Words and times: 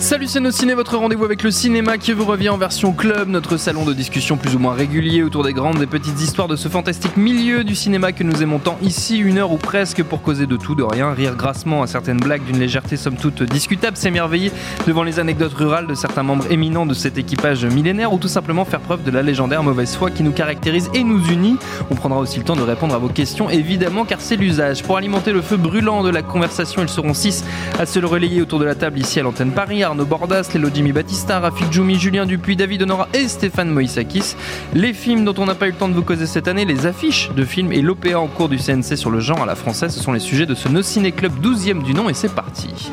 Salut 0.00 0.28
c'est 0.28 0.40
nos 0.40 0.50
ciné, 0.50 0.72
votre 0.72 0.96
rendez-vous 0.96 1.26
avec 1.26 1.42
le 1.42 1.50
cinéma 1.50 1.98
qui 1.98 2.14
vous 2.14 2.24
revient 2.24 2.48
en 2.48 2.56
version 2.56 2.92
club, 2.92 3.28
notre 3.28 3.58
salon 3.58 3.84
de 3.84 3.92
discussion 3.92 4.38
plus 4.38 4.56
ou 4.56 4.58
moins 4.58 4.72
régulier 4.72 5.22
autour 5.22 5.44
des 5.44 5.52
grandes 5.52 5.82
et 5.82 5.86
petites 5.86 6.18
histoires 6.22 6.48
de 6.48 6.56
ce 6.56 6.68
fantastique 6.68 7.18
milieu 7.18 7.64
du 7.64 7.74
cinéma 7.74 8.12
que 8.12 8.24
nous 8.24 8.42
aimons 8.42 8.60
tant 8.60 8.78
ici, 8.80 9.18
une 9.18 9.36
heure 9.36 9.52
ou 9.52 9.58
presque 9.58 10.02
pour 10.02 10.22
causer 10.22 10.46
de 10.46 10.56
tout, 10.56 10.74
de 10.74 10.82
rien, 10.82 11.12
rire 11.12 11.36
grassement 11.36 11.82
à 11.82 11.86
certaines 11.86 12.16
blagues 12.16 12.42
d'une 12.44 12.58
légèreté 12.58 12.96
somme 12.96 13.16
toute 13.16 13.42
discutable, 13.42 13.98
s'émerveiller 13.98 14.50
devant 14.86 15.02
les 15.02 15.20
anecdotes 15.20 15.52
rurales 15.52 15.86
de 15.86 15.94
certains 15.94 16.22
membres 16.22 16.50
éminents 16.50 16.86
de 16.86 16.94
cet 16.94 17.18
équipage 17.18 17.66
millénaire 17.66 18.14
ou 18.14 18.18
tout 18.18 18.26
simplement 18.26 18.64
faire 18.64 18.80
preuve 18.80 19.04
de 19.04 19.10
la 19.10 19.22
légendaire 19.22 19.62
mauvaise 19.62 19.94
foi 19.94 20.10
qui 20.10 20.22
nous 20.22 20.32
caractérise 20.32 20.90
et 20.94 21.04
nous 21.04 21.22
unit. 21.28 21.58
On 21.90 21.94
prendra 21.94 22.18
aussi 22.18 22.38
le 22.38 22.44
temps 22.44 22.56
de 22.56 22.62
répondre 22.62 22.94
à 22.94 22.98
vos 22.98 23.10
questions 23.10 23.50
évidemment 23.50 24.06
car 24.06 24.22
c'est 24.22 24.36
l'usage. 24.36 24.82
Pour 24.82 24.96
alimenter 24.96 25.32
le 25.32 25.42
feu 25.42 25.58
brûlant 25.58 26.02
de 26.02 26.10
la 26.10 26.22
conversation, 26.22 26.80
ils 26.80 26.88
seront 26.88 27.12
six 27.12 27.44
à 27.78 27.84
se 27.84 27.98
le 27.98 28.06
relayer 28.06 28.40
autour 28.40 28.60
de 28.60 28.64
la 28.64 28.74
table 28.74 28.98
ici 28.98 29.20
à 29.20 29.24
l'antenne 29.24 29.52
Paris. 29.52 29.84
Arnaud 29.90 30.04
Bordas, 30.04 30.50
Lélo 30.54 30.68
Jimmy 30.72 30.92
Battista, 30.92 31.40
Rafik 31.40 31.72
Djoumi, 31.72 31.98
Julien 31.98 32.24
Dupuis, 32.24 32.54
David 32.54 32.82
Honora 32.82 33.08
et 33.12 33.26
Stéphane 33.26 33.70
Moïsakis. 33.70 34.36
Les 34.72 34.92
films 34.92 35.24
dont 35.24 35.34
on 35.38 35.46
n'a 35.46 35.56
pas 35.56 35.66
eu 35.66 35.72
le 35.72 35.76
temps 35.76 35.88
de 35.88 35.94
vous 35.94 36.04
causer 36.04 36.26
cette 36.26 36.46
année, 36.46 36.64
les 36.64 36.86
affiches 36.86 37.32
de 37.32 37.44
films 37.44 37.72
et 37.72 37.82
l'OPA 37.82 38.16
en 38.16 38.28
cours 38.28 38.48
du 38.48 38.56
CNC 38.56 38.96
sur 38.96 39.10
le 39.10 39.18
genre 39.18 39.42
à 39.42 39.46
la 39.46 39.56
française, 39.56 39.92
ce 39.92 40.00
sont 40.00 40.12
les 40.12 40.20
sujets 40.20 40.46
de 40.46 40.54
ce 40.54 40.68
No 40.68 40.80
Ciné 40.82 41.10
Club 41.10 41.32
12e 41.42 41.82
du 41.82 41.92
nom 41.92 42.08
et 42.08 42.14
c'est 42.14 42.32
parti. 42.32 42.92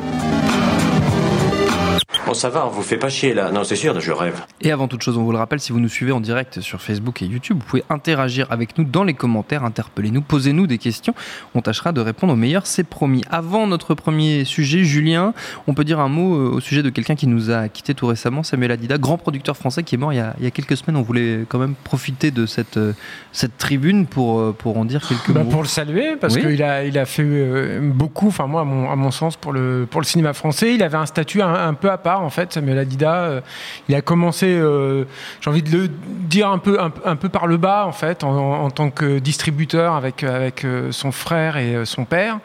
Bon, 2.28 2.34
ça 2.34 2.50
va, 2.50 2.66
on 2.66 2.68
vous 2.68 2.82
fait 2.82 2.98
pas 2.98 3.08
chier 3.08 3.32
là. 3.32 3.50
Non, 3.50 3.64
c'est 3.64 3.74
sûr, 3.74 3.98
je 4.00 4.12
rêve. 4.12 4.42
Et 4.60 4.70
avant 4.70 4.86
toute 4.86 5.02
chose, 5.02 5.16
on 5.16 5.22
vous 5.24 5.32
le 5.32 5.38
rappelle, 5.38 5.60
si 5.60 5.72
vous 5.72 5.80
nous 5.80 5.88
suivez 5.88 6.12
en 6.12 6.20
direct 6.20 6.60
sur 6.60 6.82
Facebook 6.82 7.22
et 7.22 7.24
YouTube, 7.24 7.56
vous 7.58 7.64
pouvez 7.66 7.84
interagir 7.88 8.46
avec 8.50 8.76
nous 8.76 8.84
dans 8.84 9.02
les 9.02 9.14
commentaires, 9.14 9.64
interpellez-nous, 9.64 10.20
posez-nous 10.20 10.66
des 10.66 10.76
questions. 10.76 11.14
On 11.54 11.62
tâchera 11.62 11.92
de 11.92 12.02
répondre 12.02 12.34
au 12.34 12.36
meilleur, 12.36 12.66
c'est 12.66 12.84
promis. 12.84 13.22
Avant 13.30 13.66
notre 13.66 13.94
premier 13.94 14.44
sujet, 14.44 14.84
Julien, 14.84 15.32
on 15.66 15.72
peut 15.72 15.84
dire 15.84 16.00
un 16.00 16.08
mot 16.10 16.34
euh, 16.36 16.50
au 16.50 16.60
sujet 16.60 16.82
de 16.82 16.90
quelqu'un 16.90 17.14
qui 17.14 17.26
nous 17.28 17.50
a 17.50 17.68
quitté 17.68 17.94
tout 17.94 18.06
récemment, 18.06 18.42
Samuel 18.42 18.72
Adida, 18.72 18.98
grand 18.98 19.16
producteur 19.16 19.56
français 19.56 19.82
qui 19.82 19.94
est 19.94 19.98
mort 19.98 20.12
il 20.12 20.16
y 20.16 20.20
a, 20.20 20.34
il 20.38 20.44
y 20.44 20.46
a 20.46 20.50
quelques 20.50 20.76
semaines. 20.76 20.96
On 20.98 21.02
voulait 21.02 21.46
quand 21.48 21.58
même 21.58 21.76
profiter 21.82 22.30
de 22.30 22.44
cette, 22.44 22.76
euh, 22.76 22.92
cette 23.32 23.56
tribune 23.56 24.04
pour, 24.06 24.38
euh, 24.40 24.52
pour 24.56 24.76
en 24.76 24.84
dire 24.84 25.00
quelques 25.08 25.30
Bah, 25.32 25.44
mots. 25.44 25.50
pour 25.50 25.62
le 25.62 25.68
saluer, 25.68 26.16
parce 26.20 26.34
Oui. 26.34 26.42
qu'il 26.42 26.62
a, 26.62 26.84
il 26.84 26.98
a 26.98 27.06
fait 27.06 27.80
beaucoup, 27.80 28.28
enfin 28.28 28.46
moi, 28.46 28.60
à 28.60 28.64
mon, 28.64 28.90
à 28.90 28.96
mon 28.96 29.10
sens, 29.10 29.36
pour 29.36 29.54
le, 29.54 29.86
pour 29.90 30.02
le 30.02 30.06
cinéma 30.06 30.34
français. 30.34 30.74
Il 30.74 30.82
avait 30.82 30.98
un 30.98 31.06
statut 31.06 31.40
un, 31.40 31.54
un 31.54 31.72
peu 31.72 31.90
à 31.90 31.96
part, 31.96 32.17
en 32.22 32.30
fait, 32.30 32.52
Samuel 32.52 32.78
Adida. 32.78 33.14
Euh, 33.14 33.40
il 33.88 33.94
a 33.94 34.00
commencé, 34.02 34.46
euh, 34.48 35.04
j'ai 35.40 35.50
envie 35.50 35.62
de 35.62 35.70
le 35.76 35.88
dire 35.88 36.48
un 36.50 36.58
peu, 36.58 36.80
un, 36.80 36.92
un 37.04 37.16
peu 37.16 37.28
par 37.28 37.46
le 37.46 37.56
bas, 37.56 37.84
en 37.86 37.92
fait, 37.92 38.24
en, 38.24 38.64
en 38.64 38.70
tant 38.70 38.90
que 38.90 39.18
distributeur 39.18 39.94
avec, 39.94 40.22
avec 40.24 40.64
euh, 40.64 40.92
son 40.92 41.12
frère 41.12 41.56
et 41.56 41.84
son 41.84 42.04
père. 42.04 42.38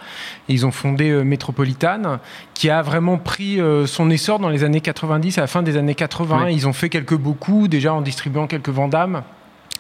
Ils 0.48 0.66
ont 0.66 0.72
fondé 0.72 1.12
Métropolitane, 1.24 2.20
qui 2.54 2.70
a 2.70 2.82
vraiment 2.82 3.18
pris 3.18 3.60
son 3.86 4.10
essor 4.10 4.40
dans 4.40 4.50
les 4.50 4.64
années 4.64 4.82
90, 4.82 5.38
à 5.38 5.42
la 5.42 5.48
fin 5.48 5.64
des 5.64 5.78
années 5.78 5.96
80. 5.96 6.44
Oui. 6.46 6.54
Ils 6.56 6.68
ont 6.68 6.74
fait 6.74 6.90
quelques 6.90 7.16
beaucoup, 7.16 7.68
déjà 7.68 7.94
en 7.94 8.02
distribuant 8.02 8.48
quelques 8.48 8.70
Vandamme. 8.70 9.24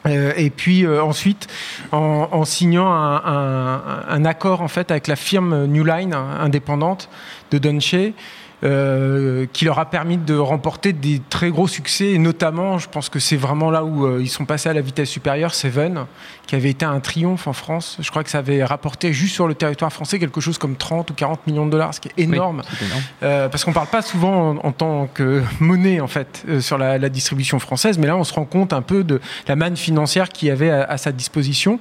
Euh, 0.06 0.34
et 0.36 0.50
puis 0.50 0.86
euh, 0.86 1.02
ensuite, 1.02 1.48
en, 1.94 2.28
en 2.32 2.44
signant 2.44 2.92
un, 2.92 3.22
un- 3.26 3.82
un 4.10 4.26
accord 4.26 4.62
en 4.62 4.68
fait 4.68 4.92
avec 4.92 5.08
la 5.08 5.16
firme 5.16 5.66
New 5.66 5.86
Line 5.86 6.14
hein, 6.14 6.26
indépendante 6.42 7.08
de 7.52 7.58
Dunche, 7.58 7.96
euh, 8.64 9.46
qui 9.52 9.66
leur 9.66 9.80
a 9.80 9.90
permis 9.90 10.18
de 10.18 10.36
remporter 10.36 10.94
des 10.94 11.22
très 11.30 11.50
gros 11.50 11.68
succès, 11.68 12.12
et 12.12 12.18
notamment, 12.18 12.78
je 12.78 12.88
pense 12.88 13.10
que 13.10 13.20
c'est 13.20 13.36
vraiment 13.36 13.70
là 13.70 13.84
où 13.84 14.06
euh, 14.06 14.20
ils 14.22 14.30
sont 14.30 14.46
passés 14.46 14.70
à 14.70 14.74
la 14.74 14.82
vitesse 14.82 15.10
supérieure, 15.10 15.54
Seven, 15.54 16.06
qui 16.48 16.56
avait 16.56 16.70
été 16.72 16.86
un 16.86 17.00
triomphe 17.00 17.48
en 17.48 17.54
France. 17.54 17.98
Je 18.02 18.10
crois 18.10 18.24
que 18.24 18.30
ça 18.30 18.40
avait 18.40 18.64
rapporté 18.64 19.14
juste 19.14 19.34
sur 19.34 19.48
le 19.48 19.56
territoire 19.56 19.94
français 19.94 20.20
quelque 20.20 20.42
chose 20.42 20.58
comme 20.58 20.76
30 20.76 21.10
ou 21.12 21.14
40 21.14 21.48
millions 21.48 21.66
de 21.66 21.72
dollars, 21.72 21.94
ce 21.94 22.02
qui 22.02 22.10
est 22.10 22.22
énorme. 22.22 22.62
Euh, 23.24 23.48
parce 23.50 23.64
qu'on 23.64 23.72
parle 23.74 23.88
pas 23.88 24.02
souvent 24.02 24.52
en, 24.52 24.58
en 24.58 24.72
tant 24.74 25.08
que 25.08 25.42
monnaie 25.60 26.02
en 26.02 26.08
fait 26.08 26.44
euh, 26.50 26.60
sur 26.62 26.78
la, 26.78 26.98
la 26.98 27.10
distribution 27.10 27.60
française, 27.60 27.98
mais 27.98 28.08
là 28.08 28.18
on 28.18 28.24
se 28.24 28.34
rend 28.34 28.46
compte 28.46 28.74
un 28.74 28.82
peu 28.82 29.04
de 29.04 29.22
la 29.48 29.56
manne 29.56 29.78
financière 29.78 30.30
qu'il 30.30 30.52
avait 30.52 30.70
à, 30.70 30.84
à 30.84 30.98
sa 30.98 31.12
disposition 31.12 31.80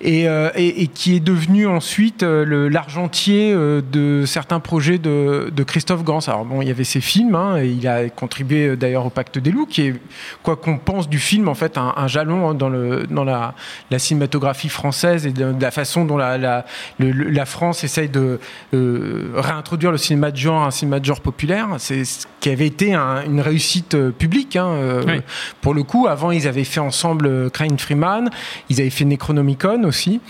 et, 0.00 0.26
euh, 0.28 0.50
et- 0.54 0.82
et 0.82 0.86
qui 0.86 1.16
est 1.16 1.20
devenu 1.20 1.66
ensuite 1.66 2.22
l'argentier 2.22 3.52
de 3.54 4.24
certains 4.26 4.60
projets 4.60 4.98
de, 4.98 5.50
de 5.54 5.62
Christophe 5.62 6.04
Gans. 6.04 6.20
Alors 6.26 6.44
bon, 6.44 6.62
il 6.62 6.68
y 6.68 6.70
avait 6.70 6.84
ses 6.84 7.00
films, 7.00 7.34
hein, 7.34 7.58
et 7.58 7.68
il 7.68 7.86
a 7.88 8.08
contribué 8.08 8.76
d'ailleurs 8.76 9.06
au 9.06 9.10
Pacte 9.10 9.38
des 9.38 9.50
loups, 9.50 9.66
qui 9.66 9.82
est 9.88 9.94
quoi 10.42 10.56
qu'on 10.56 10.78
pense 10.78 11.08
du 11.08 11.18
film 11.18 11.48
en 11.48 11.54
fait 11.54 11.76
un, 11.78 11.92
un 11.96 12.06
jalon 12.06 12.48
hein, 12.50 12.54
dans, 12.54 12.68
le, 12.68 13.06
dans 13.08 13.24
la, 13.24 13.54
la 13.90 13.97
cinématographie 13.98 14.68
française 14.68 15.26
et 15.26 15.32
de, 15.32 15.52
de 15.52 15.62
la 15.62 15.70
façon 15.70 16.04
dont 16.04 16.16
la, 16.16 16.38
la, 16.38 16.64
le- 16.98 17.10
la 17.12 17.44
France 17.46 17.84
essaye 17.84 18.08
de 18.08 18.38
euh, 18.74 19.30
réintroduire 19.34 19.90
le 19.92 19.98
cinéma 19.98 20.30
de 20.30 20.36
genre, 20.36 20.62
un 20.64 20.70
cinéma 20.70 21.00
de 21.00 21.04
genre 21.04 21.20
populaire. 21.20 21.68
C'est 21.78 22.04
ce 22.04 22.26
qui 22.40 22.50
avait 22.50 22.66
été 22.66 22.94
un- 22.94 23.22
une 23.24 23.40
réussite 23.40 23.94
euh, 23.94 24.10
publique. 24.10 24.56
hein, 24.56 24.66
euh, 24.68 25.02
Oui. 25.06 25.20
Pour 25.60 25.74
le 25.74 25.82
coup, 25.82 26.06
avant, 26.06 26.30
ils 26.30 26.46
avaient 26.48 26.64
fait 26.64 26.80
ensemble 26.80 27.50
Crane 27.50 27.78
Freeman, 27.78 28.30
ils 28.68 28.80
avaient 28.80 28.90
fait 28.90 29.04
Necronomicon 29.04 29.84
aussi. 29.84 30.20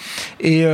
Et, 0.41 0.65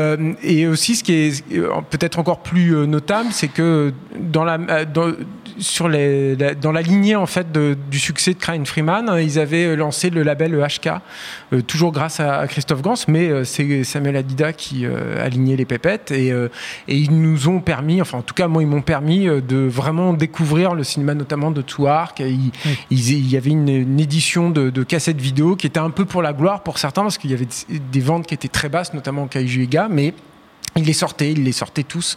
et 0.42 0.66
aussi, 0.66 0.96
ce 0.96 1.04
qui 1.04 1.12
est 1.12 1.44
peut-être 1.90 2.18
encore 2.18 2.40
plus 2.40 2.72
notable, 2.86 3.28
c'est 3.32 3.48
que 3.48 3.92
dans 4.18 4.44
la, 4.44 4.84
dans, 4.84 5.12
sur 5.58 5.88
les, 5.88 6.36
la- 6.36 6.54
dans 6.54 6.72
la 6.72 6.82
lignée 6.82 7.16
en 7.16 7.26
fait 7.26 7.50
de- 7.52 7.76
du 7.90 7.98
succès 7.98 8.34
de 8.34 8.38
Crane 8.38 8.66
Freeman, 8.66 9.08
hein, 9.08 9.20
ils 9.20 9.38
avaient 9.38 9.76
lancé 9.76 10.10
le 10.10 10.22
label 10.22 10.54
HK, 10.54 10.90
euh, 11.52 11.62
toujours 11.62 11.92
grâce 11.92 12.20
à, 12.20 12.38
à 12.38 12.46
Christophe 12.46 12.82
Mais 13.08 13.28
euh, 13.28 13.44
c'est 13.44 13.84
Samuel 13.84 14.16
Adida 14.16 14.52
qui 14.52 14.84
euh, 14.84 15.24
a 15.24 15.28
ligné 15.28 15.56
les 15.56 15.64
pépettes 15.64 16.10
et, 16.10 16.32
euh, 16.32 16.48
et 16.88 16.96
ils 16.96 17.12
nous 17.12 17.48
ont 17.48 17.60
permis, 17.60 18.00
enfin 18.00 18.18
en 18.18 18.22
tout 18.22 18.34
cas 18.34 18.48
moi 18.48 18.62
ils 18.62 18.68
m'ont 18.68 18.82
permis 18.82 19.26
de 19.26 19.56
vraiment 19.56 20.12
découvrir 20.12 20.74
le 20.74 20.84
cinéma 20.84 21.14
notamment 21.14 21.50
de 21.50 21.62
Touark. 21.62 22.20
Il, 22.20 22.52
il 22.90 23.30
y 23.30 23.36
avait 23.36 23.50
une, 23.50 23.68
une 23.68 24.00
édition 24.00 24.50
de, 24.50 24.70
de 24.70 24.82
cassettes 24.82 25.20
vidéo 25.20 25.56
qui 25.56 25.66
était 25.66 25.80
un 25.80 25.90
peu 25.90 26.04
pour 26.04 26.22
la 26.22 26.32
gloire 26.32 26.62
pour 26.62 26.78
certains 26.78 27.02
parce 27.02 27.18
qu'il 27.18 27.30
y 27.30 27.34
avait 27.34 27.48
des, 27.70 28.00
ventes 28.00 28.26
qui 28.26 28.34
étaient 28.34 28.48
très 28.48 28.68
basses, 28.68 28.92
notamment 28.92 29.24
au 29.24 29.26
Kaiju 29.26 29.62
Ega, 29.62 29.88
mais 29.90 30.12
il 30.76 30.84
les 30.84 30.92
sortait, 30.92 31.32
il 31.32 31.44
les 31.44 31.52
sortait 31.52 31.84
tous. 31.84 32.16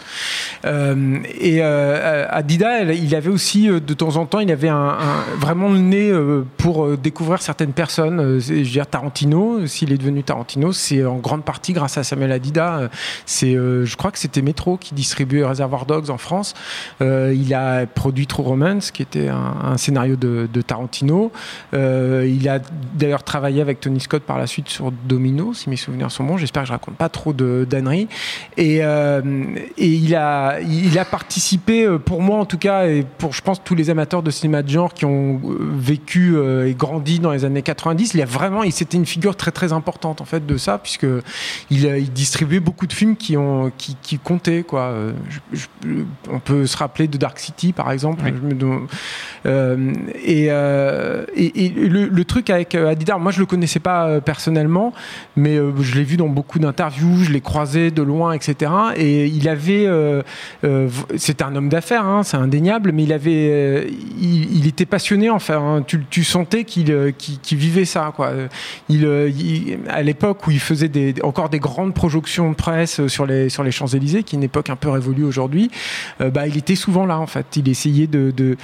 Euh, 0.66 1.20
et 1.40 1.60
euh, 1.62 2.26
Adida, 2.30 2.84
il 2.84 3.14
avait 3.16 3.30
aussi 3.30 3.70
euh, 3.70 3.80
de 3.80 3.94
temps 3.94 4.16
en 4.16 4.26
temps, 4.26 4.40
il 4.40 4.52
avait 4.52 4.70
un, 4.70 4.98
vraiment 5.40 5.70
le 5.70 5.80
nez 5.80 6.10
euh, 6.10 6.44
pour 6.58 6.98
découvrir 6.98 7.42
certaines 7.42 7.74
personnes. 7.74 8.40
Je 8.40 8.54
veux 8.54 8.64
dire 8.64 8.88
Tarantino, 8.88 9.68
s'il 9.68 9.92
est 9.92 9.98
devenu 9.98 10.24
Tarantino, 10.24 10.72
c'est 10.72 11.06
en 11.06 11.18
grande 11.18 11.44
partie 11.44 11.74
grâce 11.74 11.98
à 11.98 12.04
Samuel 12.04 12.32
Adida. 12.32 12.90
C'est, 13.26 13.54
je 13.54 13.96
crois 13.96 14.12
que 14.12 14.20
c'était 14.20 14.42
Metro 14.42 14.78
qui 14.78 14.94
distribuait 14.94 15.44
Reservoir 15.44 15.86
Dogs 15.86 16.10
en 16.10 16.18
France. 16.18 16.54
Il 17.02 17.54
a 17.54 17.86
produit 17.86 18.28
True 18.28 18.44
Romance, 18.44 18.92
qui 18.92 19.02
était 19.02 19.28
un, 19.30 19.78
scénario 19.78 20.16
de, 20.16 20.62
Tarantino. 20.62 21.32
Il 21.74 22.50
a 22.50 22.60
d'ailleurs 22.94 23.24
travaillé 23.24 23.62
avec 23.62 23.80
Tony 23.80 24.00
Scott 24.00 24.24
par 24.24 24.38
la 24.38 24.48
suite 24.48 24.70
sur 24.70 24.92
Domino, 24.92 25.54
si 25.54 25.70
mes 25.70 25.76
souvenirs 25.76 26.12
sont 26.12 26.24
bons. 26.24 26.38
J'espère 26.38 26.64
que 26.64 26.68
je 26.68 26.74
raconte 26.74 26.96
pas 26.96 27.10
trop 27.10 27.34
de 27.34 27.66
d'âneries. 27.70 28.08
Et, 28.60 28.80
euh, 28.82 29.22
et 29.78 29.88
il 29.88 30.16
a, 30.16 30.60
il 30.62 30.98
a 30.98 31.06
participé, 31.06 31.86
euh, 31.86 32.00
pour 32.00 32.24
moi 32.24 32.40
en 32.40 32.46
tout 32.46 32.58
cas, 32.58 32.88
et 32.88 33.06
pour 33.20 33.32
je 33.34 33.42
pense 33.44 33.64
tous 33.64 33.76
les 33.76 33.92
amateurs 33.92 34.24
de 34.24 34.32
cinéma 34.32 34.64
de 34.64 34.70
genre 34.70 34.96
qui 34.96 35.06
ont 35.06 35.40
euh, 35.46 35.58
vécu 35.78 36.36
et 36.66 36.74
grandi 36.74 37.20
dans 37.20 37.32
les 37.32 37.46
années 37.46 37.62
90, 37.62 38.16
il 38.16 38.22
a 38.22 38.26
vraiment, 38.26 38.64
il 38.64 38.72
c'était 38.72 38.98
une 38.98 39.06
figure 39.06 39.36
très 39.36 39.52
très 39.52 39.74
importante 39.74 40.22
en 40.22 40.26
fait 40.26 40.46
de 40.46 40.58
ça, 40.58 40.80
puisque 40.80 41.06
il, 41.70 41.86
il 41.86 42.12
distribuait 42.12 42.60
beaucoup 42.60 42.88
de 42.88 42.94
films 42.94 43.16
qui 43.16 43.38
ont, 43.38 43.72
qui, 43.78 43.96
qui 44.02 44.18
comptaient 44.18 44.64
quoi. 44.64 44.94
Je- 45.30 45.58
je- 45.84 46.04
on 46.32 46.40
peut 46.40 46.66
se 46.66 46.78
rappeler 46.78 47.08
de 47.08 47.18
Dark 47.18 47.38
City 47.38 47.74
par 47.74 47.92
exemple. 47.92 48.24
Oui. 48.26 48.32
Je 48.60 48.66
Euh, 49.46 49.94
et, 50.26 50.48
euh, 50.50 51.26
et, 51.36 51.66
et 51.66 51.70
le, 51.70 52.06
le 52.08 52.26
truc 52.26 52.50
avec 52.50 52.74
Adidar, 52.76 53.20
moi 53.20 53.32
je 53.32 53.40
le 53.40 53.46
connaissais 53.46 53.80
pas 53.80 54.20
personnellement, 54.22 54.94
mais 55.36 55.58
je 55.80 55.96
l'ai 55.96 56.04
vu 56.04 56.18
dans 56.18 56.28
beaucoup 56.28 56.58
d'interviews, 56.60 57.24
je 57.24 57.32
l'ai 57.32 57.42
croisé 57.42 57.92
de 57.92 58.02
loin, 58.02 58.34
etc. 58.34 58.47
Et 58.96 59.26
il 59.26 59.50
avait, 59.50 59.86
euh, 59.86 60.22
euh, 60.64 60.90
c'était 61.18 61.44
un 61.44 61.56
homme 61.56 61.70
d'affaires, 61.70 62.06
hein, 62.06 62.24
c'est 62.24 62.38
indéniable, 62.38 62.92
mais 62.92 63.04
il 63.04 63.14
avait, 63.14 63.50
euh, 63.50 63.86
il, 64.20 64.68
était 64.68 64.86
passionné. 64.86 65.30
Enfin, 65.30 65.78
hein, 65.80 65.86
tu, 66.10 66.24
sentais 66.24 66.64
qu'il 66.64 67.14
vivait 67.52 67.86
ça, 67.86 68.12
quoi. 68.16 68.32
Il, 68.90 69.08
à 69.90 70.02
l'époque 70.04 70.48
où 70.48 70.52
il 70.52 70.60
faisait 70.60 70.92
encore 71.24 71.50
des 71.50 71.60
grandes 71.60 71.94
projections 71.94 72.50
de 72.52 72.56
presse 72.56 73.06
sur 73.08 73.26
les 73.26 73.50
Champs 73.50 73.88
Élysées, 73.88 74.24
qui 74.24 74.36
est 74.36 74.38
une 74.38 74.44
époque 74.44 74.70
un 74.70 74.76
peu 74.76 74.90
révolue 74.90 75.24
aujourd'hui, 75.24 75.72
bah, 76.20 76.48
il 76.48 76.58
était 76.58 76.76
souvent 76.76 77.06
là 77.06 77.20
en 77.20 77.28
fait. 77.28 77.56
Il 77.56 77.70
essayait 77.70 78.08
de 78.08 78.56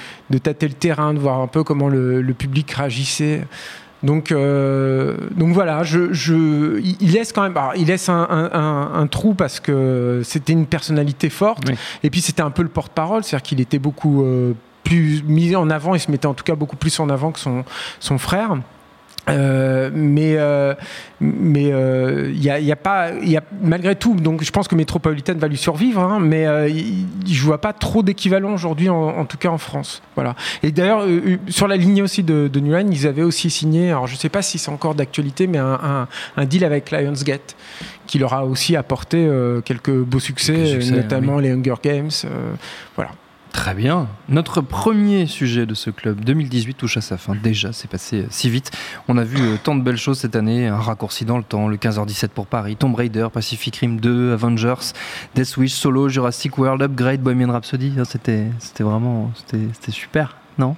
tâter 0.41 0.67
le 0.67 0.73
terrain, 0.73 1.13
de 1.13 1.19
voir 1.19 1.39
un 1.39 1.47
peu 1.47 1.63
comment 1.63 1.89
le, 1.89 2.21
le 2.21 2.33
public 2.33 2.71
réagissait. 2.71 3.41
Donc, 4.03 4.31
euh, 4.33 5.15
donc 5.37 5.53
voilà, 5.53 5.83
je, 5.83 6.11
je, 6.11 6.79
il 6.99 7.11
laisse 7.13 7.31
quand 7.31 7.41
même, 7.43 7.55
alors, 7.55 7.71
il 7.77 7.87
laisse 7.87 8.09
un, 8.09 8.27
un- 8.29 8.51
un- 8.53 8.91
un 9.01 9.07
trou 9.07 9.33
parce 9.33 9.59
que 9.61 10.21
c'était 10.25 10.51
une 10.53 10.65
personnalité 10.65 11.29
forte, 11.29 11.63
Oui. 11.69 11.75
et 12.03 12.09
puis 12.09 12.19
c'était 12.21 12.41
un 12.41 12.51
peu 12.51 12.63
le 12.63 12.67
porte-parole, 12.69 13.23
c'est-à-dire 13.23 13.43
qu'il 13.43 13.61
était 13.61 13.79
beaucoup 13.79 14.23
euh, 14.23 14.53
plus 14.83 15.23
mis 15.25 15.55
en 15.55 15.69
avant, 15.69 15.95
il 15.95 16.01
se 16.01 16.11
mettait 16.11 16.25
en 16.25 16.33
tout 16.33 16.43
cas 16.43 16.55
beaucoup 16.55 16.75
plus 16.75 16.99
en 16.99 17.09
avant 17.09 17.31
que 17.31 17.39
son, 17.39 17.63
son 18.01 18.17
frère. 18.17 18.57
Euh, 19.29 19.89
mais 19.93 20.35
euh, 20.37 20.73
mais 21.21 21.71
euh, 21.71 22.29
il 22.33 22.43
y, 22.43 22.49
a, 22.49 22.59
y 22.59 22.73
a 22.73 22.75
pas 22.75 23.11
y 23.21 23.37
a 23.37 23.43
malgré 23.61 23.95
tout 23.95 24.15
donc 24.15 24.43
je 24.43 24.51
pense 24.51 24.67
que 24.67 24.75
Metropolitan 24.75 25.35
va 25.37 25.47
lui 25.47 25.55
survivre 25.55 26.01
hein, 26.01 26.19
mais 26.19 26.45
euh, 26.45 26.69
je 27.25 27.41
vois 27.43 27.61
pas 27.61 27.71
trop 27.71 28.03
d'équivalent 28.03 28.53
aujourd'hui 28.53 28.89
en, 28.89 29.01
en 29.01 29.23
tout 29.23 29.37
cas 29.37 29.47
en 29.47 29.57
France. 29.57 30.01
Voilà. 30.15 30.35
Et 30.61 30.73
d'ailleurs 30.73 31.03
euh, 31.05 31.37
sur 31.47 31.69
la 31.69 31.77
lignée 31.77 32.01
aussi 32.01 32.21
de, 32.21 32.49
de 32.51 32.59
New 32.59 32.75
Line 32.75 32.91
ils 32.91 33.07
avaient 33.07 33.23
aussi 33.23 33.49
signé 33.49 33.91
alors 33.91 34.07
je 34.07 34.17
sais 34.17 34.27
pas 34.27 34.41
si 34.41 34.57
c'est 34.57 34.71
encore 34.71 34.93
d'actualité 34.93 35.47
mais 35.47 35.57
un, 35.57 35.79
un, 35.81 36.07
un 36.35 36.45
deal 36.45 36.65
avec 36.65 36.91
Lionsgate 36.91 37.55
qui 38.07 38.19
leur 38.19 38.33
a 38.33 38.45
aussi 38.45 38.75
apporté 38.75 39.25
euh, 39.25 39.61
quelques 39.61 39.95
beaux 39.95 40.19
succès, 40.19 40.53
Quelques 40.53 40.83
succès, 40.83 40.91
notamment 40.97 41.39
les 41.39 41.51
Hunger 41.51 41.75
Games 41.81 42.11
euh, 42.25 42.51
voilà 42.97 43.11
Très 43.53 43.75
bien. 43.75 44.07
Notre 44.29 44.61
premier 44.61 45.27
sujet 45.27 45.67
de 45.67 45.75
ce 45.75 45.91
club 45.91 46.21
2018 46.25 46.73
touche 46.73 46.97
à 46.97 47.01
sa 47.01 47.17
fin. 47.17 47.35
Déjà, 47.35 47.71
c'est 47.71 47.89
passé 47.89 48.23
euh, 48.23 48.27
si 48.31 48.49
vite. 48.49 48.71
On 49.07 49.17
a 49.17 49.23
vu 49.23 49.37
euh, 49.39 49.57
tant 49.63 49.75
de 49.75 49.81
belles 49.81 49.95
choses 49.97 50.17
cette 50.19 50.35
année. 50.35 50.67
Un 50.67 50.77
raccourci 50.77 51.23
dans 51.23 51.37
le 51.37 51.43
temps, 51.43 51.67
le 51.67 51.77
15h17 51.77 52.29
pour 52.29 52.47
Paris, 52.47 52.75
Tomb 52.75 52.95
Raider, 52.95 53.27
Pacific 53.31 53.77
Rim 53.77 53.97
2, 54.01 54.33
Avengers, 54.33 54.91
Death 55.35 55.55
Wish, 55.57 55.73
Solo, 55.73 56.09
Jurassic 56.09 56.57
World, 56.57 56.81
Upgrade, 56.81 57.21
Bohemian 57.21 57.51
Rhapsody. 57.51 57.93
Ah, 57.99 58.05
C'était, 58.05 58.49
vraiment, 58.79 59.31
c'était, 59.47 59.91
super. 59.91 60.35
Non? 60.57 60.75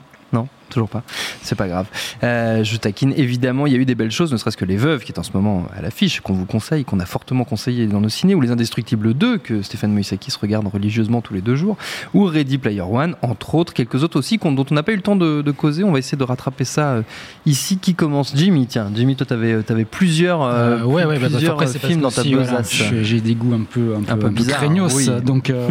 Toujours 0.70 0.90
pas. 0.90 1.04
C'est 1.42 1.56
pas 1.56 1.68
grave. 1.68 1.86
Euh, 2.24 2.64
je 2.64 2.78
taquine. 2.78 3.14
Évidemment, 3.16 3.68
il 3.68 3.74
y 3.74 3.76
a 3.76 3.80
eu 3.80 3.86
des 3.86 3.96
belles 3.96 4.12
choses, 4.12 4.32
ne 4.32 4.38
serait-ce 4.38 4.58
que 4.58 4.66
Les 4.66 4.78
Veuves, 4.78 5.04
qui 5.04 5.12
est 5.12 5.20
en 5.20 5.24
ce 5.24 5.32
moment 5.34 5.66
à 5.78 5.82
l'affiche, 5.82 6.20
qu'on 6.22 6.34
vous 6.34 6.46
conseille, 6.46 6.84
qu'on 6.86 7.00
a 7.00 7.06
fortement 7.06 7.44
conseillé 7.44 7.88
dans 7.88 8.02
nos 8.02 8.10
ciné, 8.10 8.36
ou 8.36 8.42
Les 8.42 8.52
Indestructibles 8.52 9.14
2, 9.14 9.38
que 9.38 9.62
Stéphane 9.62 9.92
Moïsaki 9.94 10.32
se 10.32 10.40
regarde 10.40 10.68
religieusement 10.68 11.22
tous 11.22 11.34
les 11.34 11.42
deux 11.42 11.56
jours, 11.56 11.78
ou 12.14 12.26
Ready 12.26 12.58
Player 12.58 12.82
One, 12.82 13.16
entre 13.22 13.56
autres, 13.56 13.74
quelques 13.74 14.04
autres 14.04 14.18
aussi 14.20 14.38
dont 14.38 14.66
on 14.70 14.74
n'a 14.76 14.84
pas 14.84 14.92
eu 14.92 14.96
le 14.98 15.02
temps 15.02 15.16
de, 15.16 15.42
de 15.42 15.52
causer. 15.52 15.84
On 15.84 15.92
va 15.92 16.00
essayer 16.00 16.18
de 16.18 16.24
rattraper 16.24 16.66
ça 16.66 16.94
euh, 16.94 17.02
ici. 17.46 17.78
Qui 17.78 17.94
commence 17.96 18.34
Jimmy, 18.36 18.68
tiens, 18.68 18.90
Jimmy, 18.96 19.16
toi, 19.16 19.26
t'avais 19.26 19.60
avais 19.70 19.86
plusieurs, 19.86 20.42
euh, 20.44 20.78
Euh, 20.80 20.84
ouais, 20.84 21.04
ouais, 21.06 21.20
bah, 21.20 21.28
plusieurs 21.30 21.54
après, 21.54 21.68
c'est 21.68 21.80
films 21.80 22.02
dans 22.02 22.10
ta 22.12 22.22
voilà, 22.24 22.38
besace. 22.44 22.74
je- 22.74 23.04
J'ai 23.04 23.22
des 23.22 23.36
goûts 23.36 23.54
un 23.54 23.64
peu, 23.64 23.96
un 23.96 24.02
peu, 24.02 24.12
Un 24.12 24.18
peu 24.18 24.28
un 24.28 24.34
peu 24.34 24.44
craignos, 24.44 24.94
oui. 24.96 25.08
donc 25.24 25.50
euh, 25.50 25.68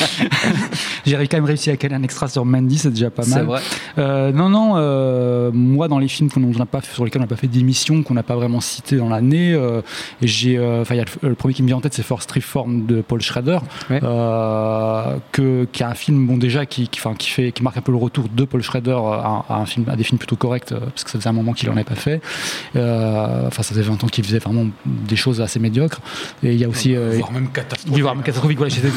j'ai 1.06 1.16
quand 1.26 1.36
même 1.36 1.44
réussi 1.44 1.70
à 1.70 1.76
caler 1.76 1.94
un 1.94 2.02
extra 2.02 2.28
sur 2.28 2.44
Mandy, 2.44 2.78
c'est 2.78 2.90
déjà 2.90 3.10
pas 3.10 3.22
C'est 3.22 3.34
mal. 3.36 3.44
vrai. 3.44 3.60
Euh, 4.00 4.32
non, 4.32 4.48
non, 4.48 4.72
euh, 4.76 5.50
moi 5.52 5.86
dans 5.88 5.98
les 5.98 6.08
films 6.08 6.30
qu'on 6.30 6.40
n'a 6.40 6.66
pas, 6.66 6.80
sur 6.80 7.04
lesquels 7.04 7.20
on 7.20 7.24
n'a 7.24 7.28
pas 7.28 7.36
fait 7.36 7.46
d'émission, 7.46 8.02
qu'on 8.02 8.14
n'a 8.14 8.22
pas 8.22 8.34
vraiment 8.34 8.60
cité 8.60 8.96
dans 8.96 9.08
l'année, 9.08 9.52
euh, 9.52 9.82
j'ai, 10.22 10.58
euh, 10.58 10.80
enfin, 10.82 10.94
il 10.94 10.98
y 10.98 11.00
a 11.00 11.04
le, 11.22 11.28
le 11.28 11.34
premier 11.34 11.54
qui 11.54 11.62
me 11.62 11.68
vient 11.68 11.76
en 11.76 11.80
tête, 11.80 11.94
c'est 11.94 12.02
Force 12.02 12.26
Reform 12.34 12.86
de 12.86 13.02
Paul 13.02 13.20
Schrader, 13.20 13.58
Ouais. 13.90 14.00
euh, 14.02 15.16
que, 15.32 15.66
qui 15.72 15.82
est 15.82 15.86
un 15.86 15.94
film, 15.94 16.26
bon 16.26 16.36
déjà, 16.36 16.66
qui, 16.66 16.88
qui, 16.88 16.98
enfin, 17.00 17.14
qui 17.14 17.28
fait, 17.30 17.52
qui 17.52 17.62
marque 17.62 17.76
un 17.76 17.82
peu 17.82 17.92
le 17.92 17.98
retour 17.98 18.24
de 18.34 18.44
Paul 18.44 18.62
Schrader 18.62 18.92
à, 19.04 19.44
à 19.48 19.56
un 19.56 19.66
film, 19.66 19.86
à 19.88 19.96
des 19.96 20.04
films 20.04 20.18
plutôt 20.18 20.36
corrects, 20.36 20.72
euh, 20.72 20.80
parce 20.80 21.04
que 21.04 21.10
ça 21.10 21.18
faisait 21.18 21.28
un 21.28 21.32
moment 21.32 21.52
qu'il 21.52 21.68
en 21.68 21.72
avait 21.72 21.84
pas 21.84 21.94
fait. 21.94 22.20
Euh, 22.76 23.46
Enfin, 23.46 23.62
ça 23.62 23.70
faisait 23.74 23.82
20 23.82 24.02
ans 24.04 24.06
qu'il 24.06 24.24
faisait 24.24 24.38
vraiment 24.38 24.66
des 24.86 25.16
choses 25.16 25.40
assez 25.40 25.58
médiocres. 25.58 26.00
Et 26.42 26.52
il 26.52 26.60
y 26.60 26.64
a 26.64 26.68
aussi, 26.68 26.94
euh, 26.94 27.14
voire 27.18 27.32
même 27.32 27.48
catastrophique. 27.48 27.94
oui, 27.94 28.00
voire 28.02 28.14
même 28.14 28.24
catastrophique. 28.24 28.58
Voilà, 28.58 28.72
j'étais 28.74 28.88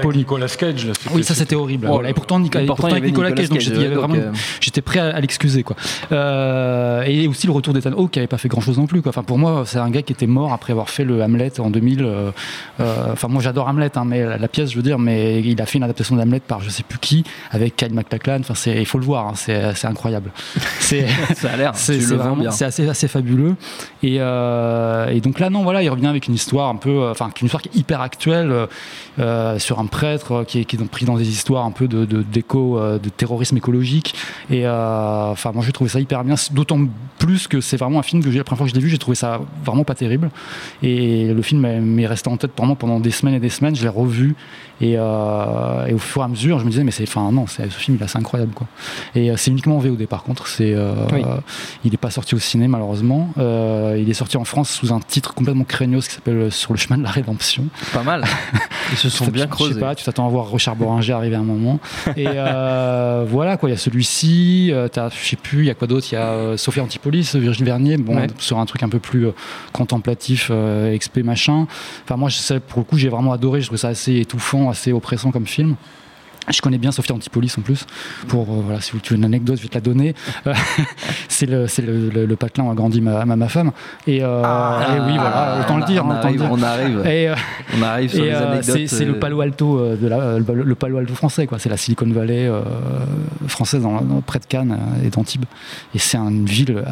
poli. 0.00 0.18
Nicolas 0.18 0.48
Cage. 0.48 0.86
là, 0.86 0.92
Oui, 1.14 1.24
ça 1.24 1.34
c'était 1.34 1.54
horrible. 1.56 1.86
Oh, 1.88 1.94
Voilà. 1.94 2.10
Et 2.10 2.14
pourtant, 2.14 2.38
Nicolas, 2.38 2.64
Et 2.64 2.66
pourtant, 2.66 2.82
pourtant 2.82 2.96
il 2.96 2.98
y 2.98 3.02
avec 3.02 3.02
avait 3.04 3.10
Nicolas 3.10 3.32
Cage, 3.32 3.48
donc 3.48 3.64
il 3.64 3.80
y 3.82 3.84
avait 3.86 3.94
vraiment, 3.94 4.14
euh, 4.14 4.27
j'étais 4.60 4.80
prêt 4.82 5.00
à, 5.00 5.14
à 5.16 5.20
l'excuser 5.20 5.62
quoi. 5.62 5.76
Euh, 6.12 7.02
et 7.02 7.26
aussi 7.28 7.46
le 7.46 7.52
retour 7.52 7.74
d'Ethan 7.74 7.92
Hawke 7.92 8.12
qui 8.12 8.18
avait 8.18 8.28
pas 8.28 8.38
fait 8.38 8.48
grand 8.48 8.60
chose 8.60 8.78
non 8.78 8.86
plus 8.86 9.02
quoi. 9.02 9.10
Enfin 9.10 9.22
pour 9.22 9.38
moi 9.38 9.62
c'est 9.66 9.78
un 9.78 9.90
gars 9.90 10.02
qui 10.02 10.12
était 10.12 10.26
mort 10.26 10.52
après 10.52 10.72
avoir 10.72 10.88
fait 10.90 11.04
le 11.04 11.22
Hamlet 11.22 11.58
en 11.60 11.70
2000. 11.70 12.02
euh, 12.02 12.30
euh, 12.80 13.12
Enfin 13.12 13.28
moi 13.28 13.42
j'adore 13.42 13.68
Hamlet 13.68 13.90
hein, 13.96 14.04
mais 14.06 14.24
la, 14.24 14.38
la 14.38 14.48
pièce 14.48 14.70
je 14.70 14.76
veux 14.76 14.82
dire 14.82 14.98
mais 14.98 15.40
il 15.42 15.60
a 15.60 15.66
fait 15.66 15.78
une 15.78 15.84
adaptation 15.84 16.16
d'Hamlet 16.16 16.40
par 16.40 16.60
je 16.60 16.70
sais 16.70 16.82
plus 16.82 16.98
qui 16.98 17.24
avec 17.50 17.76
Kyle 17.76 17.94
MacLachlan. 17.94 18.38
Enfin 18.40 18.54
c'est 18.54 18.76
il 18.78 18.86
faut 18.86 18.98
le 18.98 19.04
voir 19.04 19.26
hein, 19.28 19.32
c'est 19.34 19.74
c'est 19.74 19.86
incroyable. 19.86 20.30
C'est 20.80 21.06
Ça 21.36 21.50
a 21.52 21.56
l'air. 21.56 21.72
c'est 21.74 21.98
vraiment 21.98 22.50
c'est 22.50 22.64
assez 22.64 22.88
assez 22.88 23.08
fabuleux 23.08 23.54
et, 24.02 24.16
euh, 24.20 25.08
et 25.08 25.20
donc 25.20 25.38
là 25.40 25.50
non 25.50 25.62
voilà 25.62 25.82
il 25.82 25.88
revient 25.90 26.06
avec 26.06 26.26
une 26.28 26.34
histoire 26.34 26.68
un 26.68 26.76
peu 26.76 26.90
euh, 27.02 27.10
enfin 27.10 27.30
une 27.40 27.46
histoire 27.46 27.62
qui 27.62 27.68
est 27.68 27.76
hyper 27.80 28.00
actuelle 28.00 28.50
euh, 28.50 28.66
euh, 29.18 29.58
sur 29.58 29.78
un 29.78 29.86
prêtre 29.86 30.32
euh, 30.32 30.44
qui 30.44 30.60
est, 30.60 30.64
qui 30.64 30.76
est 30.76 30.84
pris 30.84 31.04
dans 31.06 31.16
des 31.16 31.28
histoires 31.28 31.64
un 31.64 31.70
peu 31.70 31.88
de 31.88 32.04
de- 32.04 32.22
d'éco 32.22 32.78
euh, 32.78 32.98
de 32.98 33.08
terrorisme 33.08 33.56
écologique 33.56 34.14
et 34.50 34.66
euh, 34.66 35.30
enfin 35.30 35.52
moi 35.52 35.62
j'ai 35.64 35.72
trouvé 35.72 35.90
ça 35.90 36.00
hyper 36.00 36.24
bien 36.24 36.34
d'autant 36.52 36.80
plus 37.18 37.48
que 37.48 37.60
c'est 37.60 37.76
vraiment 37.76 37.98
un 37.98 38.02
film 38.02 38.22
que 38.22 38.30
j'ai 38.30 38.38
la 38.38 38.44
première 38.44 38.58
fois 38.58 38.66
que 38.66 38.70
je 38.70 38.76
l'ai 38.76 38.82
vu 38.82 38.88
j'ai 38.88 38.98
trouvé 38.98 39.14
ça 39.14 39.40
vraiment 39.64 39.84
pas 39.84 39.94
terrible. 39.94 40.30
Et 40.82 41.32
le 41.32 41.42
film 41.42 41.60
m'est- 41.80 42.06
resté 42.06 42.28
en 42.30 42.36
tête 42.36 42.52
pendant 42.52 43.00
des 43.00 43.10
semaines 43.10 43.34
et 43.34 43.40
des 43.40 43.48
semaines. 43.50 43.76
Je 43.76 43.82
l'ai 43.82 43.88
revu 43.88 44.34
et, 44.80 44.94
euh, 44.96 45.86
et 45.86 45.92
au 45.94 45.98
fur 45.98 46.22
et 46.22 46.24
à 46.24 46.28
mesure 46.28 46.58
je 46.58 46.64
me 46.64 46.70
disais 46.70 46.84
mais 46.84 46.90
c'est 46.90 47.02
enfin 47.04 47.30
non 47.32 47.46
ce 47.46 47.62
film 47.68 47.96
il 47.96 48.00
est 48.00 48.04
assez 48.04 48.18
incroyable 48.18 48.52
quoi 48.54 48.66
et 49.14 49.30
euh, 49.30 49.34
c'est 49.36 49.50
uniquement 49.50 49.76
en 49.76 49.80
VOD 49.80 50.06
par 50.06 50.22
contre 50.22 50.46
c'est 50.46 50.72
euh, 50.74 50.92
Oui. 51.12 51.22
il 51.84 51.90
n'est 51.90 51.96
pas 51.96 52.10
sorti 52.10 52.34
au 52.34 52.38
ciné 52.38 52.68
malheureusement. 52.68 53.30
Il 53.38 54.08
est 54.08 54.14
sorti 54.14 54.36
en 54.36 54.44
France 54.44 54.70
sous 54.70 54.92
un 54.92 55.00
titre 55.00 55.34
complètement 55.34 55.64
craignos 55.64 56.06
qui 56.08 56.14
s'appelle 56.14 56.50
Sur 56.52 56.72
le 56.72 56.78
chemin 56.78 56.98
de 56.98 57.02
la 57.02 57.10
rédemption. 57.10 57.64
Pas 57.92 58.02
mal. 58.02 58.24
Ils 58.92 58.96
se 58.96 59.08
sont 59.10 59.26
bien 59.26 59.44
Je 59.44 59.48
creusés. 59.50 59.74
sais 59.74 59.80
pas, 59.80 59.94
tu 59.94 60.04
t'attends 60.04 60.26
à 60.26 60.30
voir 60.30 60.50
Richard 60.50 60.76
Boringer 60.76 61.12
arriver 61.12 61.36
à 61.36 61.40
un 61.40 61.42
moment. 61.42 61.78
Et 62.16 62.24
voilà 63.28 63.56
quoi, 63.58 63.68
il 63.68 63.72
y 63.72 63.74
a 63.74 63.78
celui-ci. 63.78 64.70
je 64.72 65.28
sais 65.28 65.36
plus, 65.36 65.60
il 65.60 65.66
y 65.66 65.70
a 65.70 65.74
quoi 65.74 65.86
d'autre? 65.86 66.06
Il 66.10 66.14
y 66.14 66.18
a 66.18 66.56
Sophie 66.56 66.80
Antipolis, 66.80 67.34
Virgile 67.34 67.64
Vernier, 67.64 67.96
bon, 67.96 68.16
Ouais. 68.16 68.26
sur 68.38 68.58
un 68.58 68.66
truc 68.66 68.82
un 68.82 68.88
peu 68.88 68.98
plus 68.98 69.28
contemplatif, 69.72 70.50
XP 70.50 71.18
machin. 71.24 71.66
Enfin 72.04 72.16
moi, 72.16 72.28
je 72.28 72.36
sais, 72.38 72.60
pour 72.60 72.78
le 72.80 72.84
coup, 72.84 72.96
j'ai 72.98 73.08
vraiment 73.08 73.32
adoré. 73.32 73.60
Je 73.60 73.66
trouve 73.66 73.78
ça 73.78 73.88
assez 73.88 74.16
étouffant, 74.16 74.67
assez 74.70 74.92
oppressant 74.92 75.30
comme 75.30 75.46
film. 75.46 75.76
Je 76.50 76.60
connais 76.62 76.78
bien 76.78 76.92
Sophie 76.92 77.12
Antipolis 77.12 77.54
en 77.58 77.62
plus. 77.62 77.86
Pour 78.28 78.42
euh, 78.44 78.62
voilà, 78.64 78.80
si 78.80 78.92
vous 78.92 78.98
tu 79.00 79.12
veux 79.12 79.18
une 79.18 79.24
anecdote, 79.24 79.56
je 79.58 79.62
vais 79.62 79.68
te 79.68 79.74
la 79.74 79.80
donner. 79.80 80.14
Euh, 80.46 80.54
c'est 81.28 81.46
le 81.46 81.66
c'est 81.66 81.82
le, 81.82 82.08
le, 82.08 82.26
le 82.26 82.36
patelin 82.36 82.64
où 82.66 82.70
a 82.70 82.74
grandi 82.74 83.00
ma, 83.00 83.24
ma, 83.24 83.36
ma 83.36 83.48
femme. 83.48 83.72
Et, 84.06 84.20
euh, 84.22 84.42
et 84.42 85.00
oui, 85.00 85.14
voilà, 85.16 85.58
autant 85.60 85.74
on 85.74 85.78
le 85.78 85.84
dire. 85.84 86.04
On 86.06 86.10
hein, 86.10 86.18
autant 86.18 86.28
le 86.28 86.34
arrive, 86.34 86.40
dire. 86.40 86.48
on 86.52 86.62
arrive. 86.62 87.06
Et, 87.06 87.28
euh, 87.28 87.34
On 87.78 87.82
arrive 87.82 88.10
sur 88.10 88.24
et, 88.24 88.28
les 88.30 88.34
anecdotes. 88.34 88.64
c'est 88.64 88.86
c'est 88.86 89.04
le 89.04 89.18
Palo 89.18 89.40
Alto 89.40 89.78
euh, 89.78 89.96
de 89.96 90.06
la, 90.08 90.18
euh, 90.18 90.40
le, 90.64 90.74
Palo 90.74 90.98
Alto 90.98 91.14
français 91.14 91.46
quoi. 91.46 91.58
C'est 91.58 91.68
la 91.68 91.76
Silicon 91.76 92.10
Valley 92.10 92.46
euh, 92.48 92.60
française 93.46 93.82
dans, 93.82 94.00
dans- 94.00 94.20
près 94.20 94.38
de 94.38 94.46
Cannes 94.46 94.76
et 95.04 95.10
d'Antibes. 95.10 95.44
Et 95.94 95.98
c'est 95.98 96.18
une 96.18 96.46
ville 96.46 96.82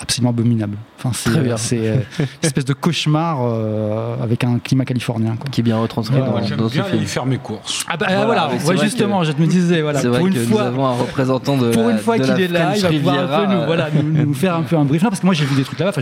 absolument 0.00 0.30
abominable. 0.30 0.76
Enfin 0.98 1.10
c'est 1.14 1.30
Très 1.30 1.40
bien. 1.40 1.56
c'est 1.56 1.88
euh, 1.88 1.96
une 2.18 2.26
espèce 2.42 2.64
de 2.64 2.72
cauchemar 2.74 3.38
euh, 3.42 4.14
avec 4.22 4.44
un 4.44 4.58
climat 4.58 4.84
californien 4.84 5.36
quoi. 5.38 5.48
Qui 5.50 5.60
est 5.60 5.64
bien 5.64 5.76
retranscrit 5.78 6.16
Ouais, 6.16 6.22
dans, 6.26 6.30
Moi, 6.32 6.40
j'aime 6.44 6.58
dans 6.58 6.68
ce 6.68 6.74
bien 6.74 6.84
film. 6.84 6.98
aller 6.98 7.06
faire 7.06 7.26
mes 7.26 7.38
courses. 7.38 7.84
Ah 7.88 7.96
bah 7.96 8.06
Voilà, 8.08 8.26
voilà, 8.26 8.48
ouais, 8.50 8.56
vrai 8.58 8.76
justement, 9.02 9.24
je 9.24 9.32
me 9.32 9.46
disais 9.46 9.82
voilà 9.82 10.00
pour 10.00 10.10
vrai 10.10 10.20
une 10.22 10.32
que 10.34 10.40
fois 10.40 10.62
nous 10.62 10.66
avons 10.68 10.86
un 10.86 10.92
représentant 10.92 11.56
de 11.56 11.70
pour 11.70 11.82
la- 11.84 11.90
une 11.92 11.98
fois 11.98 12.18
qu'il 12.18 12.40
est 12.40 12.48
là, 12.48 12.76
il 12.76 12.82
va 12.82 12.88
pouvoir 12.88 13.14
un 13.16 13.20
Riviera, 13.20 13.40
peu 13.46 13.52
nous, 13.54 13.66
voilà, 13.66 13.88
nous, 13.92 14.26
nous 14.26 14.34
faire 14.34 14.54
un 14.54 14.62
peu 14.62 14.76
un 14.76 14.84
brief. 14.84 15.02
Non, 15.02 15.08
parce 15.10 15.20
que 15.20 15.26
moi 15.26 15.34
j'ai 15.34 15.44
vu 15.44 15.54
des 15.56 15.64
trucs 15.64 15.78
là-bas. 15.78 15.92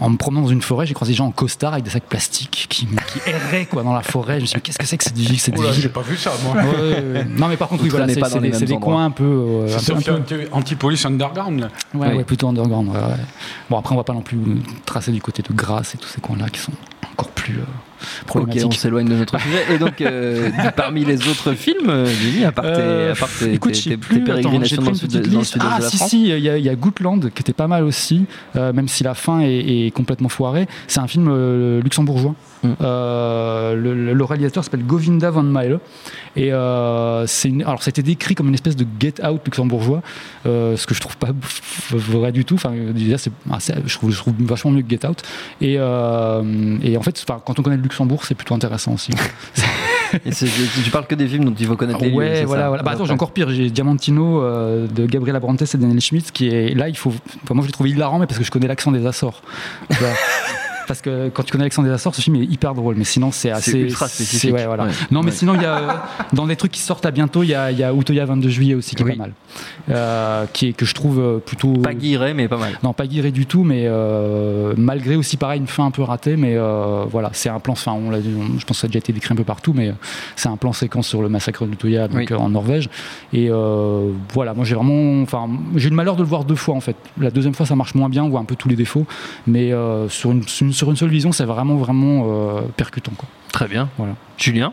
En 0.00 0.10
me 0.10 0.16
promenant 0.16 0.42
dans 0.42 0.48
une 0.48 0.62
forêt, 0.62 0.86
j'ai 0.86 0.94
croisé 0.94 1.12
des 1.12 1.16
gens 1.16 1.26
en 1.26 1.30
costard 1.30 1.72
avec 1.72 1.84
des 1.84 1.90
sacs 1.90 2.04
plastiques 2.04 2.66
qui, 2.68 2.86
qui 2.86 2.88
erraient 3.26 3.66
quoi, 3.66 3.82
dans 3.82 3.92
la 3.94 4.02
forêt. 4.02 4.36
Je 4.36 4.42
me 4.42 4.46
suis 4.46 4.54
dit, 4.54 4.56
mais 4.56 4.62
qu'est-ce 4.62 4.78
que 4.78 4.86
c'est 4.86 4.96
que 4.98 5.04
cette 5.04 5.16
ville, 5.18 5.38
cette 5.38 5.58
là, 5.58 5.72
j'ai 5.72 5.88
pas 5.88 6.02
vu 6.02 6.16
ça, 6.16 6.32
moi. 6.44 6.54
Ouais, 6.62 6.68
ouais, 6.68 7.04
ouais. 7.14 7.26
Non, 7.36 7.48
mais 7.48 7.56
par 7.56 7.68
contre, 7.68 7.82
oui, 7.84 7.88
voilà, 7.90 8.06
c'est 8.08 8.64
des, 8.66 8.76
coins 8.78 9.04
un 9.06 9.10
peu. 9.10 9.24
euh, 9.24 9.66
C'est 9.68 9.92
un 9.92 9.94
peu- 9.96 10.00
Sophie 10.02 10.10
un 10.10 10.14
peu- 10.20 10.34
Anti- 10.34 10.48
Antipolis 10.52 11.04
Underground. 11.06 11.60
là. 11.60 11.68
Ouais, 11.94 12.08
Oui. 12.10 12.16
ouais, 12.18 12.24
plutôt 12.24 12.48
underground. 12.48 12.88
ouais. 12.88 13.00
Bon, 13.70 13.78
après, 13.78 13.94
on 13.94 13.98
va 13.98 14.04
pas 14.04 14.12
non 14.12 14.22
plus 14.22 14.38
tracer 14.86 15.12
du 15.12 15.20
côté 15.22 15.42
de 15.42 15.52
Grasse 15.54 15.94
et 15.94 15.98
tous 15.98 16.08
ces 16.08 16.20
coins-là 16.20 16.48
qui 16.50 16.60
sont 16.60 16.72
encore 17.12 17.28
plus. 17.28 17.58
euh, 17.58 17.64
Ok, 18.22 18.26
problématique. 18.26 18.66
on 18.66 18.70
s'éloigne 18.70 19.08
de 19.08 19.14
notre 19.16 19.38
sujet. 19.40 19.64
Et 19.74 19.78
donc, 19.78 20.00
euh, 20.00 20.50
parmi 20.76 21.04
les 21.04 21.26
autres 21.28 21.52
films, 21.54 21.88
euh, 21.88 22.06
Jimmy, 22.06 22.44
à 22.44 22.52
part 22.52 22.64
tes, 22.64 22.70
Euh, 22.80 23.12
à 23.12 23.16
part 23.16 23.28
tes, 23.38 23.52
écoute, 23.54 23.72
tes- 23.72 23.78
je 23.78 23.82
sais 23.84 23.90
tes- 23.90 23.96
plus, 23.96 24.18
tes 24.18 24.24
pérégrinations 24.24 24.76
j'ai 24.80 24.84
dans 24.84 24.90
le 24.90 24.96
sud 24.96 25.10
dans 25.10 25.18
le 25.40 25.44
Ah, 25.74 25.78
de 25.78 25.82
la 25.84 25.88
si, 25.90 25.96
France. 25.96 26.10
si, 26.10 26.22
il 26.28 26.38
y, 26.40 26.48
a- 26.48 26.58
il 26.58 26.64
y 26.64 26.68
a 26.68 26.74
Gootland 26.74 27.30
qui 27.34 27.40
était 27.42 27.52
pas 27.52 27.66
mal 27.68 27.84
aussi, 27.84 28.26
euh, 28.56 28.72
même 28.72 28.88
si 28.88 29.04
la 29.04 29.14
fin 29.14 29.40
est, 29.40 29.86
est 29.86 29.90
complètement 29.90 30.28
foirée. 30.28 30.66
C'est 30.86 31.00
un 31.00 31.06
film 31.08 31.28
euh, 31.30 31.80
luxembourgeois. 31.82 32.34
Mm. 32.64 32.76
Euh, 32.80 33.74
le, 34.14 34.24
réalisateur 34.24 34.64
s'appelle 34.64 34.84
Govinda 34.84 35.30
van 35.30 35.42
Mile. 35.42 35.78
Et 36.36 36.52
euh, 36.52 37.26
c'est 37.26 37.48
une, 37.48 37.62
alors, 37.62 37.82
ça 37.82 37.88
a 37.88 37.90
été 37.90 38.02
décrit 38.02 38.34
comme 38.34 38.48
une 38.48 38.54
espèce 38.54 38.76
de 38.76 38.86
get 38.98 39.24
out 39.24 39.42
luxembourgeois, 39.44 40.02
euh, 40.46 40.76
ce 40.76 40.86
que 40.86 40.94
je 40.94 41.00
trouve 41.00 41.16
pas 41.16 41.28
vrai 41.90 42.32
du 42.32 42.44
tout. 42.44 42.54
Enfin, 42.54 42.72
déjà, 42.94 43.16
ah, 43.50 43.58
je, 43.86 43.94
trouve, 43.94 44.10
je 44.10 44.16
trouve 44.16 44.34
vachement 44.40 44.70
mieux 44.70 44.82
que 44.82 44.90
get 44.90 45.06
out. 45.06 45.22
Et, 45.60 45.76
euh, 45.78 46.78
et 46.82 46.96
en 46.96 47.02
fait, 47.02 47.24
quand 47.44 47.58
on 47.58 47.62
connaît 47.62 47.76
le 47.76 47.82
Luxembourg, 47.82 48.24
c'est 48.24 48.34
plutôt 48.34 48.54
intéressant 48.54 48.94
aussi. 48.94 49.12
Et 50.24 50.30
tu 50.30 50.90
parles 50.90 51.06
que 51.06 51.14
des 51.14 51.26
films 51.26 51.44
dont 51.44 51.54
il 51.58 51.66
faut 51.66 51.76
connaître 51.76 52.00
les 52.00 52.10
lieux, 52.10 52.16
Ouais, 52.16 52.44
voilà. 52.44 52.68
voilà. 52.68 52.82
Bah, 52.82 52.92
attends, 52.92 53.04
j'ai 53.04 53.12
encore 53.12 53.32
pire. 53.32 53.50
J'ai 53.50 53.70
Diamantino 53.70 54.42
euh, 54.42 54.86
de 54.86 55.06
Gabriel 55.06 55.36
Abrantes 55.36 55.62
et 55.62 55.78
Daniel 55.78 56.00
Schmidt 56.00 56.30
qui 56.32 56.48
est 56.48 56.74
là. 56.74 56.88
Il 56.88 56.96
faut. 56.96 57.12
Enfin, 57.42 57.54
moi, 57.54 57.62
je 57.62 57.68
l'ai 57.68 57.72
trouvé 57.72 57.90
hilarant, 57.90 58.18
mais 58.18 58.26
parce 58.26 58.38
que 58.38 58.44
je 58.44 58.50
connais 58.50 58.68
l'accent 58.68 58.92
des 58.92 59.06
Açores. 59.06 59.42
Parce 60.86 61.00
que 61.00 61.28
quand 61.30 61.42
tu 61.42 61.52
connais 61.52 61.64
l'accent 61.64 61.82
des 61.82 61.90
Açores, 61.90 62.14
ce 62.14 62.20
film 62.20 62.36
est 62.36 62.44
hyper 62.44 62.74
drôle, 62.74 62.94
mais 62.96 63.04
sinon 63.04 63.30
c'est 63.32 63.50
assez. 63.50 63.78
ultra 63.78 64.08
spécifique. 64.08 64.52
ouais, 64.54 64.66
voilà. 64.66 64.84
Ouais. 64.84 64.90
Non, 65.10 65.20
mais 65.22 65.26
Ouais. 65.30 65.32
sinon, 65.36 65.54
il 65.54 65.62
y 65.62 65.64
a 65.64 65.78
euh, 65.78 65.92
dans 66.32 66.46
des 66.46 66.56
trucs 66.56 66.72
qui 66.72 66.80
sortent 66.80 67.06
à 67.06 67.10
bientôt, 67.10 67.42
il 67.42 67.48
y 67.50 67.54
a, 67.54 67.70
y 67.70 67.82
a 67.82 67.92
Utoya 67.92 68.24
22 68.26 68.48
juillet 68.48 68.74
aussi 68.74 68.94
qui 68.94 69.02
est 69.02 69.06
Oui. 69.06 69.12
pas 69.12 69.18
mal, 69.18 69.32
Euh, 69.90 70.46
qui 70.52 70.68
est 70.68 70.72
que 70.72 70.84
je 70.84 70.94
trouve 70.94 71.18
euh, 71.20 71.38
plutôt. 71.38 71.72
Pas 71.74 71.94
guiré, 71.94 72.34
mais 72.34 72.48
pas 72.48 72.56
mal. 72.58 72.78
Non, 72.82 72.92
pas 72.92 73.06
guiré 73.06 73.30
du 73.30 73.46
tout, 73.46 73.64
mais 73.64 73.84
euh, 73.86 74.74
malgré 74.76 75.16
aussi 75.16 75.36
pareil 75.36 75.60
une 75.60 75.66
fin 75.66 75.86
un 75.86 75.90
peu 75.90 76.02
ratée, 76.02 76.36
mais 76.36 76.54
euh, 76.56 77.04
voilà, 77.10 77.30
c'est 77.32 77.48
un 77.48 77.60
plan. 77.60 77.72
Enfin, 77.72 77.92
on 77.92 78.10
l'a, 78.10 78.18
je 78.20 78.64
pense 78.64 78.76
que 78.76 78.80
ça 78.82 78.86
a 78.86 78.88
déjà 78.88 78.98
été 78.98 79.12
décrit 79.12 79.32
un 79.32 79.36
peu 79.36 79.44
partout, 79.44 79.72
mais 79.74 79.92
c'est 80.36 80.48
un 80.48 80.56
plan 80.56 80.72
séquence 80.72 81.06
sur 81.08 81.22
le 81.22 81.28
massacre 81.28 81.66
de 81.66 81.74
Toya, 81.74 82.08
donc 82.08 82.18
Oui. 82.18 82.26
euh, 82.30 82.36
en 82.36 82.50
Norvège. 82.50 82.88
Et 83.32 83.48
voilà, 84.32 84.54
moi 84.54 84.64
j'ai 84.64 84.74
vraiment, 84.74 85.22
enfin, 85.22 85.48
j'ai 85.76 85.86
eu 85.86 85.90
le 85.90 85.96
malheur 85.96 86.16
de 86.16 86.22
le 86.22 86.28
voir 86.28 86.44
deux 86.44 86.54
fois 86.54 86.74
en 86.74 86.80
fait. 86.80 86.96
La 87.20 87.30
deuxième 87.30 87.54
fois, 87.54 87.66
ça 87.66 87.76
marche 87.76 87.94
moins 87.94 88.08
bien, 88.08 88.24
on 88.24 88.28
voit 88.28 88.40
un 88.40 88.44
peu 88.44 88.56
tous 88.56 88.68
les 88.68 88.76
défauts, 88.76 89.06
mais 89.46 89.72
sur 90.08 90.30
une 90.32 90.42
sur 90.74 90.90
une 90.90 90.96
seule 90.96 91.08
vision, 91.08 91.32
c'est 91.32 91.44
vraiment 91.46 91.76
vraiment 91.76 92.26
euh, 92.26 92.60
percutant 92.76 93.12
quoi. 93.16 93.28
Très 93.52 93.66
bien. 93.68 93.88
Voilà. 93.96 94.14
Julien, 94.36 94.72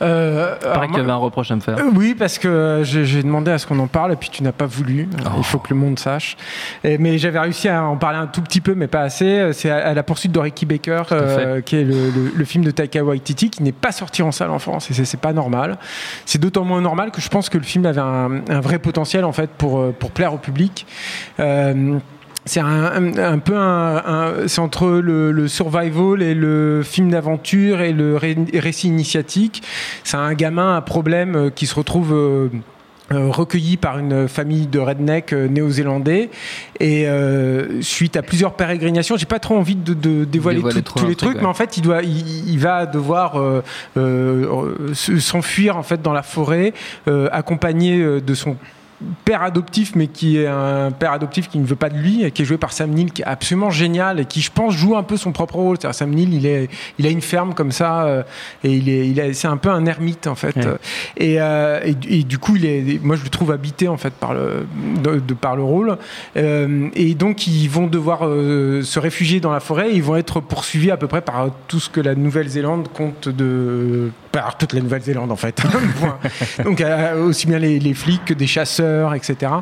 Euh, 0.00 0.56
pareil 0.60 0.88
qu'il 0.88 0.88
y 0.88 0.90
moi- 0.90 1.00
avait 1.00 1.12
un 1.12 1.16
reproche 1.16 1.52
à 1.52 1.54
me 1.54 1.60
faire. 1.60 1.78
Euh, 1.78 1.90
Oui, 1.94 2.16
parce 2.18 2.38
que 2.38 2.48
euh, 2.48 2.82
j'ai 2.82 3.22
demandé 3.22 3.52
à 3.52 3.58
ce 3.58 3.68
qu'on 3.68 3.78
en 3.78 3.86
parle 3.86 4.12
et 4.12 4.16
puis 4.16 4.30
tu 4.30 4.42
n'as 4.42 4.50
pas 4.50 4.66
voulu. 4.66 5.08
Oh. 5.24 5.28
Il 5.38 5.44
faut 5.44 5.58
que 5.60 5.72
le 5.72 5.78
monde 5.78 5.96
sache. 5.96 6.36
Et- 6.82 6.98
mais 6.98 7.18
j'avais 7.18 7.38
réussi 7.38 7.68
à 7.68 7.84
en 7.84 7.96
parler 7.96 8.18
un 8.18 8.26
tout 8.26 8.42
petit 8.42 8.60
peu, 8.60 8.74
mais 8.74 8.88
pas 8.88 9.02
assez. 9.02 9.52
C'est 9.52 9.70
à, 9.70 9.76
à 9.76 9.94
la 9.94 10.02
poursuite 10.02 10.32
de 10.32 10.40
Ricky 10.40 10.66
Baker, 10.66 11.02
euh, 11.12 11.60
qui 11.60 11.76
est 11.76 11.84
le, 11.84 12.10
le- 12.10 12.32
le 12.34 12.44
film 12.44 12.64
de 12.64 12.72
Taika 12.72 13.04
Waititi, 13.04 13.48
qui 13.50 13.62
n'est 13.62 13.70
pas 13.70 13.92
sorti 13.92 14.22
en 14.22 14.32
salle 14.32 14.50
en 14.50 14.58
France 14.58 14.90
et 14.90 14.94
c'est- 14.94 15.16
pas 15.20 15.32
normal. 15.32 15.78
C'est 16.26 16.40
d'autant 16.40 16.64
moins 16.64 16.80
normal 16.80 17.12
que 17.12 17.20
je 17.20 17.28
pense 17.28 17.48
que 17.48 17.58
le 17.58 17.64
film 17.64 17.86
avait 17.86 18.00
un, 18.00 18.40
un 18.48 18.60
vrai 18.60 18.80
potentiel 18.80 19.24
en 19.24 19.32
fait 19.32 19.50
pour 19.50 19.92
pour 19.92 20.10
plaire 20.10 20.34
au 20.34 20.38
public. 20.38 20.84
Euh, 21.38 21.98
c'est 22.44 22.60
un, 22.60 22.66
un- 22.66 23.16
un 23.18 23.38
peu 23.38 23.56
un, 23.56 24.32
c'est 24.48 24.60
entre 24.60 24.88
le, 24.88 25.30
le 25.32 25.48
survival 25.48 26.22
et 26.22 26.34
le 26.34 26.82
film 26.82 27.10
d'aventure 27.10 27.80
et 27.80 27.92
le 27.92 28.16
ré- 28.16 28.36
récit 28.54 28.88
initiatique. 28.88 29.62
C'est 30.04 30.16
un 30.16 30.34
gamin 30.34 30.76
à 30.76 30.80
problème 30.80 31.36
euh, 31.36 31.50
qui 31.50 31.66
se 31.66 31.74
retrouve 31.74 32.12
euh, 32.12 32.48
euh, 33.12 33.28
recueilli 33.30 33.76
par 33.76 33.98
une 33.98 34.26
famille 34.26 34.66
de 34.66 34.78
redneck 34.78 35.32
néo-zélandais 35.32 36.30
et 36.80 37.06
euh, 37.06 37.82
suite 37.82 38.16
à 38.16 38.22
plusieurs 38.22 38.54
pérégrinations, 38.54 39.16
j'ai 39.18 39.26
pas 39.26 39.38
trop 39.38 39.56
envie 39.56 39.74
de, 39.76 39.92
de 39.92 40.24
dévoiler, 40.24 40.58
Dévoiler 40.58 40.76
tout- 40.76 40.82
trop 40.82 41.00
tous 41.00 41.06
les 41.08 41.14
trucs, 41.16 41.34
ouais. 41.34 41.40
mais 41.42 41.46
en 41.46 41.52
fait, 41.54 41.76
il 41.76 41.82
doit, 41.82 42.02
il, 42.02 42.48
il 42.50 42.58
va 42.58 42.86
devoir 42.86 43.38
euh, 43.38 43.62
euh, 43.98 44.94
se- 44.94 45.18
s'enfuir 45.18 45.76
en 45.76 45.82
fait 45.82 46.00
dans 46.00 46.12
la 46.14 46.22
forêt, 46.22 46.72
accompagné 47.30 48.20
de 48.20 48.34
son 48.34 48.56
père 49.24 49.42
adoptif, 49.42 49.94
mais 49.94 50.06
qui 50.06 50.38
est 50.38 50.46
un 50.46 50.90
père 50.90 51.12
adoptif 51.12 51.48
qui 51.48 51.58
ne 51.58 51.66
veut 51.66 51.76
pas 51.76 51.88
de 51.88 51.96
lui, 51.96 52.24
et 52.24 52.30
qui 52.30 52.42
est 52.42 52.44
joué 52.44 52.58
par 52.58 52.72
Sam 52.72 52.90
Neill, 52.90 53.12
qui 53.12 53.22
est 53.22 53.26
absolument 53.26 53.70
génial 53.70 54.20
et 54.20 54.24
qui, 54.24 54.40
je 54.40 54.50
pense, 54.50 54.74
joue 54.74 54.96
un 54.96 55.02
peu 55.02 55.16
son 55.16 55.32
propre 55.32 55.56
rôle. 55.56 55.76
C'est-à-dire, 55.78 55.94
Sam 55.94 56.10
Neill, 56.10 56.32
il, 56.32 56.46
est, 56.46 56.68
il 56.98 57.06
a 57.06 57.10
une 57.10 57.20
ferme 57.20 57.54
comme 57.54 57.72
ça, 57.72 58.04
euh, 58.04 58.22
et 58.64 58.72
il 58.72 58.88
est, 58.88 59.08
il 59.08 59.34
c'est 59.34 59.48
un 59.48 59.56
peu 59.56 59.70
un 59.70 59.86
ermite 59.86 60.26
en 60.26 60.34
fait. 60.34 60.56
Ouais. 60.56 60.76
Et, 61.16 61.40
euh, 61.40 61.80
et, 61.84 62.18
et 62.18 62.22
du 62.24 62.38
coup, 62.38 62.56
il 62.56 62.66
est, 62.66 63.02
moi, 63.02 63.16
je 63.16 63.24
le 63.24 63.30
trouve 63.30 63.52
habité 63.52 63.88
en 63.88 63.96
fait 63.96 64.12
par 64.12 64.34
le, 64.34 64.66
de, 65.02 65.20
de 65.20 65.34
par 65.34 65.56
le 65.56 65.62
rôle. 65.62 65.96
Euh, 66.36 66.88
et 66.94 67.14
donc, 67.14 67.46
ils 67.46 67.68
vont 67.68 67.86
devoir 67.86 68.20
se 68.20 68.98
réfugier 68.98 69.40
dans 69.40 69.52
la 69.52 69.60
forêt. 69.60 69.90
Et 69.90 69.96
ils 69.96 70.02
vont 70.02 70.16
être 70.16 70.40
poursuivis 70.40 70.90
à 70.90 70.96
peu 70.96 71.06
près 71.06 71.20
par 71.20 71.48
tout 71.68 71.80
ce 71.80 71.88
que 71.88 72.00
la 72.00 72.14
Nouvelle-Zélande 72.14 72.88
compte 72.92 73.28
de, 73.28 74.10
par 74.32 74.56
toute 74.56 74.72
la 74.72 74.80
Nouvelle-Zélande 74.80 75.30
en 75.30 75.36
fait. 75.36 75.62
Donc, 76.64 76.82
aussi 77.24 77.46
bien 77.46 77.58
les, 77.58 77.78
les 77.78 77.94
flics 77.94 78.24
que 78.24 78.34
des 78.34 78.46
chasseurs, 78.46 78.91
etc. 79.14 79.52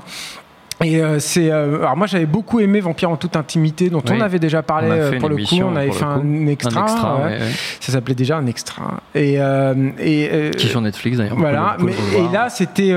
Et 0.83 0.99
euh, 1.03 1.19
c'est 1.19 1.51
euh, 1.51 1.81
alors 1.81 1.95
moi 1.95 2.07
j'avais 2.07 2.25
beaucoup 2.25 2.59
aimé 2.59 2.81
Vampire 2.81 3.11
en 3.11 3.19
toute 3.19 3.37
intimité 3.37 3.91
dont 3.91 4.03
Oui. 4.09 4.17
on 4.17 4.21
avait 4.23 4.39
déjà 4.39 4.63
parlé 4.63 4.89
euh, 4.91 5.19
pour 5.21 5.29
le 5.29 5.37
coup 5.37 5.57
on 5.63 5.77
avait 5.77 5.91
fait 5.93 6.05
un 6.07 6.47
extra, 6.47 6.81
un 6.81 6.85
extra, 6.85 7.17
ouais. 7.17 7.23
ouais, 7.25 7.39
ouais. 7.39 7.51
ça 7.81 7.93
s'appelait 7.93 8.15
déjà 8.15 8.39
un 8.39 8.47
extra 8.47 9.03
et 9.15 9.35
et 9.35 10.51
qui 10.57 10.67
est 10.67 10.71
sur 10.71 10.81
Netflix 10.81 11.19
d'ailleurs. 11.19 11.37
voilà, 11.37 11.77
mais, 11.81 11.93
et 12.17 12.33
là 12.33 12.49
c'était, 12.49 12.95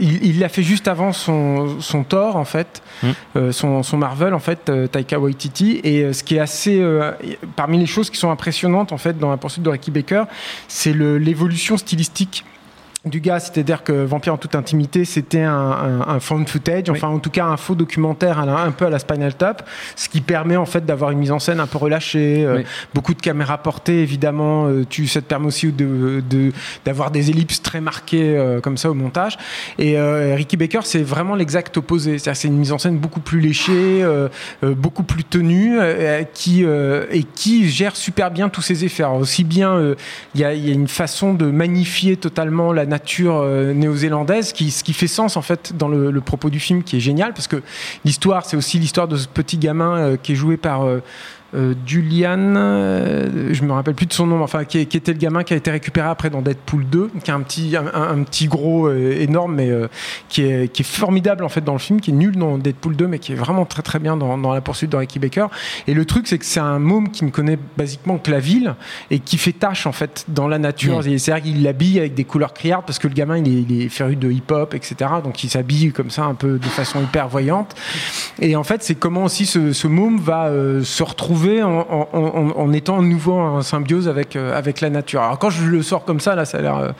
il 0.00 0.40
l'a 0.40 0.48
fait 0.48 0.64
juste 0.64 0.88
avant 0.88 1.12
son, 1.12 1.78
son 1.78 2.02
Thor 2.02 2.34
en 2.34 2.44
fait, 2.44 2.82
Hmm. 3.04 3.50
son, 3.50 3.82
son 3.82 3.96
Marvel 3.96 4.32
en 4.34 4.38
fait, 4.38 4.70
Taika 4.92 5.18
Waititi. 5.18 5.80
Et 5.82 6.12
ce 6.12 6.22
qui 6.22 6.36
est 6.36 6.40
assez, 6.40 6.80
parmi 7.56 7.78
les 7.78 7.86
choses 7.86 8.10
qui 8.10 8.16
sont 8.16 8.30
impressionnantes 8.30 8.92
en 8.92 8.96
fait 8.98 9.18
dans 9.18 9.30
la 9.30 9.36
poursuite 9.36 9.64
de 9.64 9.70
Ricky 9.70 9.90
Baker, 9.90 10.24
c'est 10.68 10.92
l'évolution 10.92 11.76
stylistique 11.76 12.44
du 13.04 13.20
gars, 13.20 13.40
c'est-à-dire 13.40 13.82
que 13.82 14.04
Vampire 14.04 14.34
en 14.34 14.36
toute 14.36 14.54
intimité, 14.54 15.04
c'était 15.04 15.42
un, 15.42 15.52
un, 15.52 16.00
un 16.08 16.20
found 16.20 16.48
footage, 16.48 16.88
enfin 16.88 17.08
en 17.08 17.18
tout 17.18 17.30
cas 17.30 17.44
un 17.46 17.56
faux 17.56 17.74
documentaire 17.74 18.38
à 18.38 18.46
la- 18.46 18.58
un 18.60 18.70
peu 18.70 18.86
à 18.86 18.90
la 18.90 19.00
Spinal 19.00 19.34
Tap, 19.34 19.68
ce 19.96 20.08
qui 20.08 20.20
permet 20.20 20.56
en 20.56 20.66
fait 20.66 20.86
d'avoir 20.86 21.10
une 21.10 21.18
mise 21.18 21.32
en 21.32 21.40
scène 21.40 21.58
un 21.58 21.66
peu 21.66 21.78
relâchée, 21.78 22.44
euh, 22.44 22.62
beaucoup 22.94 23.12
de 23.14 23.20
caméras 23.20 23.58
portées 23.58 24.02
évidemment, 24.02 24.68
euh, 24.68 24.84
tu, 24.88 25.08
ça 25.08 25.20
te 25.20 25.26
permet 25.26 25.48
aussi 25.48 25.72
de, 25.72 26.22
de- 26.30 26.52
d'avoir 26.84 27.10
des 27.10 27.30
ellipses 27.30 27.60
très 27.60 27.80
marquées 27.80 28.36
euh, 28.38 28.60
comme 28.60 28.76
ça 28.76 28.88
au 28.88 28.94
montage. 28.94 29.36
Et 29.80 29.98
euh, 29.98 30.36
Ricky 30.36 30.56
Baker, 30.56 30.80
c'est 30.84 31.02
vraiment 31.02 31.34
l'exact 31.34 31.76
opposé, 31.76 32.18
c'est-à-dire 32.18 32.40
c'est 32.40 32.48
une 32.48 32.58
mise 32.58 32.70
en 32.70 32.78
scène 32.78 32.98
beaucoup 32.98 33.20
plus 33.20 33.40
léchée, 33.40 34.06
beaucoup 34.62 35.02
plus 35.02 35.24
tenue, 35.24 35.78
qui 36.34 36.62
et 36.62 37.24
qui 37.34 37.68
gère 37.68 37.96
super 37.96 38.30
bien 38.30 38.48
tous 38.48 38.62
ses 38.62 38.84
effets. 38.84 39.02
Alors, 39.02 39.16
aussi 39.16 39.42
bien, 39.42 39.94
il 40.34 40.40
y, 40.40 40.44
a, 40.44 40.54
il 40.54 40.66
y 40.66 40.70
a 40.70 40.74
une 40.74 40.88
façon 40.88 41.34
de 41.34 41.46
magnifier 41.46 42.16
totalement 42.16 42.72
la 42.72 42.86
nature 42.92 43.36
euh, 43.36 43.72
néo-zélandaise, 43.72 44.52
qui, 44.52 44.70
ce 44.70 44.84
qui 44.84 44.92
fait 44.92 45.06
sens 45.06 45.38
en 45.38 45.42
fait 45.42 45.72
dans 45.76 45.88
le, 45.88 46.10
le 46.10 46.20
propos 46.20 46.50
du 46.50 46.60
film, 46.60 46.82
qui 46.82 46.96
est 46.98 47.00
génial, 47.00 47.32
parce 47.32 47.48
que 47.48 47.62
l'histoire, 48.04 48.44
c'est 48.44 48.56
aussi 48.56 48.78
l'histoire 48.78 49.08
de 49.08 49.16
ce 49.16 49.26
petit 49.26 49.56
gamin 49.56 49.96
euh, 49.96 50.16
qui 50.22 50.32
est 50.32 50.36
joué 50.36 50.56
par 50.56 50.86
euh, 51.54 51.74
Julian, 51.86 52.54
euh, 52.56 53.52
je 53.52 53.62
me 53.64 53.72
rappelle 53.72 53.94
plus 53.94 54.06
de 54.06 54.12
son 54.12 54.26
nom, 54.26 54.42
enfin 54.42 54.64
qui, 54.64 54.78
était 54.78 55.12
le 55.12 55.18
gamin 55.18 55.42
qui 55.42 55.52
a 55.52 55.56
été 55.56 55.70
récupéré 55.70 56.08
après 56.08 56.30
dans 56.30 56.40
Deadpool 56.40 56.86
2, 56.86 57.10
qui 57.22 57.30
est 57.30 57.34
un 57.34 57.40
petit, 57.40 57.76
un, 57.76 58.22
petit 58.22 58.46
gros 58.46 58.86
euh, 58.86 59.20
énorme, 59.20 59.56
mais 59.56 59.70
euh, 59.70 59.88
qui, 60.28 60.42
est, 60.42 60.72
qui 60.72 60.82
est 60.82 60.86
formidable 60.86 61.44
en 61.44 61.50
fait 61.50 61.62
dans 61.62 61.74
le 61.74 61.78
film, 61.78 62.00
qui 62.00 62.10
est 62.10 62.14
nul 62.14 62.36
dans 62.36 62.56
Deadpool 62.56 62.96
2, 62.96 63.06
mais 63.06 63.18
qui 63.18 63.32
est 63.32 63.36
vraiment 63.36 63.66
très 63.66 63.82
très 63.82 63.98
bien 63.98 64.16
dans, 64.16 64.38
dans 64.38 64.54
la 64.54 64.62
poursuite 64.62 64.90
de 64.90 64.96
Ricky 64.96 65.18
Baker. 65.18 65.46
Et 65.86 65.94
le 65.94 66.04
truc, 66.06 66.26
c'est 66.26 66.38
que 66.38 66.46
c'est 66.46 66.60
un 66.60 66.78
môme 66.78 67.10
qui 67.10 67.24
ne 67.24 67.30
connaît 67.30 67.58
basiquement 67.76 68.16
que 68.16 68.30
la 68.30 68.40
ville 68.40 68.74
et 69.10 69.18
qui 69.18 69.36
fait 69.36 69.52
tâche 69.52 69.86
en 69.86 69.92
fait 69.92 70.24
dans 70.28 70.48
la 70.48 70.58
nature. 70.58 71.02
C'est-à-dire 71.02 71.42
qu'il 71.42 71.62
l'habille 71.62 71.98
avec 71.98 72.14
des 72.14 72.24
couleurs 72.24 72.54
criardes 72.54 72.86
parce 72.86 72.98
que 72.98 73.08
le 73.08 73.14
gamin 73.14 73.38
il 73.38 73.48
est, 73.48 73.62
il 73.68 73.82
est 73.82 73.88
féru 73.90 74.16
de 74.16 74.30
hip-hop, 74.30 74.74
etc. 74.74 75.10
Donc 75.22 75.44
il 75.44 75.50
s'habille 75.50 75.92
comme 75.92 76.10
ça 76.10 76.24
un 76.24 76.34
peu 76.34 76.58
de 76.58 76.64
façon 76.64 77.02
hyper 77.02 77.28
voyante. 77.28 77.74
Et 78.40 78.56
en 78.56 78.64
fait, 78.64 78.82
c'est 78.82 78.94
comment 78.94 79.24
aussi 79.24 79.44
ce, 79.44 79.72
ce 79.72 79.86
môme 79.86 80.18
va 80.18 80.46
euh, 80.46 80.82
se 80.82 81.02
retrouver 81.02 81.41
en, 81.62 81.86
en- 82.12 82.52
en- 82.56 82.72
étant 82.72 83.02
nouveau 83.02 83.32
en 83.34 83.62
symbiose 83.62 84.06
avec, 84.08 84.36
euh, 84.36 84.56
avec 84.56 84.80
la 84.80 84.90
nature. 84.90 85.22
Alors 85.22 85.38
quand 85.38 85.50
je 85.50 85.64
le 85.64 85.82
sors 85.82 86.04
comme 86.04 86.20
ça, 86.20 86.34
là, 86.34 86.44
ça 86.44 86.58
a 86.58 86.60
l'air 86.60 86.76
euh, 86.76 86.90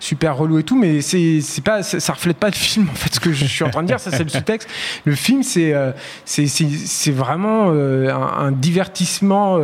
super 0.00 0.36
relou 0.36 0.58
et 0.58 0.62
tout, 0.64 0.76
mais 0.78 1.00
c'est 1.02 1.40
c'est 1.40 1.62
pas, 1.62 1.82
ça, 1.82 2.12
reflète 2.12 2.36
pas 2.38 2.48
le 2.48 2.54
film 2.54 2.88
en 2.90 2.94
fait. 2.94 3.14
Ce 3.14 3.20
que 3.20 3.32
je 3.32 3.44
suis 3.44 3.64
en 3.64 3.70
train 3.70 3.82
de 3.82 3.86
dire, 3.86 4.00
ça 4.00 4.10
c'est 4.10 4.24
le 4.24 4.28
sous-texte. 4.30 4.68
Le 5.04 5.14
film, 5.14 5.42
c'est 5.42 5.72
euh, 5.72 5.92
c'est 6.24 6.46
c'est- 6.46 6.68
c'est 6.70 7.12
vraiment 7.12 7.70
un, 7.70 8.46
un 8.46 8.50
divertissement 8.52 9.58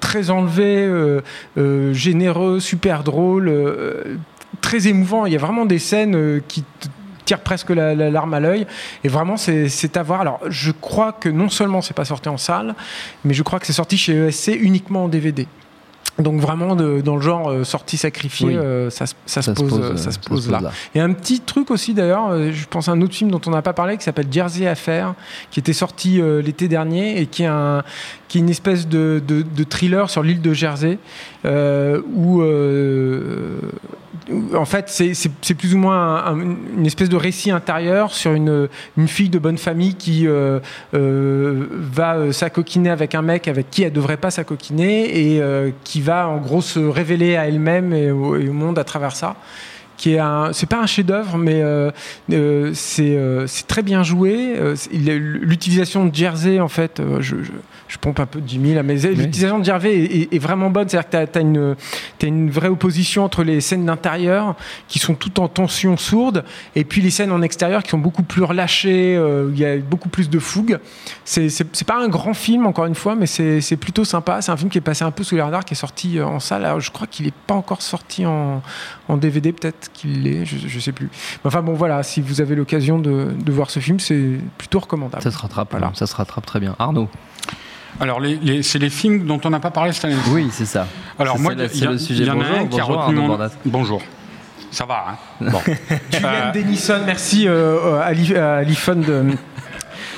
très 0.00 0.30
enlevé, 0.30 0.88
généreux, 1.92 2.60
super 2.60 3.02
drôle, 3.04 3.52
très 4.60 4.88
émouvant. 4.88 5.26
Il 5.26 5.32
y 5.32 5.36
a 5.36 5.38
vraiment 5.38 5.66
des 5.66 5.78
scènes 5.78 6.40
qui 6.48 6.62
te 6.62 6.88
tire 7.28 7.40
presque 7.40 7.70
la, 7.70 7.94
la 7.94 8.08
larme 8.10 8.32
à 8.34 8.40
l'œil. 8.40 8.66
Et 9.04 9.08
vraiment 9.08 9.36
c'est 9.36 9.96
à 9.96 10.02
voir. 10.02 10.20
Alors 10.22 10.40
je 10.48 10.72
crois 10.72 11.12
que 11.12 11.28
non 11.28 11.48
seulement 11.50 11.82
c'est 11.82 11.94
pas 11.94 12.04
sorti 12.06 12.28
en 12.30 12.38
salle 12.38 12.74
mais 13.24 13.34
je 13.34 13.42
crois 13.42 13.58
que 13.60 13.66
c'est 13.66 13.72
sorti 13.82 13.96
chez 13.98 14.14
ESC 14.28 14.48
uniquement 14.58 15.04
en 15.04 15.08
DVD 15.08 15.46
donc 16.18 16.40
vraiment 16.40 16.74
de- 16.74 17.00
dans 17.00 17.14
le 17.14 17.22
genre 17.22 17.48
euh, 17.48 17.62
sortie 17.62 17.96
sacrifiée 17.96 18.48
Oui. 18.48 18.56
euh, 18.56 18.90
ça, 18.90 19.06
se- 19.06 19.14
ça, 19.24 19.40
Ça 19.40 19.54
se 19.54 19.60
pose, 19.62 19.72
euh, 19.78 19.92
euh, 19.92 19.96
ça 19.96 20.10
se 20.10 20.18
pose 20.18 20.50
là. 20.50 20.60
Et 20.96 20.98
un 20.98 21.12
petit 21.12 21.38
truc 21.38 21.70
aussi 21.70 21.94
d'ailleurs, 21.94 22.30
euh, 22.30 22.50
je 22.52 22.66
pense 22.66 22.88
à 22.88 22.92
un 22.92 23.00
autre 23.02 23.14
film 23.14 23.30
dont 23.30 23.40
on 23.46 23.50
n'a 23.50 23.62
pas 23.62 23.72
parlé 23.72 23.96
qui 23.96 24.02
s'appelle 24.02 24.26
Jersey 24.28 24.66
Affair, 24.66 25.14
qui 25.52 25.60
était 25.60 25.72
sorti 25.72 26.20
euh, 26.20 26.42
l'été 26.42 26.66
dernier 26.66 27.20
et 27.20 27.26
qui 27.26 27.44
est, 27.44 27.46
un, 27.46 27.84
qui 28.26 28.38
est 28.38 28.40
une 28.40 28.50
espèce 28.50 28.88
de, 28.88 29.22
de- 29.28 29.42
de 29.42 29.62
thriller 29.62 30.10
sur 30.10 30.24
l'île 30.24 30.42
de 30.42 30.52
Jersey. 30.52 30.98
euh, 31.37 31.37
où, 31.44 32.42
euh, 32.42 33.58
où, 34.30 34.56
en 34.56 34.64
fait 34.64 34.88
c'est- 34.88 35.54
plus 35.54 35.74
ou 35.74 35.78
moins 35.78 36.16
un- 36.26 36.34
un- 36.40 36.56
une 36.76 36.86
espèce 36.86 37.08
de 37.08 37.16
récit 37.16 37.50
intérieur 37.50 38.12
sur 38.12 38.32
une, 38.32 38.68
une 38.96 39.08
fille 39.08 39.28
de 39.30 39.38
bonne 39.38 39.56
famille 39.58 39.94
qui 39.94 40.26
euh, 40.26 40.58
euh, 40.94 41.66
va 41.70 42.16
euh, 42.16 42.32
s'acoquiner 42.32 42.90
avec 42.90 43.14
un 43.14 43.22
mec 43.22 43.48
avec 43.48 43.70
qui 43.70 43.84
elle 43.84 43.92
devrait 43.92 44.16
pas 44.16 44.30
s'acoquiner 44.30 45.34
et 45.34 45.40
euh, 45.40 45.70
qui 45.84 46.00
va 46.00 46.28
en 46.28 46.38
gros 46.38 46.60
se 46.60 46.78
révéler 46.80 47.36
à 47.36 47.46
elle-même 47.48 47.92
et, 47.92 48.10
au- 48.10 48.36
monde 48.52 48.78
à 48.78 48.84
travers 48.84 49.14
ça 49.14 49.36
qui 49.96 50.14
est 50.14 50.20
c'est 50.52 50.68
pas 50.68 50.80
un 50.80 50.86
chef-d'œuvre 50.86 51.38
mais 51.38 51.60
euh, 51.62 51.90
euh, 52.32 52.70
c'est 52.74 53.16
euh, 53.16 53.46
très 53.66 53.82
bien 53.82 54.04
joué. 54.04 54.54
Euh, 54.56 54.76
l'utilisation 54.92 56.06
de 56.06 56.14
Jersey 56.14 56.60
en 56.60 56.68
fait 56.68 57.00
euh, 57.00 57.20
je, 57.20 57.34
je 57.88 57.96
pompe 57.98 58.20
un 58.20 58.26
peu 58.26 58.40
de 58.40 58.48
Jimmy 58.48 58.74
là 58.74 58.82
mais 58.82 58.94
l'utilisation 58.96 59.58
de 59.58 59.64
Jersey 59.64 59.92
est, 59.96 60.04
est- 60.04 60.34
est 60.34 60.38
vraiment 60.38 60.70
bonne. 60.70 60.88
C'est-à-dire 60.88 61.08
que 61.26 61.32
tu 61.32 61.38
as, 61.38 61.40
une 61.40 61.74
t'as 62.18 62.26
une 62.26 62.50
vraie 62.50 62.68
opposition 62.68 63.24
entre 63.24 63.42
les 63.42 63.60
scènes 63.60 63.86
d'intérieur 63.86 64.54
qui 64.88 64.98
sont 64.98 65.14
toutes 65.14 65.38
en 65.38 65.48
tension 65.48 65.96
sourde 65.96 66.44
et 66.76 66.84
puis 66.84 67.00
les 67.00 67.10
scènes 67.10 67.32
en 67.32 67.42
extérieur 67.42 67.82
qui 67.82 67.90
sont 67.90 67.98
beaucoup 67.98 68.22
plus 68.22 68.42
relâchées 68.42 69.16
euh, 69.16 69.46
où 69.46 69.50
il 69.52 69.58
y 69.58 69.64
a 69.64 69.78
beaucoup 69.78 70.08
plus 70.08 70.28
de 70.30 70.38
fougue. 70.38 70.78
C'est 71.24 71.84
pas 71.86 72.02
un 72.02 72.08
grand 72.08 72.34
film 72.34 72.66
encore 72.66 72.86
une 72.86 72.94
fois 72.94 73.14
mais 73.14 73.26
c'est 73.26 73.76
plutôt 73.76 74.04
sympa. 74.04 74.42
C'est 74.42 74.52
un 74.52 74.56
film 74.56 74.70
qui 74.70 74.78
est 74.78 74.82
passé 74.82 75.04
un 75.04 75.10
peu 75.10 75.24
sous 75.24 75.34
les 75.36 75.42
radars 75.42 75.64
qui 75.64 75.74
est 75.74 75.76
sorti 75.76 76.18
euh, 76.18 76.26
en 76.26 76.40
salle. 76.40 76.64
Alors, 76.64 76.80
je 76.80 76.90
crois 76.90 77.06
qu'il 77.06 77.26
est 77.26 77.34
pas 77.46 77.54
encore 77.54 77.82
sorti 77.82 78.26
en, 78.26 78.62
en 79.08 79.16
DVD 79.16 79.52
peut-être 79.52 79.90
qu'il 79.92 80.22
l'est. 80.24 80.44
Je, 80.44 80.56
je 80.68 80.78
sais 80.80 80.92
plus. 80.92 81.06
Mais 81.06 81.48
enfin 81.48 81.62
bon 81.62 81.72
voilà. 81.74 82.02
Si 82.02 82.20
vous 82.20 82.40
avez 82.40 82.54
l'occasion 82.54 82.98
de, 82.98 83.28
de 83.32 83.52
voir 83.52 83.70
ce 83.70 83.80
film 83.80 83.98
c'est 84.00 84.38
plutôt 84.58 84.80
recommandable. 84.80 85.22
Ça 85.22 85.30
se 85.30 85.38
rattrape, 85.38 85.68
Voilà. 85.70 85.90
ça 85.94 86.06
se 86.06 86.14
rattrape 86.14 86.44
très 86.46 86.60
bien. 86.60 86.76
Arnaud. 86.78 87.08
Alors, 88.00 88.20
les, 88.20 88.36
les- 88.36 88.62
c'est 88.62 88.78
les 88.78 88.90
films 88.90 89.26
dont 89.26 89.40
on 89.44 89.50
n'a 89.50 89.60
pas 89.60 89.70
parlé 89.70 89.92
cette 89.92 90.04
année. 90.06 90.14
Oui, 90.30 90.48
c'est 90.52 90.66
ça. 90.66 90.86
Alors, 91.18 91.36
C'est 91.36 91.42
moi, 91.42 91.52
il 91.54 91.58
y, 91.58 91.86
a- 91.86 91.90
le 91.90 91.98
sujet. 91.98 92.24
y 92.24 92.30
en 92.30 92.34
a 92.40 92.44
Bonjour, 92.44 92.58
un 92.58 92.66
qui 92.66 92.80
a 92.80 92.84
retenu 92.84 93.14
mon... 93.20 93.38
Bonjour. 93.64 94.02
Ça 94.70 94.84
va, 94.84 95.06
hein 95.40 95.46
Bon. 95.50 95.60
Julian 96.12 96.30
Denison 96.52 96.98
merci 97.06 97.46
euh, 97.48 98.00
à 98.02 98.12
l'i- 98.12 98.36
à 98.36 98.62
l'iPhone 98.62 99.00
de 99.00 99.24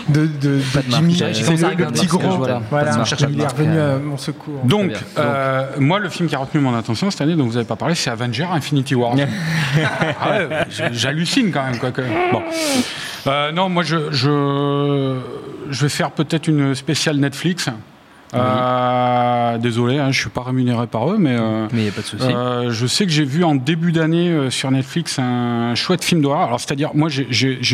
de, 0.08 0.26
de, 0.26 0.60
Pas 0.74 0.80
de 0.82 0.90
Jimmy 0.90 1.14
c'est 1.16 1.28
le, 1.28 1.74
le 1.76 1.86
petit 1.86 2.06
gros 2.06 2.18
voilà, 2.38 2.60
voilà, 2.68 2.96
marque, 2.96 3.20
il 3.20 3.40
est 3.40 3.46
revenu 3.46 3.76
euh, 3.76 3.96
à 3.96 3.98
mon 4.00 4.16
secours 4.16 4.60
Donc, 4.64 4.92
euh, 5.18 5.66
moi, 5.78 6.00
le 6.00 6.08
film 6.08 6.28
qui 6.28 6.34
a 6.34 6.38
retenu 6.38 6.60
mon 6.60 6.74
attention 6.76 7.10
cette 7.12 7.20
année, 7.20 7.36
dont 7.36 7.44
vous 7.44 7.52
n'avez 7.52 7.64
pas 7.66 7.76
parlé, 7.76 7.94
c'est 7.94 8.10
Avenger 8.10 8.46
Infinity 8.50 8.96
War. 8.96 9.14
Ah 10.20 10.30
ouais, 10.38 10.48
J'hallucine 10.92 11.52
quand 11.52 11.62
même. 11.64 11.78
Quoi, 11.78 11.92
que- 11.92 12.02
Bon. 12.32 12.42
Euh, 13.28 13.52
non, 13.52 13.68
moi, 13.68 13.84
je, 13.84 14.10
je, 14.10 15.16
je 15.70 15.82
vais 15.82 15.88
faire 15.88 16.10
peut-être 16.10 16.48
une 16.48 16.74
spéciale 16.74 17.16
Netflix. 17.16 17.68
Euh, 18.34 19.58
désolé, 19.58 19.98
hein, 19.98 20.10
je 20.12 20.20
suis 20.20 20.30
pas 20.30 20.42
rémunéré 20.42 20.86
par 20.86 21.10
eux, 21.10 21.16
mais 21.18 21.36
euh, 21.38 21.66
Mais 21.72 21.82
n'y 21.82 21.88
a 21.88 21.92
pas 21.92 22.00
de 22.02 22.06
souci. 22.06 22.24
euh, 22.24 22.70
je 22.70 22.86
sais 22.86 23.04
que 23.06 23.12
j'ai 23.12 23.24
vu 23.24 23.42
en 23.44 23.54
début 23.54 23.92
d'année 23.92 24.28
euh, 24.30 24.50
sur 24.50 24.70
Netflix 24.70 25.18
un 25.18 25.74
chouette 25.74 26.04
film 26.04 26.20
d'horreur. 26.22 26.42
Alors, 26.42 26.60
c'est-à-dire, 26.60 26.90
moi, 26.94 27.08
j'ai- 27.08 27.26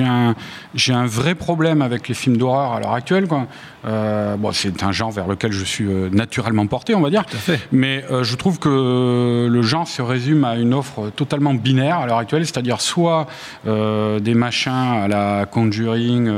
un, 0.04 0.34
j'ai 0.74 0.92
un 0.92 1.06
vrai 1.06 1.34
problème 1.34 1.82
avec 1.82 2.08
les 2.08 2.14
films 2.14 2.36
d'horreur 2.36 2.72
à 2.72 2.80
l'heure 2.80 2.92
actuelle. 2.94 3.26
Quoi. 3.26 3.46
Bon, 3.84 4.50
c'est 4.52 4.82
un 4.82 4.92
genre 4.92 5.10
vers 5.10 5.26
lequel 5.28 5.52
je 5.52 5.64
suis 5.64 5.86
naturellement 6.12 6.66
porté, 6.66 6.94
on 6.94 7.00
va 7.00 7.10
dire. 7.10 7.24
Mais 7.72 8.04
euh, 8.10 8.24
je 8.24 8.34
trouve 8.36 8.58
que 8.58 9.48
le 9.50 9.62
genre 9.62 9.86
se 9.86 10.02
résume 10.02 10.44
à 10.44 10.56
une 10.56 10.74
offre 10.74 11.10
totalement 11.14 11.54
binaire 11.54 11.98
à 11.98 12.06
l'heure 12.06 12.18
actuelle, 12.18 12.44
c'est-à-dire 12.46 12.80
soit 12.80 13.26
des 13.64 14.34
machins 14.34 14.72
à 14.72 15.08
la 15.08 15.46
Conjuring, 15.46 16.30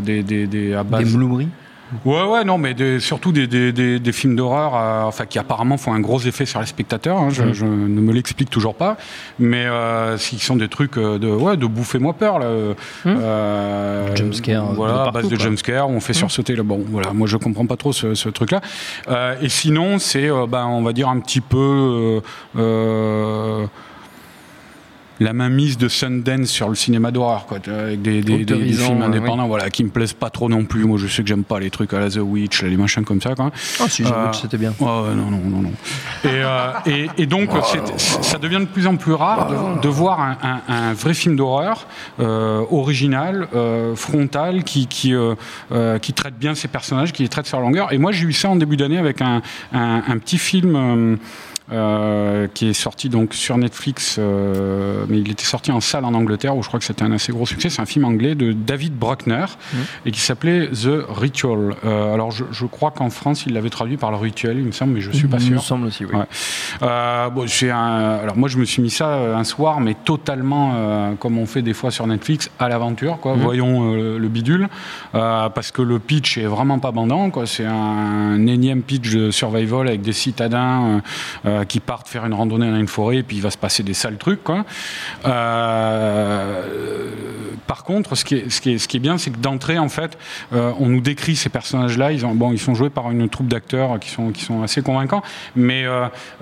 des, 0.00 0.22
des, 0.22 0.46
des, 0.46 0.74
à 0.74 0.84
base- 0.84 1.04
Des 1.04 1.10
Ouais, 2.04 2.24
ouais, 2.24 2.44
non, 2.44 2.58
mais 2.58 2.74
des- 2.74 3.00
surtout 3.00 3.32
des, 3.32 3.46
des, 3.46 3.72
des, 3.72 3.98
des 4.00 4.12
films 4.12 4.34
d'horreur, 4.36 4.74
euh, 4.74 5.02
enfin 5.04 5.26
qui 5.26 5.38
apparemment 5.38 5.76
font 5.76 5.92
un 5.92 6.00
gros 6.00 6.20
effet 6.20 6.46
sur 6.46 6.58
les 6.60 6.66
spectateurs. 6.66 7.18
hein, 7.18 7.28
je, 7.30 7.52
je 7.52 7.64
ne 7.66 8.00
me 8.00 8.12
l'explique 8.12 8.48
toujours 8.50 8.74
pas, 8.74 8.96
mais 9.38 9.64
euh, 9.66 10.16
qui 10.16 10.38
sont 10.38 10.56
des 10.56 10.68
trucs 10.68 10.96
euh, 10.96 11.18
de 11.18 11.28
ouais, 11.28 11.56
de 11.56 11.66
bouffer-moi 11.66 12.14
peur 12.14 12.38
là. 12.38 12.46
Euh, 13.06 14.16
Jumpscare, 14.16 14.70
de 14.70 14.74
voilà, 14.76 14.94
à 14.94 14.96
partout, 15.04 15.12
base 15.12 15.28
de 15.28 15.36
jumpscare, 15.38 15.88
on 15.90 16.00
fait 16.00 16.12
sursauter 16.14 16.54
le 16.56 16.62
bon. 16.62 16.82
Voilà, 16.88 17.12
moi 17.12 17.26
je 17.26 17.36
comprends 17.36 17.66
pas 17.66 17.76
trop 17.76 17.92
ce, 17.92 18.14
ce 18.14 18.28
truc-là. 18.28 18.60
Euh, 19.08 19.34
et 19.42 19.48
sinon, 19.48 19.98
c'est 19.98 20.28
ben 20.48 20.66
on 20.66 20.82
va 20.82 20.92
dire 20.92 21.08
un 21.08 21.20
petit 21.20 21.40
peu. 21.40 22.20
La 25.20 25.32
mainmise 25.32 25.78
de 25.78 25.88
Sundance 25.88 26.48
sur 26.48 26.68
le 26.68 26.74
cinéma 26.74 27.10
d'horreur, 27.10 27.46
quoi, 27.46 27.58
avec 27.66 28.02
des, 28.02 28.22
des, 28.22 28.38
des- 28.38 28.44
des 28.44 28.52
Autorisant, 28.54 28.86
films 28.86 29.02
euh, 29.02 29.06
indépendants, 29.06 29.46
voilà, 29.46 29.70
qui 29.70 29.84
me 29.84 29.90
plaisent 29.90 30.12
pas 30.14 30.30
trop 30.30 30.48
non 30.48 30.64
plus. 30.64 30.84
Moi, 30.84 30.98
je 30.98 31.06
sais 31.06 31.22
que 31.22 31.28
j'aime 31.28 31.44
pas 31.44 31.60
les 31.60 31.70
trucs 31.70 31.92
à 31.94 32.00
la 32.00 32.10
The 32.10 32.16
Witch, 32.22 32.62
les 32.62 32.76
machins 32.76 33.04
comme 33.04 33.20
ça, 33.20 33.34
quoi. 33.34 33.50
Ah, 33.80 33.88
si, 33.88 34.02
j'avoue 34.02 34.14
Euh, 34.14 34.28
que 34.30 34.36
c'était 34.36 34.58
bien. 34.58 34.74
Ouais, 34.80 34.86
ouais, 34.86 35.14
non, 35.14 35.30
non, 35.30 35.40
non, 35.44 35.62
non. 35.62 35.72
Et, 36.24 36.28
euh, 36.28 36.70
et, 36.86 37.06
et 37.18 37.26
donc, 37.26 37.50
c'est- 37.64 38.22
ça 38.22 38.38
devient 38.38 38.60
de 38.60 38.64
plus 38.66 38.86
en 38.86 38.96
plus 38.96 39.12
rare 39.12 39.48
de, 39.48 39.80
de 39.80 39.88
voir 39.88 40.20
un, 40.20 40.36
un- 40.42 40.60
un 40.74 40.92
vrai 40.94 41.14
film 41.14 41.36
d'horreur 41.36 41.86
euh, 42.20 42.62
original, 42.70 43.48
euh, 43.54 43.94
frontal, 43.94 44.64
qui, 44.64 44.86
qui, 44.86 45.14
euh, 45.14 45.34
euh, 45.72 45.98
qui 45.98 46.12
traite 46.14 46.38
bien 46.38 46.54
ses 46.54 46.68
personnages, 46.68 47.12
qui 47.12 47.22
les 47.22 47.28
traite 47.28 47.46
sur 47.46 47.58
la 47.58 47.64
longueur. 47.64 47.92
Et 47.92 47.98
moi, 47.98 48.12
j'ai 48.12 48.24
eu 48.26 48.32
ça 48.32 48.48
en 48.48 48.56
début 48.56 48.76
d'année 48.76 48.98
avec 48.98 49.20
un, 49.22 49.42
un- 49.72 50.02
un 50.08 50.18
petit 50.18 50.38
film. 50.38 51.18
Euh, 51.70 52.48
qui 52.52 52.68
est 52.68 52.72
sorti 52.72 53.08
donc 53.08 53.34
sur 53.34 53.56
Netflix, 53.56 54.16
euh, 54.18 55.04
mais 55.08 55.20
il 55.20 55.30
était 55.30 55.44
sorti 55.44 55.70
en 55.70 55.80
salle 55.80 56.04
en 56.04 56.14
Angleterre 56.14 56.56
où 56.56 56.62
je 56.62 56.68
crois 56.68 56.80
que 56.80 56.84
c'était 56.84 57.04
un 57.04 57.12
assez 57.12 57.32
gros 57.32 57.46
succès. 57.46 57.70
C'est 57.70 57.82
un 57.82 57.86
film 57.86 58.04
anglais 58.04 58.34
de 58.34 58.52
David 58.52 58.94
Bruckner 58.94 59.46
et 60.04 60.10
qui 60.10 60.20
s'appelait 60.20 60.68
The 60.68 61.04
Ritual. 61.08 61.74
Euh, 61.84 62.14
alors 62.14 62.30
je, 62.30 62.44
je 62.50 62.66
crois 62.66 62.90
qu'en 62.90 63.10
France 63.10 63.44
il 63.46 63.54
l'avait 63.54 63.70
traduit 63.70 63.96
par 63.96 64.10
le 64.10 64.16
rituel, 64.16 64.58
il 64.58 64.64
me 64.64 64.72
semble, 64.72 64.94
mais 64.94 65.00
je 65.00 65.10
suis 65.10 65.28
pas 65.28 65.38
Il 65.38 65.52
me 65.52 65.58
sûr. 65.58 65.62
semble 65.62 65.86
aussi, 65.86 66.04
oui. 66.04 66.14
Ouais. 66.14 66.26
Bon, 67.34 67.46
un- 67.70 68.18
alors 68.22 68.36
moi 68.36 68.48
je 68.48 68.58
me 68.58 68.64
suis 68.64 68.82
mis 68.82 68.90
ça 68.90 69.36
un 69.36 69.44
soir, 69.44 69.80
mais 69.80 69.94
totalement 69.94 71.14
comme 71.18 71.38
on 71.38 71.46
fait 71.46 71.62
des 71.62 71.74
fois 71.74 71.90
sur 71.90 72.06
Netflix 72.06 72.50
à 72.58 72.68
l'aventure, 72.68 73.18
quoi. 73.20 73.34
Voyons 73.34 73.94
euh, 73.94 74.18
le 74.18 74.28
bidule, 74.28 74.68
parce 75.12 75.70
que 75.70 75.82
le 75.82 75.98
pitch 75.98 76.38
est 76.38 76.46
vraiment 76.46 76.78
pas 76.78 76.90
bandant, 76.92 77.30
quoi. 77.30 77.46
C'est 77.46 77.66
un, 77.66 78.46
énième 78.46 78.82
pitch 78.82 79.14
de 79.14 79.30
survival 79.30 79.88
avec 79.88 80.02
des 80.02 80.12
citadins 80.12 81.00
euh, 81.52 81.64
qui 81.64 81.80
partent 81.80 82.08
faire 82.08 82.24
une 82.24 82.34
randonnée 82.34 82.70
dans 82.70 82.78
une 82.78 82.88
forêt, 82.88 83.18
et 83.18 83.22
puis 83.22 83.36
il 83.36 83.42
va 83.42 83.50
se 83.50 83.58
passer 83.58 83.82
des 83.82 83.94
sales 83.94 84.18
trucs. 84.18 84.40
Euh, 85.24 86.62
par 87.66 87.84
contre, 87.84 88.14
ce 88.14 88.24
qui 88.24 88.34
est, 88.36 88.98
bien, 88.98 89.18
c'est 89.18 89.30
que 89.30 89.38
d'entrée, 89.38 89.78
en 89.78 89.88
fait, 89.88 90.18
euh, 90.52 90.72
on 90.78 90.86
nous 90.88 91.00
décrit 91.00 91.36
ces 91.36 91.48
personnages-là. 91.48 92.12
Ils, 92.12 92.20
sont 92.58 92.74
joués 92.74 92.90
par 92.90 93.10
une 93.10 93.28
troupe 93.28 93.48
d'acteurs 93.48 93.98
qui 93.98 94.10
sont, 94.10 94.30
qui 94.30 94.42
sont 94.44 94.62
assez 94.62 94.82
convaincants, 94.82 95.22
mais 95.56 95.86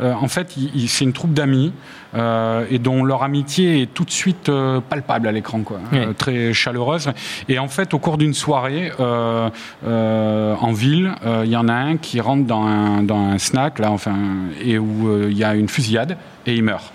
en 0.01 0.29
fait, 0.29 0.55
c'est 0.87 1.05
une 1.05 1.13
troupe 1.13 1.33
d'amis 1.33 1.73
euh, 2.15 2.65
et 2.71 2.79
dont 2.79 3.05
leur 3.05 3.23
amitié 3.23 3.83
est 3.83 3.87
tout 3.95 4.05
de 4.05 4.11
suite 4.11 4.49
euh, 4.49 4.81
palpable 4.81 5.29
à 5.29 5.33
l'écran, 5.33 5.61
quoi, 5.61 5.79
Oui. 5.93 5.99
Euh, 5.99 6.13
très 6.13 6.53
chaleureuse. 6.53 7.11
Et 7.49 7.59
en 7.59 7.69
fait, 7.69 7.95
au 7.95 7.99
cours 7.99 8.19
d'une 8.19 8.35
soirée 8.35 8.91
en 8.99 10.73
ville, 10.73 11.13
il 11.45 11.51
y 11.51 11.57
en 11.57 11.69
a 11.69 11.75
un 11.75 11.97
qui 11.97 12.21
rentre 12.21 12.45
dans 12.47 12.63
un, 12.65 13.03
dans 13.03 13.19
un 13.19 13.39
snack 13.39 13.79
là, 13.79 13.91
enfin, 13.91 14.17
et 14.65 14.79
où 14.79 15.27
il 15.29 15.37
y 15.37 15.45
a 15.45 15.55
une 15.55 15.69
fusillade 15.69 16.17
et 16.47 16.55
il 16.55 16.63
meurt. 16.63 16.93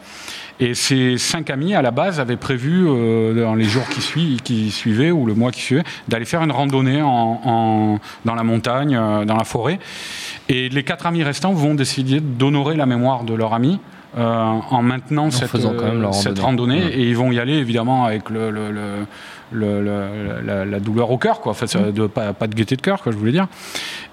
Et 0.62 0.74
ces 0.74 1.18
cinq 1.18 1.50
amis, 1.50 1.76
à 1.76 1.82
la 1.82 1.92
base, 1.92 2.22
avaient 2.22 2.38
prévu, 2.38 2.86
euh, 2.88 3.44
dans 3.44 3.56
les 3.56 3.66
jours 3.66 3.88
qui, 3.90 4.02
suivent, 4.02 4.42
qui 4.42 4.72
suivaient, 4.72 5.12
ou 5.12 5.26
le 5.26 5.34
mois 5.34 5.52
qui 5.52 5.60
suivait, 5.60 5.84
d'aller 6.08 6.24
faire 6.24 6.42
une 6.44 6.52
randonnée 6.54 7.02
en, 7.02 7.42
en- 7.44 8.00
dans 8.24 8.36
la 8.36 8.44
montagne, 8.44 8.96
euh, 8.96 9.26
dans 9.26 9.36
la 9.36 9.44
forêt. 9.44 9.80
Et 10.48 10.70
les 10.70 10.84
quatre 10.84 11.08
amis 11.08 11.24
restants 11.24 11.52
vont 11.52 11.76
décider 11.76 12.22
d'honorer 12.22 12.78
la 12.78 12.86
mémoire 12.86 13.26
de 13.26 13.34
leur 13.34 13.54
ami. 13.54 13.82
Euh, 14.18 14.44
en 14.70 14.82
maintenant 14.82 15.30
cette, 15.30 15.50
faisant 15.50 15.74
quand 15.74 15.86
même 15.86 16.02
leur 16.02 16.14
cette 16.14 16.40
randonnée. 16.40 16.80
randonnée. 16.80 16.96
Et 16.96 17.10
ils 17.10 17.18
vont 17.18 17.32
y 17.32 17.40
aller, 17.40 17.54
évidemment, 17.54 18.06
avec 18.06 18.30
le, 18.30 18.50
la, 19.52 20.66
la 20.66 20.80
douleur 20.80 21.12
au 21.12 21.18
cœur, 21.18 21.42
quoi. 21.42 21.52
Enfin, 21.52 21.66
de, 21.92 22.08
pas, 22.08 22.34
pas 22.34 22.48
de 22.48 22.56
gaieté 22.56 22.76
de 22.76 22.82
cœur, 22.82 23.02
quoi, 23.02 23.12
je 23.12 23.18
voulais 23.18 23.34
dire. 23.34 23.48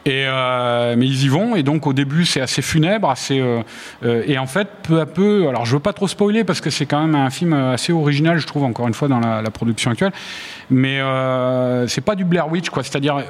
Et, 0.04 0.24
euh, 0.26 0.96
mais 0.98 1.06
ils 1.06 1.24
y 1.24 1.28
vont, 1.28 1.54
et 1.54 1.62
donc 1.62 1.86
au 1.86 1.92
début 1.92 2.24
c'est 2.24 2.40
assez 2.40 2.60
funèbre, 2.60 3.08
assez, 3.08 3.38
euh, 3.40 3.62
et 4.26 4.36
en 4.36 4.48
fait 4.48 4.66
peu 4.82 4.98
à 4.98 5.06
peu, 5.06 5.46
alors 5.46 5.64
je 5.64 5.74
veux 5.74 5.80
pas 5.80 5.92
trop 5.92 6.08
spoiler 6.08 6.42
parce 6.42 6.60
que 6.60 6.70
c'est 6.70 6.86
quand 6.86 7.00
même 7.00 7.14
un 7.14 7.30
film 7.30 7.52
assez 7.52 7.92
original, 7.92 8.38
je 8.38 8.46
trouve 8.48 8.64
encore 8.64 8.88
une 8.88 8.94
fois 8.94 9.06
dans 9.06 9.20
la, 9.20 9.42
la 9.42 9.50
production 9.52 9.92
actuelle, 9.92 10.10
mais 10.70 10.98
c'est 11.86 12.00
pas 12.00 12.16
du 12.16 12.24
Blair 12.24 12.50
Witch, 12.50 12.70
quoi. 12.70 12.82
C'est-à-dire 12.82 13.22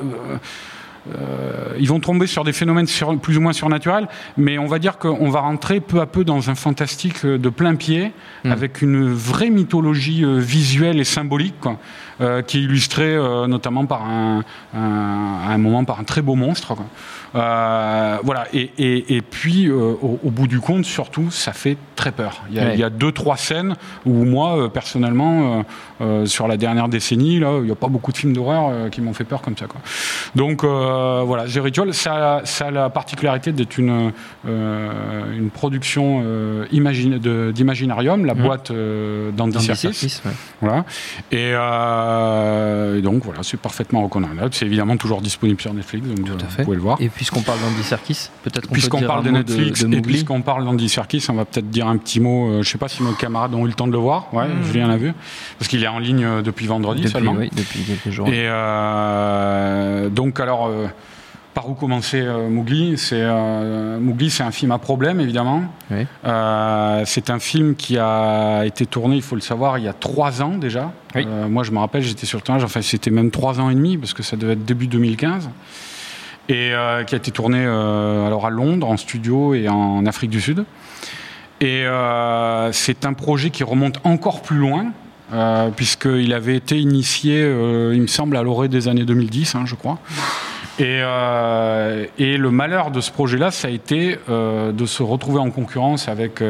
euh, 1.08 1.74
ils 1.80 1.88
vont 1.88 1.98
tomber 2.00 2.26
sur 2.26 2.44
des 2.44 2.52
phénomènes 2.52 2.86
sur- 2.86 3.18
plus 3.18 3.36
ou 3.36 3.40
moins 3.40 3.52
surnaturels, 3.52 4.08
mais 4.36 4.58
on 4.58 4.66
va 4.66 4.78
dire 4.78 4.98
qu'on 4.98 5.30
va 5.30 5.40
rentrer 5.40 5.80
peu 5.80 6.00
à 6.00 6.06
peu 6.06 6.24
dans 6.24 6.48
un 6.50 6.54
fantastique 6.54 7.26
de 7.26 7.48
plein 7.48 7.74
pied, 7.74 8.12
avec 8.44 8.82
une 8.82 9.12
vraie 9.12 9.50
mythologie 9.50 10.24
euh, 10.24 10.38
visuelle 10.38 11.00
et 11.00 11.04
symbolique, 11.04 11.54
quoi, 11.60 11.78
euh, 12.20 12.42
qui 12.42 12.58
est 12.58 12.62
illustrée 12.62 13.14
euh, 13.16 13.46
notamment 13.46 13.86
par 13.86 14.04
un, 14.04 14.44
un- 14.74 15.38
à 15.48 15.52
un 15.52 15.58
moment 15.58 15.84
par 15.84 15.98
un 16.00 16.04
très 16.04 16.22
beau 16.22 16.34
monstre. 16.34 16.74
quoi. 16.74 16.86
Euh, 17.34 18.18
voilà, 18.22 18.46
et, 18.52 18.70
et- 18.78 19.16
et 19.16 19.22
puis 19.22 19.66
euh, 19.66 19.74
au, 20.02 20.20
au 20.22 20.30
bout 20.30 20.46
du 20.46 20.60
compte, 20.60 20.84
surtout, 20.84 21.30
ça 21.30 21.52
fait 21.52 21.76
très 21.96 22.12
peur. 22.12 22.42
Il 22.50 22.56
y 22.56 22.60
a, 22.60 22.64
Ouais. 22.64 22.74
il 22.74 22.80
y 22.80 22.84
a 22.84 22.90
deux, 22.90 23.12
trois 23.12 23.36
scènes 23.36 23.74
où 24.04 24.24
moi, 24.24 24.56
euh, 24.58 24.68
personnellement, 24.68 25.58
euh, 25.58 25.62
euh, 26.02 26.26
sur 26.26 26.46
la 26.48 26.56
dernière 26.56 26.88
décennie, 26.88 27.38
là, 27.38 27.58
il 27.60 27.64
n'y 27.64 27.70
a 27.70 27.74
pas 27.76 27.88
beaucoup 27.88 28.12
de 28.12 28.16
films 28.18 28.32
d'horreur 28.34 28.90
qui 28.90 29.00
m'ont 29.00 29.14
fait 29.14 29.24
peur 29.24 29.40
comme 29.40 29.56
ça. 29.56 29.66
Quoi. 29.66 29.80
Donc, 30.34 30.62
voilà, 30.64 31.44
The 31.46 31.58
Ritual, 31.62 31.94
ça, 31.94 32.42
ça 32.44 32.66
a 32.66 32.70
la 32.70 32.90
particularité 32.90 33.52
d'être 33.52 33.78
une, 33.78 34.12
euh, 34.46 35.36
une 35.38 35.50
production 35.50 36.22
euh, 36.24 36.66
d'Imaginarium, 37.52 38.24
la 38.24 38.34
Mhm. 38.34 38.42
boîte 38.42 38.70
euh, 38.70 39.30
d'Andy 39.30 39.56
Andy 39.56 39.74
Serkis. 39.76 40.20
Ouais. 40.24 40.32
Voilà. 40.60 40.84
Et, 41.30 41.52
euh, 41.54 42.98
et 42.98 43.02
donc 43.02 43.24
voilà, 43.24 43.42
c'est 43.42 43.58
parfaitement 43.60 44.02
recommandable. 44.02 44.50
C'est 44.52 44.66
évidemment 44.66 44.96
toujours 44.96 45.20
disponible 45.20 45.60
sur 45.60 45.72
Netflix, 45.74 46.06
donc 46.08 46.24
Tout 46.26 46.32
à 46.32 46.36
vous 46.44 46.50
fait. 46.50 46.64
pouvez 46.64 46.76
le 46.76 46.82
voir. 46.82 46.98
Et 47.00 47.08
puisqu'on 47.22 47.42
parle 47.42 47.60
d'Andy 47.60 47.84
Serkis, 47.84 48.28
peut-être 48.42 48.62
qu'on 48.62 48.68
peut 48.68 48.72
Puisqu'on 48.72 48.98
dire 48.98 49.06
parle 49.06 49.20
un 49.20 49.30
de 49.30 49.30
Netflix 49.30 49.84
de 49.84 49.96
et 49.96 50.00
puisqu'on 50.02 50.42
parle 50.42 50.64
d'Andy 50.64 50.88
Serkis, 50.88 51.24
on 51.28 51.34
va 51.34 51.44
peut-être 51.44 51.70
dire 51.70 51.86
un 51.86 51.96
petit 51.96 52.18
mot. 52.18 52.50
euh, 52.50 52.62
je 52.64 52.68
sais 52.68 52.78
pas 52.78 52.88
si 52.88 53.02
nos 53.04 53.12
camarades 53.12 53.54
ont 53.54 53.64
eu 53.64 53.68
le 53.68 53.74
temps 53.74 53.86
de 53.86 53.92
le 53.92 53.98
voir. 53.98 54.26
Ouais, 54.34 54.48
Mhm. 54.48 54.64
Julien 54.64 54.88
l'a 54.88 54.96
vu. 54.96 55.12
Parce 55.58 55.68
qu'il 55.68 55.84
est 55.84 55.88
en 55.88 56.00
ligne 56.00 56.24
euh, 56.24 56.42
depuis 56.42 56.66
vendredi 56.66 57.02
depuis, 57.02 57.12
seulement. 57.12 57.34
oui, 57.38 57.48
depuis 57.56 57.80
quelques 57.84 58.10
jours. 58.10 58.26
Et 58.28 58.48
euh, 58.48 60.08
donc, 60.08 60.40
alors, 60.40 60.66
euh, 60.66 60.86
par 61.54 61.68
où 61.68 61.74
commencer 61.74 62.20
euh, 62.20 62.48
Mowgli? 62.48 62.96
C'est 62.98 63.20
euh, 63.20 64.00
Mowgli, 64.00 64.30
c'est 64.30 64.42
un 64.42 64.50
film 64.50 64.72
à 64.72 64.78
problème, 64.78 65.20
évidemment. 65.20 65.64
Oui. 65.90 66.06
Euh, 66.24 67.02
c'est 67.04 67.30
un 67.30 67.38
film 67.38 67.74
qui 67.76 67.98
a 67.98 68.62
été 68.64 68.86
tourné, 68.86 69.16
il 69.16 69.22
faut 69.22 69.34
le 69.34 69.40
savoir, 69.42 69.78
il 69.78 69.84
y 69.84 69.88
a 69.88 69.92
trois 69.92 70.42
ans 70.42 70.56
déjà. 70.56 70.92
Oui. 71.14 71.24
Euh, 71.28 71.48
moi, 71.48 71.62
je 71.62 71.70
me 71.70 71.78
rappelle, 71.78 72.02
j'étais 72.02 72.26
sur 72.26 72.38
le 72.38 72.42
tournage. 72.42 72.64
Enfin, 72.64 72.80
c'était 72.82 73.10
même 73.10 73.30
trois 73.30 73.60
ans 73.60 73.68
et 73.70 73.74
demi 73.74 73.98
parce 73.98 74.14
que 74.14 74.22
ça 74.22 74.36
devait 74.36 74.54
être 74.54 74.64
début 74.64 74.86
2015. 74.86 75.50
Et 76.48 76.72
euh, 76.74 77.04
qui 77.04 77.14
a 77.14 77.18
été 77.18 77.30
tourné 77.30 77.58
euh, 77.64 78.26
alors 78.26 78.46
à 78.46 78.50
Londres, 78.50 78.88
en 78.88 78.96
studio 78.96 79.54
et 79.54 79.68
en 79.68 80.04
Afrique 80.06 80.30
du 80.30 80.40
Sud. 80.40 80.64
Et 81.60 81.84
euh, 81.86 82.72
c'est 82.72 83.06
un 83.06 83.12
projet 83.12 83.50
qui 83.50 83.62
remonte 83.62 84.00
encore 84.04 84.42
plus 84.42 84.56
loin, 84.58 84.86
puisqu'il 85.76 86.34
avait 86.34 86.56
été 86.56 86.78
initié, 86.78 87.40
il 87.92 88.02
me 88.02 88.06
semble, 88.08 88.36
à 88.36 88.42
l'orée 88.42 88.68
des 88.68 88.88
années 88.88 89.04
2010, 89.04 89.54
hein, 89.54 89.62
je 89.64 89.76
crois. 89.76 89.98
Et, 90.78 91.00
et 92.18 92.36
le 92.36 92.50
malheur 92.50 92.90
de 92.90 93.00
ce 93.00 93.10
projet-là, 93.12 93.50
ça 93.52 93.68
a 93.68 93.70
été 93.70 94.18
de 94.28 94.86
se 94.86 95.02
retrouver 95.04 95.38
en 95.38 95.50
concurrence 95.50 96.08
avec 96.08 96.42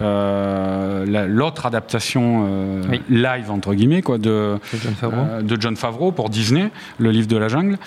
la- 0.00 1.26
l'autre 1.26 1.64
adaptation 1.66 2.82
Oui. 2.90 3.00
live, 3.08 3.50
entre 3.50 3.72
guillemets, 3.74 4.02
quoi, 4.02 4.18
de, 4.18 4.58
De 4.72 4.78
John 4.82 4.94
Favreau. 4.94 5.42
de 5.42 5.56
John 5.60 5.76
Favreau 5.76 6.10
pour 6.12 6.28
Disney, 6.28 6.70
le 6.98 7.10
livre 7.12 7.28
de 7.28 7.36
la 7.36 7.48
jungle. 7.48 7.78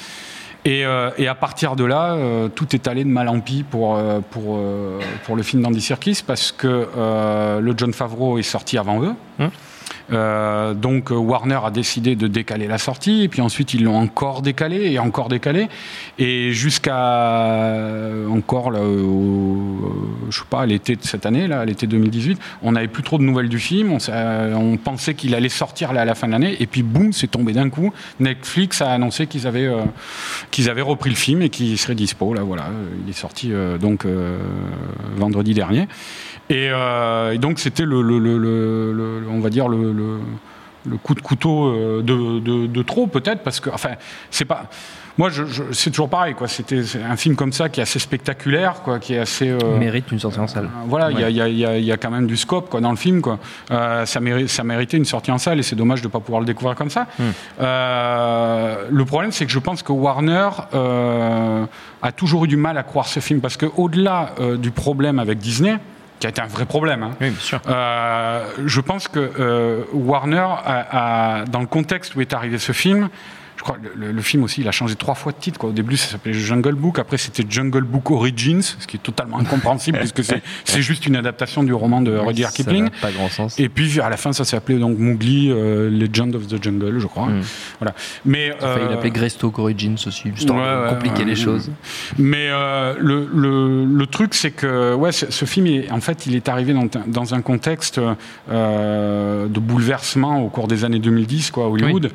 Et, 0.63 0.85
euh, 0.85 1.09
et 1.17 1.27
à 1.27 1.35
partir 1.35 1.75
de 1.75 1.83
là, 1.83 2.13
euh, 2.13 2.47
tout 2.47 2.75
est 2.75 2.87
allé 2.87 3.03
de 3.03 3.09
mal 3.09 3.27
en 3.29 3.39
pis 3.39 3.63
pour, 3.63 3.95
euh, 3.95 4.19
pour, 4.29 4.59
pour 5.25 5.35
le 5.35 5.43
film 5.43 5.63
d'Andy 5.63 5.81
Serkis 5.81 6.23
parce 6.25 6.51
que 6.51 6.87
le 7.59 7.73
John 7.77 7.93
Favreau 7.93 8.37
est 8.37 8.43
sorti 8.43 8.77
avant 8.77 9.01
eux. 9.03 9.13
Hum. 9.39 9.49
Euh, 10.11 10.73
donc 10.73 11.11
euh, 11.11 11.15
Warner 11.15 11.59
a 11.63 11.71
décidé 11.71 12.15
de 12.15 12.27
décaler 12.27 12.67
la 12.67 12.77
sortie 12.77 13.23
et 13.23 13.27
puis 13.27 13.41
ensuite 13.41 13.73
ils 13.73 13.83
l'ont 13.83 13.97
encore 13.97 14.41
décalé 14.41 14.91
et 14.91 14.99
encore 14.99 15.29
décalé. 15.29 15.67
Et 16.19 16.51
jusqu'à 16.51 16.95
euh, 16.97 18.27
encore 18.27 18.71
je 18.73 20.37
sais 20.37 20.43
pas 20.49 20.65
l'été 20.65 20.95
de 20.95 21.03
cette 21.03 21.25
année 21.25 21.47
là 21.47 21.63
l'été 21.65 21.87
2018 21.87 22.39
on 22.61 22.73
n'avait 22.73 22.87
plus 22.87 23.03
trop 23.03 23.17
de 23.17 23.23
nouvelles 23.23 23.49
du 23.49 23.59
film. 23.59 23.91
On, 23.93 23.99
s'a- 23.99 24.47
on 24.55 24.77
pensait 24.77 25.13
qu'il 25.13 25.33
allait 25.35 25.49
sortir 25.49 25.93
là, 25.93 26.01
à 26.01 26.05
la 26.05 26.15
fin 26.15 26.27
de 26.27 26.33
l'année. 26.33 26.57
Et 26.59 26.67
puis 26.67 26.83
boum 26.83 27.13
c'est 27.13 27.27
tombé 27.31 27.53
d'un 27.53 27.69
coup. 27.69 27.91
Netflix 28.19 28.81
a 28.81 28.91
annoncé 28.91 29.27
qu'ils 29.27 29.47
avaient 29.47 29.69
qu'ils 30.51 30.69
avaient 30.69 30.81
repris 30.81 31.09
le 31.09 31.15
film 31.15 31.41
et 31.41 31.49
qu'il 31.49 31.77
serait 31.77 31.95
dispo 31.95 32.33
là 32.33 32.41
voilà. 32.43 32.65
Il 33.05 33.09
est 33.09 33.13
sorti 33.13 33.51
donc 33.79 34.05
vendredi 35.15 35.53
dernier. 35.53 35.87
Et, 36.49 36.69
donc 37.37 37.59
c'était 37.59 37.85
le- 37.85 38.01
on 39.29 39.39
va 39.39 39.49
dire 39.49 39.67
le, 39.69 39.93
le- 40.01 40.91
le 40.93 40.97
coup 40.97 41.13
de 41.13 41.21
couteau 41.21 41.67
euh, 41.67 42.01
de, 42.01 42.39
de- 42.39 42.65
de 42.67 42.81
trop 42.81 43.05
peut-être 43.05 43.43
parce 43.43 43.59
que 43.59 43.69
enfin 43.69 43.91
c'est 44.31 44.45
pas 44.45 44.63
moi 45.15 45.29
je, 45.29 45.43
je- 45.45 45.71
c'est 45.73 45.91
toujours 45.91 46.09
pareil 46.09 46.33
quoi 46.33 46.47
c'était 46.47 46.81
un 47.07 47.15
film 47.17 47.35
comme 47.35 47.53
ça 47.53 47.69
qui 47.69 47.79
est 47.81 47.83
assez 47.83 47.99
spectaculaire 47.99 48.81
quoi 48.83 48.97
qui 48.97 49.13
est 49.13 49.19
assez 49.19 49.49
euh, 49.49 49.59
Il 49.75 49.79
mérite 49.79 50.11
une 50.11 50.17
sortie 50.17 50.39
en 50.39 50.47
salle. 50.47 50.65
euh, 50.65 50.85
Voilà, 50.87 51.11
il 51.11 51.19
y 51.19 51.23
a- 51.23 51.29
y, 51.29 51.39
a- 51.41 51.47
y 51.49 51.65
a- 51.65 51.77
il 51.77 51.85
y 51.85 51.91
a 51.91 51.97
quand 51.97 52.09
même 52.09 52.25
du 52.25 52.35
scope 52.35 52.67
quoi, 52.71 52.81
dans 52.81 52.89
le 52.89 52.97
film. 52.97 53.21
Quoi. 53.21 53.37
Euh, 53.69 54.07
ça, 54.07 54.19
mérite, 54.21 54.49
ça 54.49 54.63
méritait 54.63 54.97
une 54.97 55.05
sortie 55.05 55.29
en 55.31 55.37
salle 55.37 55.59
et 55.59 55.63
c'est 55.63 55.75
dommage 55.75 56.01
de 56.01 56.07
ne 56.07 56.11
pas 56.11 56.19
pouvoir 56.19 56.39
le 56.39 56.47
découvrir 56.47 56.75
comme 56.75 56.89
ça. 56.89 57.05
Hmm. 57.19 57.31
Le 58.89 59.03
problème, 59.05 59.31
c'est 59.31 59.45
que 59.45 59.51
je 59.51 59.59
pense 59.59 59.83
que 59.83 59.91
Warner 59.91 60.49
a 60.73 62.11
toujours 62.15 62.45
eu 62.45 62.47
du 62.47 62.57
mal 62.57 62.77
à 62.77 62.83
croire 62.83 63.07
ce 63.07 63.19
film 63.19 63.39
parce 63.41 63.57
qu'au-delà 63.57 64.31
euh, 64.39 64.57
du 64.57 64.71
problème 64.71 65.19
avec 65.19 65.37
Disney, 65.37 65.77
qui 66.21 66.27
a 66.27 66.29
été 66.29 66.39
un 66.41 66.45
vrai 66.47 66.65
problème, 66.65 67.01
hein, 67.03 67.11
Oui, 67.19 67.31
bien 67.31 67.39
sûr. 67.39 67.59
euh, 67.67 68.45
je 68.65 68.79
pense 68.79 69.07
que 69.07 69.19
euh, 69.39 69.83
Warner, 69.91 70.37
a, 70.63 71.39
a- 71.41 71.45
dans 71.45 71.59
le 71.61 71.65
contexte 71.67 72.15
où 72.15 72.21
est 72.21 72.31
arrivé 72.33 72.59
ce 72.59 72.71
film, 72.71 73.09
je 73.61 73.63
crois 73.63 73.77
que 73.77 73.95
le, 73.95 74.11
le- 74.11 74.21
film 74.23 74.43
aussi, 74.43 74.61
il 74.61 74.67
a 74.67 74.71
changé 74.71 74.95
trois 74.95 75.13
fois 75.13 75.31
de 75.33 75.37
titre. 75.37 75.59
Quoi. 75.59 75.69
Au 75.69 75.71
début, 75.73 75.95
ça 75.95 76.09
s'appelait 76.09 76.33
Jungle 76.33 76.73
Book. 76.73 76.97
Après, 76.97 77.17
c'était 77.19 77.43
Jungle 77.47 77.83
Book 77.83 78.09
Origins, 78.09 78.61
ce 78.63 78.87
qui 78.87 78.97
est 78.97 78.99
totalement 78.99 79.37
incompréhensible 79.37 79.99
puisque 80.11 80.23
c'est 80.23 80.81
juste 80.81 81.05
une 81.05 81.15
adaptation 81.15 81.61
du 81.61 81.71
roman 81.71 82.01
de 82.01 82.17
Rudyard 82.17 82.49
Ça 82.49 82.57
Kipling. 82.57 82.89
pas 83.03 83.11
grand 83.11 83.29
sens. 83.29 83.59
Et 83.59 83.69
puis 83.69 83.99
à 84.01 84.09
la 84.09 84.17
fin, 84.17 84.33
ça 84.33 84.45
s'appelait 84.45 84.79
donc 84.79 84.97
Mowgli, 84.97 85.51
euh, 85.51 85.91
Legend 85.91 86.33
of 86.35 86.47
the 86.47 86.63
Jungle, 86.63 86.97
je 86.97 87.05
crois. 87.05 87.27
Mm. 87.27 87.41
Voilà. 87.79 87.93
Mais 88.25 88.47
Il 88.47 88.51
a 88.65 88.73
failli 88.73 88.85
euh, 88.85 88.89
l'appeler 88.89 89.11
Greystoke 89.11 89.59
Origins 89.59 89.95
aussi, 90.07 90.29
histoire 90.35 90.83
Ouais, 90.85 90.89
compliquer 90.89 91.23
les 91.23 91.35
choses. 91.35 91.69
Mais 92.17 92.47
euh, 92.49 92.95
le, 92.99 93.29
le, 93.31 93.85
le 93.85 94.07
truc, 94.07 94.33
c'est 94.33 94.49
que 94.51 94.95
ouais, 94.95 95.11
ce, 95.11 95.29
ce 95.31 95.45
film, 95.45 95.67
est, 95.67 95.91
en 95.91 96.01
fait, 96.01 96.25
il 96.25 96.35
est 96.35 96.49
arrivé 96.49 96.73
dans, 96.73 96.85
un- 96.85 97.07
dans 97.07 97.35
un 97.35 97.41
contexte 97.43 98.01
euh, 98.49 99.47
de 99.47 99.59
bouleversement 99.59 100.41
au 100.43 100.49
cours 100.49 100.67
des 100.67 100.83
années 100.83 100.99
2010, 100.99 101.51
quoi, 101.51 101.65
à 101.65 101.67
Hollywood. 101.67 102.11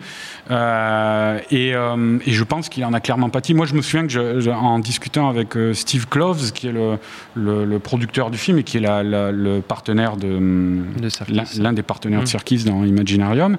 Euh, 0.51 1.36
et, 1.51 1.75
euh, 1.75 2.19
et 2.27 2.33
je 2.33 2.45
pense 2.45 2.69
qu'il 2.69 2.85
en 2.85 2.93
a 2.93 3.01
clairement 3.01 3.29
pâti. 3.31 3.55
Moi, 3.55 3.67
je 3.67 3.75
me 3.75 3.83
souviens 3.83 4.03
que 4.07 4.13
je- 4.13 4.41
je- 4.41 4.51
en 4.51 4.79
discutant 4.79 5.29
avec 5.29 5.57
euh, 5.57 5.75
Steve 5.75 6.07
Kloves, 6.09 6.53
qui 6.53 6.69
est 6.69 6.73
le, 6.73 6.99
le, 7.35 7.65
le 7.65 7.79
producteur 7.79 8.31
du 8.31 8.39
film 8.39 8.59
et 8.59 8.63
qui 8.65 8.77
est 8.77 8.81
la- 8.81 9.03
la- 9.03 9.33
le 9.33 9.61
partenaire 9.61 10.17
de, 10.17 10.83
De 11.01 11.09
Serkis. 11.09 11.59
l'un 11.61 11.73
des 11.73 11.83
partenaires 11.83 12.21
de 12.21 12.25
Mm. 12.25 12.29
Serkis 12.29 12.65
dans 12.65 12.85
Imaginarium, 12.85 13.57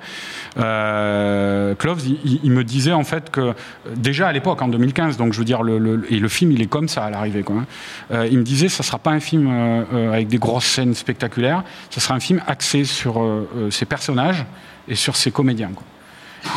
euh, 0.58 1.76
Kloves, 1.76 2.02
il, 2.44 2.52
me 2.52 2.64
disait 2.64 2.94
en 2.94 3.04
fait 3.04 3.30
que 3.30 3.42
euh, 3.42 3.54
déjà 3.96 4.28
à 4.28 4.34
l'époque, 4.34 4.62
en 4.62 4.68
2015, 4.68 5.18
donc 5.18 5.34
je 5.34 5.40
veux 5.40 5.46
dire, 5.46 5.64
le, 5.64 6.06
et 6.10 6.20
le 6.20 6.28
film, 6.28 6.52
il 6.52 6.62
est 6.62 6.68
comme 6.68 6.88
ça 6.88 7.04
à 7.06 7.10
l'arrivée. 7.10 7.44
Quoi, 7.44 7.58
hein. 7.58 7.66
Euh, 8.12 8.28
il 8.32 8.38
me 8.40 8.44
disait, 8.44 8.70
ça 8.70 8.84
sera 8.84 9.00
pas 9.00 9.12
un 9.12 9.20
film 9.20 9.48
euh, 9.50 9.84
euh, 9.94 10.14
avec 10.14 10.28
des 10.28 10.38
grosses 10.38 10.66
scènes 10.66 10.94
spectaculaires, 10.94 11.64
ça 11.90 12.02
sera 12.02 12.16
un 12.16 12.20
film 12.20 12.42
axé 12.48 12.84
sur 12.86 13.22
euh, 13.22 13.48
euh, 13.58 13.72
ses 13.72 13.86
personnages 13.86 14.46
et 14.88 14.96
sur 14.96 15.16
ses 15.16 15.32
comédiens. 15.32 15.72
Quoi. 15.76 15.84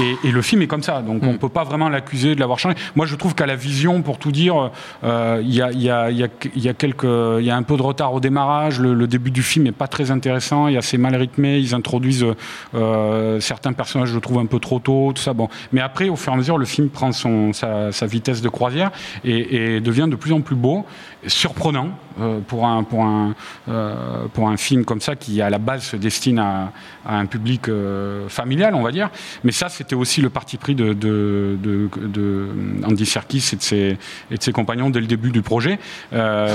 Et, 0.01 0.29
et 0.29 0.31
le 0.31 0.43
film 0.43 0.63
est 0.63 0.67
comme 0.67 0.83
ça, 0.83 1.03
donc 1.03 1.23
on 1.23 1.33
Mm. 1.33 1.39
peut 1.39 1.49
pas 1.49 1.65
vraiment 1.65 1.89
l'accuser 1.89 2.35
de 2.35 2.41
l'avoir 2.41 2.59
changé. 2.59 2.77
Moi, 2.97 3.07
je 3.07 3.17
trouve 3.17 3.35
qu'à 3.35 3.47
la 3.47 3.57
vision, 3.57 4.03
pour 4.03 4.19
tout 4.19 4.33
dire, 4.33 4.71
euh, 5.05 5.41
il 5.43 5.55
y, 5.55 5.63
a, 5.63 5.73
y, 5.73 5.89
a, 5.91 6.11
y, 6.11 6.23
a, 6.25 6.29
y 6.55 6.69
a 6.69 6.75
quelques, 6.75 7.05
y 7.41 7.51
a 7.51 7.57
un 7.57 7.63
peu 7.63 7.77
de 7.77 7.83
retard 7.83 8.13
au 8.15 8.21
démarrage. 8.21 8.81
Le, 8.81 8.95
le 8.95 9.07
début 9.07 9.31
du 9.31 9.43
film 9.43 9.67
est 9.67 9.73
pas 9.73 9.89
très 9.89 10.11
intéressant, 10.11 10.69
il 10.69 10.75
est 10.75 10.79
assez 10.79 10.99
mal 10.99 11.15
rythmé. 11.17 11.59
Ils 11.59 11.75
introduisent 11.75 12.27
euh, 12.75 13.41
certains 13.41 13.73
personnages, 13.73 14.09
je 14.11 14.19
trouve 14.19 14.39
un 14.39 14.47
peu 14.47 14.59
trop 14.59 14.79
tôt, 14.79 15.13
tout 15.15 15.23
ça. 15.23 15.33
Bon, 15.33 15.49
mais 15.73 15.81
après, 15.81 16.09
au 16.09 16.17
fur 16.17 16.33
et 16.33 16.35
à 16.35 16.39
mesure, 16.39 16.59
le 16.59 16.67
film 16.67 16.89
prend 16.89 17.13
son, 17.13 17.53
sa, 17.53 17.93
sa 17.93 18.07
vitesse 18.07 18.43
de 18.43 18.49
croisière 18.49 18.91
et, 19.25 19.77
et 19.77 19.81
devient 19.81 20.07
de 20.11 20.17
plus 20.17 20.33
en 20.33 20.41
plus 20.41 20.57
beau, 20.57 20.85
surprenant 21.27 21.91
euh, 22.21 22.41
pour 22.41 22.67
un 22.67 22.83
pour 22.83 23.05
un 23.05 23.35
euh, 23.69 24.25
pour 24.33 24.49
un 24.49 24.57
film 24.57 24.85
comme 24.85 25.01
ça 25.01 25.17
qui 25.17 25.41
à 25.43 25.51
la 25.51 25.59
base 25.59 25.83
se 25.83 25.97
destine 25.97 26.39
à, 26.39 26.73
à 27.07 27.17
un 27.19 27.27
public 27.27 27.69
euh, 27.69 28.29
familial, 28.29 28.75
on 28.75 28.83
va 28.83 28.91
dire. 28.93 29.11
Mais 29.45 29.53
ça, 29.53 29.69
c'était 29.69 29.95
aussi 29.95 30.21
le 30.23 30.31
parti 30.31 30.57
pris 30.57 30.75
de, 30.75 30.93
de, 30.95 31.59
de, 31.63 31.89
de 32.07 32.49
Andy 32.85 33.05
Serkis 33.07 33.51
et 33.53 33.57
de, 33.57 33.63
ses, 33.63 33.99
et 34.31 34.37
de 34.39 34.43
ses 34.43 34.53
compagnons 34.53 34.91
dès 34.91 35.01
le 35.01 35.07
début 35.07 35.31
du 35.31 35.43
projet. 35.43 35.79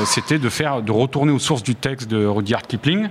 C'était 0.06 0.40
de 0.40 0.50
faire, 0.50 0.82
de 0.82 0.92
retourner 0.92 1.32
aux 1.32 1.40
sources 1.40 1.64
du 1.64 1.76
texte 1.76 2.10
de 2.10 2.26
Rudyard 2.26 2.64
Kipling 2.64 3.08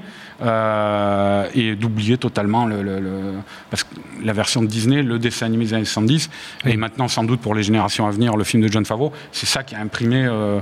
et 1.55 1.75
d'oublier 1.77 2.19
totalement 2.19 2.67
le, 2.67 2.83
le- 2.83 3.01
le- 3.01 3.33
parce 3.71 3.85
que 3.85 3.95
la 4.23 4.33
version 4.33 4.63
de 4.63 4.67
Disney, 4.67 5.03
le 5.03 5.19
dessin 5.19 5.47
animé 5.47 5.65
des 5.65 5.75
années 5.75 5.85
70, 5.85 6.31
et 6.67 6.77
maintenant 6.77 7.09
sans 7.09 7.25
doute 7.25 7.41
pour 7.41 7.55
les 7.55 7.63
générations 7.63 8.07
à 8.07 8.11
venir, 8.11 8.37
le 8.37 8.45
film 8.45 8.63
de 8.63 8.69
John 8.71 8.85
Favreau, 8.85 9.13
c'est 9.33 9.47
ça 9.47 9.63
qui 9.63 9.75
a 9.75 9.81
imprimé 9.81 10.25
euh, 10.25 10.61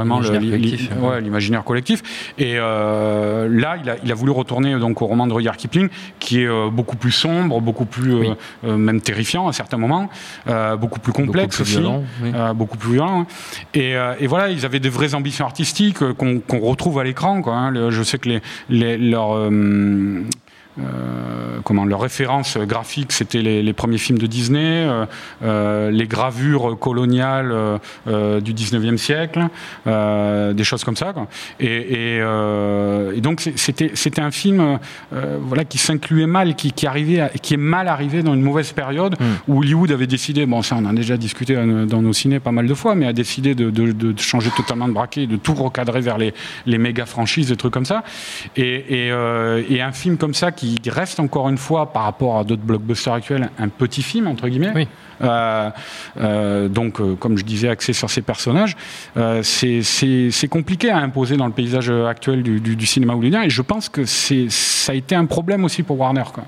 vraiment 0.00 0.20
L'imaginaire 0.20 0.40
li- 0.42 0.50
collectif, 0.50 0.90
ouais, 1.00 1.62
collectif. 1.64 2.02
Et 2.38 2.54
euh, 2.56 3.48
là, 3.50 3.76
il 3.82 3.88
a, 3.90 3.96
il 4.04 4.10
a 4.10 4.14
voulu 4.14 4.32
retourner 4.32 4.78
donc 4.78 5.00
au 5.02 5.06
roman 5.06 5.26
de 5.26 5.32
Rudyard 5.32 5.56
Kipling, 5.56 5.88
qui 6.18 6.42
est 6.42 6.46
euh, 6.46 6.68
beaucoup 6.70 6.96
plus 6.96 7.12
sombre, 7.12 7.60
beaucoup 7.60 7.84
plus 7.84 8.12
euh, 8.14 8.18
Oui. 8.20 8.30
euh, 8.64 8.76
même 8.76 9.00
terrifiant 9.00 9.48
à 9.48 9.52
certains 9.52 9.76
moments, 9.78 10.08
euh, 10.48 10.76
beaucoup 10.76 11.00
plus 11.00 11.12
complexe 11.12 11.58
Beaucoup 11.58 11.68
plus 11.70 11.76
aussi, 11.76 11.80
violent, 11.80 12.04
oui. 12.22 12.30
euh, 12.34 12.52
beaucoup 12.52 12.76
plus 12.78 12.92
violent. 12.92 13.20
hein. 13.22 13.26
Et, 13.74 13.96
euh, 13.96 14.14
et 14.20 14.26
voilà, 14.26 14.50
ils 14.50 14.64
avaient 14.64 14.80
des 14.80 14.88
vraies 14.88 15.14
ambitions 15.14 15.44
artistiques 15.44 16.02
euh, 16.02 16.14
qu'on 16.14 16.40
qu'on 16.40 16.60
retrouve 16.60 16.98
à 16.98 17.04
l'écran. 17.04 17.42
quoi, 17.42 17.54
hein. 17.54 17.90
Je 17.90 18.02
sais 18.02 18.18
que 18.18 18.28
les, 18.28 18.40
les- 18.68 18.96
leurs, 18.98 19.32
euh, 19.36 19.50
euh, 19.50 20.22
comment 21.64 21.84
leur 21.84 22.00
référence 22.00 22.56
graphique, 22.58 23.12
c'était 23.12 23.42
les, 23.42 23.62
les 23.62 23.72
premiers 23.72 23.98
films 23.98 24.18
de 24.18 24.26
Disney, 24.26 24.84
euh, 24.86 25.04
euh, 25.42 25.90
les 25.90 26.06
gravures 26.06 26.78
coloniales 26.78 27.52
euh, 27.52 27.78
euh, 28.08 28.40
du 28.40 28.54
19e 28.54 28.96
siècle, 28.96 29.46
euh, 29.86 30.52
des 30.52 30.64
choses 30.64 30.84
comme 30.84 30.96
ça. 30.96 31.12
quoi. 31.12 31.26
Et, 31.58 31.66
et, 31.66 32.20
euh, 32.20 33.12
et 33.14 33.20
donc 33.20 33.40
c'était 33.56 34.20
un 34.20 34.30
film 34.30 34.78
euh, 35.12 35.38
voilà 35.40 35.64
qui 35.64 35.78
s'incluait 35.78 36.26
mal, 36.26 36.54
qui, 36.54 36.72
qui 36.72 36.86
arrivait, 36.86 37.20
à- 37.20 37.28
qui 37.28 37.54
est 37.54 37.58
mal 37.58 37.88
arrivé 37.88 38.22
dans 38.22 38.34
une 38.34 38.42
mauvaise 38.42 38.72
période 38.72 39.16
où 39.48 39.58
Hollywood 39.60 39.90
avait 39.92 40.06
décidé, 40.06 40.46
bon 40.46 40.62
ça 40.62 40.76
on 40.78 40.84
en 40.86 40.90
a 40.90 40.92
déjà 40.94 41.16
discuté 41.16 41.56
euh, 41.56 41.84
dans 41.86 42.02
nos 42.02 42.12
ciné 42.12 42.40
pas 42.40 42.52
mal 42.52 42.66
de 42.66 42.74
fois, 42.74 42.94
mais 42.94 43.06
a 43.06 43.12
décidé 43.12 43.54
de, 43.54 43.70
de- 43.70 43.92
de 43.92 44.18
changer 44.18 44.50
totalement 44.56 44.88
de 44.88 44.92
braquet, 44.92 45.26
de 45.26 45.36
tout 45.36 45.54
recadrer 45.54 46.00
vers 46.00 46.18
les, 46.18 46.32
les 46.66 46.78
méga 46.78 47.06
franchises, 47.06 47.48
des 47.48 47.56
trucs 47.56 47.72
comme 47.72 47.84
ça. 47.84 48.02
Et, 48.56 49.06
et, 49.06 49.12
euh, 49.12 49.62
et 49.68 49.80
un 49.82 49.92
film 49.92 50.16
comme 50.16 50.34
ça 50.34 50.52
qui 50.52 50.59
reste 50.88 51.20
encore 51.20 51.48
une 51.48 51.58
fois 51.58 51.92
par 51.92 52.02
rapport 52.04 52.38
à 52.38 52.44
d'autres 52.44 52.62
blockbusters 52.62 53.12
actuels 53.14 53.50
un 53.58 53.68
petit 53.68 54.02
film 54.02 54.26
entre 54.26 54.48
guillemets. 54.48 54.72
Oui. 54.74 54.88
Euh, 55.22 55.68
euh, 56.18 56.68
donc, 56.68 56.98
euh, 56.98 57.14
comme 57.14 57.36
je 57.36 57.44
disais, 57.44 57.68
axé 57.68 57.92
sur 57.92 58.08
ces 58.08 58.22
personnages, 58.22 58.74
c'est- 59.42 60.48
compliqué 60.48 60.90
à 60.90 60.96
imposer 60.98 61.36
dans 61.36 61.46
le 61.46 61.52
paysage 61.52 61.90
actuel 61.90 62.42
du, 62.42 62.58
du- 62.60 62.74
du 62.74 62.86
cinéma 62.86 63.12
hollywoodien. 63.14 63.42
Et 63.42 63.50
je 63.50 63.62
pense 63.62 63.88
que 63.88 64.04
ça 64.06 64.92
a 64.92 64.94
été 64.94 65.14
un 65.14 65.26
problème 65.26 65.64
aussi 65.64 65.82
pour 65.82 66.00
Warner. 66.00 66.24
Quoi. 66.32 66.44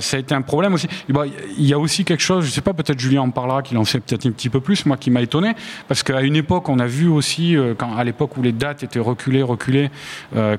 Ça 0.00 0.16
a 0.16 0.20
été 0.20 0.34
un 0.34 0.42
problème 0.42 0.74
aussi. 0.74 0.86
Bon, 1.08 1.24
Il 1.58 1.66
y 1.66 1.72
a 1.74 1.78
aussi 1.78 2.04
quelque 2.04 2.22
chose, 2.22 2.44
je 2.46 2.50
sais 2.50 2.60
pas, 2.60 2.72
peut-être 2.72 2.98
Julien 3.00 3.22
en 3.22 3.30
parlera, 3.30 3.62
qu'il 3.62 3.76
en 3.78 3.84
sait 3.84 4.00
peut-être 4.00 4.26
un 4.26 4.30
petit 4.30 4.48
peu 4.48 4.60
plus, 4.60 4.86
moi 4.86 4.96
qui 4.96 5.10
m'a 5.10 5.20
étonné, 5.20 5.52
parce 5.88 6.02
qu'à 6.02 6.22
une 6.22 6.36
époque, 6.36 6.68
on 6.68 6.78
a 6.78 6.86
vu 6.86 7.08
aussi, 7.08 7.56
quand, 7.78 7.96
à 7.96 8.04
l'époque 8.04 8.36
où 8.36 8.42
les 8.42 8.52
dates 8.52 8.82
étaient 8.84 8.98
reculées, 9.00 9.42
reculées, 9.42 9.90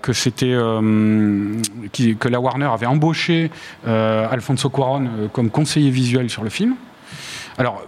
que 0.02 0.14
c'était 0.14 0.56
qui- 1.92 2.16
que 2.18 2.28
la 2.28 2.40
Warner 2.40 2.53
avait 2.62 2.86
embauché 2.86 3.52
euh, 3.88 4.28
Alfonso 4.30 4.70
Cuarón 4.70 5.06
euh, 5.06 5.28
comme 5.28 5.50
conseiller 5.50 5.90
visuel 5.90 6.30
sur 6.30 6.44
le 6.44 6.50
film. 6.50 6.76
Alors, 7.58 7.84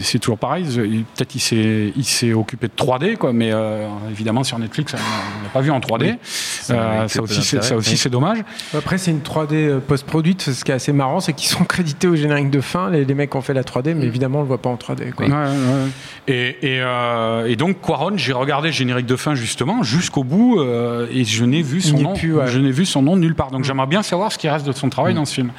c'est 0.00 0.18
toujours 0.18 0.38
pareil, 0.38 0.64
peut-être 0.64 1.34
il 1.34 1.40
s'est, 1.40 1.92
il 1.96 2.04
s'est 2.04 2.32
occupé 2.32 2.68
de 2.68 2.72
3D, 2.72 3.16
quoi, 3.16 3.32
mais 3.32 3.50
euh, 3.52 3.86
évidemment 4.10 4.44
sur 4.44 4.58
Netflix, 4.58 4.94
on 4.94 5.42
l'a 5.44 5.50
pas 5.52 5.60
vu 5.60 5.70
en 5.70 5.80
3D. 5.80 6.16
Ça 6.22 6.74
Euh, 6.74 7.08
ça 7.08 7.22
aussi, 7.22 7.42
c'est, 7.42 7.56
d'intérêt, 7.56 7.68
ça 7.68 7.76
aussi 7.76 7.90
oui. 7.90 7.96
c'est 7.96 8.08
dommage. 8.10 8.38
Après, 8.76 8.98
c'est 8.98 9.10
une 9.10 9.20
3D 9.20 9.52
euh, 9.52 9.80
post-produite. 9.80 10.42
Ce 10.52 10.64
qui 10.64 10.70
est 10.70 10.74
assez 10.74 10.92
marrant, 10.92 11.20
c'est 11.20 11.32
qu'ils 11.32 11.48
sont 11.48 11.64
crédités 11.64 12.08
au 12.08 12.16
générique 12.16 12.50
de 12.50 12.60
fin, 12.60 12.90
les, 12.90 13.04
les 13.04 13.14
mecs 13.14 13.30
qui 13.30 13.36
ont 13.36 13.42
fait 13.42 13.54
la 13.54 13.62
3D, 13.62 13.94
mais 13.94 14.06
évidemment, 14.06 14.38
on 14.38 14.42
le 14.42 14.48
voit 14.48 14.62
pas 14.62 14.70
en 14.70 14.76
3D. 14.76 15.12
quoi. 15.12 15.26
Ouais, 15.26 15.32
ouais, 15.32 15.38
ouais. 15.38 15.88
Et, 16.28 16.56
et, 16.62 16.80
euh, 16.80 17.46
et 17.46 17.56
donc 17.56 17.80
Quaron, 17.80 18.12
j'ai 18.16 18.32
regardé 18.32 18.68
le 18.68 18.72
générique 18.74 19.06
de 19.06 19.16
fin 19.16 19.34
justement 19.34 19.82
jusqu'au 19.82 20.22
bout 20.22 20.60
euh, 20.60 21.06
et 21.12 21.24
je 21.24 21.44
n'ai 21.44 21.62
vu 21.62 21.80
son 21.80 21.98
nom, 21.98 22.14
plus, 22.14 22.34
ouais. 22.34 22.46
je 22.46 22.58
n'ai 22.58 22.70
vu 22.70 22.86
son 22.86 23.02
nom 23.02 23.16
nulle 23.16 23.34
part. 23.34 23.50
Donc 23.50 23.64
j'aimerais 23.64 23.86
bien 23.86 24.02
savoir 24.02 24.30
ce 24.30 24.38
qui 24.38 24.48
reste 24.48 24.66
de 24.66 24.72
son 24.72 24.90
travail 24.90 25.14
dans 25.14 25.24
ce 25.24 25.34
film. 25.34 25.50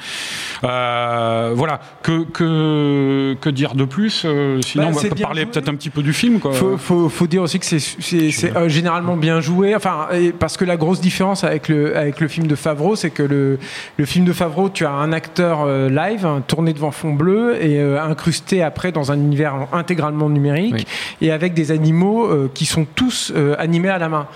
Euh, 0.64 1.52
voilà. 1.54 1.80
Que, 2.02 2.24
que 2.24 3.36
que 3.40 3.50
dire 3.52 3.74
de 3.74 3.84
plus 3.84 4.22
euh, 4.24 4.60
Sinon, 4.62 4.84
Bah, 4.84 4.90
on 4.92 4.98
va 5.00 5.08
peut 5.08 5.14
parler 5.22 5.46
peut-être 5.46 5.68
un 5.68 5.74
petit 5.74 5.90
peu 5.90 6.02
du 6.02 6.12
film. 6.12 6.40
Quoi. 6.40 6.52
Faut, 6.52 6.76
faut, 6.76 7.08
faut 7.08 7.26
dire 7.26 7.42
aussi 7.42 7.58
que 7.58 7.66
c'est- 7.66 8.56
euh, 8.56 8.68
généralement 8.68 9.16
bien 9.16 9.40
joué. 9.40 9.74
Enfin, 9.76 10.08
et 10.12 10.32
parce 10.32 10.56
que 10.56 10.64
la 10.64 10.76
grosse 10.76 11.00
différence 11.00 11.44
avec 11.44 11.68
le, 11.68 11.96
avec 11.96 12.20
le 12.20 12.28
film 12.28 12.46
de 12.46 12.54
Favreau, 12.54 12.96
c'est 12.96 13.10
que 13.10 13.22
le, 13.22 13.58
le 13.96 14.04
film 14.04 14.24
de 14.24 14.32
Favreau, 14.32 14.68
tu 14.68 14.84
as 14.86 14.90
un 14.92 15.12
acteur 15.12 15.60
euh, 15.66 15.88
live, 15.88 16.26
hein, 16.26 16.42
tourné 16.46 16.72
devant 16.72 16.90
fond 16.90 17.12
bleu 17.12 17.56
et 17.62 17.78
euh, 17.80 18.02
incrusté 18.02 18.62
après 18.62 18.92
dans 18.92 19.12
un 19.12 19.16
univers 19.16 19.68
intégralement 19.72 20.28
numérique 20.28 20.74
Oui. 20.74 20.84
et 21.20 21.30
avec 21.32 21.54
des 21.54 21.70
animaux 21.70 22.26
euh, 22.26 22.50
qui 22.52 22.64
sont 22.66 22.86
tous 22.94 23.32
euh, 23.36 23.54
animés 23.58 23.90
à 23.90 23.98
la 23.98 24.08
main. 24.08 24.26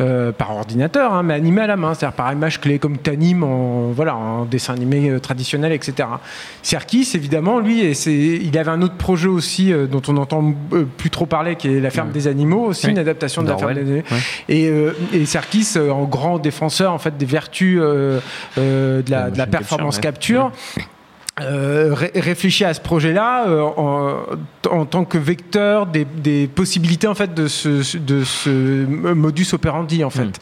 Euh, 0.00 0.32
par 0.32 0.50
ordinateur, 0.50 1.14
hein, 1.14 1.22
mais 1.22 1.34
animés 1.34 1.60
à 1.62 1.68
la 1.68 1.76
main, 1.76 1.94
c'est-à-dire 1.94 2.16
par 2.16 2.32
image 2.32 2.60
clé, 2.60 2.80
comme 2.80 2.98
tu 2.98 3.08
animes 3.08 3.44
en, 3.44 3.92
voilà, 3.92 4.16
en 4.16 4.44
dessin 4.44 4.74
animé 4.74 5.20
traditionnel, 5.20 5.70
etc. 5.72 6.08
Serkis, 6.60 7.08
évidemment, 7.14 7.60
lui, 7.60 7.82
et 7.82 7.92
il 8.42 8.58
avait 8.58 8.65
un 8.68 8.82
autre 8.82 8.96
projet 8.96 9.28
aussi 9.28 9.72
euh, 9.72 9.86
dont 9.86 10.02
on 10.08 10.14
n'entend 10.14 10.54
euh, 10.72 10.84
plus 10.84 11.10
trop 11.10 11.26
parler, 11.26 11.56
qui 11.56 11.68
est 11.68 11.80
La 11.80 11.90
ferme 11.90 12.10
des 12.10 12.28
animaux, 12.28 12.66
aussi 12.66 12.88
une 12.88 12.98
adaptation 12.98 13.42
de 13.42 13.48
La 13.48 13.56
ferme 13.56 13.74
des 13.74 13.80
animaux. 13.80 14.02
Et, 14.48 14.68
euh, 14.68 14.92
et 15.12 15.24
Serkis, 15.26 15.74
euh, 15.76 15.90
en 15.90 16.04
grand 16.04 16.38
défenseur 16.38 16.92
en 16.92 16.98
fait 16.98 17.16
des 17.16 17.26
vertus 17.26 17.80
de, 17.80 18.20
la, 19.08 19.30
de 19.30 19.44
performance 19.50 19.98
capture, 19.98 20.50
capture. 20.50 20.86
Euh, 21.42 21.92
ré- 21.92 22.12
à 22.64 22.72
ce 22.74 22.80
projet-là 22.80 23.46
euh, 23.48 23.60
en, 23.62 24.16
en 24.70 24.84
tant 24.86 25.04
que 25.04 25.18
vecteur 25.18 25.86
des, 25.86 26.04
des 26.06 26.46
possibilités 26.46 27.06
en 27.06 27.14
fait 27.14 27.34
de 27.34 27.46
ce, 27.46 27.96
de 27.98 28.24
ce 28.24 28.50
modus 29.14 29.46
operandi 29.52 30.02
en 30.04 30.10
fait. 30.10 30.24
Mm. 30.24 30.32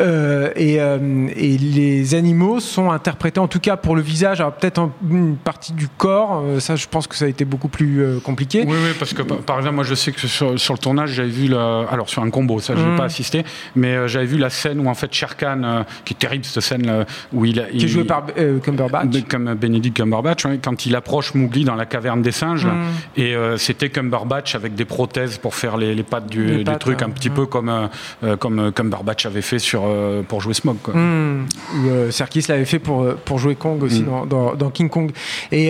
Euh, 0.00 0.50
et, 0.56 0.76
euh, 0.80 1.28
et 1.36 1.56
les 1.56 2.14
animaux 2.14 2.60
sont 2.60 2.90
interprétés 2.90 3.40
en 3.40 3.48
tout 3.48 3.60
cas 3.60 3.76
pour 3.76 3.96
le 3.96 4.02
visage, 4.02 4.44
peut-être 4.60 4.90
une 5.10 5.36
partie 5.36 5.72
du 5.72 5.88
corps. 5.88 6.42
ça, 6.58 6.76
je 6.76 6.86
pense 6.86 7.06
que 7.06 7.16
ça 7.16 7.24
a 7.24 7.28
été 7.28 7.44
beaucoup 7.44 7.68
plus 7.68 8.04
compliqué. 8.22 8.64
Oui, 8.66 8.74
oui, 8.76 8.90
parce 8.98 9.14
que 9.14 9.22
par- 9.22 9.58
exemple, 9.58 9.76
moi 9.76 9.84
je 9.84 9.94
sais 9.94 10.12
que 10.12 10.26
sur, 10.26 10.58
sur 10.60 10.74
le 10.74 10.78
tournage, 10.78 11.10
j'avais 11.12 11.28
vu, 11.30 11.48
la, 11.48 11.86
alors 11.90 12.08
sur 12.10 12.22
un 12.22 12.30
combo, 12.30 12.60
ça 12.60 12.74
je 12.76 12.80
n'ai 12.82 12.86
Mm. 12.92 12.96
pas 12.96 13.04
assisté, 13.04 13.44
mais 13.74 14.06
j'avais 14.08 14.26
vu 14.26 14.36
la 14.38 14.50
scène 14.50 14.80
où 14.80 14.88
en 14.88 14.94
fait 14.94 15.12
Sherkan, 15.12 15.84
qui 16.04 16.14
est 16.14 16.16
terrible 16.18 16.44
cette 16.44 16.62
scène, 16.62 16.86
là, 16.86 17.04
où 17.32 17.44
il, 17.44 17.64
Qui 17.76 17.84
est 17.84 17.88
joué 17.88 18.04
par 18.04 18.26
Cumberbatch. 18.62 19.24
comme 19.28 19.54
Benedict 19.54 19.96
Cumberbatch, 19.96 20.25
ouais, 20.44 20.58
quand 20.62 20.86
il 20.86 20.94
approche 20.96 21.34
Mowgli 21.34 21.64
dans 21.64 21.74
la 21.74 21.86
caverne 21.86 22.22
des 22.22 22.32
singes, 22.32 22.66
Mm. 22.66 22.70
et 23.16 23.34
euh, 23.36 23.56
c'était 23.56 23.88
Cumberbatch 23.90 24.54
avec 24.54 24.74
des 24.74 24.84
prothèses 24.84 25.38
pour 25.38 25.54
faire 25.54 25.76
les, 25.76 25.94
les 25.94 26.02
pattes 26.02 26.26
du, 26.28 26.44
Les 26.46 26.56
du 26.58 26.64
pattes, 26.64 26.80
truc, 26.80 26.98
ouais. 26.98 27.04
un 27.04 27.10
petit 27.10 27.30
Mm. 27.30 27.34
peu 27.34 27.46
comme, 27.46 27.68
euh, 27.68 27.86
euh, 28.24 28.36
comme 28.36 28.72
Cumberbatch 28.72 29.26
avait 29.26 29.42
fait 29.42 29.58
sur, 29.58 29.82
euh, 29.86 30.22
pour 30.22 30.40
jouer 30.40 30.54
Smog. 30.54 30.76
Quoi. 30.82 30.94
Hmm. 30.94 31.46
Ou, 31.76 32.10
Serkis 32.10 32.44
l'avait 32.48 32.64
fait 32.64 32.78
pour, 32.78 33.06
pour 33.24 33.38
jouer 33.38 33.54
Kong 33.54 33.82
aussi 33.82 34.02
Mm. 34.02 34.06
dans, 34.06 34.26
dans- 34.26 34.54
dans 34.54 34.70
King 34.70 34.88
Kong. 34.88 35.12
Et, 35.52 35.68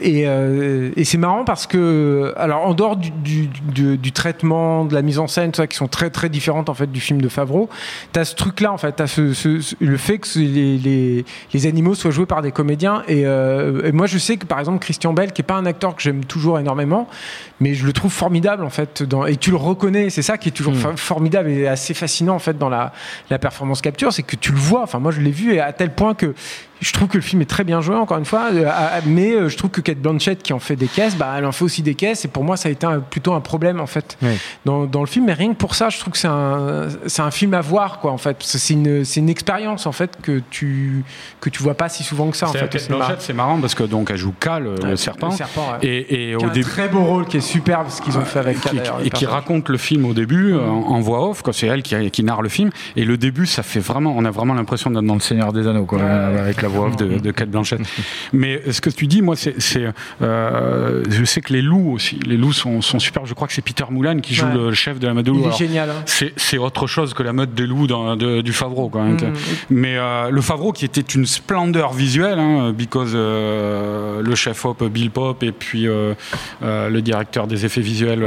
et, 0.00 0.22
et 0.96 1.04
c'est 1.04 1.18
marrant 1.18 1.44
parce 1.44 1.66
que, 1.66 2.32
alors 2.36 2.66
en 2.66 2.74
dehors 2.74 2.96
du, 2.96 3.10
du, 3.10 3.48
du- 3.72 3.98
du 3.98 4.12
traitement, 4.12 4.84
de 4.84 4.94
la 4.94 5.02
mise 5.02 5.18
en 5.18 5.26
scène, 5.26 5.50
tout 5.52 5.56
ça, 5.58 5.66
qui 5.66 5.76
sont 5.76 5.88
très 5.88 6.10
très 6.10 6.28
différentes 6.28 6.68
en 6.68 6.74
fait 6.74 6.90
du 6.90 7.00
film 7.00 7.20
de 7.20 7.28
Favreau, 7.28 7.68
tu 8.12 8.20
as 8.20 8.24
ce 8.24 8.34
truc-là 8.34 8.72
en 8.72 8.78
fait, 8.78 8.96
tu 8.96 9.06
ce, 9.08 9.32
ce- 9.32 9.60
ce- 9.60 9.74
le 9.80 9.96
fait 9.96 10.18
que 10.18 10.26
les, 10.38 10.78
les, 10.78 11.24
les 11.52 11.66
animaux 11.66 11.94
soient 11.94 12.10
joués 12.10 12.26
par 12.26 12.42
des 12.42 12.52
comédiens. 12.52 13.02
Et, 13.08 13.24
euh, 13.48 13.86
et 13.86 13.92
moi 13.92 14.06
je 14.06 14.18
sais 14.18 14.36
que 14.36 14.46
par 14.46 14.58
exemple 14.58 14.78
Christian 14.78 15.12
Bell, 15.12 15.32
qui 15.32 15.42
est 15.42 15.44
pas 15.44 15.54
un 15.56 15.66
acteur 15.66 15.96
que 15.96 16.02
j'aime 16.02 16.24
toujours 16.24 16.58
énormément, 16.58 17.08
mais 17.60 17.74
je 17.74 17.86
le 17.86 17.92
trouve 17.92 18.12
formidable 18.12 18.64
en 18.64 18.70
fait. 18.70 19.02
Dans, 19.02 19.26
et 19.26 19.36
tu 19.36 19.50
le 19.50 19.56
reconnais, 19.56 20.10
c'est 20.10 20.22
ça 20.22 20.38
qui 20.38 20.48
est 20.50 20.52
toujours 20.52 20.74
Mm. 20.74 20.76
fa- 20.76 20.96
formidable 20.96 21.48
et 21.50 21.66
assez 21.66 21.94
fascinant 21.94 22.34
en 22.34 22.38
fait 22.38 22.58
dans 22.58 22.68
la, 22.68 22.92
la 23.30 23.38
performance 23.38 23.80
capture, 23.80 24.12
c'est 24.12 24.22
que 24.22 24.36
tu 24.36 24.52
le 24.52 24.58
vois. 24.58 24.82
Enfin, 24.82 24.98
moi 24.98 25.10
je 25.12 25.20
l'ai 25.20 25.30
vu 25.30 25.54
et 25.54 25.60
à 25.60 25.72
tel 25.72 25.90
point 25.94 26.14
que 26.14 26.34
je 26.80 26.92
trouve 26.92 27.08
que 27.08 27.16
le 27.16 27.22
film 27.22 27.42
est 27.42 27.46
très 27.50 27.64
bien 27.64 27.80
joué, 27.80 27.96
encore 27.96 28.18
une 28.18 28.24
fois. 28.24 28.46
euh, 28.52 28.70
mais 29.06 29.32
euh, 29.32 29.48
je 29.48 29.56
trouve 29.56 29.70
que 29.70 29.80
Kate 29.80 29.98
Blanchett, 29.98 30.42
qui 30.42 30.52
en 30.52 30.58
fait 30.58 30.76
des 30.76 30.86
caisses, 30.86 31.16
bah, 31.16 31.34
elle 31.36 31.44
en 31.46 31.52
fait 31.52 31.64
aussi 31.64 31.82
des 31.82 31.94
caisses. 31.94 32.24
Et 32.24 32.28
pour 32.28 32.44
moi, 32.44 32.56
ça 32.56 32.68
a 32.68 32.72
été 32.72 32.86
un- 32.86 33.00
plutôt 33.00 33.32
un 33.34 33.40
problème 33.40 33.80
en 33.80 33.86
fait 33.86 34.16
Oui. 34.22 34.30
dans, 34.64 34.84
dans 34.86 35.00
le 35.00 35.06
film. 35.06 35.26
Mais 35.26 35.32
rien 35.32 35.48
que 35.52 35.58
pour 35.58 35.74
ça, 35.74 35.88
je 35.88 35.98
trouve 35.98 36.12
que 36.12 36.18
c'est 36.18 36.28
un, 36.28 37.30
film 37.30 37.54
à 37.54 37.60
voir 37.60 37.98
quoi 38.00 38.12
en 38.12 38.18
fait. 38.18 38.36
C'est 38.40 38.74
une, 38.74 39.28
expérience 39.28 39.86
en 39.86 39.92
fait 39.92 40.16
que 40.22 40.40
tu 40.50 41.04
que 41.40 41.50
tu 41.50 41.62
vois 41.62 41.74
pas 41.74 41.88
si 41.88 42.02
souvent 42.02 42.30
que 42.30 42.36
ça 42.36 42.48
en 42.48 42.52
fait. 42.52 42.68
Kate. 42.68 42.88
Blanchett, 42.88 43.20
c'est 43.20 43.32
marrant 43.32 43.60
parce 43.60 43.74
que 43.74 43.82
donc 43.84 44.10
elle 44.10 44.16
joue 44.16 44.34
Cal, 44.38 44.62
le, 44.64 44.74
le 44.76 44.88
Ouais, 44.90 44.96
serpent, 44.96 45.30
le 45.30 45.36
serpent, 45.36 45.72
ouais. 45.72 45.86
et, 45.88 46.32
et 46.32 46.36
Qui 46.36 46.44
a 46.44 46.48
un 46.48 46.52
début. 46.52 46.64
très 46.68 46.88
beau 46.88 47.02
rôle 47.04 47.26
qui 47.26 47.36
est 47.38 47.40
superbe 47.40 47.88
ce 47.90 48.00
qu'ils 48.00 48.16
ont 48.18 48.24
fait 48.24 48.38
avec 48.38 48.56
le 48.72 48.80
et 49.04 49.10
qui 49.10 49.26
raconte 49.26 49.68
le 49.68 49.76
film 49.78 50.04
au 50.04 50.14
début 50.14 50.52
euh, 50.52 50.60
en, 50.60 50.94
en 50.94 51.00
voix 51.00 51.28
off, 51.28 51.42
quoi. 51.42 51.52
C'est 51.52 51.66
elle 51.66 51.82
qui, 51.82 52.10
qui 52.10 52.22
narre 52.24 52.42
le 52.42 52.48
film. 52.48 52.70
Et 52.96 53.04
le 53.04 53.16
début, 53.16 53.46
ça 53.46 53.62
fait 53.62 53.80
vraiment, 53.80 54.14
on 54.16 54.24
a 54.24 54.30
vraiment 54.30 54.54
l'impression 54.54 54.90
d'être 54.90 55.04
dans 55.04 55.14
le 55.14 55.20
Seigneur 55.20 55.52
des 55.52 55.66
Anneaux, 55.66 55.84
quoi, 55.84 56.00
avec 56.02 56.62
la 56.62 56.67
voix 56.68 56.86
off 56.88 56.96
de, 56.96 57.18
de 57.18 57.30
Kate 57.30 57.50
Blanchett. 57.50 57.80
Mais 58.32 58.62
ce 58.70 58.80
que 58.80 58.90
tu 58.90 59.06
dis, 59.06 59.22
moi, 59.22 59.34
c'est, 59.36 59.54
euh, 60.22 61.02
je 61.08 61.24
sais 61.24 61.40
que 61.40 61.52
les 61.52 61.62
loups 61.62 61.92
aussi, 61.94 62.18
les 62.26 62.36
loups 62.36 62.52
sont, 62.52 62.80
sont 62.82 62.98
super. 62.98 63.26
Je 63.26 63.34
crois 63.34 63.46
que 63.48 63.54
c'est 63.54 63.62
Peter 63.62 63.84
Moulan 63.90 64.20
qui 64.20 64.34
joue 64.34 64.46
Ouais. 64.46 64.54
le 64.54 64.72
chef 64.74 64.98
de 64.98 65.06
la 65.06 65.14
meute 65.14 65.26
de 65.26 65.30
loups. 65.32 65.42
Il 65.44 65.48
est 65.48 65.56
génial. 65.58 65.90
hein. 65.90 66.02
c'est, 66.06 66.58
autre 66.58 66.86
chose 66.86 67.14
que 67.14 67.22
la 67.22 67.32
meute 67.32 67.54
des 67.54 67.66
loups 67.66 67.86
dans- 67.86 68.16
de- 68.16 68.40
du 68.40 68.52
Favreau, 68.52 68.88
quoi. 68.88 69.02
hein. 69.02 69.12
Mm. 69.12 69.32
Mais 69.70 69.96
euh, 69.96 70.30
le 70.30 70.40
Favreau 70.40 70.72
qui 70.72 70.84
était 70.84 71.00
une 71.00 71.26
splendeur 71.26 71.92
visuelle, 71.92 72.38
hein, 72.38 72.72
because 72.76 73.12
euh, 73.14 74.22
le 74.22 74.34
chef 74.34 74.64
op 74.64 74.84
Bill 74.84 75.10
Pop 75.10 75.42
et 75.42 75.52
puis 75.52 75.86
le 76.62 77.00
directeur 77.00 77.46
des 77.46 77.64
effets 77.64 77.80
visuels. 77.80 78.24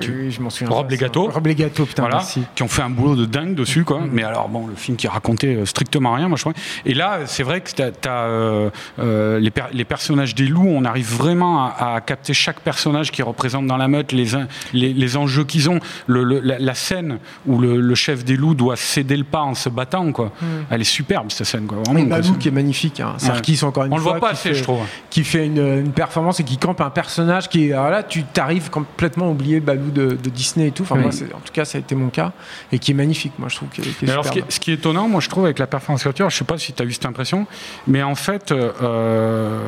tu- 0.00 0.10
oui, 0.24 0.30
je 0.30 0.40
m'en 0.40 0.50
souviens. 0.50 0.74
Rob. 0.74 0.90
Legato. 0.90 1.28
Rob 1.28 1.46
Legato, 1.46 1.84
putain, 1.86 2.02
voilà, 2.02 2.16
merci. 2.16 2.42
qui 2.54 2.62
ont 2.62 2.68
fait 2.68 2.82
un 2.82 2.90
boulot 2.90 3.16
de 3.16 3.24
dingue 3.24 3.54
dessus, 3.54 3.84
quoi. 3.84 4.00
Mm. 4.00 4.08
Mais 4.12 4.22
alors, 4.24 4.48
bon, 4.48 4.66
le 4.66 4.74
film 4.74 4.96
qui 4.96 5.08
racontait 5.08 5.60
strictement 5.64 6.12
rien, 6.14 6.28
moi 6.28 6.36
je 6.36 6.42
crois. 6.42 6.52
Et 6.86 6.94
là, 6.94 6.99
c'est 7.26 7.42
vrai 7.42 7.60
que 7.60 7.70
t'as, 7.72 7.90
t'as, 7.90 8.24
euh, 8.24 8.70
euh, 8.98 9.38
les, 9.38 9.50
per- 9.50 9.70
les 9.72 9.84
personnages 9.84 10.34
des 10.34 10.46
loups, 10.46 10.68
on 10.68 10.84
arrive 10.84 11.12
vraiment 11.14 11.64
à, 11.66 11.94
à 11.96 12.00
capter 12.00 12.34
chaque 12.34 12.60
personnage 12.60 13.10
qui 13.10 13.22
représente 13.22 13.66
dans 13.66 13.76
la 13.76 13.88
meute, 13.88 14.12
les, 14.12 14.34
en- 14.34 14.46
les, 14.72 14.92
les 14.92 15.16
enjeux 15.16 15.44
qu'ils 15.44 15.68
ont, 15.70 15.80
le, 16.06 16.24
le- 16.24 16.40
la, 16.40 16.58
la 16.58 16.74
scène 16.74 17.18
où 17.46 17.58
le, 17.58 17.80
le 17.80 17.94
chef 17.94 18.24
des 18.24 18.36
loups 18.36 18.54
doit 18.54 18.76
céder 18.76 19.16
le 19.16 19.24
pas 19.24 19.40
en 19.42 19.54
se 19.54 19.68
battant, 19.68 20.10
quoi. 20.12 20.32
Elle 20.70 20.80
est 20.80 20.84
superbe 20.84 21.30
cette 21.30 21.46
scène, 21.46 21.66
quoi. 21.66 21.78
Vraiment, 21.84 22.00
Et 22.00 22.08
quoi. 22.08 22.18
Balou 22.20 22.34
qui 22.38 22.48
est 22.48 22.52
magnifique. 22.52 23.00
Hein. 23.00 23.16
Encore 23.62 23.84
une 23.84 23.92
On 23.92 23.96
le 23.96 24.02
fois. 24.02 24.12
voit 24.12 24.20
pas 24.20 24.30
assez, 24.30 24.50
fait- 24.50 24.54
je 24.54 24.62
trouve. 24.62 24.80
Qui 25.10 25.24
fait 25.24 25.46
une, 25.46 25.58
une 25.58 25.92
performance 25.92 26.40
et 26.40 26.44
qui 26.44 26.56
campe 26.56 26.80
un 26.80 26.90
personnage 26.90 27.48
qui 27.48 27.68
est. 27.68 27.72
Alors 27.72 27.90
là, 27.90 28.02
tu 28.02 28.22
t'arrives 28.24 28.70
complètement 28.70 29.26
à 29.26 29.30
oublier 29.30 29.60
Balou 29.60 29.90
de, 29.90 30.10
de 30.22 30.30
Disney 30.30 30.68
et 30.68 30.70
tout. 30.70 30.82
Enfin, 30.84 30.96
Oui. 30.96 31.02
moi, 31.02 31.12
c'est- 31.12 31.32
en 31.34 31.38
tout 31.40 31.52
cas, 31.52 31.64
ça 31.64 31.78
a 31.78 31.80
été 31.80 31.94
mon 31.94 32.08
cas 32.08 32.32
et 32.72 32.78
qui 32.78 32.90
est 32.92 32.94
magnifique. 32.94 33.32
Moi, 33.38 33.48
je 33.48 33.56
trouve 33.56 33.68
qu'il 33.68 33.84
est, 33.86 34.02
Mais 34.02 34.10
alors, 34.10 34.24
ce 34.24 34.30
qui, 34.32 34.38
est, 34.38 34.44
ce 34.48 34.60
qui 34.60 34.70
est 34.70 34.74
étonnant, 34.74 35.08
moi, 35.08 35.20
je 35.20 35.28
trouve, 35.28 35.44
avec 35.44 35.58
la 35.58 35.66
performance 35.66 36.02
capture, 36.04 36.30
je 36.30 36.36
sais 36.36 36.44
pas 36.44 36.58
si 36.58 36.72
tu 36.72 36.82
as 36.82 36.86
eu 36.86 36.89
cette 36.94 37.06
impression, 37.06 37.46
mais 37.86 38.02
en 38.02 38.14
fait, 38.14 38.52
euh, 38.52 39.58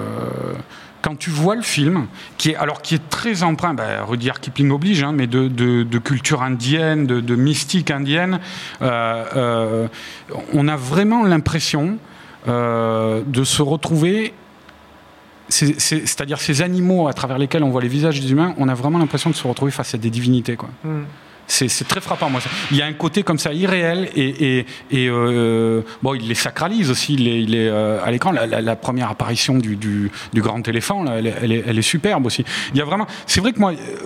quand 1.03 1.17
tu 1.19 1.31
vois 1.31 1.57
le 1.57 1.63
film, 1.63 2.07
qui 2.39 2.51
est, 2.51 2.57
alors, 2.57 2.81
qui 2.81 2.95
est 2.95 3.09
très 3.11 3.43
empreint, 3.43 3.75
bah, 3.75 4.05
Rudyard 4.07 4.41
Kipling 4.41 4.71
oblige, 4.71 5.03
hein, 5.03 5.13
mais 5.13 5.27
de, 5.27 5.99
culture 5.99 6.43
indienne, 6.43 7.07
de, 7.07 7.35
mystique 7.37 7.91
indienne, 7.91 8.39
euh, 8.83 9.25
euh, 9.37 9.89
on 10.53 10.69
a 10.69 10.77
vraiment 10.77 11.25
l'impression 11.25 11.99
euh, 12.49 13.23
de 13.27 13.45
se 13.45 13.63
retrouver. 13.63 14.33
c'est- 15.49 15.79
c'est- 15.79 16.07
C'est-à-dire 16.07 16.41
ces 16.41 16.63
animaux 16.63 17.09
à 17.09 17.13
travers 17.13 17.37
lesquels 17.37 17.63
on 17.63 17.69
voit 17.71 17.83
les 17.83 17.89
visages 17.89 18.21
des 18.21 18.33
humains, 18.33 18.55
on 18.59 18.69
a 18.69 18.75
vraiment 18.75 18.99
l'impression 18.99 19.29
de 19.29 19.35
se 19.35 19.47
retrouver 19.47 19.71
face 19.71 19.95
à 19.95 19.99
des 19.99 20.09
divinités. 20.09 20.57
Quoi. 20.57 20.71
Mm. 20.83 21.03
C'est 21.53 21.87
très 21.87 22.01
frappant. 22.01 22.31
Moi. 22.31 22.41
Il 22.71 22.79
y 22.79 22.83
a 22.83 22.87
un 22.87 22.93
côté 22.95 23.23
comme 23.23 23.39
ça 23.39 23.53
irréel 23.53 24.09
et, 24.17 24.65
euh, 24.95 25.83
bon, 26.03 26.15
il 26.15 26.27
les 26.27 26.35
sacralise 26.35 26.91
aussi. 26.91 27.15
Il 27.15 27.55
est, 27.55 27.69
euh, 27.69 28.03
à 28.03 28.11
l'écran. 28.11 28.33
La, 28.33 28.77
première 28.77 29.11
apparition 29.11 29.59
du, 29.59 30.11
grand 30.35 30.67
éléphant, 30.67 31.05
elle 31.07 31.79
est 31.79 31.83
superbe 31.83 32.27
aussi. 32.27 32.45
Il 32.73 32.79
y 32.79 32.83
a 32.83 32.85
vraiment. 32.85 33.07
C'est 33.27 33.41
vrai 33.41 33.53
que 33.53 33.59
moi, 33.59 33.73
euh, 33.73 33.97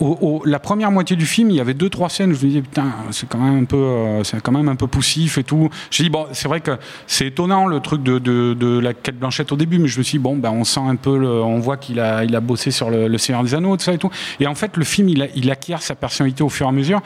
au- 0.00 0.18
au- 0.20 0.42
la 0.44 0.58
première 0.58 0.90
moitié 0.90 1.16
du 1.16 1.26
film, 1.26 1.50
il 1.50 1.56
y 1.56 1.60
avait 1.60 1.74
deux 1.74 1.88
trois 1.88 2.08
scènes 2.08 2.30
où 2.32 2.34
je 2.34 2.42
me 2.44 2.48
disais 2.48 2.62
putain, 2.62 2.86
c'est 3.10 3.28
quand 3.28 3.38
même 3.38 3.62
un 3.62 3.64
peu, 3.64 3.76
euh, 3.76 4.24
c'est 4.24 4.40
quand 4.42 4.52
même 4.52 4.68
un 4.68 4.76
peu 4.76 4.86
poussif 4.86 5.38
et 5.38 5.44
tout. 5.44 5.68
J'ai 5.90 6.04
dit 6.04 6.10
bon, 6.10 6.26
c'est 6.32 6.48
vrai 6.48 6.60
que 6.60 6.72
c'est 7.06 7.26
étonnant 7.28 7.66
le 7.66 7.80
truc 7.80 8.02
de, 8.02 8.18
de, 8.18 8.54
de 8.54 8.78
la 8.78 8.94
quête 8.94 9.18
blanchette 9.18 9.52
au 9.52 9.56
début, 9.56 9.78
mais 9.78 9.88
je 9.88 9.98
me 9.98 10.02
suis 10.02 10.18
dit, 10.18 10.22
bon, 10.22 10.36
ben 10.36 10.50
on 10.50 10.64
sent 10.64 10.80
un 10.86 10.96
peu, 10.96 11.16
le- 11.18 11.42
on 11.42 11.58
voit 11.58 11.76
qu'il 11.76 12.00
a, 12.00 12.24
il 12.24 12.34
a 12.34 12.40
bossé 12.40 12.70
sur 12.70 12.90
le, 12.90 13.08
le 13.08 13.18
Seigneur 13.18 13.42
des 13.44 13.54
Anneaux, 13.54 13.76
tout 13.76 13.84
ça 13.84 13.92
et 13.92 13.98
tout. 13.98 14.10
Et 14.40 14.46
en 14.46 14.54
fait, 14.54 14.76
le 14.76 14.84
film, 14.84 15.08
il, 15.08 15.22
a- 15.22 15.28
il 15.34 15.50
acquiert 15.50 15.82
sa 15.82 15.94
personnalité 15.94 16.42
au 16.42 16.48
fur 16.48 16.66
et 16.66 16.68
à 16.68 16.72
mesure. 16.72 17.00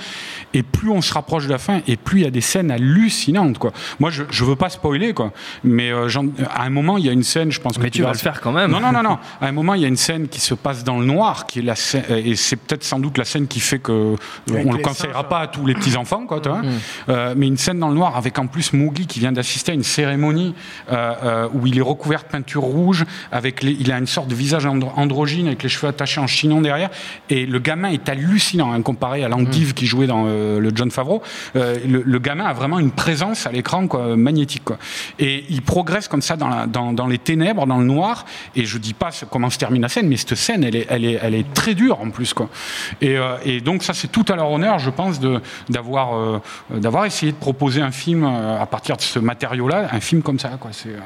Et 0.54 0.62
plus 0.62 0.90
on 0.90 1.00
se 1.02 1.12
rapproche 1.14 1.46
de 1.46 1.50
la 1.50 1.58
fin, 1.58 1.80
et 1.86 1.96
plus 1.96 2.20
il 2.20 2.24
y 2.24 2.26
a 2.26 2.30
des 2.30 2.40
scènes 2.40 2.70
hallucinantes, 2.70 3.58
quoi. 3.58 3.72
Moi, 4.00 4.10
je, 4.10 4.24
je 4.30 4.44
veux 4.44 4.56
pas 4.56 4.68
spoiler, 4.70 5.12
quoi. 5.14 5.32
Mais 5.64 5.90
euh, 5.90 6.08
à 6.54 6.64
un 6.64 6.70
moment, 6.70 6.96
il 6.98 7.06
y 7.06 7.08
a 7.08 7.12
une 7.12 7.22
scène, 7.22 7.50
je 7.52 7.60
pense 7.60 7.76
que 7.76 7.82
Mais 7.82 7.90
tu 7.90 8.02
vas 8.02 8.12
le 8.12 8.18
faire 8.18 8.40
quand 8.40 8.52
même. 8.52 8.70
non, 8.70 8.80
non, 8.80 8.92
non, 8.92 9.02
non. 9.02 9.18
À 9.40 9.46
un 9.46 9.52
moment, 9.52 9.74
il 9.74 9.82
y 9.82 9.84
a 9.84 9.88
une 9.88 9.96
scène 9.96 10.28
qui 10.28 10.40
se 10.40 10.54
passe 10.54 10.84
dans 10.84 10.98
le 10.98 11.06
noir, 11.06 11.46
qui 11.46 11.58
est 11.60 11.62
la 11.62 11.74
scène, 11.76 12.04
et 12.10 12.34
c'est 12.36 12.56
peut-être 12.56 12.84
sans 12.88 12.98
doute 12.98 13.18
la 13.18 13.24
scène 13.24 13.46
qui 13.46 13.60
fait 13.60 13.78
que 13.78 14.14
Avec 14.50 14.66
on 14.66 14.72
le 14.72 14.78
conseillera 14.78 15.20
singes, 15.20 15.28
pas 15.28 15.40
à 15.40 15.46
tous 15.46 15.66
les 15.66 15.74
petits 15.74 15.96
enfants, 15.96 16.26
quoi, 16.26 16.40
vois. 16.48 16.62
Euh, 17.08 17.34
mais 17.36 17.46
une 17.46 17.56
scène 17.56 17.78
dans 17.78 17.88
le 17.88 17.94
noir 17.94 18.16
avec 18.16 18.38
en 18.38 18.46
plus 18.46 18.72
Mowgli 18.72 19.06
qui 19.06 19.20
vient 19.20 19.32
d'assister 19.32 19.72
à 19.72 19.74
une 19.74 19.82
cérémonie 19.82 20.54
euh, 20.90 21.14
euh, 21.22 21.48
où 21.54 21.66
il 21.66 21.78
est 21.78 21.82
recouvert 21.82 22.22
de 22.22 22.28
peinture 22.28 22.62
rouge, 22.62 23.04
avec 23.32 23.62
les, 23.62 23.72
il 23.72 23.92
a 23.92 23.98
une 23.98 24.06
sorte 24.06 24.28
de 24.28 24.34
visage 24.34 24.66
andro- 24.66 24.92
androgyne 24.96 25.46
avec 25.46 25.62
les 25.62 25.68
cheveux 25.68 25.88
attachés 25.88 26.20
en 26.20 26.26
chignon 26.26 26.60
derrière, 26.60 26.90
et 27.30 27.46
le 27.46 27.58
gamin 27.58 27.90
est 27.90 28.08
hallucinant 28.08 28.72
hein, 28.72 28.82
comparé 28.82 29.24
à 29.24 29.28
l'endive 29.28 29.74
qui 29.74 29.86
jouait 29.86 30.06
dans 30.06 30.24
euh, 30.26 30.58
le 30.60 30.70
John 30.74 30.90
Favreau. 30.90 31.22
Euh, 31.56 31.76
le, 31.86 32.02
le 32.04 32.18
gamin 32.18 32.44
a 32.46 32.52
vraiment 32.52 32.78
une 32.78 32.90
présence 32.90 33.46
à 33.46 33.52
l'écran 33.52 33.86
quoi, 33.86 34.16
magnétique, 34.16 34.64
quoi. 34.64 34.78
Et 35.18 35.44
il 35.50 35.62
progresse 35.62 36.08
comme 36.08 36.22
ça 36.22 36.36
dans, 36.36 36.48
la- 36.48 36.66
dans, 36.66 36.92
dans 36.92 37.06
les 37.06 37.18
ténèbres, 37.18 37.66
dans 37.66 37.78
le 37.78 37.84
noir. 37.84 38.24
Et 38.56 38.64
je 38.64 38.78
dis 38.78 38.94
pas 38.94 39.10
comment 39.30 39.50
se 39.50 39.58
termine 39.58 39.82
la 39.82 39.88
scène, 39.88 40.08
mais 40.08 40.16
cette 40.16 40.34
scène, 40.34 40.64
elle 40.64 40.76
est, 40.76 40.86
elle 40.88 41.04
est, 41.04 41.18
elle 41.22 41.34
est 41.34 41.52
très 41.54 41.74
dure 41.74 42.00
en 42.00 42.10
plus, 42.10 42.32
quoi. 42.34 42.48
Et, 43.00 43.16
euh, 43.16 43.36
et 43.44 43.60
donc 43.60 43.82
ça, 43.82 43.94
c'est 43.94 44.08
tout 44.08 44.24
à 44.28 44.36
leur 44.36 44.50
honneur, 44.50 44.78
je 44.78 44.90
pense, 44.90 45.20
d'avoir 45.68 46.16
euh, 46.16 46.40
d'avoir 46.70 47.04
essayé 47.04 47.32
de 47.32 47.36
proposer 47.36 47.80
un 47.80 47.90
film 47.90 48.24
euh, 48.24 48.60
à 48.60 48.66
partir 48.66 48.96
de 48.96 49.02
ce 49.02 49.18
matériau-là, 49.18 49.88
un 49.92 50.00
film 50.00 50.22
comme 50.22 50.38
ça, 50.38 50.50
quoi. 50.60 50.70
C'est 50.72 50.96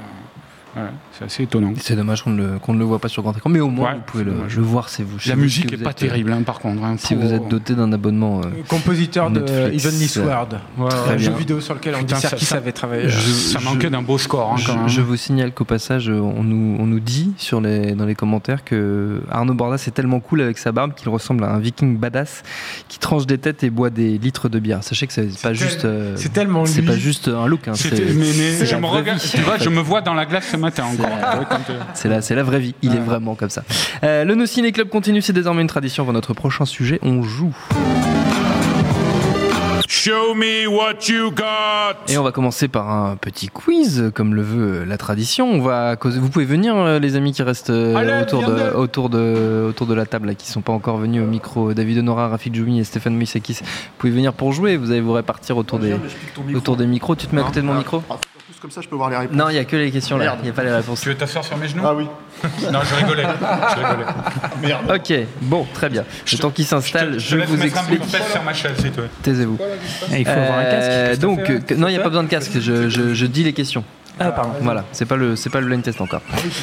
c'est 1.29 1.35
assez 1.35 1.43
étonnant. 1.45 1.73
C'est 1.81 1.97
dommage 1.97 2.23
qu'on 2.23 2.31
ne 2.31 2.43
le, 2.53 2.59
qu'on 2.59 2.75
ne 2.75 2.79
le 2.79 2.85
voit 2.85 2.99
pas 2.99 3.09
sur 3.09 3.23
grand 3.23 3.37
écran, 3.37 3.51
mais 3.51 3.61
au 3.61 3.69
moins 3.69 3.91
Ouais, 3.91 3.97
vous 3.97 4.03
pouvez 4.07 4.25
le, 4.25 4.33
voir. 4.63 4.89
C'est 4.89 5.03
vous. 5.03 5.17
La 5.27 5.35
si 5.35 5.37
musique 5.37 5.69
vous 5.75 5.81
est 5.81 5.85
pas 5.85 5.91
euh, 5.91 5.93
terrible, 5.95 6.33
hein, 6.33 6.43
par 6.45 6.59
contre. 6.61 6.83
hein, 6.85 6.97
Si 6.99 7.15
vous 7.15 7.33
êtes 7.33 7.49
doté 7.49 7.75
d'un 7.75 7.93
abonnement. 7.93 8.41
euh, 8.45 8.49
Compositeur 8.69 9.31
de. 9.31 9.41
Evenly 9.73 10.09
Sword, 10.09 10.49
Très 10.89 11.15
un 11.15 11.19
jeu 11.19 11.33
vidéo 11.33 11.61
sur 11.61 11.75
lequel 11.75 11.95
Andy 11.95 12.05
Putain, 12.07 12.17
ça- 12.21 12.29
Serkis 12.31 12.45
ça- 12.47 12.57
avait 12.57 12.73
travaillé. 12.73 13.09
Je- 13.09 13.19
Je- 13.19 13.33
ça 13.33 13.61
manquait 13.61 13.91
d'un 13.91 14.03
beau 14.03 14.19
score, 14.19 14.53
hein, 14.53 14.57
Je, 14.59 14.67
quand 14.67 14.77
même. 14.77 14.89
je 14.89 15.01
vous 15.01 15.17
signale 15.17 15.53
qu'au 15.53 15.65
passage, 15.65 16.09
euh, 16.09 16.19
on 16.21 16.43
nous, 16.43 16.77
on 16.81 16.87
nous 16.87 17.01
dit 17.01 17.33
sur 17.39 17.61
les, 17.61 17.93
dans 17.93 18.05
les 18.07 18.15
commentaires 18.15 18.65
que 18.65 19.23
Arnaud 19.31 19.55
Bordas 19.55 19.85
est 19.87 19.91
tellement 19.95 20.21
cool 20.21 20.41
avec 20.43 20.59
sa 20.59 20.73
barbe 20.73 20.95
qu'il 20.95 21.09
ressemble 21.09 21.45
à 21.45 21.51
un 21.53 21.59
viking 21.59 21.99
badass 21.99 22.43
qui 22.89 22.99
tranche 22.99 23.27
des 23.27 23.39
têtes 23.39 23.63
et 23.65 23.71
boit 23.71 23.91
des 23.91 24.19
litres 24.19 24.49
de 24.49 24.59
bière. 24.59 24.83
Sachez 24.85 25.07
que 25.07 25.13
c'est 25.13 25.29
pas 25.41 25.53
juste. 25.53 25.85
euh, 25.85 26.15
c'est 26.17 26.33
tellement 26.33 26.67
C'est 26.67 26.83
pas 26.83 26.97
juste 26.97 27.29
un 27.29 27.47
look. 27.47 27.61
c'est 27.75 27.91
je 28.67 29.69
me 29.69 29.81
vois 29.81 30.01
dans 30.01 30.15
la 30.15 30.27
glace 30.27 30.49
ce 30.51 30.57
matin 30.57 30.85
encore. 30.85 31.12
C'est- 31.94 32.09
la, 32.09 32.22
c'est 32.22 32.35
la 32.35 32.42
vraie 32.42 32.61
vie. 32.61 32.75
Il 32.83 32.94
est 32.94 33.01
vraiment 33.01 33.35
comme 33.35 33.51
ça. 33.51 33.62
Euh, 34.05 34.25
le 34.25 34.35
No 34.35 34.46
Ciné 34.46 34.72
Club 34.72 34.88
continue. 34.88 35.22
C'est 35.22 35.33
désormais 35.33 35.62
une 35.62 35.68
tradition. 35.68 36.05
Pour 36.05 36.12
notre 36.12 36.35
prochain 36.35 36.64
sujet, 36.64 36.98
on 37.03 37.22
joue. 37.22 37.55
Show 39.88 40.35
me 40.35 40.66
what 40.68 40.94
you 41.09 41.31
got. 41.31 41.98
Et 42.09 42.16
on 42.16 42.22
va 42.22 42.33
commencer 42.33 42.66
par 42.66 42.88
un 42.90 43.16
petit 43.16 43.48
quiz, 43.48 44.11
comme 44.14 44.35
le 44.35 44.42
veut 44.42 44.85
la 44.85 44.96
tradition. 44.96 45.46
On 45.51 45.61
va 45.61 45.96
causer- 45.96 46.18
Vous 46.18 46.29
pouvez 46.31 46.44
venir, 46.46 46.75
euh, 46.77 46.98
les 46.98 47.14
amis 47.14 47.33
qui 47.33 47.42
restent 47.42 47.70
euh, 47.70 47.94
Allez, 47.94 48.22
autour, 48.22 48.42
de, 48.44 48.55
de- 48.55 48.70
autour, 48.75 49.11
de, 49.11 49.66
autour 49.68 49.87
de 49.87 49.94
la 49.94 50.07
table, 50.07 50.29
là, 50.29 50.35
qui 50.35 50.48
sont 50.48 50.62
pas 50.62 50.72
encore 50.72 50.96
venus 50.96 51.22
au 51.22 51.27
micro. 51.27 51.75
David 51.75 51.98
Honora, 51.98 52.29
Rafik 52.29 52.55
Djoumi 52.55 52.81
et 52.81 52.85
Stéphane 52.85 53.14
Moïsekis. 53.14 53.59
Vous 53.61 53.66
pouvez 53.98 54.12
venir 54.12 54.33
pour 54.33 54.53
jouer. 54.53 54.77
Vous 54.77 54.90
allez 54.90 55.01
vous 55.03 55.12
répartir 55.12 55.57
autour, 55.57 55.79
des, 55.79 55.94
autour 56.55 56.77
des 56.77 56.87
micros. 56.87 57.14
Tu 57.14 57.27
te 57.27 57.35
mets 57.35 57.42
à 57.42 57.44
côté 57.44 57.61
de 57.61 57.66
mon 57.66 57.75
micro 57.75 58.03
Comme 58.62 58.70
ça, 58.70 58.81
je 58.81 58.87
peux 58.88 58.94
voir 58.94 59.11
les 59.11 59.16
réponses. 59.16 59.37
Non, 59.37 59.48
il 59.48 59.55
n'y 59.55 59.59
a 59.59 59.64
que 59.64 59.75
les 59.75 59.90
questions 59.90 60.16
là. 60.16 60.37
Il 60.38 60.44
n'y 60.44 60.51
a 60.51 60.53
pas 60.53 60.62
les 60.62 60.70
réponses. 60.70 61.01
Tu 61.01 61.09
veux 61.09 61.16
t'asseoir 61.16 61.44
sur 61.44 61.57
mes 61.57 61.66
genoux 61.66 61.83
Ah 61.85 61.94
oui. 61.94 62.07
Non, 62.70 62.79
je 62.85 62.94
rigolais. 62.94 63.25
Je 63.25 63.75
rigolais. 63.77 64.07
Merde. 64.62 64.83
Ok, 64.88 65.12
bon, 65.40 65.66
très 65.75 65.88
bien. 65.88 66.05
Le 66.31 66.38
temps 66.38 66.51
qui 66.53 66.62
s'installe, 66.62 67.18
je, 67.18 67.38
laisse 67.38 67.48
vous 67.48 67.61
explique. 67.61 68.09
pèse 68.09 68.31
sur 68.31 68.42
ma 68.44 68.55
chaise. 68.55 68.77
Taisez-vous. 69.25 69.59
il 70.16 70.25
faut 70.25 70.31
avoir 70.31 70.59
un 70.61 70.64
casque. 70.64 70.90
Euh, 70.90 71.16
donc, 71.16 71.51
euh, 71.51 71.59
non, 71.77 71.88
il 71.88 71.94
n'y 71.94 71.98
a 71.98 72.03
pas 72.03 72.09
besoin 72.09 72.22
de 72.22 72.29
casque. 72.29 72.53
Je, 72.61 72.88
je- 72.88 73.14
je 73.14 73.27
dis 73.27 73.42
les 73.42 73.53
questions. 73.53 73.83
Ah, 74.29 74.33
pardon. 74.33 74.53
Voilà, 74.61 74.85
c'est 74.93 75.07
pas 75.07 75.17
le 75.17 75.37
c'est 75.37 75.51
pas 75.51 75.61
le 75.61 75.67
blind 75.67 75.83
test 75.83 76.01
encore. 76.01 76.21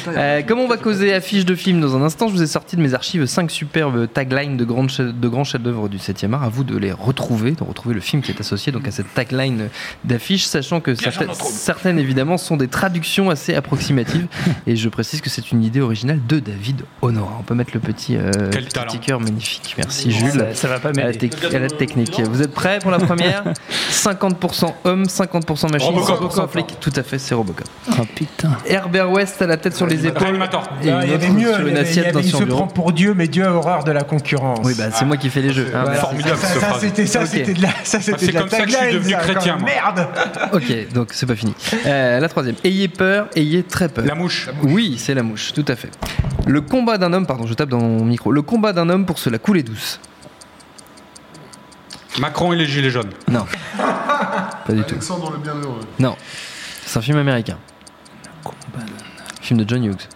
Euh, 0.08 0.42
comme 0.42 0.58
on 0.60 0.68
va 0.68 0.76
causer 0.76 1.12
affiche 1.14 1.44
de 1.44 1.54
film 1.54 1.80
dans 1.80 1.96
un 1.96 2.02
instant, 2.02 2.28
je 2.28 2.32
vous 2.32 2.42
ai 2.42 2.46
sorti 2.46 2.76
de 2.76 2.80
mes 2.82 2.94
archives 2.94 3.26
5 3.26 3.50
superbes 3.50 4.06
taglines 4.12 4.56
de, 4.56 4.64
grandes 4.64 4.90
chefs- 4.90 5.12
de 5.18 5.28
grands 5.28 5.44
chefs-d'œuvre 5.44 5.88
du 5.88 5.98
7e 5.98 6.32
art. 6.34 6.42
À 6.44 6.48
vous 6.48 6.64
de 6.64 6.76
les 6.76 6.92
retrouver, 6.92 7.52
de 7.52 7.62
retrouver 7.64 7.94
le 7.94 8.00
film 8.00 8.22
qui 8.22 8.32
est 8.32 8.40
associé 8.40 8.72
donc 8.72 8.86
à 8.88 8.90
cette 8.90 9.12
tagline 9.14 9.68
d'affiche, 10.04 10.44
sachant 10.44 10.80
que 10.80 10.94
certaines, 10.94 11.34
certaines 11.34 11.98
évidemment 11.98 12.36
sont 12.38 12.56
des 12.56 12.68
traductions 12.68 13.30
assez 13.30 13.54
approximatives. 13.54 14.26
Et 14.66 14.76
je 14.76 14.88
précise 14.88 15.20
que 15.20 15.30
c'est 15.30 15.52
une 15.52 15.62
idée 15.62 15.80
originale 15.80 16.20
de 16.26 16.38
David 16.38 16.82
Honora. 17.02 17.36
On 17.40 17.42
peut 17.42 17.54
mettre 17.54 17.72
le 17.74 17.80
petit, 17.80 18.16
euh, 18.16 18.30
petit 18.50 18.68
sticker 18.88 19.20
magnifique. 19.20 19.74
Merci 19.78 20.10
Jules. 20.10 20.30
Ça, 20.32 20.54
ça 20.54 20.68
va 20.68 20.78
pas 20.78 20.90
À 20.90 20.92
la, 20.92 21.08
à 21.08 21.58
la 21.58 21.68
technique. 21.70 22.20
Vous 22.30 22.42
êtes 22.42 22.52
prêts 22.52 22.78
pour 22.80 22.90
la 22.90 22.98
première? 22.98 23.44
50% 23.90 24.72
homme, 24.84 25.04
50% 25.04 25.72
machine, 25.72 25.88
Robocop. 25.94 26.32
100% 26.32 26.48
flic. 26.48 26.66
Tout 26.80 26.92
à 26.96 27.02
fait, 27.02 27.18
c'est 27.18 27.34
Robocop. 27.50 27.66
Oh 27.98 28.04
putain. 28.14 28.56
Herbert 28.66 29.10
West 29.10 29.40
a 29.42 29.46
la 29.46 29.56
tête 29.56 29.74
sur 29.74 29.86
les 29.86 30.06
épaules. 30.06 30.28
Et 30.82 30.90
Non, 30.90 31.00
une 31.00 31.02
il 31.06 31.10
y 31.10 31.14
avait 31.14 31.28
mieux. 31.30 31.52
sur 31.52 31.60
il 31.62 31.68
une 31.68 31.76
assiette 31.76 32.14
dans 32.14 32.22
se 32.22 32.44
prend 32.44 32.66
pour 32.66 32.92
Dieu, 32.92 33.14
mais 33.14 33.28
Dieu 33.28 33.44
a 33.46 33.52
horreur 33.52 33.84
de 33.84 33.92
la 33.92 34.02
concurrence. 34.02 34.60
Oui, 34.64 34.74
bah 34.76 34.90
c'est 34.92 35.04
moi 35.04 35.16
qui 35.16 35.30
fais 35.30 35.42
les 35.42 35.52
jeux. 35.52 35.66
hein, 35.74 35.82
Voilà, 35.84 35.90
merci. 35.90 36.00
formidable, 36.06 36.38
ça, 36.38 36.78
c'était 36.78 37.06
c'était 37.06 37.52
de 37.54 37.62
la, 37.62 37.68
ça, 37.84 38.00
c'était 38.00 38.18
c'est 38.18 38.26
de 38.28 38.32
la 38.32 38.40
comme 38.40 38.50
ça 38.50 38.60
que 38.64 38.70
je 38.70 38.76
suis 38.76 38.92
devenu 38.94 39.14
chrétien. 39.16 39.58
Merde. 39.58 40.06
Ok, 40.52 40.92
donc 40.92 41.08
c'est 41.12 41.26
pas 41.26 41.36
fini. 41.36 41.54
Euh, 41.86 42.20
la 42.20 42.28
troisième. 42.28 42.56
Ayez 42.64 42.88
peur, 42.88 43.28
ayez 43.36 43.62
très 43.62 43.88
peur. 43.88 44.04
La 44.06 44.14
mouche. 44.14 44.48
Oui, 44.62 44.96
c'est 44.98 45.14
la 45.14 45.22
mouche, 45.22 45.52
tout 45.52 45.64
à 45.68 45.76
fait. 45.76 45.90
Le 46.46 46.60
combat 46.60 46.98
d'un 46.98 47.12
homme, 47.12 47.26
pardon, 47.26 47.46
je 47.46 47.54
tape 47.54 47.68
dans 47.68 47.78
mon 47.80 48.04
micro. 48.04 48.32
Le 48.32 48.42
combat 48.42 48.72
d'un 48.72 48.88
homme 48.88 49.06
pour 49.06 49.18
se 49.18 49.30
la 49.30 49.38
couler 49.38 49.62
douce. 49.62 50.00
Macron 52.18 52.52
et 52.52 52.56
les 52.56 52.66
gilets 52.66 52.90
jaunes. 52.90 53.10
Non. 53.28 53.46
pas 53.78 54.72
du 54.72 54.82
tout. 54.82 54.94
Alexandre 54.94 55.30
le 55.32 55.38
Bienheureux. 55.38 55.80
Non. 55.98 56.16
C'est 56.90 56.98
un 56.98 57.02
film 57.02 57.18
américain. 57.18 57.56
Film 59.40 59.60
de 59.60 59.68
John 59.68 59.84
Hughes. 59.84 60.08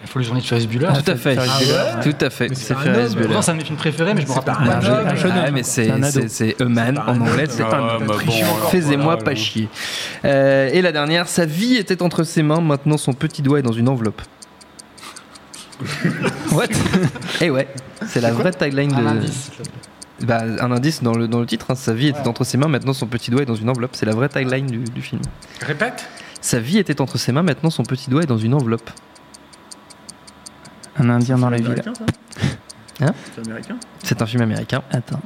Il 0.00 0.08
faut 0.08 0.20
les 0.20 0.24
journées 0.24 0.40
de 0.40 0.46
Ferris 0.46 0.66
Bueller. 0.66 0.88
Tout 1.04 1.10
à 1.10 1.16
fait. 1.16 1.36
Tout 1.36 2.24
à 2.24 2.30
fait. 2.30 2.54
C'est 2.54 2.72
un 2.72 2.78
Ferris. 2.78 3.14
Bueller. 3.14 3.42
C'est 3.42 3.50
un 3.50 3.52
de 3.52 3.58
mes 3.58 3.64
films 3.64 3.76
préférés, 3.76 4.14
mais 4.14 4.22
je 4.22 4.26
me 4.26 4.32
rappelle 4.32 4.54
pas 4.54 4.60
un 4.62 5.06
un 5.06 5.44
Ah, 5.44 5.50
mais 5.50 5.62
C'est 5.62 5.90
un 5.90 6.02
A 6.02 6.64
Man 6.64 6.98
en 6.98 7.20
anglais, 7.20 7.44
c'est 7.46 7.62
Ah, 7.62 7.98
un 8.00 8.68
Faisez-moi 8.70 9.18
pas 9.18 9.34
chier. 9.34 9.68
Euh, 10.24 10.70
et 10.72 10.80
la 10.80 10.92
dernière, 10.92 11.28
sa 11.28 11.44
vie 11.44 11.76
était 11.76 12.00
entre 12.00 12.24
ses 12.24 12.42
mains, 12.42 12.62
maintenant 12.62 12.96
son 12.96 13.12
petit 13.12 13.42
doigt 13.42 13.58
est 13.58 13.62
dans 13.62 13.72
une 13.72 13.90
enveloppe. 13.90 14.22
What? 16.52 16.68
Et 17.42 17.50
ouais, 17.50 17.68
c'est 18.08 18.22
la 18.22 18.32
vraie 18.32 18.52
tagline 18.52 18.88
de. 18.88 19.26
Un 20.22 20.34
indice. 20.34 20.58
Bah, 20.58 20.64
un 20.64 20.70
indice 20.70 21.02
dans 21.02 21.14
le, 21.14 21.28
dans 21.28 21.40
le 21.40 21.46
titre, 21.46 21.66
hein, 21.70 21.74
sa 21.74 21.92
vie 21.92 22.08
était 22.08 22.26
entre 22.28 22.44
ses 22.44 22.58
mains, 22.58 22.68
maintenant 22.68 22.92
son 22.92 23.06
petit 23.06 23.30
doigt 23.30 23.42
est 23.42 23.46
dans 23.46 23.54
une 23.54 23.70
enveloppe. 23.70 23.94
C'est 23.94 24.06
la 24.06 24.14
vraie 24.14 24.28
tagline 24.28 24.66
du, 24.66 24.78
du 24.78 25.02
film. 25.02 25.22
Répète. 25.60 26.08
Sa 26.40 26.58
vie 26.58 26.78
était 26.78 27.00
entre 27.00 27.18
ses 27.18 27.32
mains, 27.32 27.42
maintenant 27.42 27.70
son 27.70 27.84
petit 27.84 28.10
doigt 28.10 28.22
est 28.22 28.26
dans 28.26 28.38
une 28.38 28.54
enveloppe. 28.54 28.90
Un 30.98 31.08
indien 31.08 31.38
dans 31.38 31.50
la 31.50 31.56
ville. 31.56 31.66
américain, 31.66 31.92
ça? 31.94 32.04
Hein? 33.06 33.14
C'est 33.34 33.46
américain? 33.46 33.76
C'est 34.02 34.22
un 34.22 34.26
film 34.26 34.42
américain. 34.42 34.82
Attends. 34.90 35.20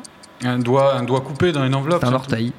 Un 0.45 0.59
doigt, 0.59 0.95
un 0.97 1.03
doigt 1.03 1.23
coupé 1.23 1.53
dans 1.53 1.65
une 1.65 1.75
enveloppe. 1.75 2.03
C'est 2.03 2.09
un 2.09 2.13
orteil. 2.13 2.53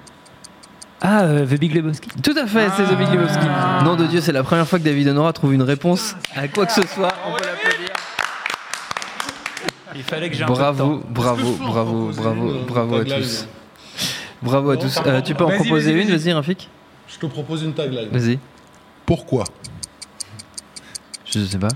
Ah, 0.99 1.21
euh, 1.21 1.45
The 1.45 1.59
Big 1.59 1.75
Lebowski. 1.75 2.09
Tout 2.23 2.35
à 2.35 2.47
fait, 2.47 2.69
c'est 2.75 2.83
The 2.83 2.97
Big 2.97 3.09
Lebowski. 3.11 3.45
Ah. 3.47 3.81
Nom 3.83 3.95
de 3.95 4.07
Dieu, 4.07 4.19
c'est 4.19 4.31
la 4.31 4.43
première 4.43 4.67
fois 4.67 4.79
que 4.79 4.83
David 4.83 5.07
Honora 5.09 5.31
trouve 5.31 5.53
une 5.53 5.61
réponse 5.61 6.15
à 6.35 6.47
quoi 6.47 6.65
que 6.65 6.73
ce 6.73 6.81
soit. 6.87 7.13
L'applaudir. 7.13 7.46
Il 9.97 10.03
fallait 10.03 10.29
que 10.29 10.35
j'ai 10.35 10.43
un 10.43 10.47
peu 10.47 10.53
de 10.53 10.57
Bravo, 10.59 10.97
temps. 10.97 11.03
bravo, 11.09 11.57
bravo, 11.59 12.11
bravo, 12.15 12.53
une, 12.53 12.65
bravo 12.65 12.95
à 12.97 13.03
tous. 13.03 13.47
Bravo 14.43 14.69
à 14.69 14.77
tous. 14.77 14.99
Euh, 15.05 15.21
tu 15.21 15.33
peux 15.33 15.43
en 15.43 15.49
proposer 15.49 15.91
une, 15.99 16.07
vas-y. 16.15 16.31
Rafik 16.31 16.69
Je 17.07 17.17
te 17.17 17.25
propose 17.25 17.63
une 17.63 17.73
tagline. 17.73 18.09
Vas-y. 18.11 18.37
Pourquoi 19.07 19.45
Je 21.25 21.39
sais 21.39 21.57
pas. 21.57 21.69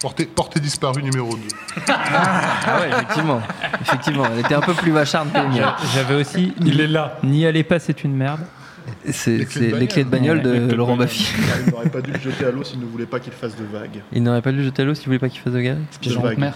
Portée, 0.00 0.26
portée 0.26 0.60
disparue 0.60 1.02
numéro 1.02 1.34
2. 1.34 1.40
Ah 1.88 2.80
ouais, 2.80 2.90
effectivement. 2.90 3.40
Effectivement, 3.80 4.24
elle 4.30 4.40
était 4.40 4.54
un 4.54 4.60
peu 4.60 4.74
plus 4.74 4.92
macharde 4.92 5.32
que 5.32 5.38
les 5.38 5.48
miennes. 5.48 5.72
J'avais 5.94 6.16
aussi. 6.16 6.52
Il 6.60 6.80
est 6.80 6.86
là. 6.86 7.18
N'y 7.22 7.46
allez 7.46 7.64
pas, 7.64 7.78
c'est 7.78 8.04
une 8.04 8.14
merde. 8.14 8.40
C'est 9.10 9.46
c'est 9.50 9.72
les 9.72 9.86
clés 9.88 10.04
de 10.04 10.10
bagnole 10.10 10.42
de 10.42 10.74
Laurent 10.74 10.96
Baffy. 10.96 11.26
Il 11.66 11.72
n'aurait 11.72 11.88
pas 11.88 12.02
dû 12.02 12.12
le 12.12 12.20
jeter 12.30 12.44
à 12.44 12.50
l'eau 12.50 12.62
s'il 12.62 12.78
ne 12.78 12.84
voulait 12.84 13.06
pas 13.06 13.20
qu'il 13.20 13.32
fasse 13.32 13.56
de 13.56 13.64
vagues. 13.64 14.02
Il 14.12 14.22
n'aurait 14.22 14.42
pas 14.42 14.52
dû 14.52 14.62
jeter 14.62 14.82
à 14.82 14.84
l'eau 14.84 14.94
s'il 14.94 15.06
voulait 15.06 15.18
pas 15.18 15.28
qu'il 15.30 15.40
fasse 15.40 15.54
de 15.54 15.60
gars 15.60 15.76
Piège 16.00 16.18
en 16.18 16.22
haute 16.24 16.38
mer. 16.38 16.54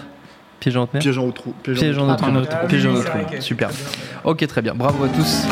Piège 0.61 0.77
en 0.77 0.83
haute 0.83 0.93
mer 0.93 1.01
Piège 1.01 1.17
en 1.17 1.25
haute 1.25 1.35
trou. 1.35 1.53
Piège 1.63 1.97
en 1.97 2.07
haute 2.09 2.17
trou. 2.17 2.31
trou. 2.45 2.67
Piège 2.67 2.85
en 2.85 2.93
haute 2.93 3.05
trou. 3.05 3.41
Super. 3.41 3.69
Ok, 4.23 4.45
très 4.47 4.61
bien. 4.61 4.75
Bravo 4.75 5.03
à 5.03 5.09
tous. 5.09 5.45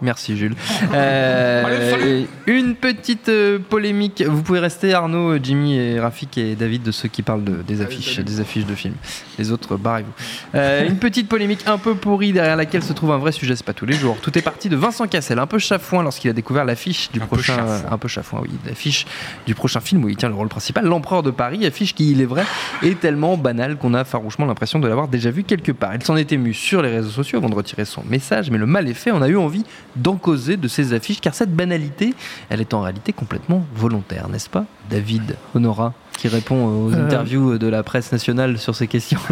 Merci 0.00 0.36
Jules. 0.36 0.54
Euh, 0.94 2.24
une 2.46 2.74
petite 2.74 3.28
euh, 3.28 3.58
polémique. 3.58 4.22
Vous 4.26 4.42
pouvez 4.42 4.60
rester 4.60 4.94
Arnaud, 4.94 5.38
Jimmy 5.42 5.76
et 5.76 6.00
Rafik 6.00 6.38
et 6.38 6.54
David 6.54 6.82
de 6.82 6.90
ceux 6.92 7.08
qui 7.08 7.22
parlent 7.22 7.44
de- 7.44 7.62
des 7.66 7.80
affiches, 7.80 8.20
des 8.20 8.40
affiches 8.40 8.66
de 8.66 8.74
films. 8.74 8.94
Les 9.38 9.50
autres, 9.52 9.76
barrez-vous. 9.76 10.12
Euh, 10.54 10.86
une 10.86 10.96
petite 10.98 11.28
polémique 11.28 11.60
un 11.66 11.78
peu 11.78 11.94
pourrie 11.94 12.32
derrière 12.32 12.56
laquelle 12.56 12.82
se 12.82 12.92
trouve 12.92 13.12
un 13.12 13.18
vrai 13.18 13.32
sujet. 13.32 13.56
C'est 13.56 13.64
pas 13.66 13.72
tous 13.72 13.86
les 13.86 13.94
jours. 13.94 14.16
Tout 14.22 14.36
est 14.38 14.42
parti 14.42 14.68
de 14.68 14.76
Vincent 14.76 15.06
Cassel, 15.06 15.38
un 15.38 15.46
peu 15.46 15.58
chafouin 15.58 16.02
lorsqu'il 16.02 16.30
a 16.30 16.32
découvert 16.32 16.64
l'affiche 16.64 17.10
du 17.12 17.20
prochain, 17.20 17.56
un 17.90 17.98
peu 17.98 18.08
chafouin, 18.08 18.40
oui, 18.42 18.50
l'affiche 18.66 19.06
du 19.46 19.54
prochain 19.54 19.80
film 19.80 20.04
où 20.04 20.08
il 20.08 20.16
tient 20.16 20.28
le 20.28 20.34
rôle 20.34 20.48
principal, 20.48 20.84
l'Empereur 20.84 21.22
de 21.22 21.30
Paris, 21.30 21.66
affiche 21.66 21.94
qui, 21.94 22.12
il 22.12 22.20
est 22.20 22.24
vrai, 22.26 22.44
est 22.82 22.98
tellement 23.00 23.36
banale 23.36 23.76
qu'on 23.76 23.94
a 23.94 24.04
farouchement 24.04 24.46
l'impression 24.46 24.78
de 24.78 24.88
l'avoir 24.88 25.08
déjà 25.08 25.30
vu 25.30 25.42
quelque 25.44 25.72
part. 25.72 25.94
Il 25.94 26.02
s'en 26.04 26.16
est 26.16 26.32
ému 26.32 26.54
sur 26.54 26.82
les 26.82 26.90
réseaux 26.90 27.10
sociaux 27.10 27.38
avant 27.38 27.48
de 27.48 27.54
retirer 27.54 27.84
son 27.84 28.02
message, 28.08 28.50
mais 28.50 28.58
le 28.58 28.66
mal 28.66 28.88
est 28.88 28.94
fait. 28.94 29.10
On 29.10 29.22
a 29.22 29.28
eu 29.28 29.36
envie 29.36 29.64
d'en 29.96 30.16
causer 30.16 30.56
de 30.56 30.68
ces 30.68 30.92
affiches, 30.92 31.20
car 31.20 31.34
cette 31.34 31.54
banalité, 31.54 32.14
elle 32.48 32.60
est 32.60 32.74
en 32.74 32.80
réalité 32.80 33.12
complètement 33.12 33.64
volontaire, 33.74 34.28
n'est-ce 34.28 34.50
pas 34.50 34.64
David 34.90 35.36
Honora, 35.54 35.94
qui 36.18 36.28
répond 36.28 36.66
aux 36.66 36.92
Euh. 36.92 37.06
interviews 37.06 37.56
de 37.58 37.66
la 37.68 37.82
presse 37.82 38.12
nationale 38.12 38.58
sur 38.58 38.74
ces 38.74 38.86
questions. 38.88 39.20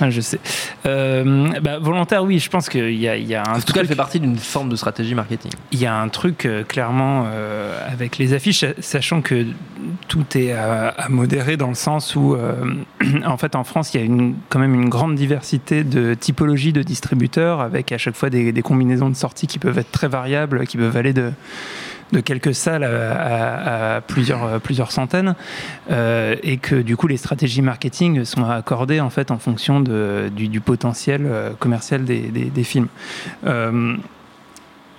Ah, 0.00 0.10
je 0.10 0.20
sais. 0.20 0.38
Euh, 0.86 1.48
bah, 1.60 1.78
volontaire, 1.80 2.22
oui, 2.22 2.38
je 2.38 2.48
pense 2.48 2.68
qu'il 2.68 2.94
y 2.94 3.08
a, 3.08 3.16
y 3.16 3.34
a 3.34 3.42
un 3.42 3.56
en 3.56 3.60
tout 3.60 3.72
cas, 3.72 3.80
elle 3.80 3.88
fait 3.88 3.96
partie 3.96 4.20
d'une 4.20 4.36
forme 4.36 4.68
de 4.68 4.76
stratégie 4.76 5.14
marketing. 5.14 5.50
Il 5.72 5.80
y 5.80 5.86
a 5.86 5.96
un 6.00 6.08
truc 6.08 6.46
euh, 6.46 6.62
clairement 6.62 7.26
avec 7.90 8.18
les 8.18 8.32
affiches, 8.34 8.64
sachant 8.78 9.22
que 9.22 9.46
tout 10.06 10.24
est 10.36 10.52
à, 10.52 10.88
à 10.88 11.08
modérer 11.08 11.56
dans 11.56 11.68
le 11.68 11.74
sens 11.74 12.14
où, 12.14 12.36
en 13.24 13.36
fait, 13.38 13.56
en 13.56 13.64
France, 13.64 13.94
il 13.94 14.00
y 14.00 14.02
a 14.02 14.06
une, 14.06 14.34
quand 14.50 14.58
même 14.58 14.74
une 14.74 14.88
grande 14.88 15.14
diversité 15.16 15.82
de 15.82 16.14
typologies 16.14 16.72
de 16.72 16.82
distributeurs, 16.82 17.60
avec 17.60 17.90
à 17.90 17.98
chaque 17.98 18.14
fois 18.14 18.30
des, 18.30 18.52
des 18.52 18.62
combinaisons 18.62 19.08
de 19.10 19.16
sorties 19.16 19.46
qui 19.46 19.58
peuvent 19.58 19.78
être 19.78 19.90
très 19.90 20.08
variables, 20.08 20.66
qui 20.66 20.76
peuvent 20.76 20.96
aller 20.96 21.12
de 21.12 21.32
de 22.12 22.20
quelques 22.20 22.54
salles 22.54 22.84
à, 22.84 22.88
euh, 22.88 24.58
plusieurs 24.58 24.92
centaines, 24.92 25.34
euh, 25.90 26.36
et 26.42 26.56
que 26.56 26.76
du 26.76 26.96
coup 26.96 27.06
les 27.06 27.16
stratégies 27.16 27.62
marketing 27.62 28.24
sont 28.24 28.44
accordées 28.44 29.00
en 29.00 29.10
fait 29.10 29.30
en 29.30 29.38
fonction 29.38 29.80
du, 29.80 30.60
potentiel 30.60 31.22
euh, 31.24 31.50
commercial 31.58 32.04
des, 32.04 32.64
films. 32.64 32.88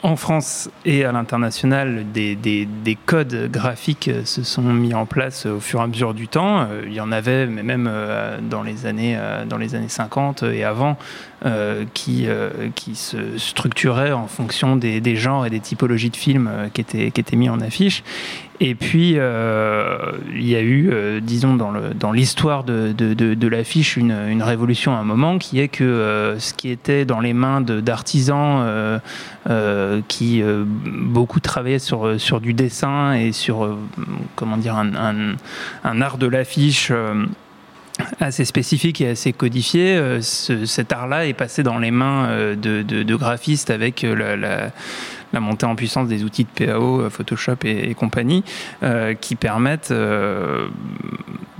En 0.01 0.15
France 0.15 0.69
et 0.85 1.03
à 1.03 1.11
l'international, 1.11 2.05
des, 2.13 2.35
des- 2.35 2.65
des 2.65 2.95
codes 2.95 3.49
graphiques 3.51 4.07
euh, 4.07 4.23
se 4.25 4.43
sont 4.43 4.61
mis 4.61 4.93
en 4.93 5.05
place 5.05 5.45
au 5.45 5.59
fur 5.59 5.79
et 5.81 5.83
à 5.83 5.87
mesure 5.87 6.13
du 6.13 6.27
temps. 6.27 6.61
Euh, 6.61 6.83
Il 6.85 6.93
y 6.93 7.01
en 7.01 7.11
avait, 7.11 7.45
mais 7.47 7.63
même 7.63 7.87
euh, 7.91 8.39
dans 8.41 8.63
les 8.63 8.85
années, 8.85 9.15
euh, 9.17 9.45
dans 9.45 9.57
les 9.57 9.75
années 9.75 9.89
50 9.89 10.43
et 10.43 10.63
avant, 10.63 10.97
euh, 11.45 11.83
qui, 11.93 12.27
euh, 12.27 12.49
se 12.93 13.37
structuraient 13.37 14.11
en 14.13 14.27
fonction 14.27 14.75
des, 14.75 15.15
genres 15.15 15.45
et 15.45 15.49
des 15.49 15.59
typologies 15.59 16.09
de 16.09 16.15
films 16.15 16.49
euh, 16.51 16.69
qui 16.69 16.81
étaient 16.81 17.35
mis 17.35 17.49
en 17.49 17.59
affiche. 17.59 18.03
Et 18.61 18.75
puis, 18.75 19.13
euh, 19.15 20.11
il 20.33 20.45
y 20.47 20.55
a 20.55 20.61
eu, 20.61 20.89
euh, 20.91 21.21
disons, 21.21 21.55
dans 21.55 22.11
l'histoire 22.11 22.65
de, 22.65 23.47
l'affiche, 23.47 23.95
une, 23.95 24.43
révolution 24.43 24.93
à 24.93 24.97
un 24.97 25.03
moment 25.03 25.37
qui 25.37 25.59
est 25.59 25.69
que 25.69 25.83
euh, 25.83 26.39
ce 26.39 26.53
qui 26.53 26.69
était 26.69 27.05
dans 27.05 27.21
les 27.21 27.33
mains 27.33 27.61
d'artisans 27.61 28.99
qui 30.07 30.43
beaucoup 30.83 31.39
travaillaient 31.39 31.79
sur, 31.79 32.41
du 32.41 32.53
dessin 32.53 33.13
et 33.13 33.31
sur, 33.31 33.77
comment 34.35 34.57
dire, 34.57 34.75
un, 34.75 36.01
art 36.01 36.17
de 36.17 36.27
l'affiche. 36.27 36.91
assez 38.21 38.45
spécifique 38.45 39.01
et 39.01 39.09
assez 39.09 39.33
codifié, 39.33 40.19
ce- 40.21 40.65
cet 40.65 40.93
art-là 40.93 41.25
est 41.25 41.33
passé 41.33 41.63
dans 41.63 41.77
les 41.77 41.91
mains 41.91 42.29
de, 42.55 43.15
graphistes 43.15 43.69
avec 43.69 44.03
la- 44.03 44.71
la 45.33 45.39
montée 45.39 45.65
en 45.65 45.75
puissance 45.75 46.07
des 46.07 46.23
outils 46.23 46.45
de 46.45 46.65
PAO, 46.65 47.01
euh, 47.01 47.09
Photoshop 47.09 47.57
et, 47.63 47.89
et 47.91 47.93
compagnie, 47.93 48.43
euh, 48.83 49.13
qui 49.13 49.35
permettent 49.35 49.91
euh, 49.91 50.67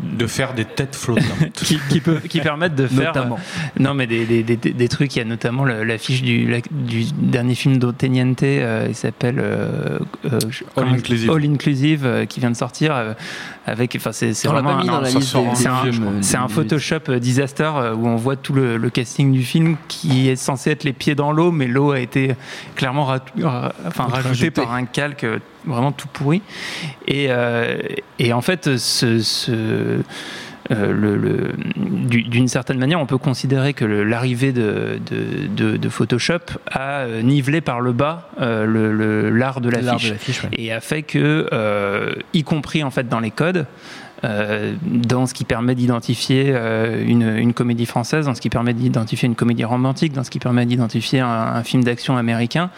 de 0.02 0.28
faire 0.28 0.54
des 0.54 0.66
têtes 0.66 0.96
flottantes, 0.96 1.52
qui, 1.54 1.80
qui, 1.90 2.00
peuvent- 2.00 2.22
qui 2.28 2.40
permettent 2.42 2.76
de 2.76 2.88
faire 2.88 3.14
Notamment. 3.14 3.36
euh, 3.36 3.80
non 3.84 3.94
mais 3.94 4.08
des, 4.08 4.26
des, 4.26 4.44
des, 4.44 4.56
des 4.58 4.88
trucs. 4.88 5.16
Il 5.16 5.20
y 5.20 5.22
a 5.22 5.26
notamment 5.26 5.66
l'affiche 5.66 6.22
du, 6.22 6.48
la- 6.48 6.60
du 6.72 7.06
dernier 7.14 7.56
film 7.56 7.78
d'Oteniente, 7.78 8.44
euh, 8.44 8.86
il 8.90 8.96
s'appelle 8.96 9.40
euh, 9.40 10.00
euh, 10.26 10.40
All 10.78 10.88
Inclusive. 10.90 11.30
All 11.32 11.44
Inclusive, 11.46 12.06
euh, 12.06 12.26
qui 12.26 12.40
vient 12.40 12.52
de 12.52 12.56
sortir 12.56 12.94
euh, 12.96 13.14
avec. 13.66 13.96
Enfin, 13.96 14.12
c'est 14.12 14.32
vraiment 14.48 14.80
c'est 16.22 16.38
un- 16.38 16.48
Photoshop 16.48 17.20
disaster 17.20 17.70
où 17.96 18.08
on 18.08 18.16
voit 18.16 18.36
tout 18.36 18.54
le, 18.54 18.78
le 18.78 18.90
casting 18.90 19.32
du 19.32 19.44
film 19.44 19.76
qui 19.88 20.30
est 20.30 20.36
censé 20.36 20.72
être 20.72 20.84
les 20.84 20.94
pieds 20.94 21.16
dans 21.16 21.32
l'eau, 21.32 21.52
mais 21.52 21.68
l'eau 21.68 21.92
a 21.92 22.00
été 22.00 22.36
clairement 22.76 23.06
rat- 23.06 23.20
ra- 23.42 23.59
enfin, 23.88 24.04
rajoutée 24.06 24.28
Rajoutée. 24.30 24.52
par 24.52 24.74
un 24.74 24.86
calque 24.86 25.24
euh, 25.24 25.40
vraiment 25.66 25.92
tout 25.92 26.08
pourri. 26.08 26.42
Et, 27.08 27.28
euh, 27.30 27.78
et 28.20 28.34
en 28.34 28.42
fait, 28.42 28.78
ce, 28.78 29.20
ce- 29.20 30.02
euh, 30.72 30.92
le- 30.94 31.16
le- 31.18 31.54
du- 31.76 32.22
d'une 32.24 32.48
certaine 32.48 32.78
manière, 32.78 33.00
on 33.00 33.08
peut 33.08 33.18
considérer 33.18 33.74
que 33.74 33.86
l'arrivée 33.86 34.52
de, 34.52 35.00
de- 35.10 35.48
de- 35.72 35.78
de 35.78 35.90
Photoshop 35.90 36.40
a 36.70 37.00
euh, 37.00 37.22
nivelé 37.24 37.60
par 37.62 37.82
le 37.82 37.92
bas 37.92 38.30
euh, 38.40 38.66
le- 38.68 39.30
l'art 39.32 39.62
de 39.62 39.70
l'affiche 39.70 40.12
l'affiche, 40.12 40.44
ouais. 40.44 40.50
et 40.54 40.72
a 40.72 40.80
fait 40.80 41.02
que, 41.02 41.48
euh, 41.52 42.14
y 42.34 42.44
compris 42.44 42.84
en 42.84 42.92
fait 42.92 43.08
dans 43.10 43.20
les 43.20 43.32
codes, 43.32 43.66
euh, 44.24 44.76
dans 44.84 45.26
ce 45.26 45.34
qui 45.34 45.46
permet 45.46 45.76
d'identifier 45.76 46.46
euh, 46.50 47.04
une, 47.06 47.54
comédie 47.54 47.86
française, 47.86 48.26
dans 48.26 48.36
ce 48.36 48.42
qui 48.42 48.50
permet 48.50 48.74
d'identifier 48.74 49.28
une 49.28 49.36
comédie 49.36 49.64
romantique, 49.64 50.14
dans 50.14 50.24
ce 50.24 50.30
qui 50.30 50.40
permet 50.40 50.66
d'identifier 50.66 51.20
un, 51.20 51.64
film 51.64 51.84
d'action 51.84 52.18
américain, 52.18 52.70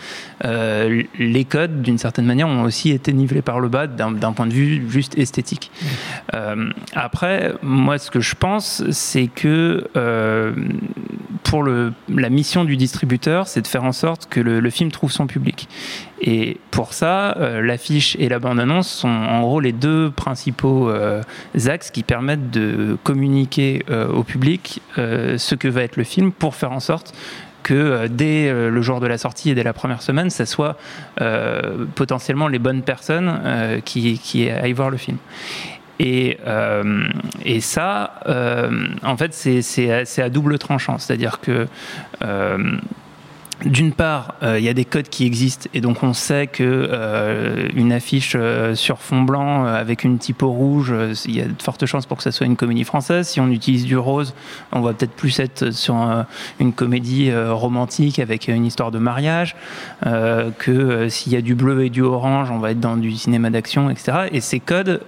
euh, 0.45 1.03
les 1.17 1.45
codes, 1.45 1.81
d'une 1.81 1.97
certaine 1.97 2.25
manière, 2.25 2.47
ont 2.47 2.63
aussi 2.63 2.91
été 2.91 3.13
nivelés 3.13 3.41
par 3.41 3.59
le 3.59 3.69
bas 3.69 3.87
d'un 3.87 4.33
point 4.33 4.47
de 4.47 4.53
vue 4.53 4.89
juste 4.89 5.17
esthétique. 5.17 5.71
Après, 6.93 7.53
moi, 7.61 7.97
ce 7.97 8.11
que 8.11 8.19
je 8.19 8.35
pense, 8.35 8.83
c'est 8.91 9.27
que 9.27 9.89
pour 11.43 11.63
la 11.63 12.29
mission 12.29 12.63
du 12.65 12.77
distributeur, 12.77 13.47
c'est 13.47 13.61
de 13.61 13.67
faire 13.67 13.83
en 13.83 13.91
sorte 13.91 14.27
que 14.29 14.39
le 14.39 14.69
film 14.69 14.91
trouve 14.91 15.11
son 15.11 15.27
public. 15.27 15.67
Et 16.23 16.57
pour 16.69 16.93
ça, 16.93 17.35
euh, 17.37 17.61
l'affiche 17.61 18.15
et 18.19 18.29
la 18.29 18.37
bande-annonce 18.37 18.87
sont 18.87 19.07
en 19.09 19.41
gros 19.41 19.59
les 19.59 19.71
deux 19.71 20.11
principaux 20.11 20.87
euh, 20.89 21.23
axes 21.67 21.89
qui 21.89 22.03
permettent 22.03 22.51
de 22.51 22.95
communiquer 23.03 23.83
euh, 23.89 24.07
au 24.07 24.23
public 24.23 24.81
ce 24.97 25.55
que 25.55 25.67
va 25.67 25.81
être 25.81 25.97
le 25.97 26.03
film 26.03 26.31
pour 26.31 26.53
faire 26.55 26.71
en 26.71 26.79
sorte 26.79 27.13
que 27.63 28.07
dès 28.07 28.51
le 28.51 28.81
jour 28.81 28.99
de 28.99 29.07
la 29.07 29.17
sortie 29.17 29.51
et 29.51 29.55
dès 29.55 29.63
la 29.63 29.73
première 29.73 30.01
semaine, 30.01 30.29
ça 30.31 30.45
soit 30.45 30.77
potentiellement 31.95 32.47
les 32.47 32.57
bonnes 32.59 32.81
personnes 32.81 33.81
qui, 33.85 34.17
qui 34.19 34.49
aillent 34.49 34.73
voir 34.73 34.89
le 34.89 34.97
film. 34.97 35.17
Et, 35.99 36.37
et 37.45 37.61
ça, 37.61 38.15
en 39.03 39.15
fait, 39.17 39.33
c'est- 39.33 39.91
à, 40.19 40.23
à 40.25 40.29
double 40.29 40.57
tranchant. 40.57 40.97
C'est-à-dire 40.97 41.39
que 41.39 41.67
d'une 43.65 43.91
part, 43.93 44.35
euh, 44.43 44.57
il 44.59 44.65
y 44.65 44.69
a 44.69 44.73
des 44.73 44.85
codes 44.85 45.09
qui 45.09 45.25
existent 45.25 45.69
et 45.73 45.81
donc 45.81 46.03
on 46.03 46.13
sait 46.13 46.47
que 46.47 46.63
euh, 46.63 47.67
une 47.75 47.91
affiche 47.91 48.33
euh, 48.35 48.75
sur 48.75 48.99
fond 48.99 49.21
blanc 49.21 49.65
avec 49.65 50.03
une 50.03 50.17
typo 50.17 50.49
rouge, 50.49 50.93
il 51.25 51.35
y 51.35 51.41
a 51.41 51.45
de 51.45 51.61
fortes 51.61 51.85
chances 51.85 52.05
pour 52.05 52.17
que 52.17 52.23
ça 52.23 52.31
soit 52.31 52.45
une 52.47 52.55
comédie 52.55 52.83
française. 52.83 53.27
Si 53.27 53.39
on 53.39 53.49
utilise 53.49 53.85
du 53.85 53.97
rose, 53.97 54.33
on 54.71 54.81
va 54.81 54.93
peut-être 54.93 55.11
plus 55.13 55.39
être 55.39 55.71
sur 55.71 55.95
une 56.59 56.73
comédie 56.73 57.31
romantique 57.33 58.19
avec 58.19 58.47
une 58.47 58.65
histoire 58.65 58.91
de 58.91 58.99
mariage. 58.99 59.55
que 60.03 61.07
s'il 61.09 61.33
y 61.33 61.35
a 61.35 61.41
du 61.41 61.55
bleu 61.55 61.85
et 61.85 61.89
du 61.89 62.01
orange, 62.01 62.49
on 62.51 62.59
va 62.59 62.71
être 62.71 62.79
dans 62.79 62.97
du 62.97 63.11
cinéma 63.11 63.49
d'action, 63.49 63.89
etc. 63.89 64.29
Et 64.31 64.41
ces 64.41 64.59
codes, 64.59 65.01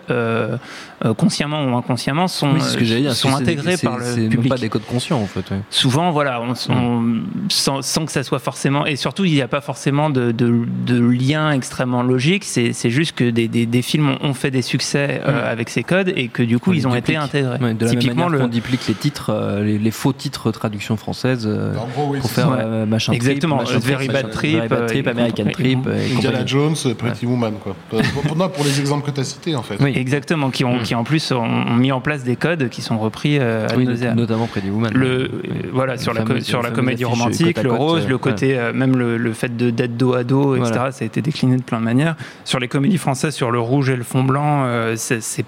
consciemment 1.18 1.64
ou 1.66 1.76
inconsciemment, 1.76 2.28
sont, 2.28 2.54
Oui, 2.54 2.62
ce 2.62 3.28
intégrés 3.28 3.78
par 3.78 3.98
le 3.98 4.30
public 4.30 4.50
pas 4.50 4.58
des 4.58 4.70
codes 4.70 4.86
conscients 4.86 5.20
en 5.20 5.26
fait. 5.26 5.50
ouais. 5.52 5.62
souvent, 5.70 6.12
voilà, 6.12 6.42
on, 6.42 6.54
on- 6.72 7.22
sans, 7.50 7.82
sans 7.82 8.06
que 8.06 8.12
ça 8.12 8.24
soit 8.24 8.40
forcément, 8.44 8.86
et 8.86 8.96
surtout, 8.96 9.26
il 9.26 9.34
n'y 9.34 9.42
a 9.42 9.48
pas 9.48 9.62
forcément 9.62 10.10
de, 10.10 10.32
de, 10.32 10.54
de 10.86 11.00
lien 11.00 11.52
extrêmement 11.52 12.04
logique. 12.04 12.44
C'est 12.44 12.74
c'est 12.74 12.90
juste 12.92 13.14
que 13.16 13.30
des, 13.30 13.48
des, 13.48 13.66
des 13.66 13.82
films 13.82 14.16
ont, 14.22 14.34
fait 14.34 14.52
des 14.52 14.62
succès 14.62 15.22
euh, 15.26 15.52
avec 15.52 15.70
ces 15.70 15.84
codes 15.84 16.12
et 16.16 16.28
que 16.28 16.44
du 16.44 16.60
coup, 16.60 16.72
On 16.72 16.74
ils 16.74 16.88
ont 16.88 16.92
les 16.94 17.00
été 17.00 17.14
duplique. 17.14 17.24
intégrés. 17.24 17.58
Ouais, 17.62 17.74
de 17.74 17.86
la 17.86 17.92
même 17.92 18.00
Typiquement, 18.00 18.26
manière 18.26 18.30
le, 18.30 18.40
qu'on 18.40 18.48
duplique 18.48 18.88
les 18.88 18.94
titres, 18.94 19.30
euh, 19.32 19.64
les, 19.64 19.78
les 19.80 19.92
faux 19.92 20.14
titres 20.14 20.52
traduction 20.52 20.98
française 20.98 21.46
euh, 21.48 21.74
gros, 21.96 22.10
oui, 22.12 22.20
pour 22.20 22.30
faire 22.32 22.48
ça. 22.50 22.54
euh, 22.60 22.86
machin 22.86 23.14
Exactement, 23.14 23.58
trip, 23.58 23.68
machin 23.76 23.80
Very 23.88 23.98
trip, 24.08 24.12
Bad 24.14 24.26
machin- 24.26 24.34
Trip, 24.36 24.56
Very 24.56 24.68
Bad 24.68 24.80
euh, 24.82 24.88
Trip, 24.88 25.08
et 25.08 25.10
American 25.10 25.44
compagnie. 25.46 25.54
Trip 25.82 25.88
Indiana. 26.18 26.46
Jones, 26.46 26.76
Pretty 26.98 27.26
Woman, 27.26 27.54
quoi. 27.64 27.76
Euh, 27.94 28.02
pour, 28.28 28.36
non, 28.36 28.50
pour 28.50 28.64
les 28.66 28.80
exemples 28.80 29.10
que 29.10 29.16
tu 29.16 29.22
as 29.22 29.24
cités, 29.24 29.56
en 29.56 29.64
fait. 29.64 29.78
Oui. 29.80 29.94
Exactement, 29.96 30.50
qui, 30.52 30.66
ont, 30.66 30.74
Mm. 30.80 30.84
qui 30.84 30.96
en 30.96 31.04
plus 31.04 31.32
ont, 31.32 31.44
ont 31.44 31.76
mis 31.76 31.92
en 31.92 32.02
place 32.02 32.24
des 32.24 32.36
codes 32.36 32.70
qui 32.70 32.82
sont 32.82 32.98
repris 32.98 33.38
euh, 33.40 33.68
ad 33.70 33.78
Oui, 33.78 33.88
notamment 34.16 34.48
Pretty 34.48 34.70
Woman. 34.70 34.92
le 34.94 35.08
euh, 35.08 35.30
voilà 35.72 35.98
sur 35.98 36.14
la 36.14 36.24
sur 36.42 36.62
la 36.62 36.72
comédie 36.72 37.06
romantique 37.06 37.58
à 37.58 37.64
le 37.64 37.72
rose 37.72 38.04
euh, 38.06 38.10
le 38.10 38.18
côté 38.34 38.58
euh, 38.58 38.74
même 38.74 38.96
le, 38.98 39.18
le 39.18 39.34
fait 39.34 39.56
de 39.56 39.70
d'être 39.70 39.98
dos 39.98 40.14
à 40.14 40.24
dos 40.24 40.56
etc 40.56 40.72
Voilà. 40.76 40.92
ça 40.92 41.04
a 41.04 41.06
été 41.06 41.22
décliné 41.22 41.58
de 41.58 41.64
plein 41.64 41.80
de 41.80 41.84
manières. 41.86 42.16
Sur 42.46 42.60
les 42.60 42.68
comédies 42.68 42.98
françaises 42.98 43.34
sur 43.34 43.52
le 43.52 43.60
rouge 43.60 43.90
et 43.90 43.96
le 43.96 44.04
fond 44.04 44.24
blanc 44.24 44.64
euh, 44.66 44.96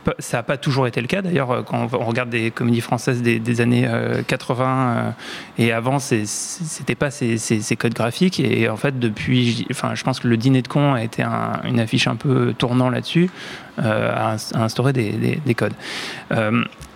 pas 0.04 0.14
ça 0.20 0.40
a 0.40 0.44
pas 0.44 0.58
toujours 0.58 0.88
été 0.88 1.02
le 1.02 1.08
cas. 1.08 1.22
D'ailleurs 1.22 1.52
euh, 1.52 1.62
quand 1.64 1.88
on 1.94 2.06
regarde 2.06 2.30
des 2.30 2.52
comédies 2.52 2.82
françaises 2.82 3.22
des, 3.22 3.40
des 3.40 3.62
années 3.62 3.86
euh, 3.88 4.22
80 4.26 4.66
euh, 4.98 5.10
et 5.58 5.72
avant 5.72 6.00
c'est- 6.00 6.26
c'était 6.26 6.96
pas 6.96 7.12
ces, 7.12 7.38
ces- 7.38 7.62
ces 7.62 7.76
codes 7.76 7.94
graphiques. 7.94 8.40
Et 8.40 8.70
en 8.70 8.78
fait 8.78 8.98
depuis 9.00 9.66
enfin 9.72 9.94
je 9.96 10.04
pense 10.04 10.20
que 10.20 10.28
le 10.28 10.38
dîner 10.38 10.62
de 10.62 10.68
con 10.68 10.94
a 10.94 11.04
été 11.04 11.24
un- 11.24 11.62
une 11.66 11.80
affiche 11.80 12.08
un 12.08 12.16
peu 12.16 12.54
tournant 12.58 12.90
là-dessus 12.90 13.30
à, 13.78 14.32
à 14.32 14.64
instaurer 14.64 14.94
des, 14.94 15.12
des- 15.12 15.40
des 15.46 15.54
codes 15.56 15.74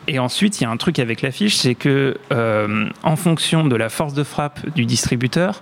et 0.10 0.20
ensuite, 0.20 0.60
il 0.60 0.64
y 0.64 0.68
a 0.68 0.70
un 0.70 0.78
truc 0.78 0.99
avec 0.99 1.22
l'affiche, 1.22 1.55
c'est 1.55 1.76
que 1.76 2.18
euh, 2.32 2.89
en 3.03 3.16
fonction 3.16 3.66
de 3.66 3.76
la 3.76 3.89
force 3.89 4.14
de 4.14 4.24
frappe 4.24 4.60
du 4.76 4.86
distributeur, 4.86 5.62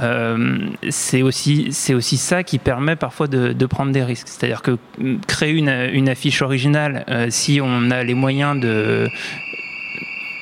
euh, 0.00 0.58
c'est 0.90 1.22
aussi, 1.22 1.68
c'est 1.72 1.94
aussi 1.94 2.16
ça 2.16 2.44
qui 2.44 2.58
permet 2.58 2.94
parfois 2.94 3.26
de, 3.26 3.52
de 3.52 3.66
prendre 3.66 3.90
des 3.90 4.04
risques. 4.04 4.28
C'est-à-dire 4.28 4.62
que 4.62 4.78
mm, 4.98 5.16
créer 5.26 5.50
une, 5.52 5.68
une 5.92 6.08
affiche 6.08 6.42
originale, 6.42 7.04
euh, 7.08 7.26
si 7.30 7.60
on 7.60 7.90
a 7.90 8.04
les 8.04 8.14
moyens 8.14 8.60
de... 8.60 9.08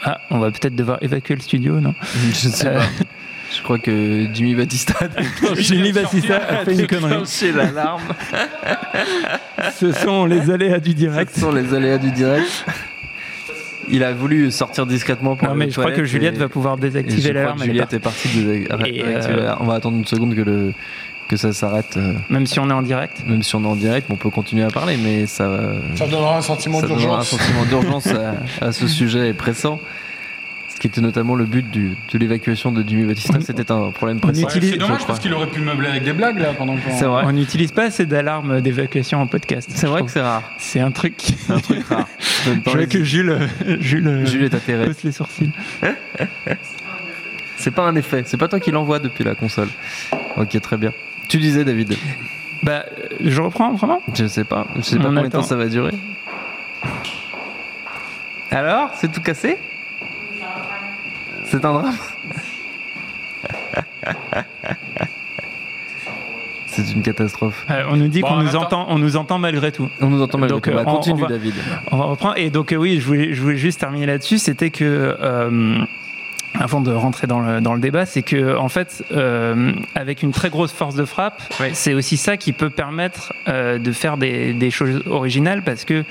Ah, 0.05 0.19
on 0.31 0.39
va 0.39 0.51
peut-être 0.51 0.77
devoir 0.77 0.99
évacuer 1.03 1.35
le 1.35 1.41
studio, 1.41 1.81
non? 1.81 1.95
Je 2.35 2.49
ne 2.49 2.53
sais 2.53 2.67
Euh, 2.67 2.79
pas. 2.79 2.87
Je 3.57 3.63
crois 3.63 3.79
que 3.79 4.27
Jimmy 4.35 4.55
Batista. 4.55 4.95
Jimmy 5.57 5.93
Batista 5.93 6.37
a 6.37 6.65
fait 6.67 6.75
une 6.75 6.87
connerie. 6.87 7.23
C'est 7.25 7.51
l'alarme. 7.51 8.03
Ce 9.75 9.91
sont 9.93 10.27
les 10.27 10.51
aléas 10.51 10.81
du 10.81 10.93
direct. 10.93 11.33
Ce 11.35 11.41
sont 11.41 11.53
les 11.53 11.73
aléas 11.73 11.97
du 11.97 12.11
direct. 12.13 12.67
Il 13.91 14.05
a 14.05 14.13
voulu 14.13 14.51
sortir 14.51 14.87
discrètement 14.87 15.37
pour 15.37 15.49
Non, 15.49 15.55
mais 15.55 15.71
je 15.71 15.79
crois 15.79 15.93
que 15.93 16.05
Juliette 16.05 16.37
et- 16.37 16.39
va 16.39 16.49
pouvoir 16.49 16.77
désactiver 16.77 17.21
crois 17.23 17.33
l'alarme. 17.33 17.63
Juliette 17.63 17.93
est 17.93 17.99
partie 17.99 18.29
de 18.29 18.43
euh. 18.71 19.55
On 19.61 19.65
va 19.65 19.75
attendre 19.75 19.97
une 19.97 20.07
seconde 20.07 20.35
que, 20.35 20.41
le, 20.43 20.73
que 21.29 21.37
ça 21.37 21.53
s'arrête. 21.53 21.95
euh, 21.97 22.13
Même 22.31 22.47
si 22.47 22.59
on 22.61 22.69
est 22.71 22.73
en 22.73 22.83
direct. 22.83 23.23
Même 23.27 23.43
si 23.43 23.55
on 23.57 23.63
est 23.65 23.67
en 23.69 23.77
direct, 23.77 24.07
on 24.11 24.17
peut 24.17 24.31
continuer 24.31 24.65
à 24.65 24.69
parler, 24.69 24.97
mais 25.03 25.27
ça, 25.27 25.51
Ça 25.97 26.07
donnera 26.07 26.39
un 26.39 26.43
sentiment 26.43 26.81
ça 26.81 26.87
donnera 26.87 27.03
un 27.03 27.07
d'urgence. 27.07 27.29
sentiment 27.29 27.65
d'urgence 27.65 28.07
à, 28.09 28.35
à 28.67 28.73
ce 28.73 28.87
sujet 28.89 29.33
pressant. 29.35 29.81
Ce 30.79 30.81
qui 30.81 30.87
était 30.87 31.01
notamment 31.01 31.35
le 31.35 31.45
but 31.45 31.69
du- 31.69 31.97
de 32.13 32.19
l'évacuation 32.19 32.71
de 32.71 32.85
Jimmy 32.87 33.03
Batista, 33.03 33.37
c'était 33.45 33.73
un 33.73 33.91
problème. 33.91 34.21
Ouais, 34.23 34.31
c'est 34.33 34.77
dommage 34.77 35.01
je 35.01 35.07
parce 35.07 35.19
qu'il 35.19 35.35
aurait 35.35 35.49
pu 35.49 35.59
meubler 35.61 35.89
avec 35.89 36.05
des 36.05 36.13
blagues 36.13 36.39
là 36.39 36.53
pendant 36.57 36.77
qu'on. 36.77 36.97
C'est 36.97 37.05
vrai. 37.05 37.25
On 37.27 37.33
n'utilise 37.33 37.73
pas 37.73 37.87
assez 37.87 38.07
d'alarmes 38.07 38.61
d'évacuation 38.61 39.21
en 39.21 39.27
podcast. 39.27 39.69
C'est 39.75 39.89
vrai 39.89 39.99
trouve. 39.99 40.07
que 40.07 40.13
c'est 40.13 40.21
rare. 40.21 40.53
C'est 40.57 40.79
un 40.79 40.93
truc. 40.93 41.15
C'est 41.21 41.53
un 41.53 41.59
truc 41.59 41.85
rare. 41.89 42.07
Je 42.65 42.71
vois 42.71 42.87
que 42.87 43.03
Jules, 43.03 43.37
Jules, 43.81 44.07
euh, 44.07 44.25
Jules 44.25 44.45
est 44.45 44.55
atterré. 44.55 44.89
les 45.03 45.11
sourcils. 45.11 45.51
C'est 47.57 47.73
pas 47.73 47.83
un 47.83 47.97
effet, 47.97 48.23
c'est 48.25 48.37
pas 48.37 48.47
toi 48.47 48.61
qui 48.61 48.71
l'envoie 48.71 49.01
depuis 49.01 49.25
la 49.25 49.35
console. 49.35 49.67
Ok, 50.37 50.61
très 50.61 50.77
bien. 50.77 50.93
Tu 51.29 51.39
disais, 51.39 51.65
David 51.65 51.97
Bah, 52.63 52.85
euh, 52.87 53.17
je 53.25 53.43
reprends 53.43 53.73
vraiment? 53.73 54.01
Je 54.15 54.29
sais 54.29 54.45
pas. 54.45 54.69
Je 54.77 54.83
sais 54.83 54.97
pas 54.97 55.07
On 55.07 55.07
combien 55.09 55.25
de 55.25 55.29
temps 55.29 55.43
ça 55.43 55.57
va 55.57 55.67
durer. 55.67 55.91
Alors, 58.53 58.93
c'est 58.95 59.11
tout 59.11 59.21
cassé? 59.21 59.59
C'est 61.51 61.65
un 61.65 61.73
drame 61.73 61.95
C'est 66.67 66.93
une 66.93 67.03
catastrophe. 67.03 67.67
Euh, 67.71 67.85
On 67.91 67.97
nous 67.97 68.09
dit 68.09 68.21
Bon, 68.21 68.29
qu'on 68.29 68.37
nous 68.43 68.55
entend, 68.55 68.87
on 68.89 68.99
nous 68.99 69.17
entend 69.17 69.39
malgré 69.39 69.73
tout. 69.73 69.89
On 70.01 70.09
nous 70.09 70.23
entend 70.23 70.39
mal. 70.39 70.49
Donc, 70.51 70.69
Donc, 70.69 70.75
euh, 70.77 70.83
on- 70.87 70.97
continue, 70.97 71.23
on 71.23 71.27
va- 71.27 71.29
David. 71.29 71.55
On 71.91 71.97
va 71.97 72.05
reprendre. 72.05 72.35
Et 72.37 72.51
donc, 72.51 72.73
euh, 72.73 72.77
oui, 72.77 73.01
je 73.01 73.07
voulais, 73.07 73.35
je 73.35 73.43
voulais 73.43 73.57
juste 73.57 73.81
terminer 73.81 74.07
là-dessus. 74.07 74.39
C'était 74.39 74.71
que, 74.71 74.85
euh, 75.21 75.79
avant 76.59 76.81
de 76.81 76.93
rentrer 76.93 77.27
dans 77.27 77.41
le, 77.41 77.61
dans 77.61 77.75
le 77.75 77.81
débat, 77.81 78.05
c'est 78.05 78.23
que, 78.23 78.57
en 78.57 78.69
fait, 78.69 79.05
euh, 79.13 79.73
avec 79.95 80.23
une 80.23 80.33
très 80.33 80.51
grosse 80.51 80.73
force 80.73 80.95
de 80.95 81.05
frappe, 81.05 81.43
c'est 81.73 81.95
aussi 81.95 82.17
ça 82.17 82.37
qui 82.37 82.53
peut 82.53 82.71
permettre 82.71 83.33
euh, 83.49 83.79
de 83.79 83.93
faire 83.93 84.17
des, 84.17 84.53
des 84.53 84.71
choses 84.71 85.03
originales 85.07 85.63
parce 85.63 85.85
que 85.85 86.05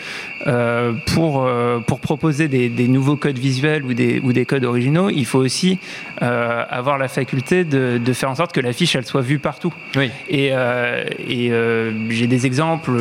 euh, 0.45 0.93
pour, 1.13 1.45
euh, 1.45 1.79
pour 1.79 1.99
proposer 1.99 2.47
des, 2.47 2.69
des 2.69 2.87
nouveaux 2.87 3.17
codes 3.17 3.37
visuels 3.37 3.83
ou 3.83 3.93
des, 3.93 4.19
ou 4.23 4.33
des 4.33 4.45
codes 4.45 4.63
originaux, 4.63 5.09
il 5.09 5.25
faut 5.25 5.39
aussi 5.39 5.79
euh, 6.21 6.63
avoir 6.69 6.97
la 6.97 7.07
faculté 7.07 7.63
de, 7.63 7.99
de 8.03 8.13
faire 8.13 8.29
en 8.29 8.35
sorte 8.35 8.53
que 8.53 8.61
l'affiche 8.61 8.95
elle 8.95 9.05
soit 9.05 9.21
vue 9.21 9.39
partout. 9.39 9.73
Oui. 9.95 10.09
Et, 10.29 10.49
euh, 10.53 11.03
et 11.27 11.51
euh, 11.51 11.91
j'ai 12.09 12.27
des 12.27 12.45
exemples. 12.45 12.91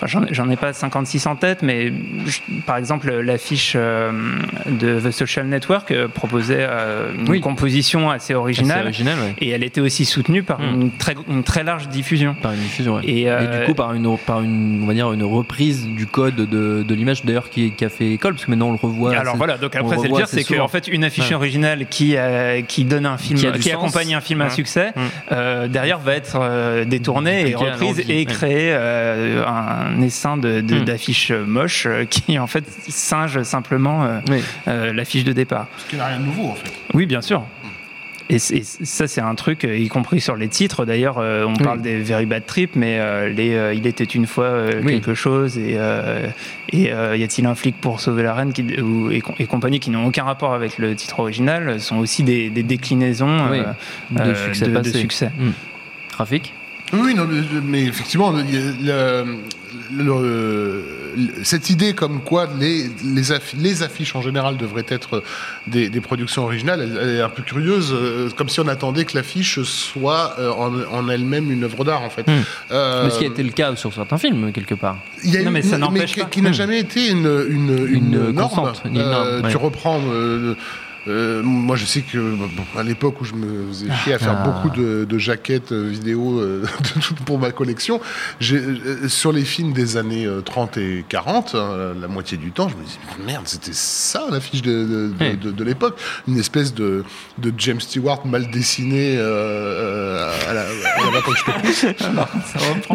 Enfin, 0.00 0.24
j'en- 0.30 0.50
ai 0.50 0.56
pas 0.56 0.72
56 0.72 1.26
en 1.26 1.36
tête, 1.36 1.62
mais 1.62 1.92
je- 2.26 2.40
par 2.66 2.76
exemple, 2.76 3.10
l'affiche 3.10 3.72
euh, 3.76 4.12
de 4.66 5.00
The 5.00 5.10
Social 5.10 5.46
Network 5.46 5.90
euh, 5.90 6.06
proposait 6.08 6.66
euh, 6.68 7.12
une 7.18 7.28
Oui. 7.28 7.40
composition 7.40 8.10
assez 8.10 8.34
originale. 8.34 8.86
Ouais. 8.88 9.34
Et 9.40 9.48
elle 9.50 9.64
était 9.64 9.80
aussi 9.80 10.04
soutenue 10.04 10.42
par 10.42 10.60
Mm. 10.60 10.80
une, 10.82 10.90
très, 10.90 11.14
une 11.28 11.42
très 11.42 11.64
large 11.64 11.88
diffusion. 11.88 12.34
Par 12.42 12.52
une 12.52 12.60
diffusion, 12.60 12.96
ouais. 12.96 13.02
Et, 13.04 13.22
Et, 13.22 13.58
du 13.60 13.64
coup, 13.66 13.74
par 13.74 13.92
une, 13.94 14.16
par 14.18 14.42
une, 14.42 14.80
on 14.82 14.86
va 14.86 14.94
dire, 14.94 15.12
une 15.12 15.24
reprise 15.24 15.86
du 15.88 16.06
code 16.06 16.36
de, 16.36 16.82
de 16.82 16.94
l'image, 16.94 17.24
d'ailleurs, 17.24 17.50
qui, 17.50 17.70
qui 17.72 17.84
a 17.84 17.88
fait 17.88 18.10
école, 18.12 18.34
parce 18.34 18.44
que 18.44 18.50
maintenant 18.50 18.68
on 18.68 18.72
le 18.72 18.78
revoit. 18.80 19.12
Alors 19.12 19.28
assez- 19.28 19.36
voilà, 19.38 19.56
donc 19.58 19.72
on 19.74 19.80
après 19.84 19.98
c'est 19.98 20.08
le 20.08 20.14
assez 20.22 20.42
c'est 20.42 20.54
qu'en 20.56 20.68
fait 20.68 20.88
une 20.88 21.04
affiche 21.04 21.30
Ouais. 21.30 21.34
originale 21.36 21.86
qui, 21.88 22.16
qui 22.68 22.84
donne 22.84 23.06
un 23.06 23.16
film, 23.18 23.38
Qui 23.60 23.70
accompagne 23.72 24.14
un 24.14 24.20
film 24.20 24.40
à 24.42 24.50
succès, 24.50 24.92
Mm. 24.96 25.66
derrière 25.68 25.98
va 25.98 26.14
être 26.14 26.84
détournée 26.84 27.48
et 27.50 27.54
reprise 27.54 28.02
et 28.08 28.24
créer 28.26 28.76
un 29.86 30.00
essaim 30.02 30.36
de- 30.36 30.60
de- 30.60 30.80
Mm. 30.80 30.84
d'affiches 30.84 31.30
moches 31.32 31.86
euh, 31.86 32.04
qui 32.10 32.38
en 32.38 32.46
fait 32.46 32.64
singe 32.88 33.42
simplement 33.42 34.04
euh, 34.04 34.18
Oui. 34.28 34.38
euh, 34.68 34.92
l'affiche 34.92 35.24
de 35.24 35.32
départ. 35.32 35.66
Ce 35.78 35.86
qui 35.90 35.96
n'a 35.96 36.06
rien 36.06 36.18
de 36.20 36.24
nouveau, 36.26 36.48
en 36.48 36.54
fait. 36.54 36.70
Oui, 36.94 37.06
bien 37.06 37.20
sûr. 37.22 37.44
Et, 38.28 38.40
ça, 38.40 39.06
c'est 39.06 39.20
un 39.20 39.36
truc, 39.36 39.62
y 39.62 39.86
compris 39.86 40.20
sur 40.20 40.34
les 40.34 40.48
titres. 40.48 40.84
D'ailleurs, 40.84 41.18
euh, 41.18 41.44
on 41.46 41.54
parle 41.54 41.80
des 41.80 42.00
Very 42.00 42.26
Bad 42.26 42.44
Trip, 42.44 42.74
mais 42.74 42.98
euh, 42.98 43.28
les 43.28 43.54
euh, 43.54 43.72
Il 43.72 43.86
était 43.86 44.02
une 44.02 44.26
fois 44.26 44.46
euh, 44.46 44.80
Oui. 44.82 44.94
quelque 44.94 45.14
chose 45.14 45.56
et, 45.58 45.74
euh, 45.76 46.26
et 46.72 46.92
euh, 46.92 47.16
Y 47.16 47.22
a-t-il 47.22 47.46
un 47.46 47.54
flic 47.54 47.76
pour 47.80 48.00
sauver 48.00 48.24
la 48.24 48.34
reine 48.34 48.52
qui, 48.52 48.62
ou- 48.80 49.12
et, 49.12 49.20
com- 49.20 49.36
et 49.38 49.46
compagnie 49.46 49.78
qui 49.78 49.90
n'ont 49.90 50.06
aucun 50.06 50.24
rapport 50.24 50.54
avec 50.54 50.78
le 50.78 50.96
titre 50.96 51.20
original 51.20 51.78
sont 51.80 51.98
aussi 51.98 52.24
des, 52.24 52.50
des 52.50 52.64
déclinaisons 52.64 53.48
Oui, 53.48 53.60
euh, 54.18 54.24
de 54.30 54.34
succès 54.34 54.66
de- 54.66 54.76
de 54.80 54.90
succès. 54.90 55.30
Mm. 55.38 55.50
Trafic 56.08 56.52
Oui, 56.94 57.14
non, 57.14 57.28
mais, 57.30 57.42
mais 57.62 57.84
effectivement, 57.84 58.34
il 58.36 58.84
y 58.84 58.90
a 58.90 59.22
le- 59.22 59.36
le- 59.90 60.84
cette 61.42 61.70
idée 61.70 61.94
comme 61.94 62.20
quoi 62.20 62.48
les, 62.58 62.90
les, 63.04 63.32
affi- 63.32 63.56
les 63.58 63.82
affiches 63.82 64.14
en 64.14 64.20
général 64.22 64.56
devraient 64.56 64.84
être 64.88 65.22
des, 65.66 65.88
des 65.88 66.00
productions 66.00 66.42
originales, 66.44 66.80
elle, 66.82 66.98
elle 67.00 67.16
est 67.16 67.20
un 67.22 67.28
peu 67.28 67.42
curieuse, 67.42 67.92
euh, 67.92 68.28
comme 68.36 68.48
si 68.48 68.60
on 68.60 68.68
attendait 68.68 69.04
que 69.04 69.16
l'affiche 69.16 69.60
soit 69.62 70.34
euh, 70.38 70.50
en, 70.50 70.72
en 70.92 71.08
elle-même 71.08 71.50
une 71.50 71.64
œuvre 71.64 71.84
d'art, 71.84 72.02
en 72.02 72.10
fait. 72.10 72.26
Euh, 72.70 73.04
Mais 73.04 73.10
ce 73.10 73.18
qui 73.18 73.24
a 73.24 73.28
été 73.28 73.42
le 73.42 73.50
cas 73.52 73.74
sur 73.76 73.92
certains 73.94 74.18
films, 74.18 74.52
quelque 74.52 74.74
part. 74.74 74.98
il 75.24 75.32
y 75.32 75.36
a 75.38 75.42
Non, 75.42 75.50
eu- 75.50 75.52
mais 75.54 75.62
ça 75.62 75.78
n'empêche 75.78 76.12
qui, 76.14 76.20
pas. 76.20 76.26
qui 76.26 76.42
n'a 76.42 76.52
jamais 76.52 76.78
été 76.80 77.08
une, 77.08 77.26
une, 77.48 77.86
une, 77.88 78.14
Une 78.14 78.30
norme. 78.32 78.36
constante, 78.36 78.82
une 78.84 78.94
norme, 78.94 79.26
Euh, 79.28 79.42
ouais. 79.42 79.50
Tu 79.50 79.56
reprends. 79.56 80.00
euh, 80.12 80.54
euh, 81.08 81.42
moi, 81.42 81.76
je 81.76 81.84
sais 81.84 82.02
que 82.02 82.18
bon, 82.18 82.48
à 82.78 82.82
l'époque 82.82 83.20
où 83.20 83.24
je 83.24 83.34
me 83.34 83.68
faisais 83.68 83.86
chier 84.04 84.14
à 84.14 84.18
faire 84.18 84.36
Ah. 84.40 84.48
beaucoup 84.48 84.70
de, 84.76 85.04
de 85.04 85.18
jaquettes 85.18 85.72
euh, 85.72 85.88
vidéo 85.88 86.40
euh, 86.40 86.62
de 86.96 87.00
tout- 87.00 87.14
pour 87.24 87.38
ma 87.38 87.50
collection, 87.52 88.00
j'ai, 88.40 88.56
euh, 88.56 89.08
sur 89.08 89.32
les 89.32 89.44
films 89.44 89.72
des 89.72 89.96
années 89.96 90.26
euh, 90.26 90.40
30 90.40 90.76
et 90.78 91.04
40, 91.08 91.54
hein, 91.54 91.94
la 92.00 92.08
moitié 92.08 92.36
du 92.38 92.50
temps, 92.52 92.68
je 92.68 92.76
me 92.76 92.82
dis 92.84 92.98
merde, 93.24 93.44
c'était 93.46 93.70
ça 93.72 94.26
l'affiche 94.30 94.62
de, 94.62 94.70
de, 94.84 95.08
de, 95.08 95.14
Ouais. 95.20 95.36
de- 95.36 95.50
de 95.52 95.64
l'époque, 95.64 95.98
une 96.28 96.38
espèce 96.38 96.74
de, 96.74 97.04
de 97.38 97.52
James 97.58 97.80
Stewart 97.80 98.26
mal 98.26 98.50
dessiné 98.50 99.16
euh, 99.18 99.22
euh, 99.22 100.50
à 100.50 100.54
la, 100.54 100.60
à 100.62 100.64
la- 101.12 101.22
quand 101.22 101.32
je 101.34 101.44
te 101.44 101.60
pousse. 101.60 101.86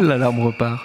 L'alarme 0.00 0.40
repart. 0.40 0.82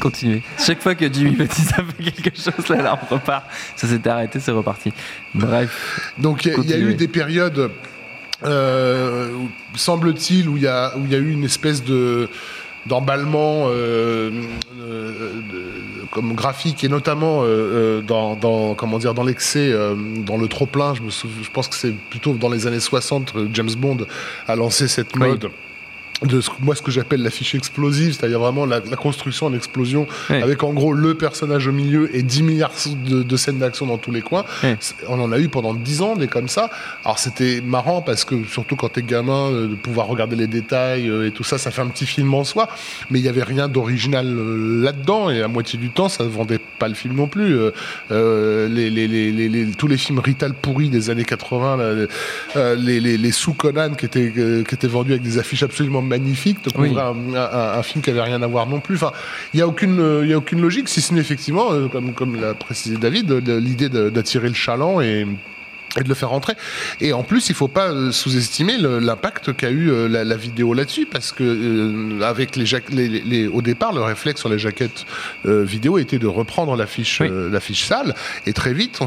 Continuez. 0.00 0.42
Chaque 0.58 0.82
fois 0.82 0.94
que 0.94 1.10
Jimmy 1.12 1.36
Batista 1.36 1.76
fait 1.98 2.10
quelque 2.10 2.36
chose, 2.40 2.68
l'alarme 2.68 2.98
repart. 3.10 3.44
Ça 3.76 3.86
s'était 3.86 4.10
arrêté, 4.10 4.40
c'est 4.40 4.50
reparti. 4.52 4.92
Bref. 5.34 6.12
Donc 6.18 6.44
il 6.44 6.52
y 6.52 6.72
a- 6.74 6.76
y, 6.76 6.80
eu 6.82 6.94
des 6.94 7.08
périodes, 7.08 7.70
euh, 8.44 9.30
semble-t-il, 9.74 10.48
où 10.48 10.56
il 10.56 10.62
y 10.64 10.66
a, 10.66 10.92
y 11.08 11.14
eu 11.14 11.30
une 11.32 11.44
espèce 11.44 11.82
de 11.84 12.28
d'emballement 12.86 13.64
euh, 13.66 14.30
euh, 14.80 15.12
comme 16.12 16.34
graphique 16.34 16.84
et 16.84 16.88
notamment 16.88 17.40
euh, 17.42 18.00
dans, 18.00 18.36
dans 18.36 18.74
comment 18.74 18.98
dire 18.98 19.12
dans 19.12 19.24
l'excès, 19.24 19.74
dans 20.24 20.36
le 20.36 20.46
trop 20.46 20.66
plein. 20.66 20.94
Je, 20.94 21.02
me 21.02 21.10
souv- 21.10 21.42
je 21.42 21.50
pense 21.50 21.66
que 21.66 21.74
c'est 21.74 21.92
plutôt 22.10 22.34
dans 22.34 22.48
les 22.48 22.68
années 22.68 22.78
60 22.78 23.32
euh, 23.34 23.48
James 23.52 23.72
Bond 23.76 23.98
a 24.46 24.54
lancé 24.54 24.86
cette 24.86 25.16
Oui. 25.16 25.22
De 26.22 26.40
ce, 26.40 26.48
moi, 26.60 26.74
ce 26.74 26.80
que 26.80 26.90
j'appelle 26.90 27.22
l'affiche 27.22 27.54
explosive, 27.54 28.14
c'est-à-dire 28.14 28.40
vraiment 28.40 28.64
la, 28.64 28.80
la 28.80 28.96
construction 28.96 29.46
en 29.46 29.52
explosion, 29.52 30.06
Oui. 30.30 30.36
avec 30.42 30.62
en 30.62 30.72
gros 30.72 30.94
le 30.94 31.14
personnage 31.14 31.66
au 31.68 31.72
milieu 31.72 32.08
et 32.16 32.22
10 32.22 32.42
milliards 32.42 32.72
de, 33.06 33.22
de 33.22 33.36
scènes 33.36 33.58
d'action 33.58 33.84
dans 33.84 33.98
tous 33.98 34.12
les 34.12 34.22
coins. 34.22 34.46
Oui. 34.62 34.70
On 35.08 35.20
en 35.20 35.30
a 35.30 35.38
eu 35.38 35.48
pendant 35.48 35.74
10 35.74 36.00
ans 36.00 36.16
des 36.16 36.26
comme 36.26 36.48
ça. 36.48 36.70
Alors 37.04 37.18
c'était 37.18 37.60
marrant 37.60 38.00
parce 38.00 38.24
que 38.24 38.44
surtout 38.44 38.76
quand 38.76 38.88
t'es 38.88 39.02
gamin, 39.02 39.50
euh, 39.50 39.68
de 39.68 39.74
pouvoir 39.74 40.06
regarder 40.06 40.36
les 40.36 40.46
détails 40.46 41.10
euh, 41.10 41.26
et 41.26 41.32
tout 41.32 41.44
ça, 41.44 41.58
ça 41.58 41.70
fait 41.70 41.82
un 41.82 41.88
petit 41.88 42.06
film 42.06 42.32
en 42.32 42.44
soi. 42.44 42.68
Mais 43.10 43.18
il 43.18 43.22
n'y 43.22 43.28
avait 43.28 43.42
rien 43.42 43.68
d'original 43.68 44.26
euh, 44.26 44.82
là-dedans 44.82 45.28
et 45.28 45.42
à 45.42 45.48
moitié 45.48 45.78
du 45.78 45.90
temps, 45.90 46.08
ça 46.08 46.24
ne 46.24 46.30
vendait 46.30 46.60
pas 46.78 46.88
le 46.88 46.94
film 46.94 47.14
non 47.14 47.26
plus. 47.28 47.58
Les, 48.10 48.68
les- 48.68 49.08
les- 49.08 49.32
les- 49.32 49.48
les- 49.48 49.66
tous 49.72 49.86
les 49.86 49.96
films 49.96 50.18
Rital 50.20 50.54
pourris 50.54 50.88
des 50.88 51.10
années 51.10 51.24
80, 51.24 51.76
là, 51.76 51.82
euh, 51.84 52.74
les, 52.76 53.00
les, 53.00 53.16
les 53.18 53.32
sous 53.32 53.52
Conan 53.54 53.94
qui 53.94 54.06
étaient, 54.06 54.32
qui 54.66 54.74
étaient 54.74 54.86
vendus 54.86 55.12
avec 55.12 55.22
des 55.22 55.38
affiches 55.38 55.62
absolument 55.62 56.02
magnifiques, 56.06 56.62
te 56.62 56.70
Oui. 56.78 56.88
couvraient 56.88 57.02
un, 57.04 57.34
un- 57.34 57.78
un 57.78 57.82
film 57.82 58.02
qui 58.02 58.10
avait 58.10 58.22
rien 58.22 58.40
à 58.42 58.46
voir 58.46 58.66
non 58.66 58.80
plus. 58.80 58.94
Enfin, 58.96 59.12
il 59.52 59.58
n'y 59.58 59.62
a 59.62 59.66
aucune, 59.68 60.20
il 60.22 60.28
y 60.28 60.32
a 60.32 60.38
aucune 60.38 60.60
logique, 60.60 60.88
si 60.88 61.00
ce 61.00 61.12
n'est 61.12 61.20
effectivement, 61.20 61.72
euh, 61.72 61.88
comme, 61.88 62.12
comme 62.12 62.40
l'a 62.40 62.54
précisé 62.54 62.96
David, 62.96 63.30
l'idée 63.32 63.88
d'attirer 63.88 64.48
le 64.48 64.54
chaland 64.54 65.00
et 65.00 65.26
et 65.98 66.02
de 66.02 66.08
le 66.08 66.14
faire 66.14 66.30
rentrer. 66.30 66.54
Et 67.00 67.12
en 67.12 67.22
plus, 67.22 67.48
il 67.48 67.54
faut 67.54 67.68
pas 67.68 67.88
euh, 67.88 68.12
sous-estimer 68.12 68.76
l'impact 68.78 69.52
qu'a 69.54 69.70
eu 69.70 69.90
euh, 69.90 70.08
la, 70.08 70.24
la 70.24 70.36
vidéo 70.36 70.74
là-dessus, 70.74 71.06
parce 71.06 71.32
que 71.32 71.42
euh, 71.44 72.20
avec 72.22 72.56
les, 72.56 72.64
les- 72.90 73.20
les- 73.20 73.46
au 73.46 73.62
départ, 73.62 73.92
le 73.92 74.02
réflexe 74.02 74.40
sur 74.40 74.48
les 74.48 74.58
jaquettes 74.58 75.06
euh, 75.46 75.64
vidéo 75.64 75.98
était 75.98 76.18
de 76.18 76.26
reprendre 76.26 76.76
l'affiche, 76.76 77.20
Oui. 77.20 77.28
euh, 77.30 77.50
l'affiche 77.50 77.86
sale, 77.86 78.14
et 78.46 78.52
très 78.52 78.72
vite, 78.72 78.98
on 79.00 79.06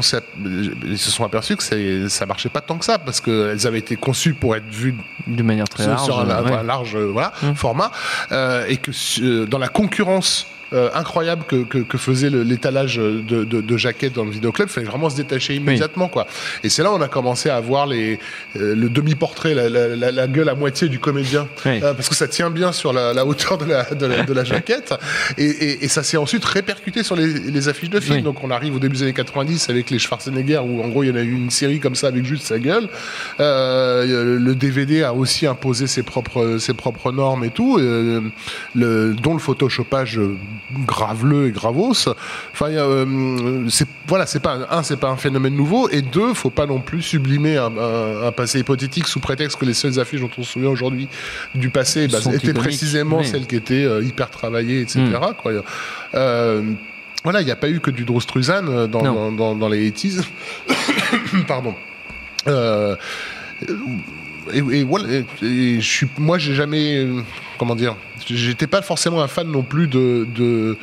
ils 0.84 0.98
se 0.98 1.10
sont 1.10 1.24
aperçus 1.24 1.56
que 1.56 2.08
ça 2.08 2.26
marchait 2.26 2.48
pas 2.48 2.60
tant 2.60 2.78
que 2.78 2.84
ça, 2.84 2.98
parce 2.98 3.20
qu'elles 3.20 3.66
avaient 3.66 3.78
été 3.78 3.96
conçues 3.96 4.34
pour 4.34 4.56
être 4.56 4.68
vues 4.70 4.94
De 5.26 5.42
manière 5.42 5.68
très 5.68 5.84
sur, 5.84 5.90
large. 5.92 6.04
sur 6.04 6.18
un, 6.20 6.42
ouais. 6.44 6.52
un 6.52 6.62
large 6.62 6.96
voilà, 6.96 7.32
Hum. 7.42 7.54
format, 7.54 7.90
euh, 8.32 8.64
et 8.68 8.76
que 8.76 8.90
euh, 9.22 9.46
dans 9.46 9.58
la 9.58 9.68
concurrence 9.68 10.46
euh, 10.72 10.88
incroyable 10.94 11.44
que, 11.46 11.64
que, 11.64 11.78
que 11.78 11.98
faisait 11.98 12.30
l'étalage 12.30 12.96
de, 12.96 13.44
de, 13.44 13.60
de 13.60 13.76
jaquettes 13.76 14.14
dans 14.14 14.24
le 14.24 14.30
vidéoclub, 14.30 14.68
il 14.68 14.72
fallait 14.72 14.86
vraiment 14.86 15.10
se 15.10 15.16
détacher 15.16 15.54
immédiatement. 15.54 16.08
Quoi. 16.08 16.26
Et 16.62 16.68
c'est 16.68 16.82
là 16.82 16.90
où 16.92 16.94
on 16.94 17.00
a 17.00 17.08
commencé 17.08 17.50
à 17.50 17.60
voir 17.60 17.86
les, 17.86 18.18
euh, 18.56 18.74
le 18.74 18.88
demi-portrait, 18.88 19.54
la, 19.54 19.68
la, 19.68 19.88
la, 19.96 20.10
la 20.12 20.26
gueule 20.26 20.48
à 20.48 20.54
moitié 20.54 20.88
du 20.88 20.98
comédien, 20.98 21.48
Oui. 21.66 21.80
Euh, 21.82 21.94
parce 21.94 22.08
que 22.08 22.14
ça 22.14 22.28
tient 22.28 22.50
bien 22.50 22.72
sur 22.72 22.92
la, 22.92 23.12
la 23.12 23.24
hauteur 23.26 23.58
de 23.58 23.64
la, 23.64 23.84
de 23.84 24.06
la, 24.06 24.22
de 24.22 24.32
la 24.32 24.44
jaquette, 24.50 24.94
et, 25.38 25.44
et, 25.44 25.84
et 25.84 25.88
ça 25.88 26.02
s'est 26.02 26.16
ensuite 26.16 26.44
répercuté 26.44 27.02
sur 27.02 27.16
les, 27.16 27.26
les 27.26 27.68
affiches 27.68 27.90
de 27.90 28.00
films. 28.00 28.16
Oui. 28.18 28.22
Donc 28.22 28.42
on 28.44 28.50
arrive 28.50 28.76
au 28.76 28.78
début 28.78 28.96
des 28.96 29.02
années 29.04 29.12
90 29.12 29.70
avec 29.70 29.90
les 29.90 29.98
Schwarzenegger, 29.98 30.60
où 30.64 30.82
en 30.82 30.88
gros 30.88 31.02
il 31.02 31.08
y 31.08 31.12
en 31.12 31.16
a 31.16 31.22
eu 31.22 31.32
une 31.32 31.50
série 31.50 31.80
comme 31.80 31.94
ça 31.94 32.08
avec 32.08 32.24
juste 32.24 32.44
sa 32.44 32.58
gueule. 32.58 32.88
Euh, 33.40 34.38
le 34.38 34.54
DVD 34.54 35.02
a 35.02 35.14
aussi 35.14 35.46
imposé 35.46 35.86
ses 35.86 36.02
propres, 36.02 36.58
ses 36.58 36.74
propres 36.74 37.12
normes 37.12 37.44
et 37.44 37.50
tout, 37.50 37.78
euh, 37.78 38.20
le, 38.74 39.14
dont 39.14 39.32
le 39.34 39.38
photoshopage 39.40 40.20
graveleux 40.86 41.48
et 41.48 41.50
gravos. 41.50 41.92
Enfin, 42.52 42.66
euh, 42.70 43.66
c'est 43.68 43.86
voilà, 44.06 44.26
c'est 44.26 44.40
pas 44.40 44.58
un, 44.70 44.82
c'est 44.82 44.96
pas 44.98 45.08
un 45.08 45.16
phénomène 45.16 45.54
nouveau, 45.54 45.88
et 45.90 46.02
deux, 46.02 46.34
faut 46.34 46.50
pas 46.50 46.66
non 46.66 46.80
plus 46.80 47.02
sublimer 47.02 47.56
un, 47.56 47.76
un- 47.76 48.26
un 48.28 48.32
passé 48.32 48.58
hypothétique 48.60 49.06
sous 49.06 49.20
prétexte 49.20 49.58
que 49.58 49.64
les 49.64 49.74
seules 49.74 49.98
affiches 50.00 50.20
dont 50.20 50.30
on 50.38 50.42
se 50.42 50.52
souvient 50.52 50.70
aujourd'hui 50.70 51.08
du 51.54 51.70
passé 51.70 52.08
bah, 52.08 52.18
étaient 52.32 52.52
précisément 52.54 53.18
oui. 53.18 53.26
celles 53.26 53.46
qui 53.46 53.56
étaient 53.56 53.84
euh, 53.84 54.02
hyper 54.02 54.30
travaillées, 54.30 54.80
etc. 54.80 55.00
Mm. 55.00 55.34
Quoi. 55.40 55.52
Euh, 56.14 56.62
voilà, 57.22 57.40
il 57.40 57.44
n'y 57.44 57.50
a 57.50 57.56
pas 57.56 57.68
eu 57.68 57.80
que 57.80 57.90
du 57.90 58.04
Drostruzan 58.04 58.66
euh, 58.68 58.86
dans, 58.86 59.02
Non. 59.02 59.14
dans, 59.14 59.32
dans, 59.32 59.54
dans 59.54 59.68
les 59.68 59.90
80s. 59.90 60.22
Pardon. 61.46 61.74
Euh, 62.48 62.96
et, 64.52 64.58
et 64.80 64.84
voilà, 64.84 65.06
et- 65.12 65.24
et 65.46 65.80
je 65.80 65.86
suis, 65.88 66.06
moi, 66.18 66.38
j'ai 66.38 66.54
jamais, 66.54 66.98
euh, 66.98 67.20
comment 67.58 67.74
dire, 67.74 67.96
j'étais 68.26 68.66
pas 68.66 68.82
forcément 68.82 69.22
un 69.22 69.28
fan 69.28 69.48
non 69.50 69.62
plus 69.62 69.86
de 69.88 70.26
de, 70.34 70.76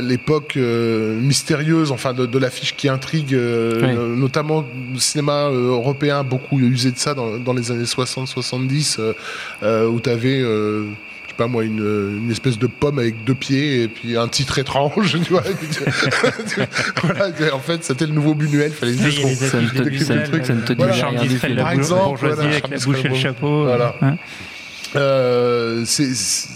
l'époque 0.00 0.54
euh, 0.56 1.18
mystérieuse, 1.20 1.92
enfin 1.92 2.12
de, 2.12 2.26
de 2.26 2.38
l'affiche 2.38 2.74
qui 2.76 2.88
intrigue, 2.88 3.34
euh, 3.34 4.08
Oui. 4.12 4.18
notamment 4.20 4.64
le 4.92 4.98
cinéma 5.00 5.48
européen 5.50 6.20
a 6.20 6.22
beaucoup 6.22 6.58
usé 6.60 6.90
de 6.90 6.98
ça 6.98 7.14
dans, 7.14 7.38
dans 7.38 7.52
les 7.52 7.70
années 7.70 7.84
60-70, 7.84 8.96
euh, 8.98 9.12
euh, 9.62 9.86
où 9.88 10.00
tu 10.00 10.10
avais 10.10 10.42
sais 11.34 11.42
pas 11.42 11.46
moi, 11.48 11.64
une, 11.64 12.20
une 12.24 12.30
espèce 12.30 12.58
de 12.58 12.66
pomme 12.66 12.98
avec 12.98 13.24
deux 13.24 13.34
pieds 13.34 13.82
et 13.82 13.88
puis 13.88 14.16
un 14.16 14.28
titre 14.28 14.58
étrange, 14.58 15.18
tu 15.24 15.32
vois. 15.32 15.42
voilà, 17.02 17.26
en 17.52 17.58
fait, 17.58 17.84
c'était 17.84 18.06
le 18.06 18.12
nouveau 18.12 18.34
Buñuel, 18.34 18.72
fallait 18.72 18.94
juste 18.96 19.20
qu'on- 19.22 19.28
Ça 19.34 19.58
te- 19.58 20.04
ça 20.04 20.14
ne- 20.14 20.60
dit 20.74 20.74
Voilà. 20.76 20.92
rien 20.92 21.56
Par 21.56 21.72
exemple, 21.72 22.04
bourgeoisie 22.04 22.34
voilà, 22.36 22.50
avec 22.50 22.68
la 22.70 22.76
Charles 22.78 22.84
bouche 22.84 23.04
et 23.04 23.08
le 23.08 23.14
chapeau. 23.14 23.64
Voilà. 23.64 23.94
hein. 24.02 24.16
Euh, 24.96 25.82
c'est, 25.86 26.14
c'est- 26.14 26.48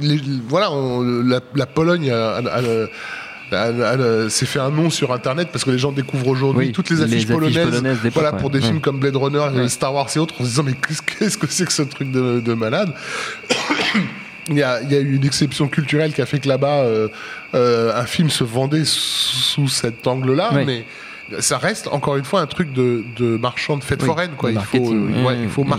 les- 0.00 0.20
voilà, 0.48 0.70
on- 0.72 1.02
la, 1.22 1.40
la 1.54 1.66
Pologne 1.66 2.10
a- 2.10 2.36
a- 2.36 2.58
a- 2.58 2.86
a- 3.52 3.62
a- 3.62 4.24
a- 4.24 4.28
s'est 4.30 4.46
fait 4.46 4.58
un 4.60 4.70
nom 4.70 4.90
sur 4.90 5.12
Internet 5.12 5.48
parce 5.52 5.64
que 5.64 5.70
les 5.70 5.78
gens 5.78 5.92
découvrent 5.92 6.28
aujourd'hui 6.28 6.66
Oui, 6.68 6.72
toutes 6.72 6.90
les 6.90 6.96
les 6.96 7.02
affiches 7.02 7.14
affiches 7.30 7.54
polonaises, 7.54 7.98
voilà, 8.12 8.32
pour 8.32 8.50
des 8.50 8.58
Ouais. 8.60 8.64
films 8.66 8.80
comme 8.80 8.98
Blade 8.98 9.16
Runner, 9.16 9.38
Ouais. 9.54 9.68
Star 9.68 9.92
Wars 9.94 10.08
et 10.14 10.18
autres, 10.18 10.34
en 10.40 10.44
se 10.44 10.48
disant 10.50 10.62
mais 10.64 10.74
qu'est-ce, 10.74 11.02
qu'est-ce 11.02 11.38
que 11.38 11.46
c'est 11.48 11.64
que 11.66 11.72
ce 11.72 11.82
truc 11.82 12.10
de, 12.10 12.40
de 12.40 12.54
malade? 12.54 12.92
Il 14.48 14.56
y, 14.56 14.62
a, 14.62 14.82
il 14.82 14.90
y 14.90 14.96
a 14.96 15.00
eu 15.00 15.14
une 15.14 15.24
exception 15.24 15.68
culturelle 15.68 16.12
qui 16.12 16.22
a 16.22 16.26
fait 16.26 16.40
que 16.40 16.48
là-bas, 16.48 16.80
euh, 16.80 17.08
euh, 17.54 17.94
un 17.94 18.04
film 18.06 18.30
se 18.30 18.42
vendait 18.42 18.82
sous 18.84 19.68
cet 19.68 20.06
angle-là, 20.08 20.50
Oui. 20.54 20.64
mais 20.66 20.84
ça 21.38 21.58
reste 21.58 21.88
encore 21.88 22.16
une 22.16 22.24
fois 22.24 22.40
un 22.40 22.46
truc 22.46 22.72
de, 22.72 23.04
de 23.16 23.36
marchand 23.36 23.76
de 23.76 23.84
fête 23.84 24.02
Oui, 24.02 24.08
foraine. 24.08 24.32
Quoi. 24.36 24.50
Il 24.50 24.58
faut, 24.60 24.78
marketing. 24.78 25.14
euh, 25.16 25.24
ouais, 25.26 25.38
il 25.42 25.48
faut 25.48 25.64
mar- 25.64 25.78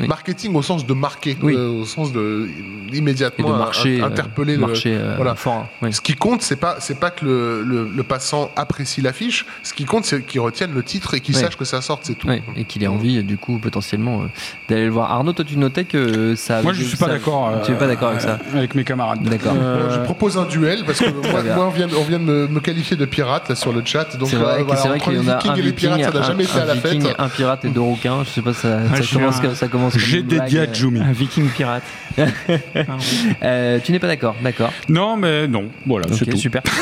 oui. 0.00 0.08
marketing 0.08 0.54
au 0.54 0.62
sens 0.62 0.86
de 0.86 0.94
marquer, 0.94 1.36
Oui. 1.42 1.54
euh, 1.54 1.68
au 1.68 1.84
sens 1.84 2.12
de 2.12 2.48
immédiatement 2.92 3.48
de 3.48 3.54
in- 3.54 3.70
euh, 4.00 4.06
interpeller 4.06 4.54
le 4.54 4.60
marché 4.66 4.96
euh, 4.96 5.14
voilà. 5.16 5.34
fort. 5.34 5.66
oui. 5.82 5.92
Ce 5.92 6.00
qui 6.00 6.14
compte, 6.14 6.42
c'est 6.42 6.56
pas 6.56 6.76
c'est 6.80 6.98
pas 6.98 7.10
que 7.10 7.24
le, 7.24 7.62
le, 7.62 7.88
le 7.94 8.02
passant 8.02 8.50
apprécie 8.56 9.00
l'affiche. 9.02 9.44
Ce 9.62 9.74
qui 9.74 9.84
compte, 9.84 10.04
c'est 10.04 10.24
qu'il 10.24 10.40
retienne 10.40 10.72
le 10.74 10.82
titre 10.82 11.14
et 11.14 11.20
qu'il 11.20 11.34
Oui. 11.34 11.40
sache 11.40 11.56
que 11.56 11.64
ça 11.64 11.80
sorte, 11.80 12.02
c'est 12.04 12.14
tout. 12.16 12.28
Et 12.56 12.64
qu'il 12.64 12.82
ait 12.82 12.86
envie, 12.86 13.22
du 13.22 13.36
coup, 13.38 13.58
potentiellement, 13.58 14.22
euh, 14.22 14.26
d'aller 14.68 14.84
le 14.86 14.90
voir. 14.90 15.10
Arnaud, 15.12 15.32
toi, 15.32 15.44
tu 15.44 15.56
notais 15.58 15.84
que 15.84 16.34
ça. 16.36 16.62
Moi, 16.62 16.72
je 16.72 16.82
suis 16.84 16.96
pas 16.96 17.08
d'accord. 17.08 17.52
Tu 17.64 17.72
es 17.72 17.74
pas 17.74 17.84
euh, 17.84 17.88
d'accord 17.88 18.08
avec 18.10 18.20
ça 18.20 18.38
Avec 18.54 18.74
mes 18.74 18.84
camarades. 18.84 19.22
D'accord. 19.22 19.54
Euh, 19.56 19.90
je 19.90 20.00
propose 20.00 20.38
un 20.38 20.44
duel 20.44 20.84
parce 20.86 21.00
que 21.00 21.06
moi, 21.54 21.66
on 21.66 21.70
vient, 21.70 21.88
on 21.98 22.02
vient 22.04 22.18
de 22.18 22.24
me, 22.24 22.46
me 22.48 22.60
qualifier 22.60 22.96
de 22.96 23.04
pirate 23.04 23.48
là 23.48 23.54
sur 23.54 23.72
le 23.72 23.82
chat. 23.84 24.16
Donc 24.16 24.28
vrai, 24.30 24.60
euh, 24.60 24.64
voilà, 24.64 24.80
c'est 24.86 24.98
vrai 24.98 25.00
qu'il 25.00 25.14
y 25.14 25.18
en 25.18 25.28
a 25.28 25.48
un 25.50 25.54
les 25.56 25.72
pirates, 25.72 26.02
ça 26.02 26.10
n'a 26.10 26.18
un- 26.20 26.22
jamais 26.22 26.44
été 26.44 26.58
un 26.58 26.62
à 26.62 26.64
la 26.66 26.74
viking, 26.74 27.02
fête. 27.02 27.14
un 27.18 27.28
pirate 27.28 27.64
et 27.64 27.68
deux 27.68 27.80
requins. 27.80 28.24
Je 28.24 28.30
sais 28.30 28.42
pas, 28.42 28.52
ça, 28.52 28.80
suis 29.02 29.16
commence, 29.16 29.38
un- 29.38 29.42
comme- 29.42 29.54
ça 29.54 29.68
commence. 29.68 29.92
comme 29.92 30.02
J'ai 30.02 30.22
dédié 30.22 30.60
à. 30.60 30.72
Jumi. 30.72 31.00
Un 31.00 31.12
viking 31.12 31.48
pirate. 31.50 31.82
Euh, 33.42 33.78
tu 33.82 33.92
n'es 33.92 33.98
pas 33.98 34.06
d'accord, 34.06 34.34
d'accord. 34.42 34.72
Non, 34.88 35.16
mais 35.16 35.46
non. 35.48 35.66
Voilà, 35.86 36.06
c'est 36.12 36.26
tout. 36.26 36.36
super. 36.36 36.62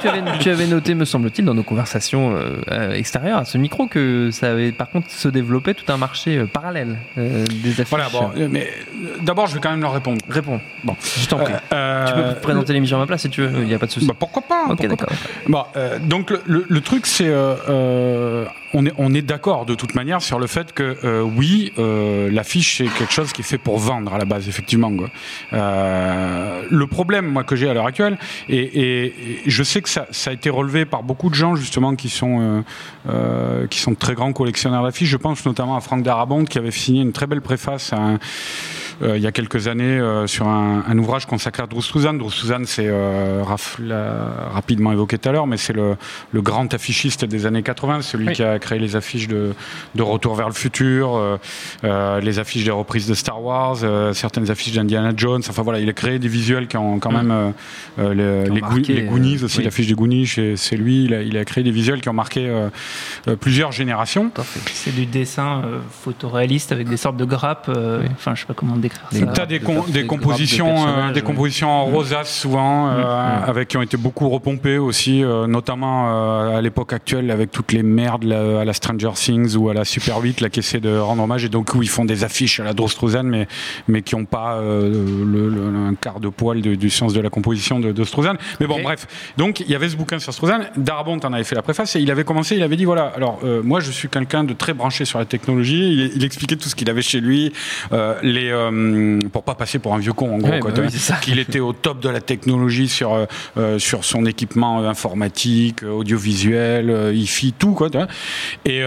Tu, 0.00 0.08
avais, 0.08 0.22
tu 0.38 0.50
avais 0.50 0.66
noté, 0.66 0.94
me 0.94 1.04
semble-t-il, 1.04 1.44
dans 1.44 1.54
nos 1.54 1.62
conversations 1.62 2.34
euh, 2.36 2.56
euh, 2.70 2.92
extérieures 2.92 3.38
à 3.38 3.44
ce 3.44 3.58
micro, 3.58 3.86
que 3.86 4.30
ça 4.32 4.50
avait 4.52 4.70
par 4.72 4.90
contre 4.90 5.10
se 5.10 5.28
développé 5.28 5.74
tout 5.74 5.90
un 5.92 5.96
marché 5.96 6.38
euh, 6.38 6.46
parallèle 6.46 6.96
euh, 7.16 7.44
des 7.62 7.72
affiches. 7.72 7.88
Voilà, 7.90 8.08
bon, 8.10 8.30
euh, 8.36 8.48
mais 8.50 8.70
euh, 9.02 9.16
d'abord, 9.22 9.46
je 9.46 9.54
vais 9.54 9.60
quand 9.60 9.70
même 9.70 9.80
leur 9.80 9.92
répondre. 9.94 10.18
Réponds. 10.28 10.60
Bon, 10.84 10.94
je 11.18 11.26
t'en 11.26 11.38
prie. 11.38 11.54
Euh, 11.72 12.06
tu 12.06 12.12
peux 12.14 12.40
présenter 12.40 12.72
l'émission 12.72 12.96
à 12.98 13.00
ma 13.00 13.06
place 13.06 13.22
si 13.22 13.30
tu 13.30 13.42
veux, 13.42 13.62
il 13.62 13.66
n'y 13.68 13.74
a 13.74 13.78
pas 13.78 13.86
de 13.86 13.90
souci. 13.90 14.06
Bah, 14.06 14.14
pourquoi 14.18 14.42
pas 14.42 14.64
ok, 14.68 14.76
pourquoi 14.76 14.88
d'accord. 14.88 15.08
pas. 15.08 15.14
Bon, 15.48 15.64
euh, 15.76 15.98
donc 15.98 16.30
le, 16.30 16.42
le- 16.46 16.66
le 16.68 16.80
truc, 16.80 17.06
c'est 17.06 17.28
euh, 17.38 17.56
euh, 17.68 18.44
on 18.74 18.84
est 18.84 18.92
on 18.98 19.14
est 19.14 19.22
d'accord 19.22 19.64
de 19.64 19.74
toute 19.74 19.94
manière 19.94 20.20
sur 20.20 20.38
le 20.38 20.46
fait 20.46 20.72
que 20.72 20.96
euh, 21.04 21.22
oui, 21.22 21.72
euh, 21.78 22.30
l'affiche 22.30 22.78
c'est 22.78 22.86
quelque 22.98 23.12
chose 23.12 23.32
qui 23.32 23.40
est 23.42 23.44
fait 23.44 23.58
pour 23.58 23.78
vendre 23.78 24.12
à 24.12 24.18
la 24.18 24.24
base, 24.24 24.48
effectivement. 24.48 24.94
Quoi. 24.94 25.08
Euh, 25.52 26.62
le 26.68 26.86
problème, 26.86 27.26
moi, 27.26 27.44
que 27.44 27.56
j'ai 27.56 27.68
à 27.68 27.74
l'heure 27.74 27.86
actuelle, 27.86 28.18
et, 28.48 28.58
et- 29.06 29.14
je 29.46 29.62
sais 29.62 29.80
que 29.80 29.88
ça, 29.88 30.06
ça 30.10 30.30
a 30.30 30.32
été 30.34 30.50
relevé 30.50 30.84
par 30.84 31.02
beaucoup 31.02 31.30
de 31.30 31.34
gens 31.34 31.54
justement 31.54 31.94
qui 31.96 32.08
sont 32.08 32.62
euh, 33.08 33.66
qui 33.68 33.78
sont 33.78 33.94
très 33.94 34.14
grands 34.14 34.32
collectionneurs 34.32 34.82
d'affiches. 34.84 35.08
Je 35.08 35.16
pense 35.16 35.44
notamment 35.46 35.76
à 35.76 35.80
Franck 35.80 36.02
Darabont 36.02 36.44
qui 36.44 36.58
avait 36.58 36.70
signé 36.70 37.02
une 37.02 37.12
très 37.12 37.26
belle 37.26 37.40
préface 37.42 37.92
à 37.92 37.96
un 37.98 38.18
euh, 39.02 39.16
il 39.16 39.22
y 39.22 39.26
a 39.26 39.32
quelques 39.32 39.68
années 39.68 39.84
euh, 39.98 40.26
sur 40.26 40.46
un, 40.48 40.82
un 40.88 40.98
ouvrage 40.98 41.26
consacré 41.26 41.62
à 41.62 41.66
Drew 41.66 41.80
Struzan. 41.82 42.14
Drew 42.14 42.30
Struzan, 42.30 42.62
c'est 42.64 42.86
euh, 42.86 43.42
Raph 43.44 43.76
l'a 43.80 44.50
rapidement 44.52 44.92
évoqué 44.92 45.18
tout 45.18 45.28
à 45.28 45.32
l'heure, 45.32 45.46
mais 45.46 45.56
c'est 45.56 45.72
le, 45.72 45.96
le 46.32 46.42
grand 46.42 46.72
affichiste 46.74 47.24
des 47.24 47.46
années 47.46 47.62
80, 47.62 48.02
celui 48.02 48.28
Oui. 48.28 48.32
qui 48.34 48.42
a 48.42 48.58
créé 48.58 48.78
les 48.78 48.96
affiches 48.96 49.28
de, 49.28 49.52
de 49.94 50.02
Retour 50.02 50.34
vers 50.34 50.48
le 50.48 50.54
futur, 50.54 51.16
euh, 51.16 51.36
euh, 51.84 52.20
les 52.20 52.38
affiches 52.38 52.64
des 52.64 52.70
reprises 52.70 53.06
de 53.06 53.14
Star 53.14 53.42
Wars, 53.42 53.76
euh, 53.82 54.12
certaines 54.14 54.50
affiches 54.50 54.74
d'Indiana 54.74 55.12
Jones. 55.16 55.42
Enfin 55.48 55.62
voilà, 55.62 55.80
il 55.80 55.88
a 55.88 55.92
créé 55.92 56.18
des 56.18 56.28
visuels 56.28 56.66
qui 56.66 56.76
ont 56.76 56.98
quand 56.98 57.12
Mm. 57.12 57.26
même 57.26 57.52
les, 57.98 58.60
marqué, 58.60 58.94
les 58.94 59.02
Goonies 59.02 59.42
aussi, 59.44 59.58
oui. 59.58 59.64
l'affiche 59.64 59.86
des 59.86 59.94
Goonies, 59.94 60.26
c'est 60.26 60.56
c'est 60.56 60.76
lui. 60.76 61.04
Il 61.04 61.14
a, 61.14 61.22
il 61.22 61.36
a 61.36 61.44
créé 61.44 61.62
des 61.64 61.70
visuels 61.70 62.00
qui 62.00 62.08
ont 62.08 62.12
marqué 62.14 62.50
plusieurs 63.40 63.72
générations. 63.72 64.30
C'est 64.72 64.94
du 64.94 65.06
dessin 65.06 65.62
euh, 65.64 65.78
photoréaliste 65.90 66.72
avec 66.72 66.88
des 66.88 66.96
sortes 66.96 67.16
de 67.16 67.24
grappes. 67.24 67.68
euh, 67.68 68.00
Oui. 68.02 68.08
Enfin, 68.12 68.34
je 68.34 68.40
sais 68.40 68.46
pas 68.46 68.54
comment 68.54 68.76
décrire. 68.76 68.87
Décrire 69.12 69.28
ça 69.28 69.32
T'as 69.34 69.46
des, 69.46 69.60
des 69.92 70.06
compositions, 70.06 70.88
euh, 70.88 71.12
des 71.12 71.22
compositions 71.22 71.70
en 71.70 71.84
rosace 71.84 72.32
souvent, 72.34 72.88
euh, 72.88 73.46
avec 73.46 73.68
qui 73.68 73.76
ont 73.76 73.82
été 73.82 73.96
beaucoup 73.96 74.28
repompées 74.28 74.78
aussi, 74.78 75.22
notamment 75.22 76.54
à 76.56 76.60
l'époque 76.60 76.92
actuelle 76.92 77.30
avec 77.30 77.50
toutes 77.50 77.72
les 77.72 77.82
merdes 77.82 78.30
à 78.32 78.64
la 78.64 78.72
Stranger 78.72 79.10
Things 79.14 79.56
ou 79.56 79.68
à 79.68 79.74
la 79.74 79.84
Super 79.84 80.18
8, 80.18 80.40
là 80.40 80.48
qui 80.48 80.60
essaient 80.60 80.80
de 80.80 80.96
rendre 80.96 81.22
hommage 81.22 81.44
et 81.44 81.48
donc 81.48 81.74
où 81.74 81.82
ils 81.82 81.88
font 81.88 82.04
des 82.04 82.24
affiches 82.24 82.60
à 82.60 82.64
la 82.64 82.72
Drostrozan, 82.72 83.24
mais 83.24 83.46
mais 83.86 84.02
qui 84.02 84.16
n'ont 84.16 84.24
pas 84.24 84.60
le, 84.60 85.88
un 85.88 85.94
quart 85.94 86.20
de 86.20 86.28
poil 86.28 86.60
du 86.60 86.90
sens 86.90 87.12
de 87.12 87.20
la 87.20 87.30
composition 87.30 87.80
de, 87.80 87.92
de 87.92 88.04
Mais 88.60 88.66
bon, 88.66 88.82
bref. 88.82 89.06
Donc 89.36 89.60
il 89.60 89.70
y 89.70 89.74
avait 89.74 89.88
ce 89.88 89.96
bouquin 89.96 90.18
sur 90.18 90.32
Strozan. 90.32 90.60
Darabont 90.76 91.18
en 91.24 91.32
avait 91.32 91.44
fait 91.44 91.54
la 91.54 91.62
préface 91.62 91.96
et 91.96 92.00
il 92.00 92.10
avait 92.10 92.24
commencé. 92.24 92.56
Il 92.56 92.62
avait 92.62 92.76
dit 92.76 92.84
voilà, 92.84 93.12
alors 93.16 93.40
moi 93.62 93.80
je 93.80 93.90
suis 93.90 94.08
quelqu'un 94.08 94.44
de 94.44 94.54
très 94.54 94.74
branché 94.74 95.04
sur 95.04 95.18
la 95.18 95.24
technologie. 95.24 96.10
Il, 96.14 96.24
expliquait 96.24 96.56
tout 96.56 96.68
ce 96.68 96.74
qu'il 96.74 96.90
avait 96.90 97.02
chez 97.02 97.20
lui, 97.20 97.52
euh, 97.92 98.14
les, 98.22 98.50
euh, 98.78 99.18
pour 99.32 99.42
pas 99.42 99.54
passer 99.54 99.78
pour 99.78 99.94
un 99.94 99.98
vieux 99.98 100.12
con 100.12 100.34
en 100.34 100.38
gros, 100.38 100.50
bah 100.50 101.18
qu'il 101.20 101.38
était 101.38 101.60
au 101.60 101.72
top 101.72 102.00
de 102.00 102.08
la 102.08 102.20
technologie 102.20 102.88
sur 102.88 103.14
euh, 103.14 103.26
euh, 103.56 103.78
sur 103.78 104.04
son 104.04 104.26
équipement 104.26 104.88
informatique, 104.88 105.82
audiovisuel, 105.82 107.14
IFI, 107.14 107.52
tout 107.52 107.72
quoi. 107.72 107.88
Et, 108.64 108.78
et, 108.78 108.84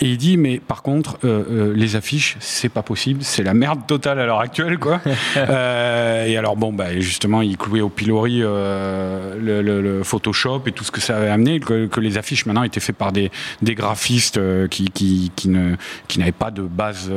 il 0.00 0.16
dit 0.16 0.36
mais 0.36 0.58
par 0.58 0.82
contre 0.82 1.18
les 1.22 1.96
affiches 1.96 2.36
c'est 2.40 2.68
pas 2.68 2.82
possible, 2.82 3.20
c'est 3.22 3.42
la 3.42 3.54
merde 3.54 3.86
totale 3.86 4.18
à 4.20 4.26
l'heure 4.26 4.40
actuelle 4.40 4.78
quoi. 4.78 5.00
et 5.36 6.36
alors 6.36 6.56
bon 6.56 6.72
bah 6.72 6.98
justement 6.98 7.42
il 7.42 7.56
clouait 7.56 7.80
au 7.80 7.88
pilori 7.88 8.40
le, 8.40 9.62
le, 9.62 10.02
Photoshop 10.02 10.62
et 10.66 10.72
tout 10.72 10.84
ce 10.84 10.90
que 10.90 11.00
ça 11.00 11.16
avait 11.16 11.28
amené, 11.28 11.60
que, 11.60 11.86
que 11.86 12.00
les 12.00 12.16
affiches 12.18 12.46
maintenant 12.46 12.62
étaient 12.62 12.80
faites 12.80 12.96
par 12.96 13.12
des, 13.12 13.30
des 13.62 13.74
graphistes 13.74 14.40
qui, 14.68 14.90
qui, 14.90 15.32
qui 15.34 15.48
ne 15.48 15.74
qui 16.06 16.18
n'avaient 16.18 16.32
pas 16.32 16.50
de 16.50 16.62
base 16.62 17.10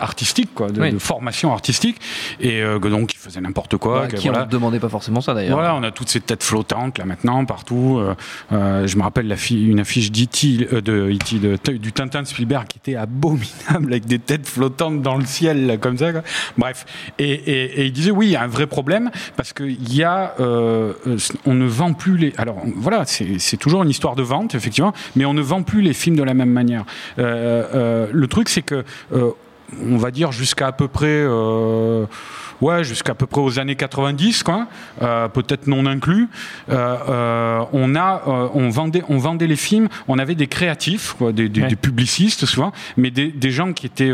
artistique, 0.00 0.50
quoi, 0.54 0.70
de, 0.70 0.98
formation 1.04 1.52
artistique, 1.52 2.00
et 2.40 2.62
euh, 2.62 2.78
donc 2.78 3.14
ils 3.14 3.18
faisaient 3.18 3.40
n'importe 3.40 3.76
quoi. 3.76 4.02
Bah, 4.02 4.08
qui 4.08 4.28
ne 4.28 4.44
demandait 4.44 4.80
pas 4.80 4.88
forcément 4.88 5.20
ça 5.20 5.34
d'ailleurs. 5.34 5.56
Voilà, 5.56 5.74
on 5.74 5.82
a 5.82 5.90
toutes 5.90 6.08
ces 6.08 6.20
têtes 6.20 6.42
flottantes 6.42 6.98
là 6.98 7.04
maintenant 7.04 7.44
partout. 7.44 8.00
je 8.50 8.96
me 8.96 9.02
rappelle 9.02 9.28
la 9.28 9.36
une 9.50 9.80
affiche 9.80 10.10
d'E.T. 10.10 10.80
de, 10.80 11.10
E.T. 11.12 11.38
de, 11.38 11.76
du 11.76 11.92
Tintin 11.92 12.22
de 12.22 12.26
Spielberg 12.26 12.66
qui 12.66 12.78
était 12.78 12.96
abominable 12.96 13.92
avec 13.92 14.06
des 14.06 14.18
têtes 14.18 14.46
flottantes 14.46 15.02
dans 15.02 15.16
le 15.16 15.24
ciel 15.24 15.66
là, 15.66 15.76
comme 15.76 15.98
ça. 15.98 16.10
Bref, 16.56 16.86
et, 17.18 17.30
et, 17.30 17.80
et, 17.80 17.84
il 17.86 17.92
disait 17.92 18.10
oui, 18.10 18.26
il 18.26 18.32
y 18.32 18.36
a 18.36 18.42
un 18.42 18.48
vrai 18.48 18.66
problème 18.66 19.10
parce 19.36 19.52
qu'il 19.52 19.94
y 19.94 20.02
a, 20.02 20.34
on 20.38 21.54
ne 21.54 21.66
vend 21.66 21.92
plus 21.92 22.16
les. 22.16 22.32
Alors 22.38 22.62
voilà, 22.76 23.04
c'est 23.06 23.56
toujours 23.56 23.82
une 23.82 23.90
histoire 23.90 24.16
de 24.16 24.22
vente 24.22 24.54
effectivement, 24.54 24.92
mais 25.16 25.24
on 25.24 25.34
ne 25.34 25.42
vend 25.42 25.62
plus 25.62 25.82
les 25.82 25.92
films 25.92 26.16
de 26.16 26.22
la 26.22 26.34
même 26.34 26.50
manière. 26.50 26.84
Euh, 27.18 28.08
le 28.12 28.26
truc, 28.28 28.48
c'est 28.48 28.62
que, 28.62 28.84
euh, 29.12 29.30
on 29.82 29.96
va 29.96 30.10
dire 30.10 30.32
jusqu'à 30.32 30.68
à 30.68 30.72
peu 30.72 30.88
près 30.88 31.06
euh, 31.06 32.06
ouais, 32.60 32.84
jusqu'à 32.84 33.14
peu 33.14 33.26
près 33.26 33.40
aux 33.40 33.58
années 33.58 33.76
90, 33.76 34.42
quoi, 34.42 34.66
euh, 35.02 35.28
peut-être 35.28 35.66
non 35.66 35.86
inclus. 35.86 36.28
Euh, 36.70 36.96
euh, 37.08 37.64
on 37.72 37.94
a, 37.94 38.22
on 38.26 38.68
vendait, 38.70 39.02
on 39.08 39.18
vendait 39.18 39.46
les 39.46 39.56
films. 39.56 39.88
On 40.08 40.18
avait 40.18 40.34
des 40.34 40.46
créatifs, 40.46 41.14
quoi, 41.18 41.32
des, 41.32 41.48
des, 41.48 41.76
publicistes 41.76 42.46
souvent, 42.46 42.72
mais 42.96 43.10
des, 43.10 43.28
des 43.28 43.50
gens 43.50 43.72
qui 43.72 43.86
étaient, 43.86 44.12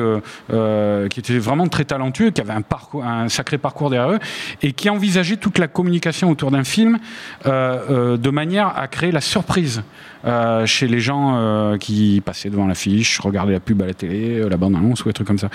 qui 0.48 1.20
étaient 1.20 1.38
vraiment 1.38 1.68
très 1.68 1.84
talentueux, 1.84 2.30
qui 2.30 2.40
avaient 2.40 2.52
un 2.52 2.62
parcours, 2.62 3.04
un 3.04 3.28
sacré 3.28 3.58
parcours 3.58 3.90
derrière 3.90 4.12
eux, 4.12 4.18
et 4.62 4.72
qui 4.72 4.90
envisageaient 4.90 5.36
toute 5.36 5.58
la 5.58 5.68
communication 5.68 6.30
autour 6.30 6.50
d'un 6.50 6.64
film 6.64 6.98
de 7.44 8.30
manière 8.30 8.76
à 8.76 8.88
créer 8.88 9.12
la 9.12 9.20
surprise. 9.20 9.82
Euh, 10.25 10.66
chez 10.66 10.87
les 10.87 11.01
gens 11.01 11.37
euh, 11.37 11.79
qui 11.79 12.23
passaient 12.25 12.51
devant 12.51 12.66
l'affiche, 12.66 13.21
regardaient 13.21 13.53
la 13.53 13.61
pub 13.61 13.81
à 13.83 13.87
la 13.87 13.95
télé, 13.95 14.49
la 14.49 14.57
bande-annonce 14.57 15.03
ou 15.05 15.09
des 15.09 15.12
trucs 15.12 15.27
comme 15.27 15.39
ça. 15.39 15.49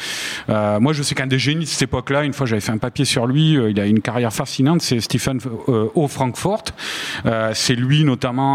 Euh, 0.50 0.80
moi, 0.80 0.94
je 0.94 1.04
sais 1.04 1.16
qu'un 1.16 1.28
des 1.28 1.40
génies 1.40 1.66
de 1.66 1.70
cette 1.70 1.84
époque-là, 1.84 2.24
une 2.24 2.34
fois 2.34 2.46
j'avais 2.46 2.62
fait 2.62 2.72
un 2.72 2.78
papier 2.78 3.06
sur 3.06 3.28
lui. 3.28 3.58
Euh, 3.58 3.70
il 3.70 3.80
a 3.80 3.86
une 3.86 4.02
carrière 4.02 4.34
fascinante. 4.34 4.82
C'est 4.82 5.00
Stephen 5.00 5.40
euh, 5.68 5.88
O. 5.96 6.08
Frankfurt. 6.08 6.74
Euh, 7.26 7.52
c'est 7.54 7.76
lui 7.76 8.04
notamment. 8.04 8.46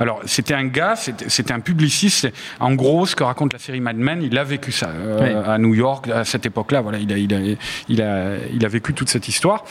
alors, 0.00 0.20
c'était 0.26 0.54
un 0.54 0.64
gars, 0.64 0.94
c'était 0.96 1.52
un 1.52 1.60
publiciste. 1.60 2.28
En 2.60 2.74
gros, 2.74 3.06
ce 3.06 3.16
que 3.16 3.24
raconte 3.24 3.52
la 3.52 3.58
série 3.58 3.80
Mad 3.80 3.96
Men, 3.96 4.22
il 4.22 4.36
a 4.38 4.44
vécu 4.44 4.72
ça 4.72 4.90
à 5.46 5.58
New 5.58 5.74
York 5.74 6.08
à 6.08 6.24
cette 6.24 6.46
époque-là. 6.46 6.80
Voilà, 6.80 6.98
il 6.98 7.12
a, 7.12 7.18
il 7.18 7.34
a, 7.34 7.38
il 7.88 8.02
a, 8.02 8.36
il 8.52 8.64
a 8.64 8.68
vécu 8.68 8.94
toute 8.94 9.08
cette 9.08 9.28
histoire. 9.28 9.64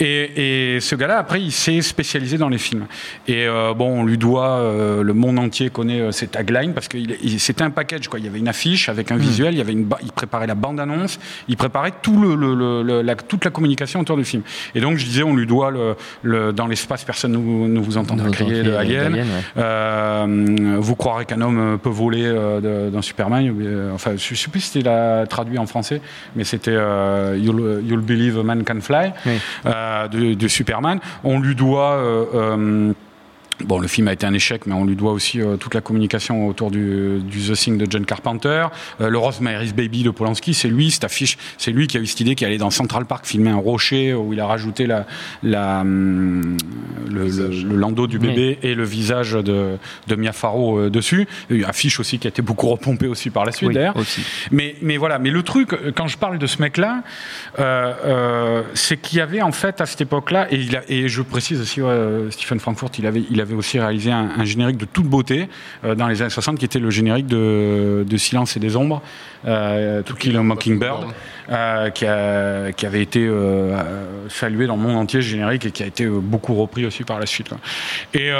Et, 0.00 0.76
et 0.76 0.80
ce 0.80 0.94
gars-là, 0.94 1.18
après, 1.18 1.42
il 1.42 1.52
s'est 1.52 1.82
spécialisé 1.82 2.38
dans 2.38 2.48
les 2.48 2.58
films. 2.58 2.86
Et 3.26 3.46
bon, 3.76 4.00
on 4.00 4.04
lui 4.04 4.18
doit 4.18 4.60
le 5.02 5.12
monde 5.18 5.38
entier 5.38 5.70
connaît 5.70 6.12
ses 6.12 6.28
taglines 6.28 6.72
parce 6.72 6.88
que 6.88 6.98
c'était 7.38 7.62
un 7.62 7.70
package. 7.70 8.08
Quoi. 8.08 8.18
Il 8.18 8.24
y 8.24 8.28
avait 8.28 8.38
une 8.38 8.48
affiche 8.48 8.88
avec 8.88 9.10
un 9.10 9.16
hmm. 9.16 9.20
visuel, 9.20 9.54
il 9.54 9.58
y 9.58 9.60
avait 9.60 9.72
une, 9.72 9.88
il 10.02 10.12
préparait 10.12 10.46
la 10.46 10.54
bande-annonce, 10.54 11.18
il 11.48 11.56
préparait 11.56 11.92
tout 12.02 12.20
le, 12.20 12.34
le, 12.34 12.82
le, 12.82 13.02
la, 13.02 13.14
toute 13.14 13.44
la 13.44 13.50
communication 13.50 14.00
autour 14.00 14.16
du 14.16 14.24
film. 14.24 14.42
Et 14.74 14.80
donc, 14.80 14.98
je 14.98 15.04
disais, 15.04 15.22
on 15.22 15.34
lui 15.34 15.46
doit 15.46 15.70
le, 15.70 15.96
le 16.22 16.52
dans 16.52 16.66
l'espace, 16.66 17.04
personne 17.04 17.32
ne 17.32 17.80
vous, 17.80 17.96
entendra 17.98 18.30
crier 18.30 18.62
de 18.62 18.72
Alien. 18.72 19.24
euh, 19.56 20.76
vous 20.80 20.96
croirez 20.96 21.24
qu'un 21.24 21.40
homme 21.40 21.78
peut 21.82 21.88
voler 21.88 22.24
euh, 22.24 22.90
dans 22.90 23.02
Superman. 23.02 23.54
Euh, 23.60 23.92
enfin, 23.94 24.12
je 24.16 24.32
ne 24.32 24.36
sais 24.36 24.50
plus 24.50 24.60
si 24.60 24.70
c'était 24.70 25.26
traduit 25.26 25.58
en 25.58 25.66
français, 25.66 26.00
mais 26.36 26.44
c'était 26.44 26.74
euh, 26.74 27.36
you'll, 27.38 27.82
you'll, 27.84 28.00
Believe 28.00 28.38
a 28.38 28.42
Man 28.42 28.64
Can 28.64 28.80
Fly 28.80 29.12
euh, 29.66 30.08
de, 30.08 30.34
de, 30.34 30.48
Superman. 30.48 31.00
On 31.24 31.40
lui 31.40 31.54
doit 31.54 32.00
Bon, 33.64 33.78
le 33.78 33.88
film 33.88 34.06
a 34.08 34.12
été 34.12 34.24
un 34.24 34.34
échec, 34.34 34.66
mais 34.66 34.74
on 34.74 34.84
lui 34.84 34.94
doit 34.94 35.12
aussi 35.12 35.40
euh, 35.40 35.56
toute 35.56 35.74
la 35.74 35.80
communication 35.80 36.46
autour 36.46 36.70
du, 36.70 37.18
du, 37.20 37.40
The 37.40 37.54
Thing 37.54 37.76
de 37.76 37.90
John 37.90 38.04
Carpenter. 38.04 38.66
Euh, 39.00 39.08
le 39.08 39.18
Rosemary's 39.18 39.74
Baby 39.74 40.04
de 40.04 40.10
Polanski, 40.10 40.54
c'est 40.54 40.68
lui, 40.68 40.90
cette 40.90 41.04
affiche, 41.04 41.38
c'est 41.56 41.72
lui 41.72 41.88
qui 41.88 41.96
a 41.96 42.00
eu 42.00 42.06
cette 42.06 42.20
idée 42.20 42.34
qui 42.36 42.44
allait 42.44 42.58
dans 42.58 42.70
Central 42.70 43.04
Park 43.06 43.26
filmer 43.26 43.50
un 43.50 43.56
rocher 43.56 44.14
où 44.14 44.32
il 44.32 44.40
a 44.40 44.46
rajouté 44.46 44.86
la, 44.86 45.06
la, 45.42 45.80
hum, 45.80 46.56
le, 47.10 47.26
le, 47.26 47.76
landau 47.76 48.06
du 48.06 48.18
bébé 48.18 48.58
et 48.62 48.74
le 48.74 48.84
visage 48.84 49.32
de, 49.32 49.76
de 50.06 50.14
Mia 50.14 50.32
Farrow 50.32 50.78
euh, 50.78 50.90
dessus. 50.90 51.26
Une 51.50 51.64
affiche 51.64 51.98
aussi 51.98 52.18
qui 52.18 52.28
a 52.28 52.30
été 52.30 52.42
beaucoup 52.42 52.68
repompée 52.68 53.08
aussi 53.08 53.30
par 53.30 53.44
la 53.44 53.52
suite 53.52 53.72
d'ailleurs. 53.72 53.96
Mais, 54.52 54.76
mais 54.82 54.96
voilà, 54.96 55.18
mais 55.18 55.30
le 55.30 55.42
truc, 55.42 55.70
quand 55.96 56.06
je 56.06 56.16
parle 56.16 56.38
de 56.38 56.46
ce 56.46 56.62
mec-là, 56.62 57.02
c'est 58.74 59.00
qu'il 59.00 59.18
y 59.18 59.20
avait 59.20 59.42
en 59.42 59.52
fait 59.52 59.80
à 59.80 59.86
cette 59.86 60.00
époque-là, 60.00 60.46
et, 60.52 60.66
et 60.88 61.08
je 61.08 61.22
précise 61.22 61.60
aussi, 61.60 61.80
Stephen 62.30 62.60
Frankfurt, 62.60 62.98
il 62.98 63.06
avait, 63.06 63.24
il 63.30 63.40
avait 63.40 63.47
avait 63.48 63.56
aussi 63.56 63.78
réalisé 63.78 64.12
un, 64.12 64.44
générique 64.44 64.76
de 64.76 64.84
toute 64.84 65.06
beauté 65.06 65.48
euh, 65.84 65.94
dans 65.94 66.06
les 66.08 66.22
années 66.22 66.30
60 66.30 66.58
qui 66.58 66.64
était 66.64 66.78
le 66.78 66.90
générique 66.90 67.26
de, 67.26 68.04
Silence 68.16 68.56
et 68.56 68.60
des 68.60 68.76
Ombres, 68.76 69.00
euh, 69.46 70.02
To 70.02 70.14
Kill 70.14 70.36
a 70.36 70.42
Mockingbird, 70.42 71.06
euh, 71.48 71.90
qui, 71.90 72.04
qui, 72.76 72.86
avait 72.86 73.02
été 73.02 73.24
euh, 73.26 73.80
salué 74.28 74.66
dans 74.66 74.76
le 74.76 74.82
monde 74.82 74.96
entier, 74.96 75.22
ce 75.22 75.28
générique, 75.28 75.66
et 75.66 75.70
qui 75.70 75.82
a 75.82 75.86
été 75.86 76.06
beaucoup 76.06 76.54
repris 76.54 76.84
aussi 76.84 77.04
par 77.04 77.20
la 77.20 77.26
suite. 77.26 77.50
Et, 78.14 78.30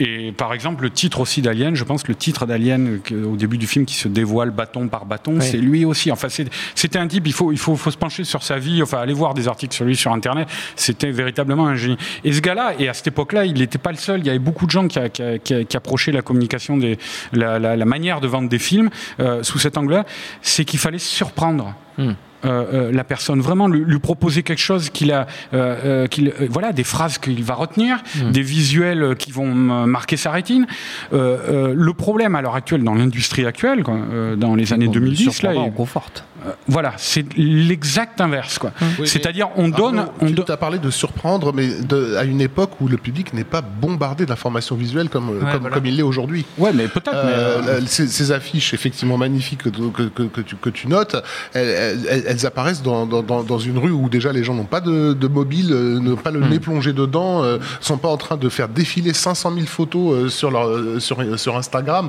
et 0.00 0.32
par 0.32 0.54
exemple, 0.54 0.82
le 0.82 0.90
titre 0.90 1.20
aussi 1.20 1.42
d'Alien, 1.42 1.74
je 1.74 1.84
pense 1.84 2.02
que 2.02 2.08
le 2.08 2.16
titre 2.16 2.46
d'Alien 2.46 3.00
au 3.12 3.36
début 3.36 3.58
du 3.58 3.66
film 3.66 3.84
qui 3.84 3.94
se 3.94 4.08
dévoile 4.08 4.50
bâton 4.50 4.88
par 4.88 5.04
bâton, 5.04 5.40
c'est 5.40 5.58
lui 5.58 5.84
aussi. 5.84 6.10
Enfin, 6.10 6.28
c'était 6.74 6.98
un 6.98 7.06
type, 7.06 7.26
il 7.26 7.34
faut, 7.34 7.52
il 7.52 7.58
faut, 7.58 7.76
faut, 7.76 7.90
se 7.90 7.98
pencher 7.98 8.24
sur 8.24 8.42
sa 8.42 8.56
vie, 8.56 8.82
enfin, 8.82 8.98
aller 8.98 9.12
voir 9.12 9.34
des 9.34 9.46
articles 9.46 9.74
sur 9.74 9.84
lui 9.84 9.94
sur 9.94 10.10
Internet. 10.12 10.48
C'était 10.74 11.10
véritablement 11.10 11.66
un 11.66 11.76
génie. 11.76 11.98
Et 12.24 12.32
ce 12.32 12.40
gars-là, 12.40 12.72
et 12.78 12.88
à 12.88 12.94
cette 12.94 13.08
époque-là, 13.08 13.44
il 13.44 13.58
n'était 13.58 13.76
pas 13.76 13.90
le 13.90 13.98
seul. 13.98 14.20
Il 14.20 14.26
y 14.26 14.30
avait 14.30 14.38
beaucoup 14.38 14.64
de 14.64 14.70
gens 14.70 14.88
qui, 14.88 14.98
qui, 15.10 15.66
qui, 15.66 15.76
approchaient 15.76 16.12
la 16.12 16.22
communication, 16.22 16.78
des, 16.78 16.98
la, 17.34 17.58
la, 17.58 17.76
la, 17.76 17.84
manière 17.84 18.22
de 18.22 18.26
vendre 18.26 18.48
des 18.48 18.58
films 18.58 18.88
euh, 19.20 19.42
sous 19.42 19.58
cet 19.58 19.76
angle-là. 19.76 20.06
C'est 20.40 20.64
qu'il 20.64 20.78
fallait 20.78 20.98
surprendre. 20.98 21.74
Hmm. 21.98 22.12
Euh, 22.44 22.64
euh, 22.72 22.92
la 22.92 23.04
personne, 23.04 23.40
vraiment 23.40 23.68
lui, 23.68 23.98
proposer 23.98 24.42
quelque 24.42 24.60
chose 24.60 24.88
qu'il 24.90 25.12
a, 25.12 25.26
euh, 25.52 26.06
qu'il, 26.06 26.32
voilà, 26.48 26.72
des 26.72 26.84
phrases 26.84 27.18
qu'il 27.18 27.42
va 27.44 27.54
retenir, 27.54 27.98
mmh. 28.16 28.30
des 28.30 28.42
visuels 28.42 29.14
qui 29.18 29.30
vont 29.30 29.54
marquer 29.54 30.16
sa 30.16 30.30
rétine. 30.30 30.66
le 31.12 31.92
problème 31.92 32.34
à 32.34 32.42
l'heure 32.42 32.54
actuelle, 32.54 32.82
dans 32.82 32.94
l'industrie 32.94 33.46
actuelle, 33.46 33.82
quoi, 33.82 33.98
dans 34.36 34.54
les 34.54 34.72
années 34.72 34.88
2010, 34.88 35.42
là, 35.42 35.52
on 35.56 35.70
conforte. 35.70 36.24
Voilà, 36.66 36.94
c'est 36.96 37.24
l'exact 37.36 38.20
inverse, 38.20 38.58
quoi. 38.58 38.70
Mmh. 38.80 39.06
C'est-à-dire, 39.06 39.48
on 39.56 39.68
donne. 39.68 40.06
on 40.20 40.30
tu 40.32 40.50
as 40.50 40.56
parlé 40.56 40.78
de 40.78 40.90
surprendre, 40.90 41.52
mais 41.52 41.68
de, 41.68 42.16
à 42.16 42.24
une 42.24 42.40
époque 42.40 42.80
où 42.80 42.88
le 42.88 42.96
public 42.96 43.34
n'est 43.34 43.44
pas 43.44 43.60
bombardé 43.60 44.26
d'informations 44.26 44.76
visuelles 44.76 45.08
comme, 45.08 45.38
comme, 45.40 45.70
comme, 45.70 45.86
il 45.86 45.96
l'est 45.96 46.02
aujourd'hui. 46.02 46.44
Ouais, 46.58 46.72
mais 46.72 46.88
peut-être. 46.88 47.86
ces, 47.86 48.06
ces, 48.06 48.32
affiches, 48.32 48.74
effectivement 48.74 49.18
magnifiques 49.18 49.62
que, 49.62 50.08
que, 50.08 50.22
que, 50.22 50.40
tu, 50.40 50.56
que 50.56 50.70
tu, 50.70 50.88
notes, 50.88 51.16
elles, 51.52 52.04
elles, 52.08 52.24
elles 52.26 52.46
apparaissent 52.46 52.82
dans, 52.82 53.06
dans, 53.06 53.22
dans, 53.22 53.58
une 53.58 53.78
rue 53.78 53.90
où 53.90 54.08
déjà 54.08 54.32
les 54.32 54.44
gens 54.44 54.54
n'ont 54.54 54.64
pas 54.64 54.80
de, 54.80 55.12
de 55.12 55.28
mobile, 55.28 55.72
euh, 55.72 55.98
n'ont 55.98 56.16
pas 56.16 56.30
le 56.30 56.40
hmm. 56.40 56.48
nez 56.48 56.60
plongé 56.60 56.92
dedans, 56.92 57.42
euh, 57.42 57.58
sont 57.80 57.98
pas 57.98 58.08
en 58.08 58.16
train 58.16 58.36
de 58.36 58.48
faire 58.48 58.68
défiler 58.68 59.12
500 59.12 59.52
000 59.54 59.66
photos 59.66 60.14
euh, 60.14 60.28
sur, 60.28 60.50
leur, 60.50 60.68
euh, 60.68 61.00
sur, 61.00 61.38
sur 61.38 61.56
Instagram. 61.56 62.08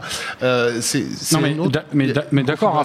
c'est 0.82 1.06
non, 1.32 1.40
mais, 1.42 1.56
mais, 1.94 2.14
mais 2.32 2.44
d'accord, 2.44 2.84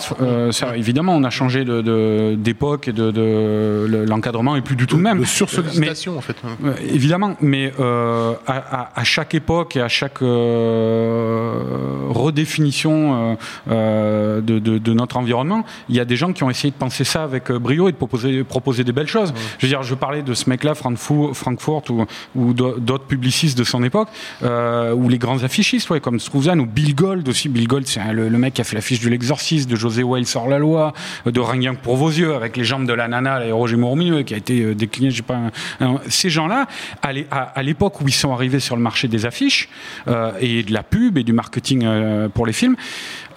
évidemment, 0.74 1.16
on 1.16 1.24
a, 1.24 1.30
changé 1.36 1.64
de- 1.64 1.80
de- 1.82 2.34
d'époque 2.36 2.88
et 2.88 2.92
de, 2.92 3.10
de- 3.10 3.86
le- 3.88 4.04
l'encadrement 4.04 4.56
est 4.56 4.62
plus 4.62 4.76
du 4.76 4.86
tout 4.86 4.96
le 4.96 5.02
même. 5.02 5.20
De 5.20 5.24
sursollicitation, 5.24 6.16
en 6.18 6.20
fait. 6.20 6.36
hein. 6.44 6.72
évidemment, 6.92 7.36
mais 7.40 7.72
euh, 7.80 8.32
à, 8.46 8.90
à- 9.00 9.04
chaque 9.04 9.34
époque 9.34 9.76
et 9.76 9.80
à 9.82 9.88
chaque 9.88 10.20
euh, 10.22 12.08
redéfinition 12.10 13.36
euh, 13.68 14.40
de, 14.40 14.58
de- 14.58 14.78
de 14.78 14.92
notre 14.92 15.16
environnement, 15.16 15.64
il 15.88 15.96
y 15.96 16.00
a 16.00 16.04
des 16.04 16.16
gens 16.16 16.32
qui 16.32 16.42
ont 16.44 16.50
essayé 16.50 16.70
de 16.70 16.76
penser 16.76 17.04
ça 17.04 17.22
avec 17.24 17.50
brio 17.52 17.88
et 17.88 17.92
de 17.92 17.96
proposer, 17.96 18.44
proposer 18.44 18.84
des 18.84 18.92
belles 18.92 19.06
choses. 19.06 19.32
Je 19.58 19.66
veux 19.66 19.70
dire, 19.70 19.82
je 19.82 19.94
parlais 19.94 20.22
de 20.22 20.34
ce 20.34 20.48
mec-là, 20.50 20.74
Frankfurt, 20.74 21.90
ou, 21.90 22.04
ou 22.34 22.52
d'au- 22.52 22.78
d'autres 22.78 23.04
publicistes 23.06 23.58
de 23.58 23.64
son 23.64 23.82
époque, 23.84 24.08
ou 24.42 25.08
les 25.08 25.18
grands 25.18 25.42
affichistes, 25.42 25.90
ouais, 25.90 26.00
comme 26.00 26.20
Struzan 26.20 26.58
ou 26.58 26.66
Bill 26.66 26.94
Gold 26.94 27.28
aussi. 27.28 27.48
Bill 27.48 27.68
Gold, 27.68 27.86
c'est 27.86 28.00
un- 28.00 28.12
le, 28.12 28.28
le 28.28 28.38
mec 28.38 28.54
qui 28.54 28.60
a 28.60 28.64
fait 28.64 28.76
l'affiche 28.76 29.00
de 29.00 29.08
l'exorciste, 29.08 29.68
de 29.70 29.76
José 29.76 30.02
Wales 30.02 30.24
hors 30.34 30.48
la 30.48 30.58
loi, 30.58 30.92
de 31.30 31.40
Rien 31.40 31.74
que 31.74 31.80
pour 31.80 31.96
vos 31.96 32.08
yeux, 32.10 32.34
avec 32.34 32.56
les 32.56 32.64
jambes 32.64 32.86
de 32.86 32.92
la 32.92 33.08
nana, 33.08 33.44
et 33.44 33.52
Roger 33.52 33.76
Mourmilleux, 33.76 34.22
qui 34.22 34.34
a 34.34 34.36
été 34.36 34.60
euh, 34.62 34.74
décliné, 34.74 35.10
je 35.10 35.16
sais 35.18 35.22
pas. 35.22 35.38
un- 35.80 36.00
ces 36.08 36.30
gens-là, 36.30 36.66
à 37.02 37.12
l'é- 37.12 37.26
à 37.30 37.42
à 37.58 37.62
l'époque 37.62 38.00
où 38.00 38.08
ils 38.08 38.12
sont 38.12 38.32
arrivés 38.32 38.60
sur 38.60 38.76
le 38.76 38.82
marché 38.82 39.08
des 39.08 39.26
affiches 39.26 39.68
euh, 40.08 40.32
et 40.40 40.62
de 40.62 40.72
la 40.72 40.82
pub 40.82 41.18
et 41.18 41.22
du 41.24 41.32
marketing 41.32 41.84
euh, 41.84 42.28
pour 42.28 42.46
les 42.46 42.52
films, 42.52 42.76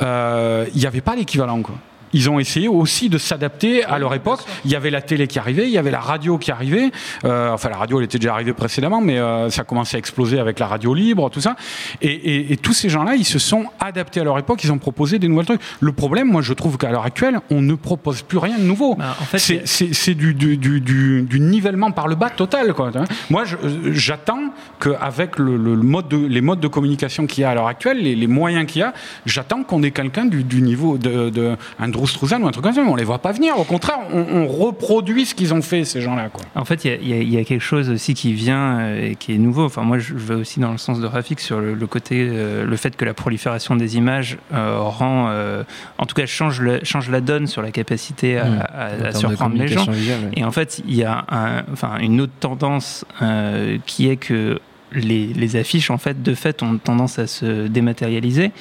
il 0.02 0.80
n'y 0.80 0.86
avait 0.86 1.02
pas 1.02 1.16
l'équivalent, 1.16 1.62
quoi. 1.62 1.76
Ils 2.14 2.30
ont 2.30 2.40
essayé 2.40 2.68
aussi 2.68 3.10
de 3.10 3.18
s'adapter 3.18 3.84
à 3.84 4.00
leur 4.00 4.14
époque. 4.14 4.40
Il 4.66 4.72
y 4.72 4.76
avait 4.76 4.90
la 4.90 5.02
télé 5.02 5.28
qui 5.28 5.40
arrivait, 5.40 5.66
il 5.66 5.72
y 5.72 5.78
avait 5.78 5.92
la 5.92 6.00
radio 6.00 6.38
qui 6.38 6.52
arrivait. 6.52 6.92
Euh, 7.26 7.52
enfin, 7.52 7.70
la 7.70 7.78
radio, 7.78 8.00
elle 8.00 8.06
était 8.06 8.18
déjà 8.20 8.34
arrivée 8.34 8.54
précédemment, 8.54 9.02
mais 9.02 9.18
euh, 9.20 9.50
ça 9.50 9.64
commençait 9.64 9.98
à 9.98 10.00
exploser 10.00 10.40
avec 10.40 10.60
la 10.60 10.68
radio 10.68 10.94
libre, 10.94 11.30
tout 11.30 11.42
ça. 11.42 11.56
Et, 12.02 12.08
et- 12.12 12.54
et 12.54 12.58
tous 12.58 12.74
ces 12.74 12.90
gens-là, 12.90 13.16
ils 13.16 13.26
se 13.26 13.40
sont 13.40 13.66
adaptés 13.80 14.20
à 14.22 14.24
leur 14.24 14.38
époque. 14.40 14.64
Ils 14.64 14.72
ont 14.72 14.78
proposé 14.80 15.20
des 15.20 15.28
nouvelles 15.28 15.46
trucs. 15.46 15.62
Le 15.80 15.92
problème, 15.92 16.28
moi, 16.32 16.42
je 16.42 16.54
trouve 16.54 16.78
qu'à 16.78 16.90
l'heure 16.92 17.06
actuelle, 17.06 17.40
on 17.52 17.62
ne 17.62 17.76
propose 17.76 18.22
plus 18.22 18.38
rien 18.38 18.58
de 18.58 18.64
nouveau. 18.64 18.98
c'est 19.38 20.16
du, 20.16 20.34
du, 20.34 20.58
du, 20.58 20.82
du- 20.82 21.22
du 21.24 21.40
nivellement 21.40 21.92
par 21.92 22.08
le 22.08 22.16
bas 22.16 22.30
total. 22.30 22.74
Quoi. 22.74 22.92
Moi, 23.30 23.44
j'attends 23.92 24.52
qu'avec 24.80 25.38
le, 25.38 25.58
le- 25.58 25.76
le 25.76 25.84
mode 25.84 26.08
de, 26.08 26.18
les 26.18 26.42
modes 26.42 26.60
de 26.60 26.68
communication 26.68 27.28
qu'il 27.28 27.42
y 27.42 27.46
a 27.46 27.50
à 27.52 27.56
l'heure 27.56 27.68
actuelle, 27.68 27.98
les, 28.02 28.16
les 28.16 28.28
moyens 28.28 28.66
qu'il 28.66 28.82
y 28.82 28.84
a, 28.84 28.94
j'attends 29.26 29.64
qu'on 29.64 29.84
ait 29.84 29.92
quelqu'un 29.92 30.26
du, 30.26 30.44
du 30.44 30.62
niveau 30.62 30.98
de, 30.98 31.30
de 31.30 31.56
un 31.80 31.88
Drew 32.00 32.08
Struzan 32.08 32.42
ou 32.42 32.48
un 32.48 32.52
truc 32.52 32.64
comme 32.64 32.74
ça. 32.74 32.84
Mais 32.84 32.90
on 32.90 32.96
les 32.96 33.04
voit 33.04 33.20
pas 33.20 33.32
venir. 33.32 33.58
Au 33.60 33.64
contraire, 33.64 33.98
on, 34.14 34.26
on 34.32 34.48
reproduit 34.48 35.26
ce 35.26 35.36
qu'ils 35.36 35.54
ont 35.54 35.62
fait, 35.62 35.84
ces 35.86 36.02
gens-là. 36.02 36.30
Quoi. 36.30 36.44
En 36.56 36.66
fait, 36.66 36.86
il 36.86 37.08
y 37.08 37.14
a- 37.14 37.18
y, 37.18 37.40
y 37.42 37.46
quelque 37.46 37.62
chose 37.64 37.90
aussi 37.90 38.14
qui 38.14 38.34
vient 38.34 38.80
euh, 38.80 39.10
et 39.12 39.16
qui 39.16 39.34
est 39.34 39.38
nouveau. 39.38 39.66
Enfin, 39.66 39.82
moi, 39.84 40.00
je 40.00 40.14
vais 40.16 40.36
aussi 40.36 40.60
dans 40.60 40.72
le 40.72 40.78
sens 40.78 41.00
de 41.00 41.06
Rafik 41.06 41.40
sur 41.40 41.60
le, 41.60 41.74
le 41.74 41.88
côté, 41.88 42.28
euh, 42.30 42.66
le 42.66 42.76
fait 42.78 42.96
que 42.96 43.06
la 43.06 43.14
prolifération 43.14 43.76
des 43.76 43.98
images 43.98 44.38
euh, 44.54 44.78
rend, 44.80 45.28
euh, 45.30 45.64
en 45.98 46.06
tout 46.06 46.16
cas, 46.16 46.26
change, 46.26 46.62
le- 46.62 46.80
change 46.84 47.10
la 47.10 47.22
donne 47.22 47.48
sur 47.48 47.62
la 47.62 47.72
capacité 47.72 48.38
à, 48.38 48.46
Mmh. 48.46 49.04
de 49.12 49.18
surprendre 49.18 49.56
les 49.56 49.68
gens. 49.68 49.86
communication 49.86 49.92
visuelle, 49.92 50.20
ouais. 50.26 50.32
Et 50.38 50.44
en 50.44 50.52
fait, 50.52 50.82
il 50.88 50.96
y 50.96 51.04
a 51.04 51.26
un- 51.30 51.64
enfin, 51.74 51.98
une 52.00 52.22
autre 52.22 52.34
tendance 52.40 53.06
euh, 53.22 53.78
qui 53.86 54.10
est 54.10 54.16
que 54.18 54.60
les, 54.92 55.28
les 55.28 55.56
affiches, 55.56 55.92
en 55.92 55.98
fait, 56.00 56.24
de 56.24 56.34
fait, 56.34 56.64
ont 56.64 56.78
tendance 56.78 57.20
à 57.20 57.28
se 57.28 57.68
dématérialiser. 57.68 58.52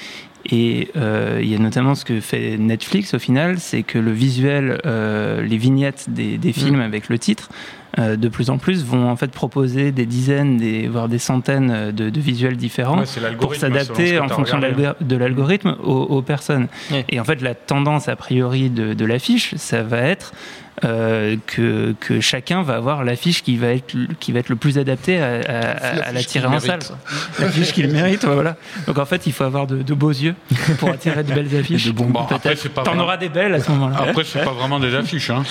Et 0.50 0.88
euh, 0.96 1.40
il 1.42 1.48
y 1.48 1.54
a 1.54 1.58
notamment 1.58 1.94
ce 1.94 2.04
que 2.04 2.20
fait 2.20 2.56
Netflix 2.56 3.14
au 3.14 3.18
final, 3.18 3.58
c'est 3.58 3.82
que 3.82 3.98
le 3.98 4.12
visuel, 4.12 4.80
euh, 4.86 5.42
les 5.42 5.58
vignettes 5.58 6.06
des, 6.08 6.38
des 6.38 6.52
films 6.52 6.80
avec 6.80 7.08
le 7.08 7.18
titre, 7.18 7.50
euh, 7.98 8.16
de 8.16 8.28
plus 8.28 8.48
en 8.48 8.58
plus 8.58 8.84
vont 8.84 9.10
en 9.10 9.16
fait 9.16 9.30
proposer 9.30 9.92
des 9.92 10.06
dizaines, 10.06 10.56
des, 10.56 10.88
voire 10.88 11.08
des 11.08 11.18
centaines 11.18 11.90
de, 11.90 12.10
de 12.10 12.20
visuels 12.20 12.56
différents 12.56 13.00
Ouais, 13.00 13.36
pour 13.38 13.54
s'adapter 13.54 14.18
en 14.18 14.28
fonction 14.28 14.58
de 14.58 15.16
l'algorithme 15.16 15.76
aux, 15.82 16.02
aux 16.02 16.22
personnes. 16.22 16.68
Et 17.08 17.20
en 17.20 17.24
fait, 17.24 17.42
la 17.42 17.54
tendance 17.54 18.08
a 18.08 18.16
priori 18.16 18.70
de, 18.70 18.94
de 18.94 19.04
l'affiche, 19.04 19.54
ça 19.56 19.82
va 19.82 19.98
être 19.98 20.32
euh, 20.84 21.36
que, 21.46 21.94
que 22.00 22.20
chacun 22.20 22.62
va 22.62 22.74
avoir 22.74 23.04
l'affiche 23.04 23.42
qui 23.42 23.56
va 23.56 23.68
être 23.68 23.94
le- 23.94 24.08
qui 24.20 24.32
va 24.32 24.40
être 24.40 24.48
le 24.48 24.56
plus 24.56 24.78
adapté 24.78 25.20
à, 25.20 25.26
à- 25.26 25.38
à- 25.40 26.08
à 26.08 26.12
la 26.12 26.22
tirer 26.22 26.46
en 26.46 26.60
salle. 26.60 26.80
L'affiche 27.38 27.72
qu'il 27.72 27.88
mérite, 27.88 28.24
ouais, 28.24 28.34
voilà. 28.34 28.56
Donc 28.86 28.98
en 28.98 29.04
fait, 29.06 29.26
il 29.26 29.32
faut 29.32 29.44
avoir 29.44 29.66
de, 29.66 29.82
de 29.82 29.94
beaux 29.94 30.10
yeux 30.10 30.34
pour 30.78 30.90
attirer 30.90 31.24
de 31.24 31.32
belles 31.32 31.54
affiches. 31.58 31.92
Bon, 31.92 32.10
après, 32.20 32.38
Peut-être. 32.38 32.58
c'est 32.58 32.68
pas 32.68 32.82
T'en 32.82 32.98
auras 32.98 33.16
des 33.16 33.28
belles 33.28 33.54
à 33.54 33.60
ce 33.60 33.70
moment-là. 33.72 33.96
Après, 34.08 34.24
c'est 34.24 34.44
pas 34.44 34.52
vraiment 34.52 34.78
des 34.80 34.94
affiches. 34.94 35.30
Hein. 35.30 35.42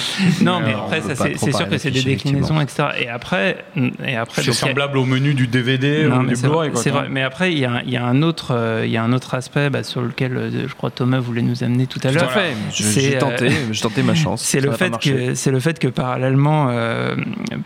Non, 0.41 0.59
mais 0.59 0.73
après, 0.73 1.01
c'est 1.01 1.51
sûr 1.53 1.69
que 1.69 1.78
c'est 1.78 1.91
des 1.91 2.03
déclinaisons, 2.03 2.61
etc. 2.61 2.89
Et 2.99 3.09
après, 3.09 3.65
et 4.05 4.15
après 4.15 4.41
C'est 4.43 4.49
a- 4.51 4.53
semblable 4.53 4.97
au 4.97 5.05
menu 5.05 5.34
du 5.34 5.47
DVD 5.47 6.05
non, 6.07 6.17
ou 6.17 6.21
mais 6.23 6.34
du 6.34 6.41
Blu-ray. 6.41 6.71
c'est 6.75 6.89
vrai. 6.91 7.07
Mais 7.09 7.23
après, 7.23 7.51
il 7.51 7.59
y 7.59 7.65
a, 7.65 7.82
il 7.86 7.91
y 7.91 7.97
a 7.97 8.05
un 8.05 8.21
autre, 8.21 8.53
euh, 8.55 8.84
il 8.86 8.91
y 8.91 8.97
a 8.97 9.03
un 9.03 9.13
autre 9.13 9.34
aspect 9.34 9.69
bah, 9.69 9.84
sur 9.84 10.01
lequel 10.01 10.38
euh, 10.38 10.67
je 10.67 10.73
crois 10.73 10.91
Thomas 10.91 11.19
voulait 11.19 11.41
nous 11.41 11.63
amener 11.63 11.88
tout 11.88 11.99
à 12.03 12.09
Tout 12.09 12.15
l'heure. 12.15 12.32
J'ai 12.71 13.17
tenté, 13.17 13.49
j'ai 13.71 13.82
tenté 13.82 14.03
ma 14.03 14.15
chance. 14.15 14.41
C'est 14.41 14.61
le 14.61 14.71
fait 14.71 14.91
que 14.99 15.09
c'est 15.36 15.51
le 15.51 15.59
fait 15.59 15.80
que 15.80 15.88
parallèlement, 15.88 16.68
euh, 16.70 17.15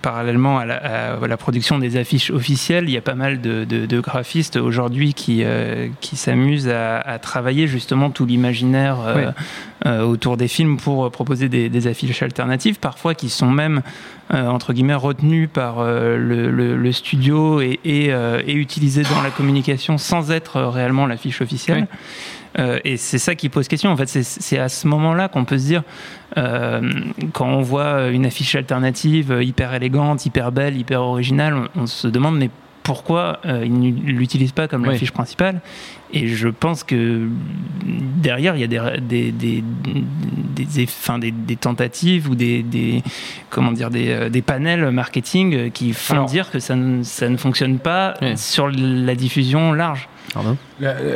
parallèlement 0.01 0.57
à 0.59 0.65
la, 0.65 0.75
à 1.21 1.27
la 1.27 1.37
production 1.37 1.79
des 1.79 1.97
affiches 1.97 2.29
officielles, 2.31 2.85
il 2.85 2.91
y 2.91 2.97
a 2.97 3.01
pas 3.01 3.15
mal 3.15 3.41
de, 3.41 3.63
de- 3.65 3.85
de 3.85 3.99
graphistes 3.99 4.55
aujourd'hui 4.57 5.13
qui 5.13 5.43
euh, 5.43 5.87
qui 6.01 6.15
s'amusent 6.15 6.69
à, 6.69 6.99
à 6.99 7.19
travailler 7.19 7.67
justement 7.67 8.09
tout 8.09 8.25
l'imaginaire 8.25 8.97
euh, 9.85 10.01
autour 10.03 10.37
des 10.37 10.47
films 10.47 10.77
pour 10.77 11.09
proposer 11.11 11.49
des, 11.49 11.69
des 11.69 11.87
affiches 11.87 12.21
alternatives, 12.21 12.79
parfois 12.79 13.15
qui 13.15 13.29
sont 13.29 13.49
même 13.51 13.81
entre 14.33 14.71
guillemets 14.73 14.93
retenues 14.95 15.47
par 15.49 15.83
le, 15.83 16.49
le- 16.51 16.77
le 16.77 16.91
studio 16.93 17.59
et, 17.59 17.79
et, 17.83 18.05
et 18.47 18.53
utilisées 18.53 19.03
dans 19.03 19.21
la 19.21 19.29
communication 19.29 19.97
sans 19.97 20.31
être 20.31 20.61
réellement 20.61 21.05
l'affiche 21.05 21.41
officielle. 21.41 21.87
Euh, 22.59 22.79
et 22.83 22.97
c'est 22.97 23.17
ça 23.17 23.35
qui 23.35 23.47
pose 23.49 23.67
question. 23.67 23.91
En 23.91 23.97
fait, 23.97 24.07
c'est- 24.07 24.57
à 24.59 24.67
ce 24.69 24.87
moment-là 24.87 25.27
qu'on 25.29 25.45
peut 25.45 25.57
se 25.57 25.65
dire, 25.65 25.83
euh, 26.37 26.81
quand 27.33 27.47
on 27.47 27.61
voit 27.61 28.09
une 28.09 28.25
affiche 28.25 28.55
alternative 28.55 29.31
euh, 29.31 29.43
hyper 29.43 29.73
élégante, 29.73 30.25
hyper 30.25 30.51
belle, 30.51 30.75
hyper 30.77 31.01
originale, 31.01 31.55
on, 31.75 31.81
on 31.83 31.87
se 31.87 32.07
demande 32.07 32.37
mais 32.37 32.49
pourquoi 32.83 33.39
euh, 33.45 33.61
ils 33.63 33.79
ne 33.79 33.91
l'utilisent 34.11 34.51
pas 34.53 34.67
comme 34.67 34.81
Oui. 34.83 34.89
l'affiche 34.89 35.11
principale? 35.11 35.61
Et 36.13 36.27
je 36.27 36.49
pense 36.49 36.83
que 36.83 37.27
derrière, 37.85 38.55
il 38.57 38.61
y 38.61 38.63
a 38.63 38.67
des, 38.67 38.99
des, 39.01 39.31
des, 39.31 39.63
des, 40.65 40.83
enfin, 40.83 41.19
des, 41.19 41.31
des 41.31 41.55
tentatives 41.55 42.29
ou 42.29 42.35
des, 42.35 42.63
des, 42.63 43.01
comment 43.49 43.71
dire, 43.71 43.89
des, 43.91 44.29
des 44.29 44.41
panels 44.41 44.91
marketing 44.91 45.71
qui 45.71 45.93
font 45.93 46.13
Alors- 46.15 46.25
dire 46.25 46.51
que 46.51 46.59
ça 46.59 46.75
ne, 46.75 47.03
ça 47.03 47.29
ne 47.29 47.37
fonctionne 47.37 47.79
pas 47.79 48.15
sur 48.35 48.67
la 48.69 49.15
diffusion 49.15 49.71
large. 49.73 50.09
Là, 50.35 50.41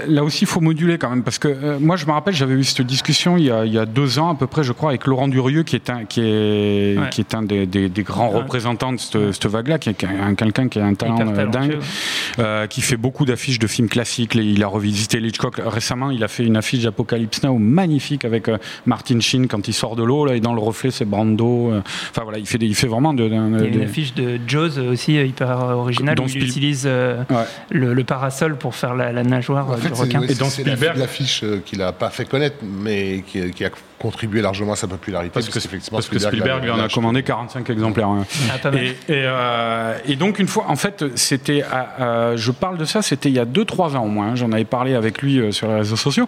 là 0.07 0.23
aussi, 0.23 0.43
il 0.43 0.47
faut 0.47 0.61
moduler 0.61 0.97
quand 0.97 1.09
même, 1.09 1.23
parce 1.23 1.39
que 1.39 1.47
euh, 1.47 1.77
moi, 1.79 1.95
je 1.95 2.05
me 2.05 2.11
rappelle, 2.11 2.33
j'avais 2.33 2.53
eu 2.53 2.63
cette 2.63 2.85
discussion 2.85 3.37
il 3.37 3.45
y, 3.45 3.51
a, 3.51 3.65
il 3.65 3.73
y 3.73 3.79
a 3.79 3.85
deux 3.85 4.19
ans 4.19 4.29
à 4.31 4.35
peu 4.35 4.47
près, 4.47 4.63
je 4.63 4.71
crois, 4.71 4.89
avec 4.89 5.05
Laurent 5.07 5.27
Durieux, 5.27 5.63
qui 5.63 5.75
est 5.75 5.89
un, 5.89 6.05
qui 6.05 6.21
est, 6.21 6.97
Ouais. 6.97 7.09
qui 7.11 7.21
est 7.21 7.33
un 7.33 7.41
des, 7.41 7.65
des- 7.65 7.89
des 7.89 8.03
grands 8.03 8.29
Ouais. 8.31 8.37
représentants 8.39 8.93
de 8.93 8.97
cette, 8.99 9.31
cette 9.33 9.45
vague-là, 9.47 9.79
qui 9.79 9.89
est 9.89 10.03
un- 10.03 10.35
quelqu'un 10.35 10.67
qui 10.67 10.79
a 10.79 10.85
un 10.85 10.93
talent 10.93 11.17
euh, 11.19 11.45
dingue, 11.47 11.77
euh, 12.39 12.67
qui 12.67 12.81
fait 12.81 12.97
beaucoup 12.97 13.25
d'affiches 13.25 13.59
de 13.59 13.67
films 13.67 13.89
classiques. 13.89 14.35
Il 14.35 14.63
a 14.63 14.67
revisité 14.67 15.19
Hitchcock 15.19 15.61
récemment. 15.65 16.11
Il 16.11 16.23
a 16.23 16.27
fait 16.27 16.43
une 16.45 16.57
affiche 16.57 16.83
d'Apocalypse 16.83 17.41
Now 17.43 17.57
magnifique 17.57 18.25
avec 18.25 18.47
euh, 18.49 18.57
Martin 18.85 19.19
Sheen 19.19 19.47
quand 19.47 19.67
il 19.67 19.73
sort 19.73 19.95
de 19.95 20.03
l'eau, 20.03 20.25
là, 20.25 20.35
et 20.35 20.39
dans 20.39 20.53
le 20.53 20.61
reflet, 20.61 20.91
c'est 20.91 21.05
Brando. 21.05 21.71
Enfin 22.11 22.23
voilà, 22.23 22.37
il 22.37 22.45
fait, 22.45 22.57
des- 22.57 22.67
il 22.67 22.75
fait 22.75 22.87
vraiment 22.87 23.13
de. 23.13 23.23
de- 23.27 23.29
Il 23.29 23.33
y 23.33 23.67
a 23.67 23.67
une 23.77 23.81
affiche 23.83 24.13
de 24.13 24.39
Jaws 24.47 24.77
aussi 24.79 25.13
hyper 25.15 25.49
originale 25.59 26.19
où 26.19 26.25
il 26.27 26.43
utilise 26.43 26.85
Ouais. 26.85 27.25
le, 27.71 27.93
le 27.93 28.03
parasol 28.03 28.57
pour 28.57 28.75
faire 28.75 28.95
la, 28.95 29.11
la 29.11 29.23
nageoire 29.23 29.54
En 29.63 29.77
fait, 29.77 29.89
du 29.89 29.95
c'est 29.95 30.01
requin. 30.01 30.19
la- 30.63 30.99
l'affiche 30.99 31.41
euh, 31.43 31.59
qu'il 31.65 31.81
a 31.81 31.91
pas 31.91 32.09
fait 32.09 32.25
connaître, 32.25 32.57
mais 32.63 33.23
qui, 33.27 33.51
qui 33.51 33.65
a 33.65 33.69
contribué 33.99 34.41
largement 34.41 34.73
à 34.73 34.75
sa 34.75 34.87
popularité. 34.87 35.31
Parce 35.33 35.47
que, 35.49 35.57
effectivement, 35.57 35.97
parce 35.97 36.09
que 36.09 36.19
Spielberg 36.19 36.63
lui 36.63 36.69
en 36.71 36.79
a 36.79 36.87
commandé 36.89 37.23
45 37.23 37.69
exemplaires. 37.69 38.07
hein. 38.09 38.25
Ah. 38.63 38.69
Et, 38.75 38.87
et, 38.89 38.95
euh, 39.09 39.97
et 40.07 40.15
donc 40.15 40.39
une 40.39 40.47
fois, 40.47 40.65
en 40.67 40.75
fait, 40.75 41.05
c'était, 41.15 41.63
je 42.35 42.51
parle 42.51 42.77
de 42.77 42.85
ça, 42.85 43.01
c'était 43.01 43.29
il 43.29 43.35
y 43.35 43.39
a 43.39 43.45
2-3 43.45 43.95
ans 43.95 44.03
au 44.05 44.07
moins. 44.09 44.29
hein. 44.29 44.35
J'en 44.35 44.51
avais 44.51 44.65
parlé 44.65 44.95
avec 44.95 45.21
lui 45.21 45.39
euh, 45.39 45.51
sur 45.51 45.67
les 45.67 45.75
réseaux 45.75 45.95
sociaux. 45.95 46.27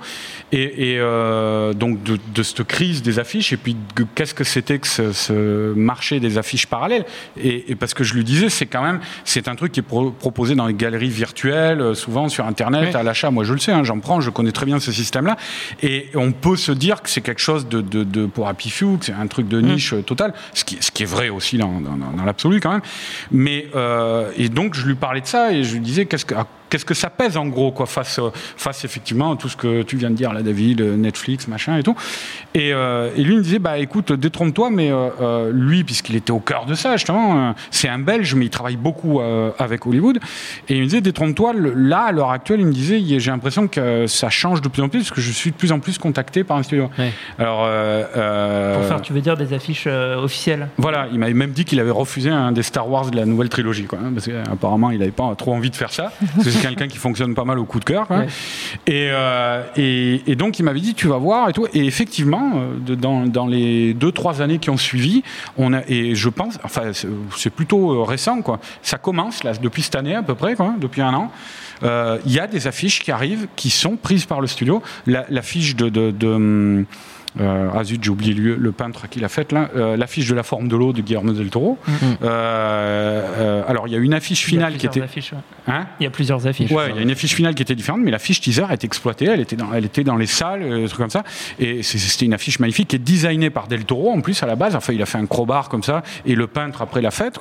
Et, 0.52 0.94
et, 0.94 1.00
euh, 1.00 1.74
donc 1.74 2.04
de, 2.04 2.18
de 2.34 2.44
cette 2.44 2.64
crise 2.66 3.02
des 3.04 3.20
affiches 3.20 3.54
et 3.54 3.58
puis 3.58 3.76
de- 3.96 4.06
qu'est-ce 4.16 4.34
que 4.34 4.44
c'était 4.44 4.80
que 4.80 4.88
ce, 4.88 5.12
ce 5.12 5.74
marché 5.74 6.20
des 6.20 6.38
affiches 6.38 6.68
parallèles? 6.68 7.06
Et, 7.42 7.72
et 7.72 7.76
parce 7.76 7.94
que 7.94 8.04
je 8.04 8.14
lui 8.14 8.24
disais, 8.24 8.50
c'est 8.50 8.66
quand 8.66 8.82
même, 8.84 9.00
c'est 9.26 9.48
un 9.48 9.56
truc 9.56 9.72
qui 9.72 9.80
est 9.82 9.84
pro- 9.84 10.12
proposé 10.12 10.56
dans 10.56 10.68
les 10.68 10.74
galeries 10.74 11.10
virtuelles, 11.10 11.96
souvent 11.96 12.30
sur 12.30 12.46
Internet, 12.46 12.96
à 12.96 13.04
l'achat. 13.04 13.30
Moi, 13.32 13.44
je 13.44 13.54
le 13.54 13.60
sais, 13.60 13.72
hein, 13.72 13.84
j'en 13.84 14.00
prends, 14.00 14.22
je 14.22 14.30
connais 14.30 14.52
très 14.52 14.66
bien 14.66 14.80
ce 14.80 14.92
système-là. 14.92 15.36
Et 15.82 16.08
on 16.16 16.32
peut 16.32 16.56
se 16.56 16.72
dire 16.72 17.02
que 17.02 17.10
c'est 17.10 17.22
quelque 17.22 17.42
chose 17.42 17.57
de, 17.66 17.82
de, 17.82 18.04
de- 18.04 18.26
pour 18.26 18.48
Happy 18.48 18.70
Few, 18.70 18.98
c'est 19.02 19.14
un 19.14 19.28
truc 19.28 19.48
de 19.48 19.60
niche 19.62 19.94
euh, 19.94 20.02
total, 20.02 20.34
ce 20.54 20.64
qui, 20.64 20.78
ce 20.82 20.92
qui 20.92 21.04
est 21.04 21.08
vrai 21.08 21.30
aussi 21.30 21.58
dans, 21.58 21.82
dans, 21.82 21.96
dans- 21.96 22.12
dans 22.12 22.24
l'absolu 22.26 22.60
quand 22.60 22.72
même. 22.72 22.82
Mais 23.32 23.68
euh, 23.76 24.32
et 24.38 24.50
donc 24.50 24.76
je 24.76 24.86
lui 24.86 24.96
parlais 24.96 25.22
de 25.22 25.26
ça 25.28 25.52
et 25.52 25.64
je 25.64 25.74
lui 25.74 25.82
disais 25.82 26.06
qu'est-ce 26.06 26.26
que, 26.26 26.36
à 26.36 26.46
qu'est-ce 26.70 26.86
que 26.86 26.94
ça 26.94 27.10
pèse 27.10 27.38
en 27.38 27.48
gros 27.48 27.72
quoi 27.72 27.86
face 27.86 28.20
face 28.58 28.86
effectivement 28.86 29.34
à 29.34 29.36
tout 29.36 29.50
ce 29.50 29.58
que 29.58 29.84
tu 29.84 29.98
viens 29.98 30.10
de 30.10 30.16
dire 30.16 30.34
là 30.34 30.42
David 30.42 30.82
Netflix 30.82 31.48
machin 31.48 31.78
et 31.78 31.84
tout. 31.84 31.96
Et, 32.54 32.74
euh, 32.74 33.12
et 33.16 33.24
lui 33.24 33.34
il 33.34 33.38
me 33.38 33.44
disait 33.44 33.60
bah 33.60 33.78
écoute 33.78 34.12
détrompe-toi 34.12 34.70
mais 34.70 34.92
euh, 34.92 35.10
euh, 35.22 35.52
lui 35.54 35.84
puisqu'il 35.84 36.16
était 36.16 36.32
au 36.32 36.40
cœur 36.40 36.66
de 36.66 36.74
ça 36.76 36.98
justement 36.98 37.50
euh, 37.50 37.52
c'est 37.72 37.90
un 37.90 38.00
Belge 38.00 38.36
mais 38.36 38.46
il 38.46 38.50
travaille 38.50 38.76
beaucoup 38.76 39.20
avec 39.60 39.86
Hollywood. 39.86 40.20
Et 40.70 40.76
il 40.76 40.82
me 40.82 40.86
disait 40.86 41.02
détrompe-toi 41.02 41.54
là 41.76 42.06
à 42.08 42.12
l'heure 42.12 42.32
actuelle 42.32 42.60
il 42.60 42.68
me 42.68 42.74
disait 42.74 43.02
j'ai 43.20 43.32
l'impression 43.32 43.68
que 43.68 44.08
ça 44.08 44.30
change 44.30 44.62
de 44.62 44.68
plus 44.68 44.82
en 44.82 44.90
plus 44.90 45.00
parce 45.00 45.12
que 45.12 45.22
je 45.22 45.32
suis 45.32 45.52
de 45.52 45.56
plus 45.56 45.72
en 45.72 45.80
plus 45.80 45.98
contacté 45.98 46.44
par 46.44 46.58
un 46.58 46.64
studio. 46.64 46.90
Alors 47.40 47.60
Pour 47.60 48.86
faire, 48.86 49.02
tu 49.02 49.14
veux 49.14 49.22
dire, 49.22 49.38
des 49.38 49.54
affiches 49.54 49.88
officielles. 49.88 50.70
Voilà, 50.78 51.08
il 51.12 51.20
m'avait 51.20 51.34
même 51.34 51.52
dit 51.52 51.66
qu'il 51.66 51.80
avait 51.80 51.92
refusé 51.92 52.30
un 52.30 52.52
des 52.52 52.64
Star 52.64 52.90
Wars 52.90 53.10
de 53.10 53.16
la 53.16 53.26
nouvelle 53.26 53.50
trilogie, 53.50 53.86
quoi, 53.86 54.00
hein, 54.00 54.12
parce 54.14 54.28
qu'apparemment 54.28 54.92
il 54.92 55.00
n'avait 55.00 55.12
pas 55.12 55.34
trop 55.36 55.54
envie 55.54 55.70
de 55.70 55.76
faire 55.76 55.92
ça. 55.92 56.12
quelqu'un 56.62 56.88
qui 56.88 56.98
fonctionne 56.98 57.34
pas 57.36 57.44
mal 57.46 57.60
au 57.60 57.66
coup 57.66 57.80
de 57.80 57.86
cœur. 57.86 58.10
Ouais. 58.10 58.28
Et, 58.88 59.10
euh, 59.12 59.64
et, 59.76 60.22
et 60.32 60.36
donc 60.36 60.60
il 60.60 60.64
m'avait 60.64 60.80
dit 60.80 60.94
tu 60.94 61.08
vas 61.08 61.18
voir 61.18 61.50
et 61.50 61.54
tout. 61.54 61.68
Et 61.74 61.86
effectivement, 61.86 62.52
euh, 62.56 62.78
de- 62.80 62.96
dans, 62.96 63.26
dans 63.26 63.48
les 63.48 63.94
deux 63.94 64.12
trois 64.12 64.42
années 64.42 64.60
qui 64.60 64.70
ont 64.70 64.78
suivi, 64.78 65.24
on 65.58 65.74
a 65.74 65.82
et 65.88 66.16
je 66.16 66.30
pense, 66.30 66.58
enfin 66.64 66.92
c'est- 66.94 67.50
plutôt 67.50 67.92
euh, 67.94 68.04
récent 68.04 68.42
quoi. 68.42 68.60
Ça 68.82 68.98
commence 68.98 69.44
là 69.44 69.54
depuis 69.54 69.82
cette 69.82 69.96
année 69.96 70.16
à 70.16 70.24
peu 70.24 70.36
près, 70.36 70.56
quoi, 70.56 70.74
depuis 70.80 71.02
un 71.02 71.14
an. 71.14 71.32
Euh, 71.84 72.18
Il 72.26 72.32
y 72.32 72.40
a 72.40 72.48
des 72.48 72.68
affiches 72.68 73.00
qui 73.02 73.12
arrivent, 73.12 73.48
qui 73.56 73.70
sont 73.70 73.96
prises 73.98 74.26
par 74.26 74.42
le 74.42 74.48
studio. 74.48 74.82
La- 75.06 75.26
L'affiche 75.30 75.76
de, 75.76 75.90
de, 75.90 76.12
de, 76.12 76.28
hum, 76.28 76.86
euh, 77.40 77.70
ah 77.74 77.84
zut, 77.84 78.04
j'ai 78.04 78.10
oublié 78.10 78.34
le, 78.34 78.56
le 78.56 78.72
peintre 78.72 79.08
qui 79.10 79.20
l'a 79.20 79.30
faite. 79.30 79.54
Euh, 79.54 79.98
l'affiche 79.98 80.28
de 80.28 80.36
la 80.36 80.44
forme 80.44 80.68
de 80.68 80.76
l'eau 80.76 80.94
de 80.94 81.02
Guillermo 81.02 81.32
del 81.34 81.50
Toro. 81.50 81.78
Euh, 81.90 82.18
euh, 82.24 83.64
alors 83.68 83.88
il 83.88 83.94
y 83.94 83.96
a 83.96 84.00
une 84.00 84.14
affiche 84.14 84.44
finale 84.46 84.78
qui 84.78 84.86
était. 84.86 85.02
affiches, 85.02 85.34
ouais. 85.34 85.40
Hein 85.68 85.88
Il 86.00 86.04
y 86.04 86.08
a 86.08 86.10
plusieurs 86.10 86.46
affiches. 86.48 86.72
Ouais, 86.72 86.90
il 86.90 86.96
y 86.96 87.00
a 87.00 87.02
une 87.02 87.12
affiche 87.12 87.34
finale 87.34 87.56
qui 87.56 87.62
était 87.62 87.76
différente, 87.76 88.02
mais 88.04 88.12
l'affiche 88.12 88.42
teaser 88.42 88.66
est 88.72 88.84
exploitée, 88.84 89.26
elle 89.26 89.40
était 89.40 89.56
dans, 89.56 89.74
elle 89.74 89.86
était 89.86 90.04
dans 90.04 90.18
les 90.18 90.26
salles, 90.26 90.68
des 90.68 90.88
trucs 90.88 91.00
comme 91.00 91.10
ça. 91.10 91.24
Et 91.60 91.84
c'était 91.84 92.26
une 92.26 92.34
affiche 92.34 92.60
magnifique 92.60 92.90
qui 92.90 92.96
est 92.96 93.00
designée 93.00 93.50
par 93.50 93.68
Del 93.68 93.86
Toro 93.86 94.12
en 94.12 94.22
plus 94.22 94.42
à 94.44 94.46
la 94.46 94.56
base. 94.56 94.76
Enfin, 94.76 94.94
il 94.94 95.02
a 95.02 95.06
fait 95.06 95.18
un 95.18 95.26
crowbar 95.26 95.70
comme 95.70 95.84
ça, 95.84 96.04
et 96.26 96.36
le 96.36 96.48
peintre 96.48 96.82
après 96.82 97.02
l'a 97.02 97.12
fête. 97.12 97.40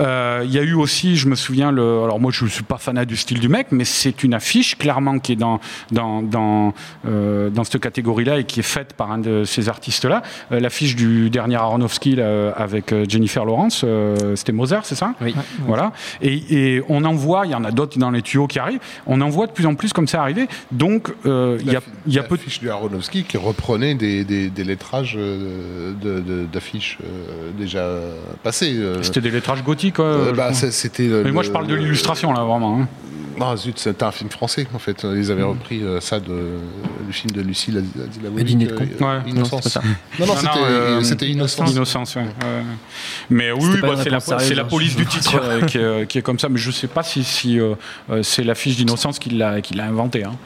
Euh, 0.00 0.42
Il 0.44 0.52
y 0.52 0.58
a 0.58 0.62
eu 0.62 0.74
aussi, 0.74 1.16
je 1.16 1.28
me 1.28 1.34
souviens, 1.34 1.70
le, 1.70 2.02
alors 2.02 2.20
moi 2.20 2.30
je 2.32 2.44
ne 2.44 2.50
suis 2.50 2.62
pas 2.62 2.78
fanat 2.78 3.04
du 3.04 3.16
style 3.16 3.40
du 3.40 3.48
mec, 3.48 3.68
mais 3.70 3.84
c'est 3.84 4.22
une 4.24 4.34
affiche 4.34 4.76
clairement 4.76 5.18
qui 5.18 5.32
est 5.32 5.36
dans, 5.36 5.60
dans, 5.90 6.22
dans, 6.22 6.74
euh, 7.06 7.50
dans 7.50 7.64
cette 7.64 7.80
catégorie-là 7.80 8.38
et 8.38 8.44
qui 8.44 8.60
est 8.60 8.64
faite 8.64 8.94
par 8.94 9.10
un 9.10 9.21
de 9.22 9.44
ces 9.44 9.68
artistes-là. 9.68 10.22
Euh, 10.52 10.60
l'affiche 10.60 10.96
du 10.96 11.30
dernier 11.30 11.56
Aronofsky 11.56 12.16
là, 12.16 12.24
euh, 12.24 12.52
avec 12.56 12.92
euh, 12.92 13.04
Jennifer 13.08 13.44
Lawrence, 13.44 13.82
euh, 13.84 14.36
c'était 14.36 14.52
Mozart, 14.52 14.84
c'est 14.84 14.94
ça? 14.94 15.14
Oui. 15.20 15.34
voilà. 15.66 15.92
Et, 16.20 16.34
et 16.76 16.82
on 16.88 17.04
en 17.04 17.14
voit, 17.14 17.46
il 17.46 17.52
y 17.52 17.54
en 17.54 17.64
a 17.64 17.70
d'autres 17.70 17.98
dans 17.98 18.10
les 18.10 18.22
tuyaux 18.22 18.46
qui 18.46 18.58
arrivent, 18.58 18.80
on 19.06 19.20
en 19.20 19.28
voit 19.28 19.46
de 19.46 19.52
plus 19.52 19.66
en 19.66 19.74
plus 19.74 19.92
comme 19.92 20.08
ça 20.08 20.20
arriver. 20.22 20.46
Donc, 20.70 21.12
euh, 21.26 21.58
il 21.60 21.72
y 21.72 21.76
a, 21.76 21.80
y 22.06 22.18
a 22.18 22.22
peu 22.22 22.36
de... 22.36 22.40
L'affiche 22.42 22.60
du 22.60 22.70
Aronofsky 22.70 23.24
qui 23.24 23.36
reprenait 23.36 23.94
des, 23.94 24.24
des, 24.24 24.50
des 24.50 24.64
lettrages 24.64 25.14
de- 25.14 25.94
de- 26.20 26.46
d'affiches 26.52 26.98
déjà 27.58 27.88
passées. 28.42 28.76
C'était 29.02 29.20
des 29.20 29.30
lettrages 29.30 29.62
gothiques. 29.62 30.00
Euh, 30.00 30.32
bah, 30.32 30.52
c'était 30.52 31.06
le- 31.08 31.22
Mais 31.24 31.30
moi, 31.32 31.42
je 31.42 31.48
le- 31.48 31.52
parle 31.52 31.66
de 31.66 31.74
l'illustration, 31.74 32.32
là, 32.32 32.42
vraiment. 32.44 32.80
hein. 32.80 32.88
Ah 33.40 33.56
zut, 33.56 33.78
c'était 33.78 34.04
un 34.04 34.12
film 34.12 34.30
français 34.30 34.66
en 34.74 34.78
fait. 34.78 35.04
Ils 35.04 35.30
avaient 35.30 35.42
repris 35.42 35.82
euh, 35.82 36.00
ça 36.00 36.20
de 36.20 36.58
le 37.06 37.12
film 37.12 37.32
de 37.32 37.40
Lucie 37.40 37.70
la, 37.70 37.80
la, 37.80 38.04
la 38.22 38.30
Le 38.36 38.42
dîner 38.44 38.66
de 38.66 38.74
con. 38.76 38.84
Ouais. 39.00 39.18
Innocence. 39.30 39.76
Non, 39.76 39.82
c'est. 39.82 40.20
Non, 40.20 40.26
non, 40.26 40.36
c'était 40.36 40.58
euh, 40.58 41.02
c'était 41.02 41.28
Innocence. 41.28 41.70
Innocence, 41.72 42.14
ouais. 42.16 42.22
ouais. 42.22 42.28
Mais 43.30 43.50
oui, 43.52 43.80
bah, 43.80 43.94
c'est 43.96 44.10
la, 44.10 44.18
réponse 44.18 44.24
sérieuse, 44.24 44.48
c'est 44.48 44.54
la 44.54 44.64
police 44.64 44.96
du 44.96 45.06
titre 45.06 45.40
euh, 45.42 45.60
qui, 45.62 45.78
est, 45.78 46.06
qui 46.06 46.18
est 46.18 46.22
comme 46.22 46.38
ça. 46.38 46.48
Mais 46.48 46.58
je 46.58 46.70
sais 46.70 46.88
pas 46.88 47.02
si, 47.02 47.24
si 47.24 47.58
euh, 47.58 47.74
euh, 48.10 48.22
c'est 48.22 48.44
l'affiche 48.44 48.76
d'Innocence 48.76 49.18
qui 49.18 49.30
l'a 49.30 49.60
qui 49.60 49.74
l'a 49.74 49.84
inventé. 49.86 50.24
hein. 50.24 50.36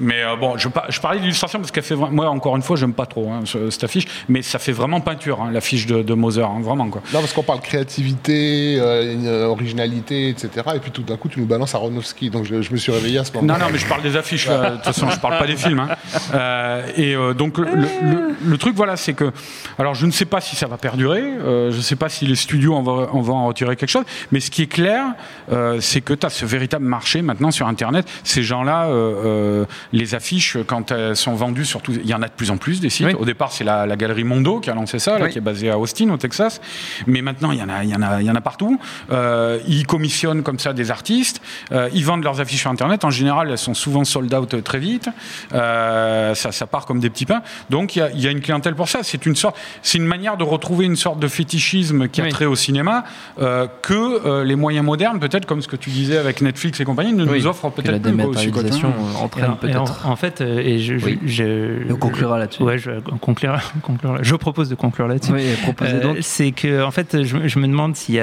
Mais 0.00 0.22
euh, 0.22 0.36
bon, 0.36 0.56
je, 0.56 0.68
je 0.88 1.00
parlais 1.00 1.18
de 1.18 1.22
l'illustration 1.24 1.58
parce 1.60 1.70
qu'elle 1.70 1.84
fait 1.84 1.94
moi 1.96 2.28
encore 2.28 2.56
une 2.56 2.62
fois, 2.62 2.76
j'aime 2.76 2.92
pas 2.94 3.06
trop 3.06 3.30
hein, 3.30 3.40
ce- 3.44 3.70
cette 3.70 3.84
affiche, 3.84 4.06
mais 4.28 4.42
ça 4.42 4.58
fait 4.58 4.72
vraiment 4.72 5.00
peinture 5.00 5.40
hein, 5.42 5.50
l'affiche 5.52 5.86
de, 5.86 6.02
de 6.02 6.14
Moser, 6.14 6.42
hein, 6.42 6.60
vraiment 6.62 6.88
quoi. 6.88 7.02
Non, 7.12 7.20
parce 7.20 7.32
qu'on 7.32 7.42
parle 7.42 7.60
créativité, 7.60 8.76
euh, 8.80 9.14
euh, 9.24 9.46
originalité, 9.46 10.28
etc. 10.28 10.50
Et 10.74 10.78
puis 10.80 10.90
tout 10.90 11.02
d'un 11.02 11.16
coup, 11.16 11.28
tu 11.28 11.40
nous 11.40 11.46
balances 11.46 11.74
Aronofsky. 11.74 12.30
Donc 12.30 12.44
je, 12.44 12.62
je 12.62 12.72
me 12.72 12.76
suis 12.76 12.92
réveillé 12.92 13.18
à 13.18 13.24
ce 13.24 13.32
moment-là. 13.34 13.58
Non, 13.58 13.64
non, 13.66 13.70
mais 13.72 13.78
je 13.78 13.86
parle 13.86 14.02
des 14.02 14.16
affiches. 14.16 14.48
De 14.48 14.74
toute 14.76 14.84
façon, 14.84 15.08
je 15.10 15.18
parle 15.18 15.38
pas 15.38 15.46
des 15.46 15.56
films. 15.56 15.86
et 16.96 17.14
donc, 17.36 17.58
le, 17.58 17.64
le- 17.66 18.34
le 18.44 18.58
truc, 18.58 18.74
voilà, 18.76 18.96
c'est 18.96 19.14
que. 19.14 19.30
Alors, 19.78 19.94
je 19.94 20.06
ne 20.06 20.10
sais 20.10 20.24
pas 20.24 20.40
si 20.40 20.56
ça 20.56 20.66
va 20.66 20.76
perdurer. 20.76 21.22
je 21.70 21.76
ne 21.76 21.80
sais 21.82 21.96
pas 21.96 22.08
si 22.08 22.26
les 22.26 22.34
studios 22.36 22.74
en 22.74 22.82
vont, 22.82 23.08
en 23.10 23.20
vont 23.20 23.36
en 23.36 23.46
retirer 23.46 23.76
quelque 23.76 23.88
chose. 23.90 24.04
Mais 24.32 24.40
ce 24.40 24.50
qui 24.50 24.62
est 24.62 24.66
clair, 24.66 25.04
c'est 25.80 26.00
que 26.00 26.14
tu 26.14 26.26
as 26.26 26.30
ce 26.30 26.44
véritable 26.44 26.84
marché 26.84 27.22
maintenant 27.22 27.50
sur 27.50 27.66
Internet. 27.68 28.06
Ces 28.24 28.42
gens-là, 28.42 28.88
les 29.96 30.14
affiches, 30.14 30.58
quand 30.66 30.90
elles 30.90 31.14
sont 31.16 31.34
vendues, 31.34 31.64
surtout, 31.64 31.92
il 31.92 32.06
y 32.06 32.14
en 32.14 32.22
a 32.22 32.26
de 32.26 32.32
plus 32.32 32.50
en 32.50 32.56
plus 32.56 32.80
des 32.80 32.90
sites. 32.90 33.14
Au 33.18 33.24
départ, 33.24 33.52
c'est 33.52 33.64
la, 33.64 33.86
la 33.86 33.96
galerie 33.96 34.24
Mondo 34.24 34.58
qui 34.58 34.68
a 34.68 34.74
lancé 34.74 34.98
ça, 34.98 35.18
là, 35.18 35.26
Oui. 35.26 35.30
qui 35.30 35.38
est 35.38 35.40
basée 35.40 35.70
à 35.70 35.78
Austin, 35.78 36.10
au 36.10 36.16
Texas. 36.16 36.60
Mais 37.06 37.22
maintenant, 37.22 37.52
il 37.52 37.58
y 37.60 37.62
en 37.62 37.68
a, 37.68 37.84
il 37.84 37.90
y 37.90 37.94
en 37.94 38.02
a, 38.02 38.20
il 38.20 38.26
y 38.26 38.30
en 38.30 38.34
a 38.34 38.40
partout. 38.40 38.78
Euh, 39.12 39.60
ils 39.68 39.86
commissionnent 39.86 40.42
comme 40.42 40.58
ça 40.58 40.72
des 40.72 40.90
artistes. 40.90 41.40
Euh, 41.72 41.88
ils 41.94 42.04
vendent 42.04 42.24
leurs 42.24 42.40
affiches 42.40 42.60
sur 42.62 42.70
Internet. 42.70 43.04
En 43.04 43.10
général, 43.10 43.50
elles 43.50 43.58
sont 43.58 43.74
souvent 43.74 44.04
sold 44.04 44.34
out 44.34 44.62
très 44.64 44.78
vite. 44.80 45.08
Euh, 45.52 46.34
ça, 46.34 46.52
ça 46.52 46.66
part 46.66 46.86
comme 46.86 47.00
des 47.00 47.10
petits 47.10 47.26
pains. 47.26 47.42
Donc, 47.70 47.96
il 47.96 48.00
y 48.00 48.02
a, 48.02 48.10
il 48.10 48.20
y 48.20 48.26
a 48.26 48.30
une 48.30 48.40
clientèle 48.40 48.74
pour 48.74 48.88
ça. 48.88 49.00
C'est 49.02 49.26
une 49.26 49.36
sorte, 49.36 49.56
c'est 49.82 49.98
une 49.98 50.06
manière 50.06 50.36
de 50.36 50.44
retrouver 50.44 50.86
une 50.86 50.96
sorte 50.96 51.20
de 51.20 51.28
fétichisme 51.28 52.08
qui 52.08 52.20
a 52.20 52.24
Oui. 52.24 52.30
trait 52.30 52.46
au 52.46 52.56
cinéma 52.56 53.04
euh, 53.40 53.66
que 53.82 53.94
euh, 54.26 54.44
les 54.44 54.56
moyens 54.56 54.84
modernes, 54.84 55.20
peut-être 55.20 55.46
comme 55.46 55.62
ce 55.62 55.68
que 55.68 55.76
tu 55.76 55.90
disais 55.90 56.16
avec 56.18 56.40
Netflix 56.40 56.80
et 56.80 56.84
compagnie, 56.84 57.12
ne 57.12 57.24
Oui, 57.24 57.38
nous 57.40 57.46
offrent 57.46 57.70
peut-être 57.70 58.02
plus. 58.02 58.16
quoi, 58.16 58.26
aussi, 58.26 58.50
quoi, 58.50 58.62
entraîne 59.22 59.54
en- 60.04 60.16
fait, 60.16 60.40
euh, 60.40 60.58
et 60.58 60.78
je, 60.78 60.94
Oui. 60.94 61.18
je- 61.24 61.90
on 61.92 61.96
conclura 61.96 62.38
là-dessus. 62.38 62.62
Ouais, 62.62 62.78
je 62.78 62.90
là- 62.90 63.00
Je 64.22 64.34
propose 64.36 64.68
de 64.68 64.74
conclure 64.74 65.08
là-dessus. 65.08 65.32
Oui, 65.32 65.42
Euh, 65.82 66.14
c'est 66.20 66.52
que, 66.52 66.82
en 66.84 66.90
fait, 66.90 67.22
je, 67.22 67.48
je 67.48 67.58
me 67.58 67.66
demande 67.66 67.96
s'il 67.96 68.14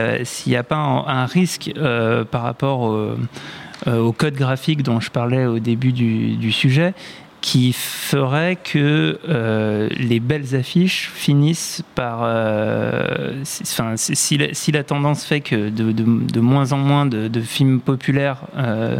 n'y 0.47 0.55
a, 0.55 0.63
pas 0.63 0.75
un, 0.77 1.07
un 1.07 1.25
risque 1.25 1.71
euh, 1.77 2.23
par 2.23 2.43
rapport 2.43 2.81
au, 2.81 3.15
euh, 3.87 3.99
au 3.99 4.11
code 4.11 4.35
graphique 4.35 4.83
dont 4.83 4.99
je 4.99 5.09
parlais 5.09 5.45
au 5.45 5.59
début 5.59 5.91
du, 5.93 6.35
du 6.37 6.51
sujet, 6.51 6.93
qui 7.41 7.73
ferait 7.73 8.55
que 8.63 9.17
euh, 9.27 9.89
les 9.97 10.19
belles 10.19 10.55
affiches 10.55 11.09
finissent 11.13 11.81
par. 11.95 12.19
euh, 12.23 13.33
si, 13.43 13.63
enfin, 13.63 13.93
si- 13.97 14.15
si 14.15 14.37
la, 14.37 14.53
si 14.53 14.71
la 14.71 14.83
tendance 14.83 15.25
fait 15.25 15.41
que 15.41 15.69
de, 15.69 15.91
de- 15.91 16.31
de 16.31 16.39
moins 16.39 16.71
en 16.71 16.77
moins 16.77 17.07
de, 17.07 17.27
de 17.27 17.41
films 17.41 17.79
populaires 17.79 18.43
euh, 18.57 18.97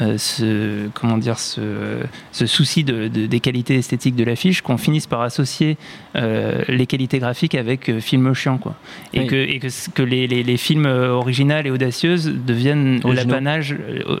euh, 0.00 0.18
se, 0.18 0.88
comment 0.94 1.18
dire, 1.18 1.38
ce, 1.38 2.00
ce 2.32 2.46
souci 2.46 2.82
de, 2.84 3.08
de- 3.08 3.26
des 3.26 3.40
qualités 3.40 3.76
esthétiques 3.76 4.16
de 4.16 4.24
l'affiche, 4.24 4.60
qu'on 4.60 4.76
finisse 4.76 5.06
par 5.06 5.20
associer 5.22 5.76
euh, 6.16 6.62
les 6.68 6.86
qualités 6.86 7.18
graphiques 7.18 7.54
avec 7.54 7.88
euh, 7.88 8.00
film 8.00 8.34
chiant, 8.34 8.58
quoi. 8.58 8.74
Et 9.12 9.20
Oui. 9.20 9.26
que, 9.28 9.36
et 9.36 9.58
que, 9.60 9.68
que 9.94 10.02
les, 10.02 10.26
les- 10.26 10.42
les 10.42 10.56
films 10.56 10.86
euh, 10.86 11.10
originales 11.10 11.66
et 11.66 11.70
audacieuses 11.70 12.26
deviennent 12.26 13.00
l'apanage, 13.04 13.72
euh, 13.78 14.18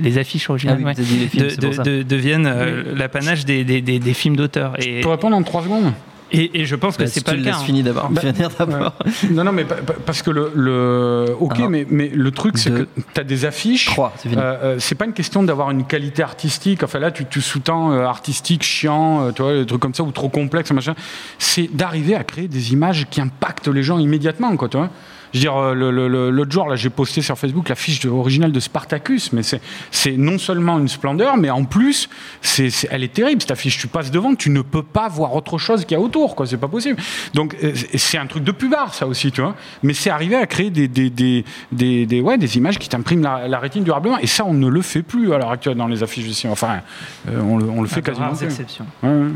les 0.00 0.18
affiches 0.18 0.48
originales, 0.50 0.78
Ah 0.80 0.92
oui, 0.96 1.02
ouais, 1.04 1.28
films, 1.28 1.46
de- 1.48 1.54
de- 1.76 1.82
de- 1.98 2.02
deviennent 2.02 2.46
euh, 2.46 2.82
l'apanage 2.96 3.44
des, 3.44 3.62
des- 3.62 3.80
des- 3.80 3.98
des 3.98 4.14
films 4.14 4.36
d'auteur. 4.36 4.74
Et, 4.80 4.98
Je 4.98 5.02
peux 5.02 5.08
répondre 5.10 5.36
en 5.36 5.42
trois 5.42 5.62
secondes 5.62 5.92
et, 6.32 6.60
et 6.60 6.64
je 6.64 6.74
pense 6.76 6.96
que 6.96 7.02
Bah, 7.02 7.08
c'est 7.08 7.20
si 7.20 7.24
pas 7.24 7.32
tu 7.32 7.38
le 7.38 7.44
cas. 7.44 7.56
hein. 7.56 7.64
finir 7.64 7.84
d'abord. 7.84 8.08
Bah, 8.10 8.20
finir 8.20 8.48
d'abord. 8.58 8.92
Non, 9.30 9.44
non, 9.44 9.52
mais 9.52 9.64
pa- 9.64 9.76
pa- 9.76 9.94
parce 10.04 10.22
que 10.22 10.30
le. 10.30 10.50
le 10.54 11.26
ok, 11.38 11.60
Un, 11.60 11.68
mais, 11.68 11.86
mais 11.90 12.08
le 12.12 12.30
truc, 12.30 12.58
c'est 12.58 12.70
que 12.70 12.88
tu 13.14 13.20
as 13.20 13.24
des 13.24 13.44
affiches. 13.44 13.86
Trois, 13.86 14.12
c'est 14.16 14.28
fini. 14.28 14.40
Euh, 14.40 14.56
euh, 14.62 14.76
c'est 14.78 14.94
pas 14.94 15.04
une 15.04 15.12
question 15.12 15.42
d'avoir 15.42 15.70
une 15.70 15.84
qualité 15.84 16.22
artistique. 16.22 16.82
Enfin 16.82 16.98
là, 16.98 17.10
tu, 17.10 17.26
tu 17.26 17.40
sous-tends 17.40 17.92
euh, 17.92 18.04
artistique, 18.04 18.62
chiant, 18.62 19.26
euh, 19.26 19.32
tu 19.32 19.42
vois, 19.42 19.54
des 19.54 19.66
trucs 19.66 19.80
comme 19.80 19.94
ça, 19.94 20.02
ou 20.02 20.10
trop 20.12 20.28
complexe, 20.28 20.70
machin. 20.72 20.94
C'est 21.38 21.68
d'arriver 21.74 22.14
à 22.14 22.24
créer 22.24 22.48
des 22.48 22.72
images 22.72 23.06
qui 23.10 23.20
impactent 23.20 23.68
les 23.68 23.82
gens 23.82 23.98
immédiatement, 23.98 24.56
quoi, 24.56 24.68
tu 24.68 24.76
vois. 24.76 24.90
Je 25.32 25.38
veux 25.38 25.40
dire, 25.40 25.56
euh, 25.56 25.74
le- 25.74 25.90
le- 25.90 26.08
le- 26.08 26.30
l'autre 26.30 26.52
jour, 26.52 26.68
là, 26.68 26.76
j'ai 26.76 26.90
posté 26.90 27.22
sur 27.22 27.38
Facebook 27.38 27.68
la 27.68 27.74
fiche 27.74 28.04
originale 28.04 28.52
de 28.52 28.60
Spartacus, 28.60 29.32
mais 29.32 29.42
c'est, 29.42 29.60
c'est 29.90 30.12
non 30.16 30.36
seulement 30.38 30.78
une 30.78 30.88
splendeur, 30.88 31.36
mais 31.36 31.48
en 31.50 31.64
plus, 31.64 32.08
c'est, 32.42 32.68
c'est- 32.70 32.88
elle 32.90 33.02
est 33.02 33.12
terrible, 33.12 33.40
cette 33.40 33.50
affiche. 33.50 33.78
Tu 33.78 33.86
passes 33.86 34.10
devant, 34.10 34.34
tu 34.34 34.50
ne 34.50 34.60
peux 34.62 34.82
pas 34.82 35.08
voir 35.08 35.34
autre 35.34 35.56
chose 35.58 35.84
qu'il 35.84 35.96
y 35.96 36.00
a 36.00 36.02
autour, 36.02 36.36
quoi. 36.36 36.46
C'est 36.46 36.56
pas 36.58 36.68
possible. 36.68 37.00
Donc, 37.34 37.56
euh, 37.62 37.72
c'est- 37.94 38.18
un 38.18 38.26
truc 38.26 38.44
de 38.44 38.52
pubard, 38.52 38.92
ça 38.94 39.06
aussi, 39.06 39.32
tu 39.32 39.40
vois. 39.40 39.56
Mais 39.82 39.94
c'est 39.94 40.10
arriver 40.10 40.36
à 40.36 40.46
créer 40.46 40.70
des, 40.70 40.86
des, 40.88 41.08
des, 41.10 41.44
des, 41.72 42.04
des- 42.06 42.20
ouais, 42.20 42.36
des 42.36 42.56
images 42.58 42.78
qui 42.78 42.88
t'impriment 42.88 43.22
la, 43.22 43.48
la 43.48 43.58
rétine 43.58 43.84
durablement. 43.84 44.18
Et 44.18 44.26
ça, 44.26 44.44
on 44.44 44.52
ne 44.54 44.68
le 44.68 44.82
fait 44.82 45.02
plus 45.02 45.32
à 45.32 45.38
l'heure 45.38 45.50
actuelle 45.50 45.76
dans 45.76 45.86
les 45.88 46.02
affiches 46.02 46.24
du 46.26 46.34
cinéma. 46.34 46.52
Enfin, 46.52 46.80
euh, 47.28 47.40
on, 47.40 47.56
le, 47.56 47.64
on 47.70 47.80
le 47.80 47.88
fait 47.88 47.98
À 47.98 48.00
de 48.02 48.06
quasiment 48.06 48.26
rares 48.26 48.36
plus. 48.36 48.44
exceptions. 48.46 48.86
Ouais, 49.02 49.08
ouais. 49.08 49.28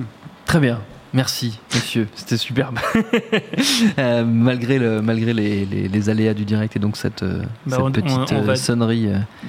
Très 0.44 0.60
bien. 0.60 0.78
Merci, 1.16 1.58
monsieur, 1.74 2.08
c'était 2.14 2.36
superbe. 2.36 2.78
Euh, 3.98 4.24
malgré 4.26 4.78
le, 4.78 5.00
malgré 5.00 5.32
les, 5.32 5.64
les- 5.64 5.88
les 5.88 6.10
aléas 6.10 6.34
du 6.34 6.44
direct 6.44 6.76
et 6.76 6.78
donc 6.78 6.96
cette, 6.96 7.22
euh, 7.22 7.42
Bah, 7.66 7.76
cette 7.76 7.80
on- 7.80 7.90
petite 7.90 8.10
on- 8.10 8.34
on 8.36 8.42
euh, 8.42 8.44
va- 8.44 8.56
sonnerie. 8.56 9.08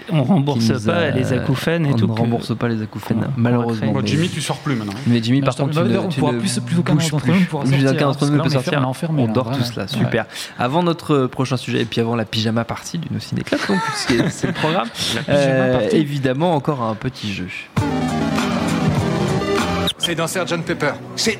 On 0.09 0.23
rembourse 0.23 0.71
pas 0.85 0.95
a- 0.95 1.11
les 1.11 1.33
acouphènes 1.33 1.85
et 1.85 1.89
on 1.89 1.95
tout 1.95 2.07
ne 2.07 2.13
que- 2.13 2.19
rembourse 2.19 2.55
pas 2.57 2.67
les 2.69 2.81
acouphènes, 2.81 3.27
malheureusement. 3.35 3.91
Bon, 3.91 4.05
Jimmy, 4.05 4.29
tu 4.29 4.41
sors 4.41 4.57
plus 4.59 4.75
maintenant. 4.75 4.93
Mais 5.07 5.21
Jimmy, 5.21 5.39
Non, 5.41 5.45
par 5.45 5.55
contre, 5.55 5.83
tu 5.83 5.89
ne, 5.91 5.97
on 5.97 6.07
tu 6.07 6.19
pourra 6.19 6.31
ne 6.33 6.39
plus- 6.39 6.59
plus 6.61 6.77
aucun 6.79 6.93
d'entre 6.95 7.13
nous 7.27 7.33
plus. 7.33 7.45
pourra 7.45 7.65
sortir, 7.65 8.07
d'entre 8.07 8.25
nous 8.27 8.37
peut 8.37 8.43
on 8.45 8.49
sortir. 8.49 8.93
on 9.09 9.17
On 9.19 9.27
dort 9.27 9.51
tous 9.51 9.75
là, 9.75 9.83
Ouais. 9.83 9.87
super. 9.89 10.25
Avant 10.57 10.83
notre 10.83 11.25
prochain 11.27 11.57
sujet 11.57 11.81
et 11.81 11.85
puis 11.85 11.99
avant 11.99 12.15
la 12.15 12.25
pyjama 12.25 12.63
partie 12.63 12.97
du 12.97 13.07
No 13.11 13.19
Ciné 13.19 13.41
Club, 13.41 13.59
donc 13.67 13.79
c'est 14.29 14.47
le 14.47 14.53
programme. 14.53 14.87
Évidemment, 15.91 16.55
encore 16.55 16.81
un 16.83 16.95
petit 16.95 17.33
jeu. 17.33 17.47
C'est 19.97 20.15
dans 20.15 20.27
Sgt 20.27 20.63
Pepper. 20.63 20.91
C'est. 21.17 21.37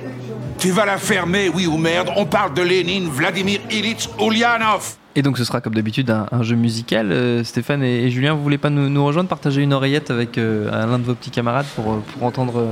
Tu 0.58 0.72
vas 0.72 0.86
la 0.86 0.98
fermer, 0.98 1.50
oui 1.50 1.68
ou 1.68 1.78
merde 1.78 2.10
On 2.16 2.26
parle 2.26 2.56
de 2.56 2.64
Lénine, 2.64 3.08
Vladimir 3.08 3.60
Ilitch 3.70 4.10
Ulyanov. 4.20 4.96
Et 5.16 5.22
donc 5.22 5.38
ce 5.38 5.44
sera 5.44 5.62
comme 5.62 5.76
d'habitude 5.76 6.10
un, 6.10 6.44
jeu 6.44 6.56
musical. 6.56 7.12
Euh, 7.12 7.44
Stéphane 7.44 7.84
et, 7.84 8.10
Julien, 8.10 8.34
vous 8.34 8.42
voulez 8.42 8.58
pas 8.58 8.72
nous, 8.72 9.06
rejoindre, 9.06 9.30
partager 9.30 9.62
une 9.62 9.74
oreillette 9.74 10.10
avec 10.10 10.40
euh, 10.40 10.72
l'un 10.72 10.98
de 10.98 11.04
vos 11.04 11.14
petits 11.14 11.30
camarades 11.30 11.68
pour, 11.76 11.94
euh, 11.94 12.04
pour, 12.12 12.24
entendre, 12.24 12.68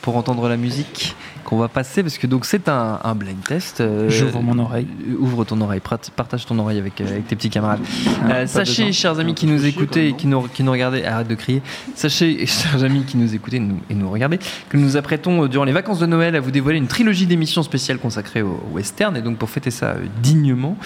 pour 0.00 0.16
entendre 0.16 0.48
la 0.48 0.56
musique? 0.56 1.14
Qu'on 1.44 1.58
va 1.58 1.68
passer 1.68 2.02
Parce 2.02 2.18
que 2.18 2.26
donc 2.26 2.44
c'est 2.44 2.68
un, 2.68 2.98
un 3.02 3.14
blind 3.14 3.42
test. 3.44 3.80
euh, 3.80 4.08
J'ouvre 4.08 4.42
mon 4.42 4.58
oreille. 4.58 4.86
euh, 5.08 5.16
Ouvre 5.18 5.44
ton 5.44 5.60
oreille, 5.60 5.80
prat- 5.80 5.98
partage 6.14 6.46
ton 6.46 6.58
oreille 6.58 6.78
avec, 6.78 7.00
euh, 7.00 7.06
avec 7.08 7.26
tes 7.26 7.36
petits 7.36 7.50
camarades. 7.50 7.80
Ah, 8.28 8.32
Euh, 8.32 8.46
sachez, 8.46 8.82
besoin. 8.86 8.92
chers 8.92 9.18
amis 9.20 9.34
qui 9.34 9.46
nous 9.46 9.64
écoutaient 9.66 10.08
et 10.08 10.12
qui 10.14 10.26
nous, 10.26 10.42
qui 10.42 10.62
nous 10.62 10.72
regardaient, 10.72 11.04
arrête 11.04 11.28
de 11.28 11.34
crier. 11.34 11.62
Sachez, 11.94 12.46
chers 12.46 12.82
amis 12.84 13.04
qui 13.04 13.16
nous 13.16 13.34
écoutaient 13.34 13.58
nous- 13.58 13.80
et 13.90 13.94
nous 13.94 14.10
regardez, 14.10 14.38
que 14.68 14.76
nous 14.76 14.84
nous 14.84 14.96
apprêtons 14.96 15.44
euh, 15.44 15.48
durant 15.48 15.64
les 15.64 15.72
vacances 15.72 15.98
de 15.98 16.06
Noël 16.06 16.34
à 16.36 16.40
vous 16.40 16.50
dévoiler 16.50 16.78
une 16.78 16.86
trilogie 16.88 17.26
d'émissions 17.26 17.62
spéciales 17.62 17.98
consacrées 17.98 18.42
au 18.42 18.52
au 18.70 18.74
western. 18.76 19.16
Et 19.16 19.22
donc 19.22 19.38
pour 19.38 19.50
fêter 19.50 19.70
ça 19.70 19.86
euh, 19.86 20.04
dignement, 20.22 20.76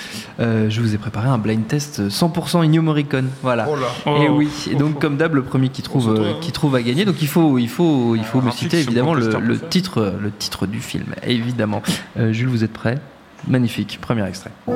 euh, 0.41 0.71
je 0.71 0.81
vous 0.81 0.95
ai 0.95 0.99
préparé 0.99 1.29
un 1.29 1.39
blind 1.39 1.67
test 1.67 2.01
euh, 2.01 2.09
100% 2.09 2.65
Ennio 2.65 2.81
Morricone. 2.83 3.29
Voilà. 3.43 3.67
Oh 3.69 3.77
là. 3.77 3.89
Et 4.21 4.29
Oh. 4.29 4.37
oui. 4.37 4.49
Et 4.71 4.75
donc 4.75 5.01
comme 5.01 5.17
d'hab, 5.17 5.35
le 5.35 5.43
premier 5.43 5.69
qui 5.69 5.83
trouve, 5.83 6.09
euh, 6.17 6.33
qui 6.41 6.53
trouve 6.53 6.75
à 6.77 6.83
gagner. 6.83 7.05
Donc 7.05 7.17
il 7.23 7.29
faut, 7.29 7.59
il 7.59 7.69
faut, 7.69 8.15
il 8.17 8.25
faut 8.25 8.41
me 8.41 8.51
citer 8.51 8.79
évidemment 8.81 9.15
le, 9.15 9.29
titre, 9.69 10.15
le 10.21 10.31
titre 10.31 10.46
du 10.67 10.81
film. 10.81 11.07
Évidemment. 11.27 11.83
Euh, 12.19 12.33
Jules, 12.33 12.49
vous 12.49 12.65
êtes 12.65 12.73
prêt? 12.73 12.99
Magnifique. 13.49 13.99
Premier 14.01 14.27
extrait. 14.27 14.51
Le 14.67 14.75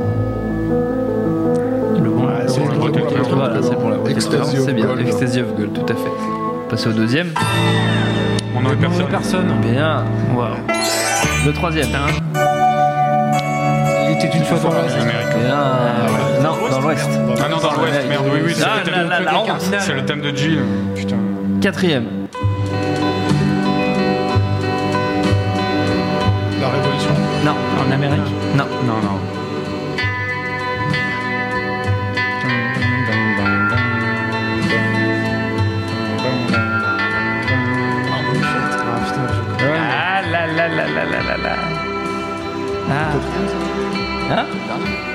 bon, 2.11 2.29
c'est 2.47 2.61
Voilà, 2.61 3.63
c'est 3.63 3.75
pour 3.75 3.91
la 3.91 3.97
C'est 4.45 4.73
bien. 4.73 4.97
Ecstasy 4.99 5.41
of 5.41 5.55
Gold, 5.57 5.73
tout 5.73 5.93
à 5.93 5.97
fait. 5.97 6.11
Passer 6.69 6.89
au 6.89 6.93
deuxième. 6.93 7.29
Est 7.29 8.77
personne. 8.77 9.07
Personne. 9.11 9.47
Bien. 9.63 10.05
Le 11.47 11.53
troisième. 11.53 11.89
Il 14.09 14.13
était 14.17 14.37
une 14.37 14.45
fois 14.45 14.59
dans. 14.59 14.71
Bien. 14.71 16.43
Non, 16.43 16.69
dans 16.71 16.81
l'ouest. 16.81 17.09
Ah 17.43 17.49
non, 17.49 17.57
dans 17.59 17.73
l'Ouest, 17.81 18.09
merde, 18.09 18.25
oui, 18.33 18.41
oui, 18.45 18.53
c'est 18.55 18.65
Ah, 18.65 18.79
le 18.79 18.85
thème 18.85 19.09
de- 19.09 19.81
c'est 19.81 19.95
le 19.95 20.05
thème 20.05 20.21
de 20.21 20.37
Jill. 20.37 20.61
Quatrième. 21.61 22.05
En 27.91 27.95
Amérique? 27.95 28.21
Non. 28.55 28.67
Non, 28.87 29.01
non. 29.03 29.19
Ah 39.59 40.23
là 40.23 40.47
là 40.47 40.69
là 40.69 40.87
là 40.87 41.05
là 41.05 41.21
là 41.21 41.37
là. 41.37 41.57
Ah. 42.89 43.15
Hein? 44.31 45.10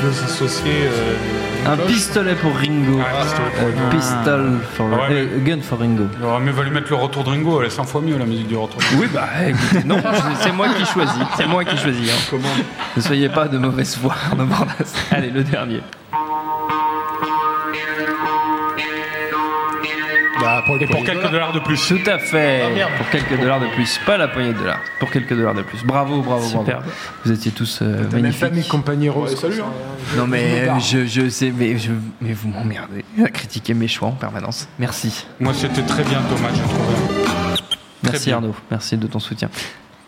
Deux 0.00 0.24
associés. 0.24 0.86
euh, 0.86 1.72
Un 1.72 1.76
pistolet 1.76 2.34
pour 2.36 2.54
Ringo. 2.56 3.00
Ah, 3.02 3.24
c'était- 3.26 3.42
Euh, 3.64 3.90
Pistol 3.90 4.52
for 4.76 4.86
Ah 4.92 5.10
ouais, 5.10 5.16
euh, 5.16 5.38
gun 5.44 5.58
for 5.60 5.78
Ringo. 5.80 6.04
Il 6.18 6.24
aurait 6.24 6.40
mieux 6.40 6.52
valu 6.52 6.70
mettre 6.70 6.88
le 6.90 6.96
retour 6.96 7.24
de 7.24 7.30
Ringo, 7.30 7.60
elle 7.60 7.66
est 7.66 7.70
100 7.70 7.84
fois 7.84 8.00
mieux 8.00 8.16
la 8.16 8.24
musique 8.24 8.46
du 8.48 8.56
retour 8.56 8.78
de 8.80 8.84
Ringo. 8.86 9.02
Oui, 9.02 9.08
bah 9.12 9.28
écoutez, 9.46 9.84
non, 9.84 9.96
c'est 10.40 10.52
moi 10.52 10.68
qui 10.68 10.84
choisis. 10.86 11.14
C'est 11.36 11.46
moi 11.46 11.64
qui 11.64 11.76
choisis. 11.76 12.10
hein. 12.32 12.36
Ne 12.96 13.02
soyez 13.02 13.28
pas 13.28 13.48
de 13.48 13.58
mauvaise 13.58 13.96
foi. 13.96 14.14
Allez, 15.10 15.30
le 15.30 15.42
dernier. 15.42 15.80
Pour, 20.68 20.76
Et 20.82 20.86
pour 20.86 21.02
quelques 21.02 21.30
dollars 21.30 21.52
de 21.52 21.60
plus. 21.60 21.88
Tout 21.88 22.10
à 22.10 22.18
fait. 22.18 22.62
pour 22.98 23.08
quelques 23.08 23.40
dollars 23.40 23.58
de 23.58 23.68
plus. 23.74 23.98
Pas 24.04 24.18
la 24.18 24.28
poignée 24.28 24.52
de 24.52 24.58
dollars. 24.58 24.80
Pour 25.00 25.10
quelques 25.10 25.34
dollars 25.34 25.54
de 25.54 25.62
plus. 25.62 25.82
Bravo, 25.82 26.20
bravo, 26.20 26.46
bravo. 26.46 26.60
Superbe. 26.60 26.84
Vous 27.24 27.32
étiez 27.32 27.52
tous 27.52 27.78
euh, 27.80 28.04
magnifiques. 28.12 28.40
pas 28.40 28.50
mis 28.50 28.68
Compagnie 28.68 29.08
Rose. 29.08 29.34
salut. 29.40 29.62
Hein. 29.62 29.72
Non 30.18 30.26
mais 30.26 30.68
je, 30.78 31.06
je 31.06 31.30
sais, 31.30 31.54
mais, 31.56 31.78
je, 31.78 31.92
mais 32.20 32.34
vous 32.34 32.48
m'emmerdez 32.48 33.02
à 33.24 33.30
critiquer 33.30 33.72
mes 33.72 33.88
choix 33.88 34.08
en 34.08 34.12
permanence. 34.12 34.68
Merci. 34.78 35.24
Moi, 35.40 35.54
c'était 35.54 35.80
très 35.80 36.04
bien 36.04 36.18
je 36.20 36.62
trouve. 36.62 37.64
Merci 38.02 38.26
bien. 38.26 38.36
Arnaud, 38.36 38.54
merci 38.70 38.98
de 38.98 39.06
ton 39.06 39.20
soutien. 39.20 39.48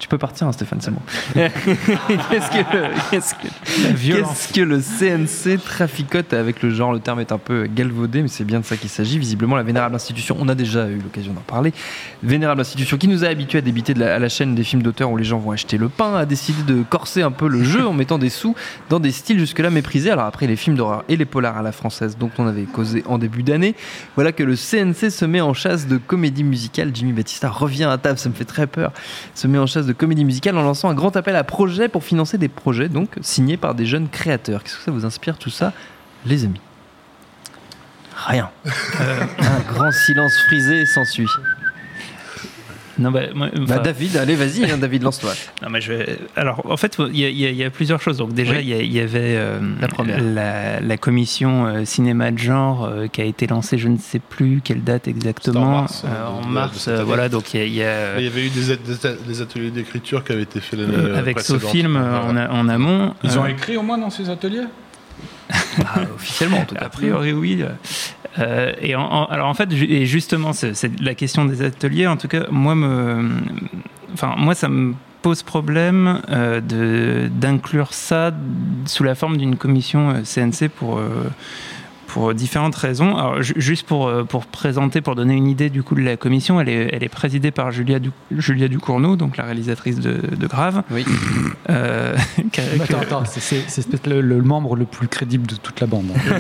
Tu 0.01 0.09
peux 0.09 0.17
partir, 0.19 0.47
hein, 0.49 0.53
Stéphane, 0.53 0.81
c'est 0.81 0.91
bon. 0.91 1.01
qu'est-ce, 1.35 2.51
que, 2.51 3.11
qu'est-ce, 3.11 3.35
que, 3.35 3.47
qu'est-ce 4.17 4.53
que 4.53 4.61
le 4.63 4.79
CNC 4.81 5.63
traficote 5.63 6.33
avec 6.33 6.63
le 6.63 6.71
genre 6.71 6.93
Le 6.93 7.01
terme 7.01 7.21
est 7.21 7.33
un 7.33 7.39
peu 7.39 7.67
galvaudé, 7.67 8.23
mais 8.23 8.29
c'est 8.29 8.45
bien 8.45 8.61
de 8.61 8.65
ça 8.65 8.77
qu'il 8.79 8.89
s'agit. 8.89 9.19
Visiblement, 9.19 9.57
la 9.57 9.63
vénérable 9.63 9.95
institution, 9.95 10.37
on 10.41 10.49
a 10.49 10.55
déjà 10.55 10.89
eu 10.89 10.99
l'occasion 10.99 11.35
d'en 11.35 11.43
parler, 11.43 11.75
vénérable 12.23 12.63
institution 12.63 12.97
qui 12.97 13.09
nous 13.09 13.25
a 13.25 13.29
habitués 13.29 13.59
à 13.59 13.61
débiter 13.61 13.93
de 13.93 14.01
la- 14.01 14.15
à 14.15 14.19
la 14.19 14.31
chaîne 14.31 14.55
des 14.55 14.65
films 14.65 14.83
d'auteur 14.83 15.11
où 15.11 15.19
les 15.19 15.25
gens 15.25 15.39
vont 15.39 15.51
acheter 15.51 15.77
le 15.77 15.91
pain, 15.91 16.15
a 16.17 16.25
décidé 16.25 16.63
de 16.63 16.83
corser 16.83 17.21
un 17.23 17.31
peu 17.31 17.47
le 17.47 17.63
jeu 17.63 17.87
en 17.87 17.93
mettant 17.93 18.17
des 18.19 18.31
sous 18.31 18.55
dans 18.89 19.01
des 19.01 19.13
styles 19.13 19.39
jusque-là 19.39 19.69
méprisés. 19.69 20.11
Alors 20.11 20.25
après 20.25 20.47
les 20.47 20.57
films 20.57 20.77
d'horreur 20.77 21.05
et 21.11 21.17
les 21.17 21.27
polars 21.27 21.59
à 21.59 21.63
la 21.63 21.73
française 21.73 22.17
dont 22.19 22.31
on 22.39 22.47
avait 22.47 22.65
causé 22.65 23.05
en 23.07 23.19
début 23.19 23.43
d'année, 23.43 23.75
voilà 24.17 24.33
que 24.33 24.43
le 24.43 24.57
CNC 24.57 25.11
se 25.11 25.27
met 25.27 25.43
en 25.43 25.53
chasse 25.53 25.87
de 25.87 25.99
comédie 25.99 26.43
musicale. 26.45 26.91
Jimmy 26.95 27.13
Battista 27.13 27.51
revient 27.51 27.85
à 27.85 27.99
table, 27.99 28.19
ça 28.19 28.31
me 28.31 28.35
fait 28.35 28.45
très 28.47 28.67
peur. 28.67 28.93
Se 29.35 29.47
met 29.47 29.59
en 29.59 29.67
chasse 29.67 29.87
de 29.87 29.90
comédie 29.93 30.25
musicale 30.25 30.57
en 30.57 30.63
lançant 30.63 30.89
un 30.89 30.95
grand 30.95 31.17
appel 31.17 31.37
à 31.37 31.45
projets 31.45 31.89
pour 31.89 32.05
financer 32.05 32.39
des 32.39 32.49
projets, 32.49 32.89
donc 32.89 33.11
signés 33.21 33.57
par 33.57 33.75
des 33.75 33.87
jeunes 33.87 34.09
créateurs. 34.09 34.63
Qu'est-ce 34.63 34.77
que 34.77 34.83
ça 34.83 34.91
vous 34.91 35.05
inspire 35.05 35.39
tout 35.39 35.51
ça, 35.51 35.73
les 36.27 36.45
amis? 36.45 36.61
Rien. 38.27 38.51
un 38.65 39.73
grand 39.73 39.93
silence 39.93 40.37
frisé 40.47 40.85
s'ensuit. 40.87 41.27
Non, 43.01 43.11
bah, 43.11 43.21
moi, 43.35 43.49
Bah, 43.67 43.79
David, 43.79 44.17
allez, 44.17 44.35
vas-y, 44.37 44.71
hein, 44.71 44.79
David, 44.79 45.03
lance-toi. 45.03 45.33
Non, 45.63 45.69
mais 45.71 45.81
je 45.81 45.93
vais- 45.93 46.19
Alors, 46.37 46.63
en 46.71 46.77
fait, 46.77 46.97
il 47.13 47.19
y, 47.19 47.25
a- 47.25 47.31
y 47.51 47.63
y 47.67 47.71
plusieurs 47.71 48.01
choses. 48.01 48.19
Donc, 48.19 48.35
déjà, 48.35 48.53
Oui. 48.55 48.61
il 48.63 48.93
y, 48.93 49.01
avait 49.01 49.37
euh, 49.37 49.59
La 49.81 49.89
première. 49.89 50.21
la, 50.23 50.81
la 50.81 50.97
commission 50.97 51.67
euh, 51.67 51.85
cinéma 51.85 52.31
de 52.31 52.39
genre 52.39 52.85
euh, 52.85 53.07
qui 53.09 53.21
a 53.21 53.25
été 53.25 53.47
lancée, 53.47 53.79
je 53.79 53.89
ne 53.89 53.97
sais 53.99 54.19
plus 54.21 54.61
quelle 54.63 54.85
date 54.85 55.09
exactement, 55.09 55.61
en 55.63 55.81
mars, 55.83 56.03
euh, 56.05 56.09
euh, 56.09 56.27
en 56.29 56.47
mars. 56.47 56.89
euh, 56.89 57.03
voilà, 57.05 57.29
donc 57.29 57.55
il 57.55 57.61
y 57.61 57.63
a- 57.63 57.67
il 57.67 57.75
y 57.75 57.83
a, 57.83 58.19
Il 58.19 58.25
y 58.25 58.29
avait 58.29 58.47
eu 58.47 58.51
des, 58.51 58.77
des- 58.77 59.17
des 59.27 59.43
ateliers 59.43 59.71
d'écriture 59.71 60.23
qui 60.23 60.33
avaient 60.33 60.43
été 60.43 60.61
faits 60.61 60.79
l'année 60.79 60.93
euh, 60.97 61.19
avec. 61.19 61.41
Sofilm 61.41 61.97
euh, 61.97 62.21
en, 62.21 62.37
a- 62.37 62.51
en 62.51 62.69
amont. 62.69 63.15
Ils 63.25 63.39
ont 63.39 63.47
écrit 63.47 63.77
au 63.77 63.83
moins 63.83 63.97
dans 63.99 64.11
ces 64.11 64.29
ateliers? 64.29 64.65
Ah, 65.85 66.03
officiellement, 66.15 66.59
en 66.59 66.65
tout 66.65 66.75
cas. 66.75 66.87
A 66.87 66.89
priori, 66.89 67.33
oui. 67.33 67.65
Euh, 68.39 68.73
et 68.81 68.95
alors 68.95 69.49
en 69.49 69.55
fait, 69.55 69.73
et 69.73 70.07
justement, 70.07 70.53
c'est 70.53 71.01
la 71.01 71.15
question 71.15 71.45
des 71.45 71.63
ateliers. 71.63 72.07
En 72.07 72.17
tout 72.17 72.29
cas, 72.29 72.47
moi, 72.51 72.75
me, 72.75 73.31
enfin, 74.13 74.35
moi, 74.37 74.55
ça 74.55 74.69
me 74.69 74.95
pose 75.23 75.43
problème 75.43 76.23
euh, 76.31 77.29
d'inclure 77.29 77.93
ça 77.93 78.33
sous 78.87 79.05
la 79.05 79.15
forme 79.15 79.37
d'une 79.37 79.57
commission 79.57 80.11
euh, 80.11 80.23
CNC 80.23 80.69
pour 80.69 80.99
euh, 80.99 81.29
pour 82.13 82.35
différentes 82.35 82.75
raisons. 82.75 83.17
Alors, 83.17 83.43
ju- 83.43 83.55
juste 83.57 83.87
pour, 83.87 84.09
euh, 84.09 84.25
pour 84.25 84.47
présenter, 84.47 85.01
pour 85.01 85.15
donner 85.15 85.35
une 85.35 85.47
idée 85.47 85.71
du 85.71 85.83
coup 85.83 85.95
de 85.95 86.01
la 86.03 86.17
commission, 86.17 86.61
elle 86.61 86.69
est, 86.69 86.91
elle 86.93 87.05
est 87.05 87.09
présidée 87.09 87.51
par 87.51 87.71
Julia, 87.71 87.99
du, 87.99 88.11
Julia 88.31 88.69
Ducournau, 88.69 89.17
donc 89.17 89.37
la 89.37 89.45
réalisatrice 89.45 90.01
de, 90.01 90.13
de 90.37 90.47
Grave. 90.47 90.83
Oui. 90.91 91.05
Euh, 91.71 92.17
Attends, 92.39 92.85
que- 92.87 92.95
attends, 92.95 93.25
c'est- 93.25 93.89
peut-être 93.89 94.07
le, 94.09 94.21
le 94.21 94.43
membre 94.43 94.77
le 94.77 94.85
plus 94.87 95.09
crédible 95.09 95.47
de 95.47 95.57
toute 95.57 95.81
la 95.81 95.87
bande. 95.87 96.11
euh, 96.31 96.39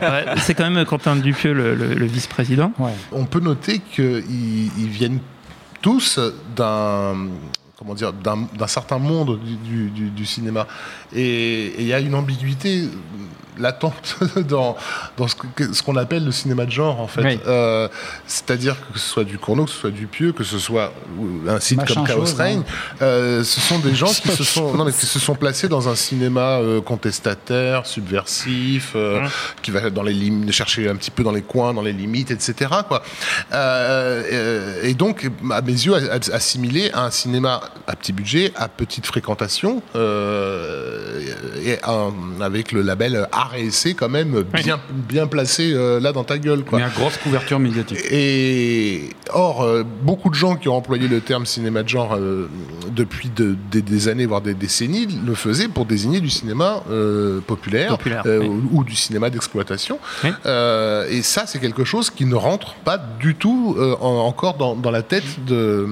ouais, 0.00 0.24
c'est 0.38 0.54
quand 0.54 0.68
même 0.70 0.84
Quentin 0.84 1.16
Dupieux, 1.16 1.52
le, 1.52 1.74
le- 1.74 1.94
le 1.94 2.06
vice-président. 2.06 2.72
Ouais. 2.78 2.92
On 3.12 3.24
peut 3.26 3.40
noter 3.40 3.78
qu'ils 3.80 4.22
ils 4.78 4.88
viennent 4.88 5.18
tous 5.82 6.18
d'un 6.56 7.16
comment 7.78 7.94
dire 7.94 8.12
d'un 8.12 8.46
d'un 8.58 8.66
certain 8.66 8.98
monde 8.98 9.38
du, 9.64 9.88
du- 9.90 10.26
cinéma 10.26 10.66
et 11.16 11.72
il 11.78 11.86
y 11.86 11.94
a 11.94 12.00
une 12.00 12.14
ambiguïté 12.14 12.84
latente 13.58 14.16
dans, 14.48 14.76
dans 15.16 15.26
ce 15.28 15.82
qu'on 15.82 15.96
appelle 15.96 16.24
le 16.24 16.32
cinéma 16.32 16.66
de 16.66 16.70
genre, 16.70 17.00
en 17.00 17.06
fait. 17.06 17.22
Oui. 17.24 17.40
Euh, 17.46 17.88
C'est-à-dire 18.26 18.76
que 18.92 18.98
ce 18.98 19.08
soit 19.08 19.24
du 19.24 19.38
Corneau, 19.38 19.64
que 19.64 19.70
ce 19.70 19.76
soit 19.78 19.90
du 19.90 20.06
Pieux, 20.06 20.32
que 20.32 20.44
ce 20.44 20.58
soit 20.58 20.92
un 21.48 21.60
site 21.60 21.78
Machin 21.78 21.94
comme 21.94 22.06
Chaos 22.06 22.20
chose, 22.26 22.34
Reign, 22.34 22.60
hein. 22.60 22.96
euh, 23.02 23.44
ce 23.44 23.60
sont 23.60 23.78
des 23.78 23.94
gens 23.94 24.06
qui 24.12 24.28
se 24.28 24.44
sont, 24.44 24.74
non, 24.74 24.84
mais 24.84 24.92
qui 24.92 25.06
se 25.06 25.18
sont 25.18 25.34
placés 25.34 25.68
dans 25.68 25.88
un 25.88 25.94
cinéma 25.94 26.58
euh, 26.58 26.80
contestataire, 26.80 27.86
subversif, 27.86 28.92
euh, 28.96 29.26
qui 29.62 29.70
va 29.70 29.90
dans 29.90 30.02
les 30.02 30.12
lim- 30.14 30.50
chercher 30.52 30.88
un 30.88 30.96
petit 30.96 31.10
peu 31.10 31.22
dans 31.22 31.32
les 31.32 31.42
coins, 31.42 31.74
dans 31.74 31.82
les 31.82 31.92
limites, 31.92 32.30
etc. 32.30 32.70
Quoi. 32.88 33.02
Et 34.82 34.94
donc, 34.94 35.28
à 35.50 35.60
mes 35.62 35.72
yeux, 35.72 35.94
assimilé 36.32 36.90
à 36.92 37.04
un 37.04 37.10
cinéma 37.10 37.60
à 37.86 37.96
petit 37.96 38.12
budget, 38.12 38.52
à 38.56 38.68
petite 38.68 39.06
fréquentation, 39.06 39.82
et 39.94 41.78
avec 42.40 42.72
le 42.72 42.82
label 42.82 43.28
essai 43.56 43.94
quand 43.94 44.08
même 44.08 44.44
bien, 44.62 44.78
bien 44.90 45.26
placé 45.26 45.72
euh, 45.72 46.00
là 46.00 46.12
dans 46.12 46.24
ta 46.24 46.38
gueule. 46.38 46.64
Quoi. 46.64 46.78
Mais 46.78 46.84
à 46.84 46.88
grosse 46.88 47.16
couverture 47.16 47.58
médiatique. 47.58 47.98
Et 48.10 49.10
or, 49.32 49.62
euh, 49.62 49.82
beaucoup 50.02 50.30
de 50.30 50.34
gens 50.34 50.56
qui 50.56 50.68
ont 50.68 50.76
employé 50.76 51.08
le 51.08 51.20
terme 51.20 51.46
cinéma 51.46 51.82
de 51.82 51.88
genre 51.88 52.14
euh, 52.14 52.48
depuis 52.94 53.30
de- 53.34 53.56
des- 53.70 53.82
des 53.82 54.08
années, 54.08 54.26
voire 54.26 54.40
des 54.40 54.54
décennies, 54.54 55.06
le 55.26 55.34
faisaient 55.34 55.68
pour 55.68 55.86
désigner 55.86 56.20
du 56.20 56.30
cinéma 56.30 56.82
euh, 56.90 57.40
populaire, 57.40 57.90
Populaire, 57.96 58.22
euh, 58.26 58.40
oui. 58.40 58.48
ou, 58.72 58.80
ou 58.80 58.84
du 58.84 58.94
cinéma 58.96 59.30
d'exploitation. 59.30 59.98
Oui. 60.24 60.30
Euh, 60.46 61.06
et 61.10 61.22
ça, 61.22 61.44
c'est 61.46 61.58
quelque 61.60 61.84
chose 61.84 62.10
qui 62.10 62.24
ne 62.26 62.34
rentre 62.34 62.74
pas 62.84 62.98
du 63.20 63.34
tout 63.34 63.76
euh, 63.78 63.96
en- 64.00 64.26
encore 64.26 64.54
dans, 64.54 64.74
dans 64.74 64.90
la 64.90 65.02
tête 65.02 65.24
de, 65.46 65.50
de- 65.50 65.88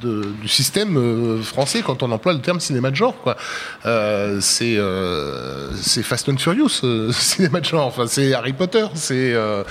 du 0.00 0.48
système 0.48 0.96
euh, 0.96 1.42
français 1.42 1.82
quand 1.84 2.02
on 2.02 2.10
emploie 2.10 2.32
le 2.32 2.40
terme 2.40 2.60
cinéma 2.60 2.90
de 2.90 2.96
genre. 2.96 3.14
Quoi. 3.22 3.36
Euh, 3.86 4.38
c'est 4.40 4.76
euh, 4.76 5.70
c'est 5.76 6.02
Fast 6.02 6.28
and 6.28 6.36
Furious, 6.38 6.80
euh, 6.84 7.12
cinéma 7.12 7.60
de 7.60 7.64
genre. 7.66 7.86
Enfin, 7.86 8.04
c'est 8.06 8.32
Harry 8.34 8.52
Potter. 8.52 8.86
C'est 8.94 9.32
euh, 9.34 9.62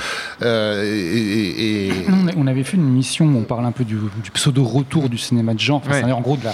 euh, 0.42 0.84
et- 0.84 0.88
et- 0.88 1.88
et- 1.90 1.94
On 2.38 2.48
avait 2.48 2.64
fait 2.64 2.78
une 2.78 2.88
émission 2.88 3.26
où 3.26 3.38
on 3.38 3.44
parle 3.44 3.66
un 3.66 3.72
peu 3.72 3.84
du, 3.84 3.96
du 4.24 4.32
pseudo-retour 4.32 5.10
du 5.10 5.18
cinéma 5.18 5.54
de 5.54 5.60
genre, 5.60 5.78
Enfin, 5.78 5.90
Ouais. 5.90 5.96
c'est-à-dire 5.98 6.18
en 6.18 6.22
gros 6.22 6.38
de 6.38 6.46
la 6.46 6.54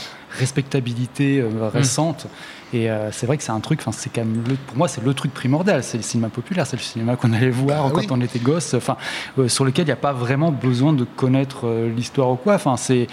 respectabilité 0.49 1.39
euh, 1.41 1.69
récente. 1.73 2.27
Et 2.73 2.89
euh, 2.89 3.09
c'est 3.11 3.25
vrai 3.25 3.37
que 3.37 3.43
c'est 3.43 3.51
un 3.51 3.59
truc, 3.59 3.79
enfin, 3.81 3.91
c'est 3.91 4.09
quand 4.13 4.21
même 4.25 4.43
le- 4.47 4.55
pour 4.55 4.75
moi, 4.77 4.87
c'est 4.87 5.03
le 5.03 5.13
truc 5.13 5.33
primordial. 5.33 5.83
C'est 5.83 5.97
le 5.97 6.03
cinéma 6.03 6.29
populaire, 6.29 6.65
c'est 6.67 6.75
le 6.77 6.81
cinéma 6.81 7.15
qu'on 7.15 7.31
allait 7.33 7.49
voir 7.49 7.85
Ah 7.87 7.91
quand 7.93 7.99
oui. 8.01 8.07
on 8.09 8.21
était 8.21 8.39
gosse, 8.39 8.73
enfin, 8.73 8.97
euh, 9.39 9.47
sur 9.47 9.63
lequel 9.65 9.83
il 9.85 9.87
n'y 9.87 9.91
a 9.93 9.95
pas 9.97 10.13
vraiment 10.13 10.51
besoin 10.51 10.91
de 10.93 11.03
connaître 11.03 11.67
euh, 11.67 11.89
l'histoire 11.95 12.31
ou 12.31 12.35
quoi. 12.35 12.55
Enfin, 12.55 12.75
c'est 12.77 13.07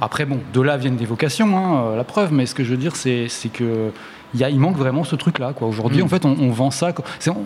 après 0.00 0.24
bon, 0.26 0.38
de 0.52 0.60
là 0.60 0.76
viennent 0.76 0.96
des 0.96 1.06
vocations, 1.06 1.56
hein, 1.56 1.82
euh, 1.92 1.96
la 1.96 2.04
preuve. 2.04 2.32
Mais 2.32 2.46
ce 2.46 2.54
que 2.54 2.64
je 2.64 2.70
veux 2.70 2.76
dire, 2.76 2.94
c'est 2.96 3.28
que 3.52 3.90
il, 4.34 4.40
y 4.40 4.44
a, 4.44 4.50
il 4.50 4.60
manque 4.60 4.76
vraiment 4.76 5.04
ce 5.04 5.16
truc-là. 5.16 5.54
Aujourd'hui, 5.62 6.02
Mm. 6.02 6.04
en 6.04 6.08
fait, 6.08 6.24
on, 6.26 6.36
on 6.38 6.50
vend 6.50 6.70
ça. 6.70 6.92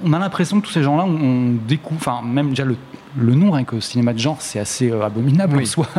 On 0.04 0.12
a 0.12 0.18
l'impression 0.18 0.60
que 0.60 0.66
tous 0.66 0.72
ces 0.72 0.82
gens-là, 0.82 1.04
on, 1.06 1.14
on 1.14 1.52
découvre, 1.68 2.00
enfin, 2.00 2.20
même 2.26 2.48
déjà 2.50 2.64
le, 2.64 2.74
le 3.16 3.34
nom, 3.36 3.52
rien 3.52 3.62
que 3.62 3.78
cinéma 3.78 4.12
de 4.12 4.18
genre, 4.18 4.38
c'est 4.40 4.58
assez 4.58 4.90
euh, 4.90 5.04
abominable 5.04 5.56
Oui. 5.58 5.62
en 5.62 5.66
soi. 5.66 5.86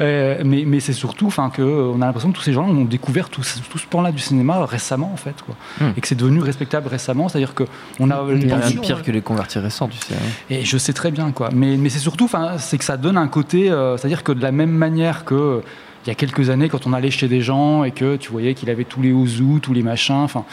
Euh, 0.00 0.40
mais 0.44 0.64
mais 0.66 0.80
c'est 0.80 0.94
surtout, 0.94 1.26
enfin, 1.26 1.50
que 1.50 1.60
euh, 1.60 1.92
on 1.94 2.00
a 2.00 2.06
l'impression 2.06 2.30
que 2.30 2.36
tous 2.36 2.42
ces 2.42 2.54
gens-là 2.54 2.68
ont 2.72 2.84
découvert 2.86 3.28
tout, 3.28 3.42
ce- 3.42 3.58
tout 3.60 3.76
ce 3.76 3.86
pan-là 3.86 4.12
du 4.12 4.18
cinéma 4.18 4.64
récemment, 4.64 5.10
en 5.12 5.16
fait, 5.16 5.34
quoi. 5.44 5.54
Mm. 5.80 5.92
Et 5.96 6.00
que 6.00 6.08
c'est 6.08 6.14
devenu 6.14 6.40
respectable 6.40 6.88
récemment. 6.88 7.28
C'est-à-dire 7.28 7.54
que 7.54 7.64
on 8.00 8.10
a 8.10 8.18
Il 8.30 8.46
n'y 8.46 8.50
a 8.52 8.56
rien 8.56 8.70
de 8.70 8.78
pire 8.80 9.02
que 9.02 9.10
les 9.12 9.20
convertis 9.20 9.58
récents, 9.58 9.88
tu 9.88 9.98
sais. 9.98 10.14
hein. 10.14 10.26
et 10.48 10.64
je 10.64 10.78
sais 10.78 10.94
très 10.94 11.10
bien 11.10 11.32
quoi. 11.32 11.50
Mais, 11.54 11.76
mais 11.76 11.90
c'est 11.90 11.98
surtout, 11.98 12.28
c'est 12.58 12.78
que 12.78 12.84
ça 12.84 12.96
donne 12.96 13.18
un 13.18 13.28
côté, 13.28 13.66
c'est-à-dire 13.98 14.22
que 14.22 14.32
de 14.32 14.40
la 14.42 14.52
même 14.52 14.70
manière 14.72 15.24
que 15.26 15.62
il 16.04 16.08
y 16.08 16.10
a 16.10 16.14
quelques 16.14 16.50
années, 16.50 16.68
quand 16.68 16.86
on 16.86 16.92
allait 16.92 17.10
chez 17.10 17.28
des 17.28 17.40
gens 17.40 17.84
et 17.84 17.90
que 17.90 18.16
tu 18.16 18.30
voyais 18.30 18.54
qu'il 18.54 18.68
avait 18.70 18.84
tous 18.84 19.00
les 19.02 19.12
ouzous, 19.12 19.58
tous 19.60 19.72
les 19.72 19.82
machins, 19.82 20.14
enfin, 20.16 20.44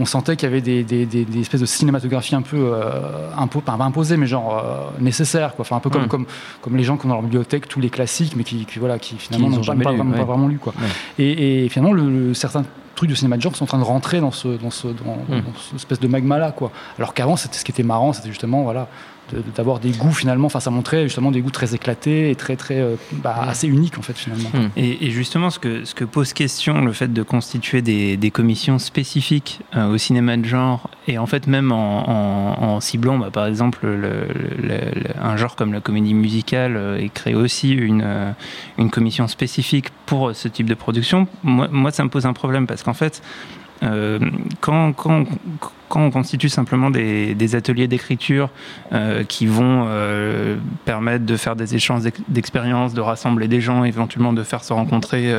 on 0.00 0.04
sentait 0.04 0.36
qu'il 0.36 0.46
y 0.48 0.52
avait 0.52 0.60
des, 0.60 0.84
des- 0.84 1.06
des- 1.06 1.24
des 1.24 1.40
espèces 1.40 1.60
de 1.60 1.66
cinématographie 1.66 2.34
un 2.34 2.42
peu 2.42 2.56
euh, 2.74 3.30
impo- 3.36 3.60
pas 3.62 3.72
imposées, 3.72 4.16
mais 4.16 4.26
genre 4.26 4.58
euh, 4.58 5.00
nécessaires, 5.00 5.54
quoi. 5.56 5.62
Enfin, 5.62 5.76
un 5.76 5.80
peu 5.80 5.90
comme, 5.90 6.04
Mm. 6.04 6.08
comme, 6.08 6.26
comme 6.60 6.76
les 6.76 6.84
gens 6.84 6.96
qui 6.96 7.06
ont 7.06 7.08
dans 7.08 7.14
leur 7.16 7.22
bibliothèque 7.24 7.66
tous 7.68 7.80
les 7.80 7.90
classiques, 7.90 8.34
mais 8.36 8.44
qui, 8.44 8.64
qui, 8.66 8.78
voilà, 8.78 8.98
qui 8.98 9.16
finalement 9.16 9.48
n'ont 9.48 9.62
jamais 9.62 9.82
pas 9.82 9.92
vraiment, 9.92 10.12
ouais. 10.12 10.18
pas 10.18 10.24
vraiment 10.24 10.46
lu, 10.48 10.58
quoi. 10.58 10.72
Ouais. 10.78 11.24
Et, 11.24 11.64
et 11.64 11.68
finalement, 11.68 11.92
le, 11.94 12.08
le- 12.28 12.34
certains 12.34 12.64
trucs 12.94 13.10
de 13.10 13.14
cinéma 13.14 13.36
de 13.36 13.42
genre 13.42 13.56
sont 13.56 13.64
en 13.64 13.66
train 13.68 13.78
de 13.78 13.84
rentrer 13.84 14.20
dans 14.20 14.30
ce, 14.32 14.48
dans 14.48 14.70
ce, 14.70 14.88
dans, 14.88 15.16
Mm. 15.28 15.40
dans 15.40 15.52
cette 15.64 15.74
espèce 15.76 16.00
de 16.00 16.08
magma 16.08 16.38
là, 16.38 16.52
quoi. 16.52 16.70
Alors 16.98 17.14
qu'avant, 17.14 17.36
c'était 17.36 17.56
ce 17.56 17.64
qui 17.64 17.72
était 17.72 17.82
marrant, 17.82 18.12
c'était 18.12 18.28
justement, 18.28 18.62
voilà, 18.62 18.88
de- 19.32 19.42
d'avoir 19.54 19.78
des 19.80 19.90
goûts 19.90 20.12
finalement. 20.12 20.46
Enfin, 20.46 20.60
ça 20.60 20.70
montrait 20.70 21.04
justement 21.04 21.30
des 21.30 21.40
goûts 21.40 21.50
très 21.50 21.74
éclatés 21.74 22.30
et 22.30 22.34
très, 22.34 22.56
très, 22.56 22.80
euh, 22.80 22.96
bah, 23.12 23.36
assez 23.48 23.66
uniques 23.68 23.98
en 23.98 24.02
fait 24.02 24.16
finalement. 24.16 24.48
Mm. 24.52 24.68
Et, 24.76 25.06
et 25.06 25.10
justement, 25.10 25.50
ce 25.50 25.58
que, 25.58 25.84
ce 25.84 25.94
que 25.94 26.04
pose 26.04 26.32
question 26.32 26.84
le 26.84 26.92
fait 26.92 27.12
de 27.12 27.22
constituer 27.22 27.82
des, 27.82 28.16
des 28.16 28.30
commissions 28.30 28.78
spécifiques 28.78 29.60
euh, 29.76 29.86
au 29.88 29.98
cinéma 29.98 30.36
de 30.36 30.44
genre, 30.44 30.88
et 31.06 31.18
en 31.18 31.26
fait 31.26 31.46
même 31.46 31.72
en, 31.72 32.08
en- 32.08 32.62
en 32.76 32.80
ciblant 32.80 33.18
bah, 33.18 33.30
par 33.32 33.46
exemple 33.46 33.80
le- 33.86 33.96
le- 34.58 34.68
le- 34.68 35.20
un 35.22 35.36
genre 35.36 35.56
comme 35.56 35.72
la 35.72 35.80
comédie 35.80 36.14
musicale 36.14 36.76
euh, 36.76 36.98
et 36.98 37.08
créer 37.08 37.34
aussi 37.34 37.72
une, 37.72 38.02
euh, 38.04 38.30
une 38.78 38.90
commission 38.90 39.26
spécifique 39.28 39.86
pour 40.06 40.34
ce 40.34 40.48
type 40.48 40.68
de 40.68 40.74
production, 40.74 41.26
moi, 41.42 41.68
moi 41.70 41.90
ça 41.90 42.04
me 42.04 42.08
pose 42.08 42.26
un 42.26 42.32
problème 42.32 42.66
parce 42.66 42.82
qu'en 42.82 42.94
fait, 42.94 43.22
euh, 43.82 44.18
quand, 44.60 44.94
on 45.94 46.10
constitue 46.10 46.48
simplement 46.48 46.90
des, 46.90 47.54
ateliers 47.54 47.88
d'écriture 47.88 48.50
euh, 48.92 49.24
qui 49.24 49.46
vont 49.46 49.86
euh, 49.86 50.56
permettre 50.84 51.24
de 51.24 51.36
faire 51.36 51.56
des 51.56 51.74
échanges 51.74 52.02
d'ex- 52.02 52.20
d'expériences, 52.28 52.94
de 52.94 53.00
rassembler 53.00 53.48
des 53.48 53.60
gens, 53.60 53.84
éventuellement 53.84 54.32
de 54.32 54.42
faire 54.42 54.64
se 54.64 54.72
rencontrer 54.72 55.32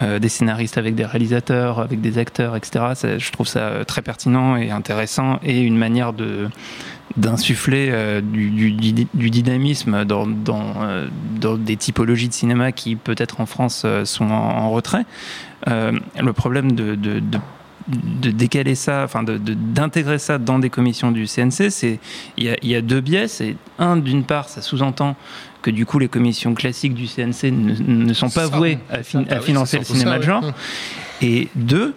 des 0.00 0.28
scénaristes 0.28 0.78
avec 0.78 0.94
des 0.94 1.04
réalisateurs, 1.04 1.80
avec 1.80 2.00
des 2.00 2.18
acteurs, 2.18 2.56
etc. 2.56 2.84
Je 3.18 3.30
trouve 3.30 3.46
ça 3.46 3.84
très 3.86 4.02
pertinent 4.02 4.56
et 4.56 4.70
intéressant 4.70 5.38
et 5.42 5.60
une 5.60 5.76
manière 5.76 6.12
d'insuffler 7.16 8.20
du, 8.22 8.72
dynamisme 9.30 10.04
dans, 10.04 10.26
des 11.56 11.76
typologies 11.76 12.28
de 12.28 12.34
cinéma 12.34 12.72
qui 12.72 12.96
peut-être 12.96 13.40
en 13.40 13.46
France 13.46 13.86
sont 14.04 14.30
en, 14.30 14.70
retrait. 14.70 15.04
Le 15.66 16.32
problème 16.32 16.72
de- 16.72 16.96
de 17.88 18.30
décaler 18.30 18.74
ça, 18.74 19.02
enfin 19.04 19.22
de- 19.22 19.38
de- 19.38 19.54
d'intégrer 19.54 20.18
ça 20.18 20.38
dans 20.38 20.58
des 20.58 20.68
commissions 20.70 21.10
du 21.10 21.26
CNC, 21.26 21.70
c'est 21.70 21.98
il 22.36 22.44
y 22.44 22.48
a, 22.50 22.56
il 22.62 22.68
y 22.68 22.74
a 22.76 22.80
deux 22.82 23.00
biais. 23.00 23.28
C'est 23.28 23.56
un, 23.78 23.96
d'une 23.96 24.24
part, 24.24 24.48
ça 24.48 24.60
sous-entend 24.62 25.16
que 25.62 25.70
du 25.70 25.86
coup 25.86 25.98
les 25.98 26.08
commissions 26.08 26.54
classiques 26.54 26.94
du 26.94 27.06
CNC 27.06 27.50
ne, 27.50 28.04
ne 28.06 28.12
sont 28.12 28.28
pas 28.30 28.46
vouées 28.58 28.78
à, 28.90 29.02
fin- 29.02 29.24
Ah 29.30 29.36
à 29.36 29.40
financer 29.40 29.78
le 29.78 29.84
cinéma 29.84 30.12
ça, 30.12 30.18
de 30.18 30.22
genre. 30.22 30.44
Et 31.22 31.48
deux, 31.56 31.94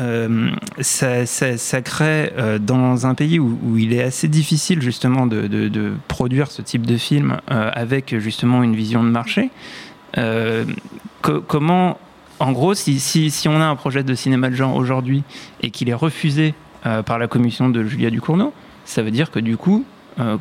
euh, 0.00 0.50
ça, 0.80 1.26
ça- 1.26 1.56
ça 1.58 1.82
crée 1.82 2.32
euh, 2.38 2.58
dans 2.58 3.06
un 3.06 3.14
pays 3.14 3.38
où, 3.38 3.58
où 3.64 3.76
il 3.78 3.92
est 3.92 4.02
assez 4.02 4.28
difficile 4.28 4.80
justement 4.82 5.26
de, 5.26 5.46
de- 5.48 5.68
de 5.68 5.92
produire 6.08 6.50
ce 6.50 6.62
type 6.62 6.86
de 6.86 6.96
film 6.96 7.38
euh, 7.50 7.70
avec 7.74 8.18
justement 8.18 8.62
une 8.62 8.74
vision 8.76 9.02
de 9.02 9.08
marché. 9.10 9.50
co- 11.22 11.40
comment, 11.46 11.98
en 12.42 12.52
gros, 12.52 12.74
si, 12.74 12.98
si- 13.00 13.48
on 13.48 13.60
a 13.60 13.64
un 13.64 13.76
projet 13.76 14.02
de 14.02 14.14
cinéma 14.14 14.50
de 14.50 14.54
genre 14.54 14.74
aujourd'hui 14.74 15.22
et 15.62 15.70
qu'il 15.70 15.88
est 15.88 15.94
refusé 15.94 16.54
euh, 16.86 17.02
par 17.02 17.18
la 17.18 17.28
commission 17.28 17.68
de 17.70 17.84
Julia 17.84 18.10
Ducournau, 18.10 18.52
ça 18.84 19.02
veut 19.02 19.10
dire 19.12 19.30
que 19.30 19.38
du 19.38 19.56
coup, 19.56 19.84
euh, 20.20 20.36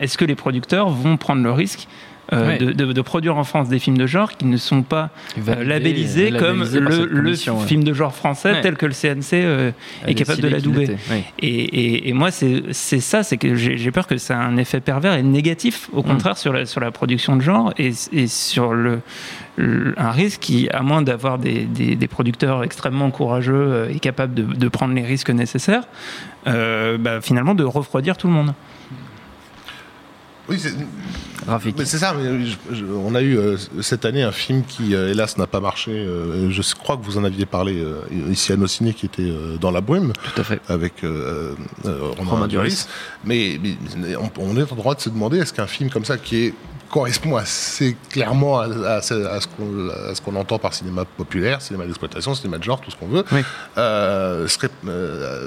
est-ce 0.00 0.18
que 0.18 0.24
les 0.24 0.34
producteurs 0.34 0.88
vont 0.90 1.16
prendre 1.16 1.42
le 1.42 1.52
risque 1.52 1.86
euh, 2.32 2.46
Ouais. 2.48 2.58
de, 2.58 2.72
de- 2.72 2.92
de 2.92 3.00
produire 3.02 3.36
en 3.36 3.44
France 3.44 3.68
des 3.68 3.78
films 3.78 3.98
de 3.98 4.06
genre 4.06 4.32
qui 4.32 4.46
ne 4.46 4.56
sont 4.56 4.82
pas 4.82 5.10
euh, 5.36 5.40
Validé- 5.42 5.64
labellisés 5.64 6.30
comme 6.32 6.64
le, 6.64 7.30
ouais. 7.30 7.66
film 7.66 7.84
de 7.84 7.92
genre 7.92 8.14
français 8.14 8.52
Ouais. 8.52 8.60
tel 8.62 8.76
que 8.76 8.86
le 8.86 8.92
CNC 8.92 9.34
euh, 9.34 9.70
est 10.06 10.14
capable 10.14 10.40
de 10.40 10.48
l'adouber. 10.48 10.96
Et, 11.38 11.48
et- 11.48 12.08
et 12.08 12.12
moi, 12.14 12.30
c'est 12.30 12.72
ça, 12.72 13.22
c'est 13.22 13.36
que 13.36 13.54
j'ai 13.54 13.90
peur 13.90 14.06
que 14.06 14.16
ça 14.16 14.38
a 14.38 14.42
un 14.42 14.56
effet 14.56 14.80
pervers 14.80 15.14
et 15.14 15.22
négatif, 15.22 15.88
Mm. 15.92 15.98
au 15.98 16.02
contraire, 16.02 16.36
sur, 16.38 16.52
la, 16.52 16.64
sur 16.66 16.80
la 16.80 16.90
production 16.90 17.36
de 17.36 17.42
genre 17.42 17.72
et, 17.78 17.92
et 18.12 18.26
sur 18.26 18.72
le, 18.72 19.00
le- 19.56 19.94
un 19.98 20.10
risque 20.10 20.40
qui, 20.40 20.68
à 20.70 20.80
moins 20.82 21.02
d'avoir 21.02 21.38
des, 21.38 21.64
des- 21.64 21.94
des 21.96 22.08
producteurs 22.08 22.64
extrêmement 22.64 23.10
courageux 23.10 23.88
et 23.90 23.98
capables 24.00 24.34
de, 24.34 24.42
de 24.44 24.68
prendre 24.68 24.94
les 24.94 25.02
risques 25.04 25.30
nécessaires, 25.30 25.84
euh, 26.46 26.96
bah, 26.98 27.20
finalement 27.20 27.54
de 27.54 27.64
refroidir 27.64 28.16
tout 28.16 28.26
le 28.28 28.32
monde. 28.32 28.54
Oui, 30.48 30.58
c'est 30.58 31.98
ça. 31.98 32.14
mais 32.14 32.44
je- 32.46 32.56
je- 32.74 32.84
on 32.84 33.14
a 33.14 33.22
eu 33.22 33.36
euh, 33.38 33.56
cette 33.80 34.04
année 34.04 34.22
un 34.22 34.32
film 34.32 34.62
qui, 34.64 34.94
euh, 34.94 35.10
hélas, 35.10 35.36
n'a 35.38 35.46
pas 35.46 35.60
marché. 35.60 35.90
euh, 35.92 36.50
je 36.50 36.62
crois 36.74 36.96
que 36.96 37.02
vous 37.04 37.16
en 37.18 37.24
aviez 37.24 37.46
parlé 37.46 37.82
ici 38.30 38.52
à 38.52 38.56
nos 38.56 38.66
ciné, 38.66 38.92
qui 38.94 39.06
était 39.06 39.32
dans 39.60 39.70
la 39.70 39.80
brume, 39.80 40.12
Tout 40.34 40.40
à 40.40 40.44
fait. 40.44 40.60
avec 40.68 40.94
Romain, 42.18 42.46
Duris. 42.48 42.86
Mais, 43.24 43.58
mais 43.96 44.16
on, 44.16 44.30
on 44.38 44.56
est 44.56 44.70
en 44.70 44.76
droit 44.76 44.94
de 44.94 45.00
se 45.00 45.08
demander 45.10 45.38
est-ce 45.38 45.52
qu'un 45.52 45.66
film 45.66 45.90
comme 45.90 46.04
ça, 46.04 46.16
qui 46.18 46.36
est 46.46 46.54
correspond 46.90 47.36
assez 47.36 47.96
clairement 48.10 48.60
à, 48.60 48.66
à 48.66 49.02
ce, 49.02 49.14
à 49.14 49.40
ce 49.40 50.20
qu'on 50.20 50.36
entend 50.36 50.58
par 50.60 50.72
cinéma 50.74 51.04
populaire, 51.04 51.60
cinéma 51.60 51.86
d'exploitation, 51.86 52.34
cinéma 52.34 52.58
de 52.58 52.62
genre, 52.64 52.80
tout 52.80 52.90
ce 52.90 52.96
qu'on 52.96 53.08
veut, 53.08 53.24
Oui. 53.32 53.40
serait, 54.48 54.70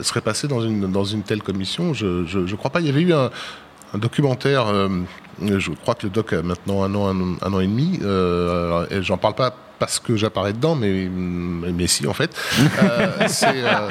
serait 0.03 0.22
passé 0.22 0.48
dans 0.48 0.61
une, 0.61 0.91
dans 0.91 1.06
une 1.06 1.24
telle 1.24 1.41
commission? 1.44 1.94
Je 1.94 2.06
ne 2.38 2.56
crois 2.56 2.72
pas. 2.72 2.82
Il 2.82 2.88
y 2.88 2.90
avait 2.90 3.02
eu 3.02 3.14
un, 3.14 3.30
un 3.93 3.97
documentaire, 3.97 4.68
euh, 4.68 4.89
je 5.41 5.72
crois 5.72 5.95
que 5.95 6.07
le 6.07 6.09
doc 6.09 6.34
a 6.34 6.41
maintenant 6.41 6.84
un 6.84 6.93
an, 6.95 7.07
un, 7.07 7.38
un 7.41 7.53
an 7.53 7.59
et 7.59 7.68
demi, 7.68 7.99
euh, 8.03 8.85
et 8.89 9.01
j'en 9.01 9.18
parle 9.18 9.35
pas 9.35 9.55
parce 9.80 9.99
que 9.99 10.15
j'apparais 10.15 10.53
dedans, 10.53 10.76
mais, 10.76 11.07
mais 11.09 11.88
si 11.88 12.07
en 12.07 12.14
fait. 12.14 12.31
Euh, 12.81 13.07
euh, 13.43 13.89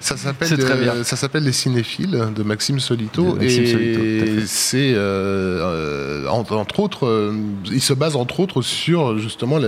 ça 0.00 0.16
s'appelle 0.16 0.60
euh, 0.60 1.04
ça 1.04 1.16
s'appelle 1.16 1.44
Les 1.44 1.52
Cinéphiles 1.52 2.28
de 2.34 2.42
Maxime 2.42 2.80
Solito. 2.80 3.34
De 3.34 3.38
Maxime 3.38 3.64
et 3.64 4.46
c'est 4.46 4.94
entre, 6.28 6.80
autres, 6.80 7.32
il 7.70 7.80
se 7.80 7.94
base 7.94 8.16
entre 8.16 8.40
autres 8.40 8.62
sur 8.62 9.18
justement 9.18 9.58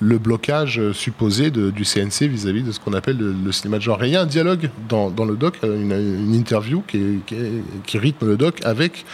le 0.00 0.18
blocage 0.18 0.80
supposé 0.92 1.50
de- 1.50 1.70
du 1.70 1.84
CNC 1.84 2.28
vis-à-vis 2.28 2.62
de 2.62 2.70
ce 2.72 2.78
qu'on 2.78 2.92
appelle 2.92 3.16
le, 3.18 3.34
le 3.44 3.52
cinéma 3.52 3.78
de 3.78 3.82
genre. 3.82 4.02
Et 4.04 4.06
il 4.08 4.12
y 4.12 4.16
a 4.16 4.22
un 4.22 4.26
dialogue 4.26 4.70
dans, 4.88 5.10
dans 5.10 5.24
le 5.24 5.34
doc, 5.36 5.58
euh, 5.64 5.74
une, 5.80 5.92
une 6.28 6.34
interview 6.34 6.82
qui, 6.86 6.98
est- 6.98 7.26
qui 7.26 7.34
est- 7.34 7.62
qui 7.84 7.98
rythme 7.98 8.26
le 8.26 8.36
doc 8.36 8.60
avec 8.64 9.04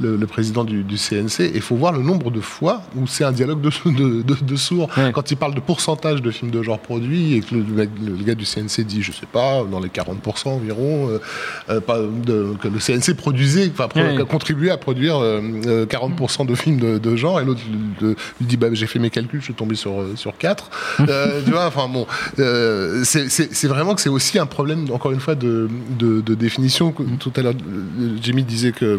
le, 0.00 0.16
le 0.16 0.26
président 0.26 0.64
du, 0.64 0.82
du 0.82 0.96
CNC. 0.96 1.40
Et 1.40 1.52
il 1.56 1.60
faut 1.60 1.76
voir 1.76 1.92
le 1.92 2.02
nombre 2.02 2.30
de 2.30 2.40
fois 2.40 2.82
où 2.96 3.06
c'est 3.06 3.24
un 3.24 3.32
dialogue 3.32 3.60
de, 3.60 3.70
de, 3.90 4.22
de- 4.22 4.34
de 4.44 4.56
sourds. 4.56 4.88
Quand 5.12 5.30
il 5.30 5.36
parle 5.36 5.54
de 5.54 5.60
pourcentage 5.60 6.22
de 6.22 6.30
films 6.30 6.50
de 6.50 6.62
genre 6.62 6.78
produits 6.78 7.34
et 7.34 7.40
que 7.40 7.54
le, 7.56 8.24
gars 8.24 8.34
du 8.34 8.44
CNC 8.46 8.80
dit, 8.86 9.02
je 9.02 9.12
sais 9.12 9.26
pas, 9.30 9.62
dans 9.70 9.78
les 9.80 9.90
40% 9.90 10.48
environ, 10.48 11.08
euh, 11.10 11.18
euh, 11.68 11.80
pas 11.82 11.98
de- 11.98 12.54
que 12.62 12.68
le 12.68 12.78
CNC 12.78 13.14
produisait, 13.14 13.70
enfin, 13.74 13.88
pro- 13.88 14.00
Ouais. 14.00 14.24
contribuait 14.26 14.70
à 14.70 14.78
produire 14.78 15.18
euh, 15.18 15.40
euh, 15.66 15.84
40% 15.86 16.46
de 16.46 16.54
films 16.54 16.98
de, 16.98 17.16
genre. 17.16 17.40
Et 17.40 17.44
l'autre 17.44 17.60
lui 18.00 18.16
dit, 18.40 18.56
bah, 18.56 18.68
j'ai 18.72 18.86
fait 18.86 18.98
mes 18.98 19.10
calculs, 19.10 19.40
je 19.40 19.44
suis 19.46 19.54
tombé 19.54 19.74
sur, 19.74 20.02
sur 20.30 20.38
4. 20.38 20.70
Euh, 21.08 21.40
tu 21.44 21.50
vois, 21.50 21.66
enfin 21.66 21.88
bon, 21.88 22.06
euh, 22.38 23.02
c'est- 23.04 23.66
vraiment 23.66 23.94
que 23.94 24.00
c'est 24.00 24.08
aussi 24.08 24.38
un 24.38 24.46
problème, 24.46 24.86
encore 24.92 25.12
une 25.12 25.20
fois, 25.20 25.34
de, 25.34 25.68
de, 25.98 26.20
de 26.20 26.34
définition. 26.34 26.92
Tout 27.18 27.32
à 27.36 27.42
l'heure, 27.42 27.54
euh, 27.54 28.16
Jimmy 28.20 28.42
disait 28.42 28.72
que. 28.72 28.98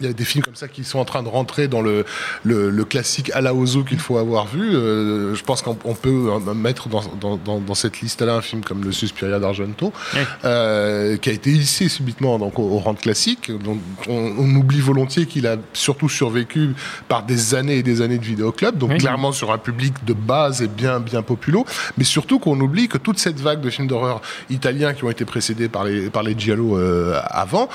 Il 0.00 0.06
y 0.06 0.08
a 0.08 0.12
des 0.12 0.24
films 0.24 0.44
comme 0.44 0.54
ça 0.54 0.68
qui 0.68 0.84
sont 0.84 0.98
en 0.98 1.04
train 1.04 1.22
de 1.22 1.28
rentrer 1.28 1.66
dans 1.66 1.82
le, 1.82 2.04
le, 2.44 2.70
le 2.70 2.84
classique 2.84 3.30
à 3.34 3.40
la 3.40 3.54
Ozu 3.54 3.84
qu'il 3.84 3.98
faut 3.98 4.18
avoir 4.18 4.46
vu. 4.46 4.76
Euh, 4.76 5.34
je 5.34 5.42
pense 5.42 5.62
qu'on 5.62 5.76
on 5.84 5.94
peut 5.94 6.30
euh, 6.30 6.54
mettre 6.54 6.88
dans, 6.88 7.02
dans, 7.20 7.36
dans, 7.36 7.58
dans 7.58 7.74
cette 7.74 8.00
liste-là 8.00 8.34
un 8.36 8.40
film 8.40 8.62
comme 8.62 8.84
Le 8.84 8.92
Suspiria 8.92 9.38
d'Argento, 9.38 9.92
euh, 10.44 11.16
qui 11.16 11.30
a 11.30 11.32
été 11.32 11.50
hissé 11.50 11.88
subitement 11.88 12.38
donc, 12.38 12.58
au, 12.58 12.62
au 12.62 12.78
rang 12.78 12.92
de 12.92 13.00
classique. 13.00 13.50
Donc, 13.50 13.80
on, 14.08 14.34
on 14.38 14.54
oublie 14.54 14.80
volontiers 14.80 15.26
qu'il 15.26 15.46
a 15.46 15.56
surtout 15.72 16.08
survécu 16.08 16.74
par 17.08 17.24
des 17.24 17.54
années 17.54 17.78
et 17.78 17.82
des 17.82 18.00
années 18.00 18.18
de 18.18 18.24
vidéoclub, 18.24 18.78
donc 18.78 18.98
clairement 18.98 19.32
sur 19.32 19.50
un 19.52 19.58
public 19.58 19.94
de 20.04 20.12
base 20.12 20.62
et 20.62 20.68
bien, 20.68 21.00
bien 21.00 21.22
populo, 21.22 21.64
mais 21.96 22.04
surtout 22.04 22.38
qu'on 22.38 22.58
oublie 22.60 22.88
que 22.88 22.98
toute 22.98 23.18
cette 23.18 23.40
vague 23.40 23.60
de 23.60 23.70
films 23.70 23.88
d'horreur 23.88 24.20
italiens 24.50 24.94
qui 24.94 25.04
ont 25.04 25.10
été 25.10 25.24
précédés 25.24 25.68
par 25.68 25.84
les, 25.84 26.10
par 26.10 26.22
les 26.22 26.38
giallo 26.38 26.78
euh, 26.78 27.20
avant 27.26 27.68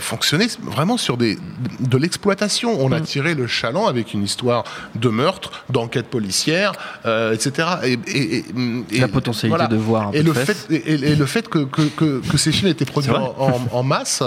fonctionnait 0.00 0.48
vraiment 0.62 0.96
sur 0.96 1.16
des, 1.16 1.35
de 1.80 1.96
l'exploitation. 1.98 2.76
On 2.80 2.92
a 2.92 3.00
tiré 3.00 3.34
le 3.34 3.46
chaland 3.46 3.86
avec 3.86 4.14
une 4.14 4.22
histoire 4.24 4.64
de 4.94 5.08
meurtre, 5.08 5.50
d'enquête 5.70 6.06
policière, 6.06 6.72
euh, 7.06 7.32
etc. 7.34 7.68
Et, 7.84 7.92
et- 8.06 8.36
et- 8.38 8.44
et- 8.92 9.00
La 9.00 9.08
potentialité 9.08 9.66
de 9.68 9.76
voir 9.76 10.08
un 10.08 10.10
peu 10.12 10.18
et 10.18 10.22
de 10.22 10.26
le 10.28 10.32
fait 10.34 10.66
et, 10.70 10.76
et- 10.76 11.12
et 11.12 11.16
le 11.16 11.26
fait 11.26 11.48
que, 11.48 11.60
que, 11.60 11.82
que, 11.82 12.20
que 12.20 12.36
ces 12.36 12.52
films 12.52 12.68
étaient 12.70 12.84
produits 12.84 13.10
en, 13.12 13.34
en- 13.38 13.60
en 13.72 13.82
masse 13.82 14.22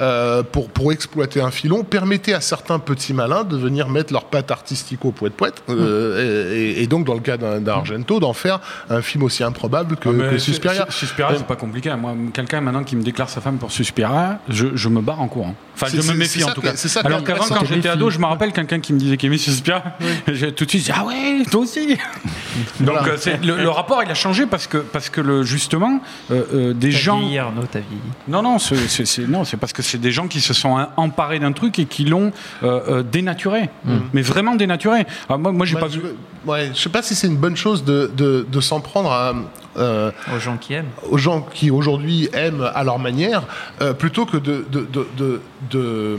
euh, 0.00 0.42
pour, 0.42 0.68
pour 0.70 0.92
exploiter 0.92 1.40
un 1.40 1.50
filon 1.50 1.84
permettait 1.84 2.34
à 2.34 2.40
certains 2.40 2.78
petits 2.78 3.14
malins 3.14 3.44
de 3.44 3.56
venir 3.56 3.88
mettre 3.88 4.12
leur 4.12 4.24
patte 4.24 4.50
artistique 4.50 5.04
au 5.04 5.12
poète 5.12 5.34
poète 5.34 5.62
euh, 5.68 6.54
et, 6.54 6.82
et 6.82 6.86
donc 6.86 7.06
dans 7.06 7.14
le 7.14 7.20
cas 7.20 7.36
d'un 7.36 7.60
d'un 7.60 7.72
Argento 7.72 8.20
d'en 8.20 8.32
faire 8.32 8.60
un 8.90 9.02
film 9.02 9.22
aussi 9.24 9.42
improbable 9.44 9.96
que, 9.96 10.08
Ah, 10.08 10.30
que 10.32 10.38
Su- 10.38 10.52
Suspiria. 10.52 10.86
Su- 10.90 11.06
Suspiria, 11.06 11.34
c'est 11.36 11.46
pas 11.46 11.56
compliqué. 11.56 11.92
Moi, 11.96 12.14
quelqu'un 12.32 12.60
maintenant 12.60 12.84
qui 12.84 12.96
me 12.96 13.02
déclare 13.02 13.28
sa 13.28 13.40
femme 13.40 13.58
pour 13.58 13.70
Suspiria, 13.72 14.38
je, 14.48 14.68
je 14.74 14.88
me 14.88 15.00
barre 15.00 15.20
en 15.20 15.28
courant. 15.28 15.54
Enfin, 15.74 15.86
je 15.92 16.00
me 16.02 16.14
méfie 16.16 16.44
en 16.44 16.52
tout 16.54 16.60
cas. 16.62 16.74
ça 16.76 17.00
Alors 17.04 17.22
qu'avant, 17.24 17.44
quand 17.44 17.64
j'étais 17.66 17.88
ado, 17.88 18.08
je 18.10 18.18
me 18.18 18.26
rappelle 18.26 18.52
quelqu'un 18.52 18.80
qui 18.80 18.92
me 18.92 18.98
disait 18.98 19.16
qu'il 19.16 19.26
aimait 19.28 19.38
Suspiria. 19.38 19.82
J'ai 20.28 20.52
tout 20.52 20.64
de 20.64 20.70
suite 20.70 20.84
dit 20.84 20.90
Ah 20.94 21.04
ouais, 21.04 21.42
toi 21.50 21.60
aussi 21.62 21.86
Donc, 22.80 22.96
Voilà. 22.98 23.02
euh, 23.08 23.36
le, 23.42 23.56
le 23.62 23.68
rapport, 23.68 24.02
il 24.02 24.10
a 24.10 24.14
changé 24.14 24.46
parce 24.46 24.66
que, 24.66 24.78
parce 24.78 25.08
que 25.10 25.20
le, 25.20 25.42
justement, 25.42 26.00
euh, 26.30 26.42
euh, 26.54 26.72
des 26.74 26.90
gens. 26.90 27.18
vieilli, 27.18 27.38
Arnaud, 27.38 27.62
t'as 27.70 27.80
vieilli. 27.80 28.00
Non, 28.28 28.42
non, 28.42 28.58
c'est 28.58 29.56
parce 29.58 29.72
que 29.72 29.82
c'est 29.82 29.98
des 29.98 30.12
gens 30.12 30.28
qui 30.28 30.40
se 30.40 30.54
sont 30.54 30.86
emparés 30.96 31.38
d'un 31.38 31.52
truc 31.52 31.78
et 31.78 31.86
qui 31.86 32.04
l'ont 32.04 32.32
euh, 32.62 32.80
euh, 32.88 33.02
dénaturé. 33.02 33.68
Mais 34.12 34.22
vraiment 34.22 34.54
dénaturé. 34.54 35.06
Alors, 35.28 35.38
moi, 35.38 35.52
moi 35.52 35.66
j'ai 35.66 35.74
Ouais, 35.74 35.80
pas 35.80 35.88
je, 35.88 35.98
vu. 36.00 36.08
ouais, 36.46 36.70
je 36.74 36.78
sais 36.80 36.88
pas 36.88 37.02
si 37.02 37.14
c'est 37.14 37.26
une 37.26 37.36
bonne 37.36 37.56
chose 37.56 37.84
de, 37.84 38.10
de, 38.16 38.46
de 38.50 38.60
s'en 38.60 38.80
prendre 38.80 39.10
à, 39.10 39.34
euh, 39.76 40.10
Aux 40.34 40.38
gens 40.38 40.56
qui 40.56 40.74
aiment. 40.74 40.90
aux 41.10 41.18
gens 41.18 41.42
qui 41.42 41.70
aujourd'hui 41.70 42.28
aiment 42.32 42.70
à 42.74 42.84
leur 42.84 42.98
manière, 42.98 43.42
euh, 43.80 43.92
plutôt 43.92 44.26
que 44.26 44.36
de, 44.36 44.66
de, 44.70 44.86
de, 45.16 45.40
de, 45.70 46.18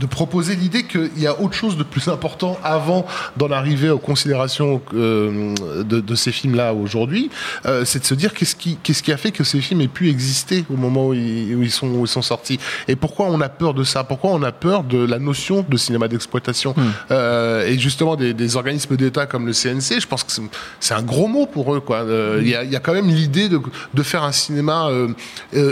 de- 0.00 0.06
proposer 0.06 0.54
l'idée 0.56 0.84
qu'il 0.84 1.10
y 1.18 1.26
a 1.26 1.40
autre 1.40 1.54
chose 1.54 1.76
de 1.76 1.82
plus 1.82 2.08
important 2.08 2.58
avant 2.62 3.06
d'en 3.36 3.50
arriver 3.50 3.88
aux 3.90 3.98
considérations 3.98 4.80
euh, 4.94 5.54
de, 5.84 6.00
de 6.00 6.14
ces 6.14 6.32
films-là 6.32 6.74
aujourd'hui, 6.74 7.30
euh, 7.66 7.84
c'est 7.84 8.00
de 8.00 8.04
se 8.04 8.14
dire 8.14 8.34
qu'est-ce 8.34 8.54
qui, 8.56 8.76
qu'est-ce 8.82 9.02
qui 9.02 9.10
a 9.12 9.16
fait 9.16 9.30
que 9.32 9.42
ces 9.44 9.60
films 9.60 9.80
aient 9.80 9.88
pu 9.88 10.08
exister 10.10 10.64
au 10.72 10.76
moment 10.76 11.08
où 11.08 11.14
ils, 11.14 11.54
où 11.56 11.62
ils 11.62 11.70
sont, 11.70 11.88
où 11.88 12.04
ils 12.04 12.08
sont 12.08 12.22
sortis 12.22 12.58
et 12.88 12.94
pourquoi 12.96 13.26
on 13.26 13.40
a 13.40 13.48
peur 13.48 13.74
de 13.74 13.84
ça, 13.84 14.04
pourquoi 14.04 14.30
on 14.32 14.42
a 14.42 14.52
peur 14.52 14.84
de 14.84 14.98
la 15.04 15.18
notion 15.18 15.64
de 15.68 15.76
cinéma 15.76 16.08
d'exploitation? 16.08 16.74
Euh, 17.10 17.66
et 17.66 17.78
justement 17.78 18.16
des, 18.16 18.34
des 18.34 18.56
organismes 18.56 18.96
d'État 18.96 19.26
comme 19.26 19.46
le 19.46 19.52
CNC, 19.52 20.00
je 20.00 20.06
pense 20.06 20.24
que 20.24 20.32
c'est- 20.80 20.94
un 20.94 21.02
gros 21.02 21.26
mot 21.26 21.46
pour 21.46 21.74
eux. 21.74 21.80
quoi. 21.80 22.04
Il 22.40 22.46
y, 22.48 22.54
a, 22.54 22.64
y 22.64 22.76
a 22.76 22.80
quand 22.80 22.92
même 22.92 23.08
l'idée 23.08 23.48
de, 23.48 23.58
de 23.94 24.02
faire 24.02 24.22
un 24.24 24.32
cinéma 24.32 24.88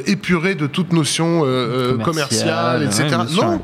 épuré 0.07 0.55
de 0.55 0.67
toute 0.67 0.93
notion 0.93 1.41
Commercial, 1.41 2.05
commerciale, 2.05 2.83
etc. 2.85 3.05
ouais, 3.05 3.17
non, 3.47 3.53
ouais. 3.55 3.59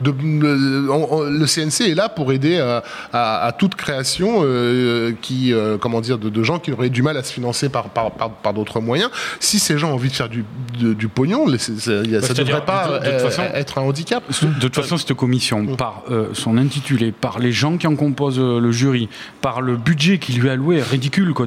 De, 0.00 0.12
le, 0.22 0.90
on- 0.90 1.08
on- 1.14 1.22
le 1.22 1.46
CNC 1.46 1.90
est 1.90 1.94
là 1.94 2.08
pour 2.08 2.32
aider 2.32 2.58
à, 2.58 2.82
à- 3.12 3.46
à 3.46 3.52
toute 3.52 3.74
création 3.74 4.40
euh, 4.42 5.12
qui, 5.20 5.52
euh, 5.52 5.78
comment 5.78 6.00
dire, 6.00 6.18
de, 6.18 6.28
de 6.28 6.42
gens 6.42 6.58
qui 6.58 6.72
auraient 6.72 6.90
du 6.90 7.02
mal 7.02 7.16
à 7.16 7.22
se 7.22 7.32
financer 7.32 7.68
par, 7.68 7.90
par, 7.90 8.10
par, 8.12 8.30
par 8.30 8.54
d'autres 8.54 8.80
moyens. 8.80 9.10
Si 9.40 9.58
ces 9.58 9.78
gens 9.78 9.90
ont 9.90 9.94
envie 9.94 10.08
de 10.10 10.14
faire 10.14 10.28
du, 10.28 10.44
de- 10.80 10.92
du 10.94 11.08
pognon, 11.08 11.46
les- 11.46 11.52
Bah, 11.52 11.58
ça 11.58 11.72
ne 11.92 12.20
c'est-à-dire, 12.20 12.44
devrait 12.44 12.64
pas 12.64 12.98
de- 12.98 13.06
euh, 13.06 13.18
façon- 13.18 13.42
être 13.54 13.78
un 13.78 13.82
handicap. 13.82 14.22
De 14.28 14.60
toute 14.60 14.74
façon, 14.74 14.96
cette 14.96 15.14
commission, 15.14 15.76
par 15.76 16.02
euh, 16.10 16.28
son 16.32 16.56
intitulé, 16.58 17.12
par 17.12 17.38
les 17.38 17.52
gens 17.52 17.76
qui 17.76 17.86
en 17.86 17.96
composent 17.96 18.38
euh, 18.40 18.58
le 18.60 18.72
jury, 18.72 19.08
par 19.40 19.60
le 19.60 19.76
budget 19.76 20.18
qui 20.18 20.32
lui 20.32 20.48
est 20.48 20.52
alloué, 20.52 20.78
est 20.78 20.82
ridicule, 20.82 21.32
quoi. 21.34 21.46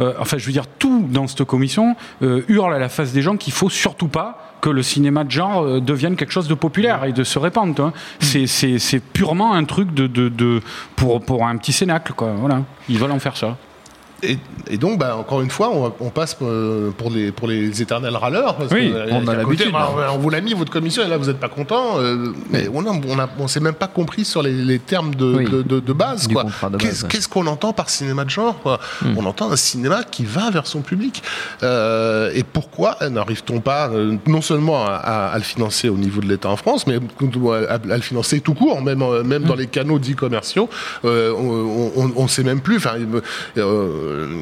Euh, 0.00 0.12
enfin, 0.18 0.36
je 0.38 0.44
veux 0.46 0.52
dire, 0.52 0.66
tout 0.78 1.06
dans 1.10 1.26
cette 1.26 1.44
commission 1.44 1.96
euh, 2.22 2.42
hurle 2.48 2.74
à 2.74 2.78
la 2.78 2.88
face 2.88 3.12
des 3.12 3.22
gens 3.22 3.36
qu'il 3.36 3.52
faut 3.52 3.70
surtout 3.70 4.08
pas 4.08 4.55
que 4.60 4.70
le 4.70 4.82
cinéma 4.82 5.24
de 5.24 5.30
genre 5.30 5.62
euh, 5.64 5.80
devienne 5.80 6.16
quelque 6.16 6.32
chose 6.32 6.48
de 6.48 6.54
populaire 6.54 7.04
et 7.04 7.12
de 7.12 7.24
se 7.24 7.38
répandre. 7.38 7.74
tu 7.74 7.82
vois. 7.82 7.92
C'est- 8.20 8.46
C'est 8.46 8.78
c'est 8.78 9.00
purement 9.00 9.54
un 9.54 9.64
truc 9.64 9.92
de, 9.94 10.06
de, 10.06 10.28
de- 10.28 10.60
pour, 10.96 11.20
pour 11.24 11.46
un 11.46 11.56
petit 11.56 11.72
cénacle, 11.72 12.12
quoi. 12.14 12.32
Voilà. 12.36 12.62
Ils 12.88 12.98
veulent 12.98 13.12
en 13.12 13.18
faire 13.18 13.36
ça. 13.36 13.56
Et, 14.26 14.38
et 14.68 14.76
donc, 14.78 14.98
bah, 14.98 15.16
encore 15.16 15.40
une 15.40 15.50
fois, 15.50 15.70
on, 15.72 15.92
on 16.00 16.10
passe 16.10 16.36
euh, 16.42 16.90
pour 16.90 17.10
les, 17.10 17.30
pour 17.32 17.46
les 17.48 17.80
éternels 17.82 18.16
râleurs. 18.16 18.56
Parce 18.56 18.72
Oui, 18.72 18.90
que, 18.90 18.96
euh, 18.96 19.06
on 19.12 19.26
a 19.28 19.34
l'habitude. 19.34 19.72
bah, 19.72 19.90
on 20.12 20.18
vous 20.18 20.30
l'a 20.30 20.40
mis, 20.40 20.54
votre 20.54 20.72
commission, 20.72 21.02
et 21.04 21.08
là, 21.08 21.16
vous 21.16 21.26
n'êtes 21.26 21.38
pas 21.40 21.48
content. 21.48 21.98
euh, 21.98 22.32
mais 22.50 22.68
on 22.72 22.84
on 23.38 23.48
s'est 23.48 23.60
même 23.60 23.74
pas 23.74 23.86
compris 23.86 24.24
sur 24.24 24.42
les, 24.42 24.52
les 24.52 24.78
termes 24.78 25.14
de, 25.14 25.34
Oui. 25.36 25.44
de, 25.44 25.62
de- 25.62 25.80
de 25.80 25.92
base. 25.92 26.28
Qu'est-ce 27.08 27.28
qu'on 27.28 27.46
entend 27.46 27.72
par 27.72 27.88
cinéma 27.90 28.24
de 28.24 28.30
genre 28.30 28.58
quoi 28.62 28.80
Hmm. 29.02 29.14
On 29.18 29.26
entend 29.26 29.50
un 29.50 29.56
cinéma 29.56 30.02
qui 30.10 30.24
va 30.24 30.50
vers 30.50 30.66
son 30.66 30.80
public. 30.80 31.22
Euh, 31.62 32.30
et 32.34 32.42
pourquoi 32.42 32.96
n'arrive-t-on 33.10 33.60
pas, 33.60 33.88
euh, 33.90 34.16
non 34.26 34.40
seulement 34.40 34.84
à, 34.86 34.90
à- 34.94 35.26
à 35.28 35.36
le 35.38 35.44
financer 35.44 35.88
au 35.88 35.96
niveau 35.96 36.20
de 36.20 36.26
l'État 36.28 36.48
en 36.48 36.56
France, 36.56 36.86
mais 36.86 36.96
à, 36.96 37.74
à 37.74 37.96
le 37.96 38.02
financer 38.02 38.40
tout 38.40 38.54
court, 38.54 38.80
même, 38.82 39.04
même 39.24 39.42
Hmm. 39.42 39.46
dans 39.46 39.54
les 39.54 39.66
canaux 39.66 39.98
dits 39.98 40.14
commerciaux 40.14 40.68
On 41.04 42.22
ne 42.22 42.28
sait 42.28 42.42
même 42.42 42.60
plus. 42.60 42.76
Enfin, 42.78 42.94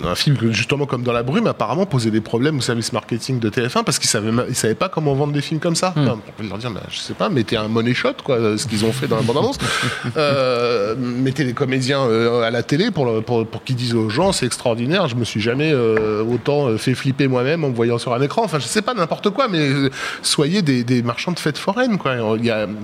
un 0.05 0.15
film 0.15 0.37
que, 0.37 0.53
justement 0.53 0.87
comme 0.87 1.03
dans 1.03 1.13
la 1.13 1.23
brume, 1.23 1.47
apparemment 1.47 1.87
posait 1.87 2.11
des 2.11 2.21
problèmes 2.21 2.59
au 2.59 2.61
service 2.61 2.93
marketing 2.93 3.39
de 3.39 3.51
TF1 3.51 3.85
parce 3.85 3.99
qu'ils 3.99 4.11
savaient, 4.11 4.31
ils 4.49 4.55
savaient 4.55 4.75
pas 4.75 4.89
comment 4.89 5.15
vendre 5.15 5.33
des 5.33 5.41
films 5.41 5.61
comme 5.61 5.77
ça. 5.77 5.95
Enfin, 5.97 6.19
on 6.27 6.43
peut 6.43 6.49
leur 6.49 6.59
dire, 6.59 6.71
bah, 6.71 6.83
je 6.91 6.99
sais 6.99 7.15
pas, 7.15 7.29
mettez 7.29 7.57
un 7.57 7.69
money 7.69 7.95
shot, 7.95 8.15
quoi, 8.25 8.37
euh, 8.37 8.57
ce 8.57 8.67
qu'ils 8.67 8.85
ont 8.85 8.93
fait 8.93 9.07
dans 9.07 9.17
la 9.17 9.23
bande-annonce. 9.23 9.59
Euh, 10.17 10.95
mettez 10.97 11.45
les 11.45 11.55
comédiens 11.55 12.01
euh, 12.01 12.43
à 12.43 12.51
la 12.51 12.63
télé 12.63 12.91
pour, 12.91 13.23
pour, 13.25 13.47
pour 13.47 13.65
qu'ils 13.65 13.75
disent 13.75 13.95
aux 13.95 14.09
gens, 14.09 14.33
c'est 14.33 14.47
extraordinaire. 14.47 15.09
Je 15.09 15.17
me 15.17 15.25
suis 15.25 15.41
jamais 15.41 15.73
euh, 15.73 16.25
autant 16.25 16.69
euh, 16.69 16.79
fait 16.79 16.95
flipper 16.95 17.29
moi-même 17.29 17.65
en 17.65 17.71
me 17.71 17.75
voyant 17.75 17.99
sur 17.99 18.15
un 18.15 18.21
écran. 18.21 18.43
Enfin, 18.45 18.59
je 18.59 18.67
sais 18.67 18.83
pas 18.83 18.95
n'importe 18.95 19.31
quoi, 19.31 19.49
mais 19.49 19.59
euh, 19.59 19.91
soyez 20.23 20.63
des, 20.63 20.85
des 20.85 21.03
marchands 21.03 21.33
de 21.33 21.39
fêtes 21.39 21.59
foraines, 21.59 21.99
quoi. 21.99 22.17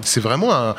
C'est 0.03 0.21
vraiment 0.21 0.55
un. 0.55 0.75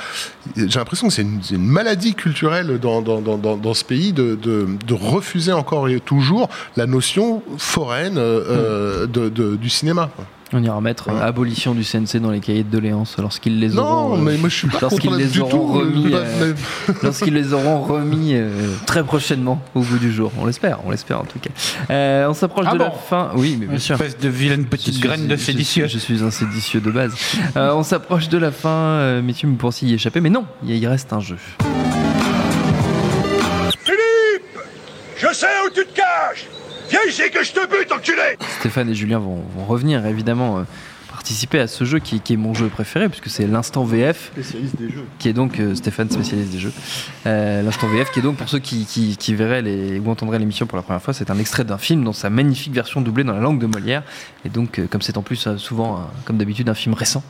J'ai 0.55 0.79
l'impression 0.79 1.07
que 1.07 1.13
c'est 1.13 1.21
une, 1.21 1.65
maladie 1.65 2.13
culturelle 2.15 2.79
dans, 2.79 3.01
dans, 3.01 3.21
dans, 3.21 3.37
dans, 3.37 3.57
dans 3.57 3.73
ce 3.73 3.83
pays 3.83 4.13
de, 4.13 4.35
de, 4.35 4.67
de 4.85 4.93
refuser 4.93 5.53
encore 5.53 5.87
et 5.91 5.99
toujours 5.99 6.49
la 6.77 6.85
notion 6.87 7.43
foraine 7.57 8.17
euh, 8.17 8.41
euh, 8.49 9.07
de, 9.07 9.29
de- 9.29 9.55
du 9.55 9.69
cinéma. 9.69 10.09
quoi. 10.15 10.25
On 10.53 10.61
ira 10.61 10.81
mettre 10.81 11.07
euh, 11.09 11.21
abolition 11.25 11.73
du 11.73 11.81
CNC 11.85 12.17
dans 12.21 12.29
les 12.29 12.41
cahiers 12.41 12.65
de 12.65 12.69
doléances 12.69 13.15
lorsqu'ils 13.17 13.57
les 13.61 13.69
Non, 13.69 13.83
auront. 13.83 14.15
euh, 14.15 14.21
mais 14.21 14.35
moi, 14.37 14.49
je 14.49 14.55
suis 14.57 14.67
pas 14.67 14.79
lorsqu'ils 14.81 15.09
contre 15.09 15.21
les 15.21 15.27
du 15.27 15.39
auront 15.39 15.49
tout, 15.49 15.67
remis. 15.67 16.07
euh, 16.13 16.53
lorsqu'ils 17.03 17.33
les 17.33 17.53
auront 17.53 17.81
remis 17.83 18.31
euh, 18.33 18.49
très 18.85 19.01
prochainement 19.05 19.61
au 19.75 19.79
bout 19.79 19.97
du 19.97 20.11
jour. 20.11 20.29
On 20.37 20.45
l'espère, 20.45 20.79
on 20.85 20.91
l'espère 20.91 21.21
en 21.21 21.23
tout 21.23 21.39
cas. 21.39 21.51
Euh, 21.89 22.27
on 22.27 22.33
s'approche 22.33 22.65
Ah 22.67 22.73
de 22.73 22.79
la 22.79 22.89
bon 22.89 22.95
fin. 22.97 23.29
Oui, 23.35 23.55
mais 23.57 23.65
bien 23.67 23.77
sûr. 23.79 23.95
Espèce 23.95 24.17
de 24.17 24.27
vilaine 24.27 24.63
Je 24.63 24.67
petite 24.67 24.95
suis- 24.95 25.01
graine 25.01 25.25
de 25.25 25.35
je 25.37 25.41
suis- 25.41 25.53
séditieux. 25.53 25.87
Je 25.87 25.97
suis 25.97 26.21
un 26.21 26.31
séditieux 26.31 26.81
de 26.81 26.91
base. 26.91 27.13
Euh, 27.55 27.71
on 27.73 27.83
s'approche 27.83 28.27
de 28.27 28.37
la 28.37 28.51
fin, 28.51 28.69
euh, 28.69 29.21
messieurs, 29.21 29.47
mais 29.47 29.55
pour 29.55 29.71
s'y 29.71 29.93
échapper. 29.93 30.19
Mais 30.19 30.29
non, 30.29 30.43
il 30.65 30.71
y- 30.71 30.77
il 30.77 30.85
reste 30.87 31.13
un 31.13 31.21
jeu. 31.21 31.37
Viens 36.89 36.99
ici 37.07 37.21
que 37.33 37.43
je 37.43 37.51
te 37.53 37.59
bute, 37.67 37.91
enculé 37.91 38.37
Stéphane 38.59 38.89
et 38.89 38.95
Julien 38.95 39.19
vont, 39.19 39.43
vont 39.55 39.65
revenir 39.65 40.05
évidemment 40.05 40.59
euh, 40.59 40.63
participer 41.09 41.59
à 41.59 41.67
ce 41.67 41.83
jeu 41.85 41.99
qui, 41.99 42.19
qui 42.19 42.33
est 42.33 42.37
mon 42.37 42.53
jeu 42.53 42.67
préféré 42.67 43.07
puisque 43.07 43.29
c'est 43.29 43.45
l'instant 43.47 43.83
VF 43.85 44.31
Spécialiste 44.33 44.75
des 44.77 44.89
jeux. 44.89 45.05
qui 45.19 45.29
est 45.29 45.33
donc 45.33 45.59
euh, 45.59 45.75
Stéphane 45.75 46.09
spécialiste 46.09 46.51
des 46.51 46.59
jeux. 46.59 46.73
Euh, 47.27 47.61
l'instant 47.61 47.87
VF 47.87 48.11
qui 48.11 48.19
est 48.19 48.21
donc 48.23 48.37
pour 48.37 48.49
ceux 48.49 48.59
qui, 48.59 48.85
qui- 48.85 49.15
qui 49.15 49.35
verraient 49.35 49.61
les, 49.61 49.99
ou 49.99 50.09
entendraient 50.09 50.39
l'émission 50.39 50.65
pour 50.65 50.75
la 50.77 50.81
première 50.81 51.01
fois 51.01 51.13
c'est 51.13 51.29
un 51.29 51.37
extrait 51.39 51.63
d'un 51.63 51.77
film 51.77 52.03
dans 52.03 52.13
sa 52.13 52.29
magnifique 52.29 52.73
version 52.73 52.99
doublée 52.99 53.23
dans 53.23 53.33
la 53.33 53.41
langue 53.41 53.59
de 53.59 53.67
Molière. 53.67 54.03
Et 54.43 54.49
donc 54.49 54.79
euh, 54.79 54.87
comme 54.89 55.01
c'est 55.01 55.17
en 55.17 55.21
plus 55.21 55.45
euh, 55.47 55.57
souvent 55.57 55.97
un- 55.97 56.09
comme 56.25 56.37
d'habitude 56.37 56.67
un 56.69 56.73
film 56.75 56.93
récent 56.95 57.23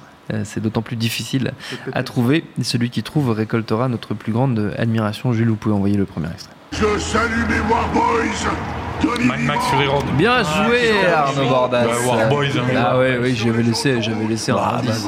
c'est 0.45 0.61
d'autant 0.61 0.81
plus 0.81 0.95
difficile 0.95 1.51
à 1.91 2.03
trouver. 2.03 2.45
Et 2.57 2.63
celui 2.63 2.89
qui 2.89 3.03
trouve 3.03 3.31
récoltera 3.31 3.89
notre 3.89 4.13
plus 4.13 4.31
grande 4.31 4.73
admiration. 4.77 5.33
Jules 5.33 5.49
vous 5.49 5.57
pouvez 5.57 5.75
envoyer 5.75 5.97
le 5.97 6.05
premier 6.05 6.27
extrait 6.31 6.53
Je 6.71 6.97
salue 6.99 7.45
mes 7.49 7.59
Warboys 7.69 9.25
Mad 9.25 9.39
Max 9.41 9.65
Fury 9.67 9.87
Road. 9.87 10.05
Bien 10.17 10.41
joué 10.43 11.05
Arnaud 11.13 11.49
Bordas. 11.49 11.85
Bah, 11.85 11.91
War 12.07 12.29
Boys, 12.29 12.45
hein. 12.57 12.73
Ah 12.77 12.97
ouais, 12.97 13.17
oui, 13.21 13.35
j'avais 13.35 13.63
laissé, 13.63 14.01
j'avais 14.01 14.25
laissé 14.25 14.51
un 14.51 14.57
indice. 14.57 15.07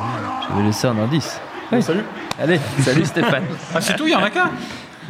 J'avais 0.49 0.63
laissé 0.63 0.87
un 0.87 0.97
indice. 0.97 1.39
Oui. 1.71 1.81
Salut. 1.81 2.03
Allez, 2.41 2.59
salut 2.81 3.05
Stéphane. 3.05 3.43
Ah, 3.75 3.81
c'est 3.81 3.95
tout, 3.95 4.05
il 4.05 4.11
y 4.11 4.15
en 4.15 4.23
a 4.23 4.29
qu'un 4.29 4.49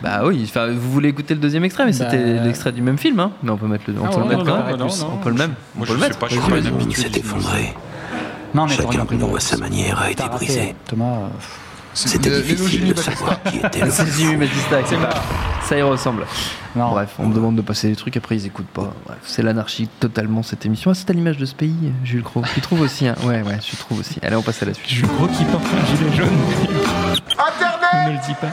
Bah 0.04 0.22
oui, 0.26 0.46
enfin, 0.48 0.68
vous 0.72 0.92
voulez 0.92 1.10
écouter 1.10 1.34
le 1.34 1.40
deuxième 1.40 1.64
extrait, 1.64 1.86
mais 1.86 1.94
c'était 1.94 2.36
Bah. 2.36 2.44
l'extrait 2.44 2.72
du 2.72 2.82
même 2.82 2.98
film, 2.98 3.20
hein. 3.20 3.32
Mais 3.42 3.50
on 3.52 3.58
peut 3.58 3.68
mettre 3.68 3.86
le, 3.88 3.96
on 4.00 4.06
Ah 4.06 4.10
peut 4.10 4.20
le 4.20 4.26
mettre 4.26 4.44
non, 4.44 4.46
quand 4.58 4.66
même. 4.68 4.78
non, 4.78 4.86
non, 4.88 5.10
On 5.14 5.18
peut 5.18 5.30
le 5.30 5.36
même. 5.36 5.54
On 5.76 5.80
Moi, 5.80 5.88
peut 5.88 5.94
je 5.94 5.94
le 5.94 6.00
sais 6.02 6.08
mettre. 6.08 6.20
pas, 6.20 6.28
je 6.28 6.34
suis 6.34 6.42
pas 6.42 6.96
s'est 6.96 7.20
effondré. 7.20 7.74
Non, 8.54 8.66
mais 8.68 8.74
Chacun 8.76 9.06
de 9.06 9.16
nous, 9.16 9.36
à 9.36 9.40
sa 9.40 9.58
manière, 9.58 10.00
a 10.00 10.12
été 10.12 10.24
brisé. 10.30 10.76
Thomas. 10.88 11.30
C'était 11.94 12.30
le- 12.30 12.42
difficile 12.42 12.94
de 12.94 13.00
savoir 13.00 13.42
qui 13.44 13.58
était 13.58 13.82
le 13.86 13.92
C'est 13.92 14.04
Batista, 14.36 14.78
c'est 14.86 14.98
pas. 14.98 15.24
Ça 15.68 15.78
y 15.78 15.82
ressemble. 15.82 16.26
Non. 16.76 16.90
Bref, 16.92 17.12
on 17.20 17.28
me 17.28 17.34
demande 17.36 17.56
de 17.56 17.62
passer 17.62 17.88
des 17.90 17.96
trucs, 17.96 18.18
après 18.18 18.36
ils 18.36 18.46
écoutent 18.48 18.66
pas. 18.68 18.94
Bref, 19.06 19.18
c'est 19.24 19.42
l'anarchie 19.44 19.88
totalement 20.00 20.44
cette 20.44 20.66
émission. 20.66 20.92
Ah, 20.92 20.94
c'est 20.96 21.10
à 21.10 21.14
l'image 21.14 21.38
de 21.38 21.46
ce 21.46 21.56
pays, 21.56 21.94
Jules 22.04 22.24
Cro. 22.24 22.42
Tu 22.54 22.62
trouves 22.62 22.82
aussi, 22.82 23.08
hein 23.08 23.16
Ouais, 23.24 23.42
ouais, 23.44 23.60
je 23.66 23.78
trouve 23.78 24.00
aussi. 24.00 24.18
Allez, 24.24 24.36
on 24.36 24.42
passe 24.42 24.62
à 24.64 24.66
la 24.66 24.74
suite. 24.74 24.90
Je 24.90 25.06
crois 25.06 25.28
qu'il 25.30 25.46
porte 25.48 25.64
un 25.66 25.96
gilet 25.96 26.16
jaune. 26.18 26.28
On 27.96 28.08
ne 28.10 28.14
le 28.14 28.18
dit 28.28 28.34
pas. 28.42 28.48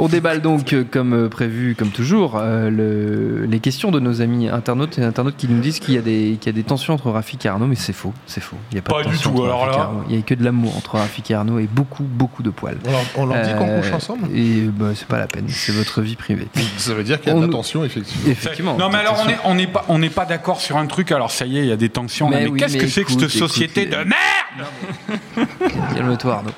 On 0.00 0.08
déballe 0.08 0.40
donc, 0.40 0.72
euh, 0.72 0.84
comme 0.90 1.12
euh, 1.12 1.28
prévu, 1.28 1.74
comme 1.78 1.90
toujours, 1.90 2.36
euh, 2.36 2.70
le- 2.70 3.44
les 3.44 3.60
questions 3.60 3.90
de 3.90 4.00
nos 4.00 4.22
amis 4.22 4.48
internautes 4.48 4.98
et 4.98 5.02
internautes 5.04 5.36
qui 5.36 5.46
nous 5.46 5.60
disent 5.60 5.78
qu'il 5.78 5.94
y, 5.94 5.98
a 5.98 6.00
des- 6.00 6.38
qu'il 6.40 6.46
y 6.46 6.54
a 6.54 6.56
des 6.56 6.62
tensions 6.64 6.94
entre 6.94 7.10
Rafik 7.10 7.44
et 7.44 7.48
Arnaud, 7.48 7.66
mais 7.66 7.74
c'est 7.76 7.92
faux, 7.92 8.14
c'est 8.26 8.40
faux. 8.40 8.56
Il 8.70 8.76
n'y 8.76 8.78
a 8.78 8.82
pas, 8.82 8.94
Pas 8.94 9.02
de 9.04 9.10
du 9.10 9.18
tout, 9.18 9.28
entre 9.30 9.44
alors 9.44 9.60
Rafik 9.60 9.74
et 9.74 9.78
là. 9.78 9.84
Arnaud. 9.84 10.04
Il 10.08 10.14
n'y 10.16 10.18
a 10.18 10.22
que 10.24 10.34
de 10.34 10.44
l'amour 10.44 10.76
entre 10.76 10.94
Rafik 10.94 11.30
et 11.30 11.34
Arnaud 11.34 11.58
et 11.58 11.68
beaucoup, 11.70 12.04
beaucoup 12.04 12.42
de 12.42 12.48
poils. 12.50 12.78
On 12.86 12.90
leur, 12.90 13.00
on 13.16 13.26
leur 13.26 13.42
dit 13.44 13.52
qu'on 13.58 13.68
Euh, 13.68 13.80
couche 13.82 13.92
ensemble? 13.92 14.28
Et 14.34 14.62
bah, 14.72 14.86
c'est 14.94 15.06
pas 15.06 15.18
la 15.18 15.26
peine, 15.26 15.44
c'est 15.48 15.72
votre 15.72 16.00
vie 16.00 16.16
privée. 16.16 16.48
Ça 16.78 16.94
veut 16.94 17.04
dire 17.04 17.20
qu'il 17.20 17.30
y 17.30 17.34
a 17.34 17.36
On 17.36 17.40
de 17.42 17.46
la 17.46 17.52
tension, 17.52 17.84
effectivement. 17.84 18.30
Effectivement. 18.30 18.76
Non, 18.78 18.88
mais 18.88 18.98
alors 18.98 19.22
on 19.44 19.98
n'est 19.98 20.08
pas, 20.08 20.24
d'accord 20.24 20.60
sur 20.60 20.76
un 20.78 20.86
truc, 20.86 21.12
alors 21.12 21.30
ça 21.30 21.44
y 21.44 21.58
est, 21.58 21.62
il 21.62 21.68
y 21.68 21.72
a 21.72 21.76
des 21.76 21.90
tensions. 21.90 22.28
Mais 22.30 22.44
Mais, 22.44 22.48
oui, 22.48 22.58
qu'est-ce 22.58 22.76
que 22.78 22.86
c'est 22.86 23.04
que 23.04 23.12
cette 23.12 23.28
société 23.28 23.82
écoute, 23.82 23.98
de 23.98 24.04
merde? 24.04 25.48
Calme-toi, 25.94 26.34
Arnaud. 26.34 26.50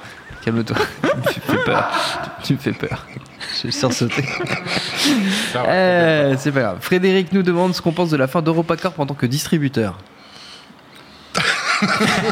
Calme-toi. 0.44 0.77
tu 1.32 1.40
me 1.40 1.56
fais 1.56 1.64
peur. 1.64 1.90
Tu 2.44 2.52
me 2.55 2.59
fais 2.59 2.73
peur. 2.73 3.06
Je 3.57 3.69
vais 3.69 3.70
sursauter. 3.70 4.23
Ça 5.53 5.62
va. 5.62 5.69
Euh, 5.69 6.35
c'est 6.39 6.53
pas 6.53 6.61
grave. 6.61 6.79
Frédéric 6.81 7.33
nous 7.33 7.43
demande 7.43 7.74
ce 7.74 7.83
qu'on 7.83 7.93
pense 7.93 8.11
de 8.11 8.16
la 8.16 8.27
fin 8.27 8.43
d'EuropaCorp 8.43 8.99
en 8.99 9.07
tant 9.07 9.15
que 9.15 9.27
distributeur. 9.27 9.99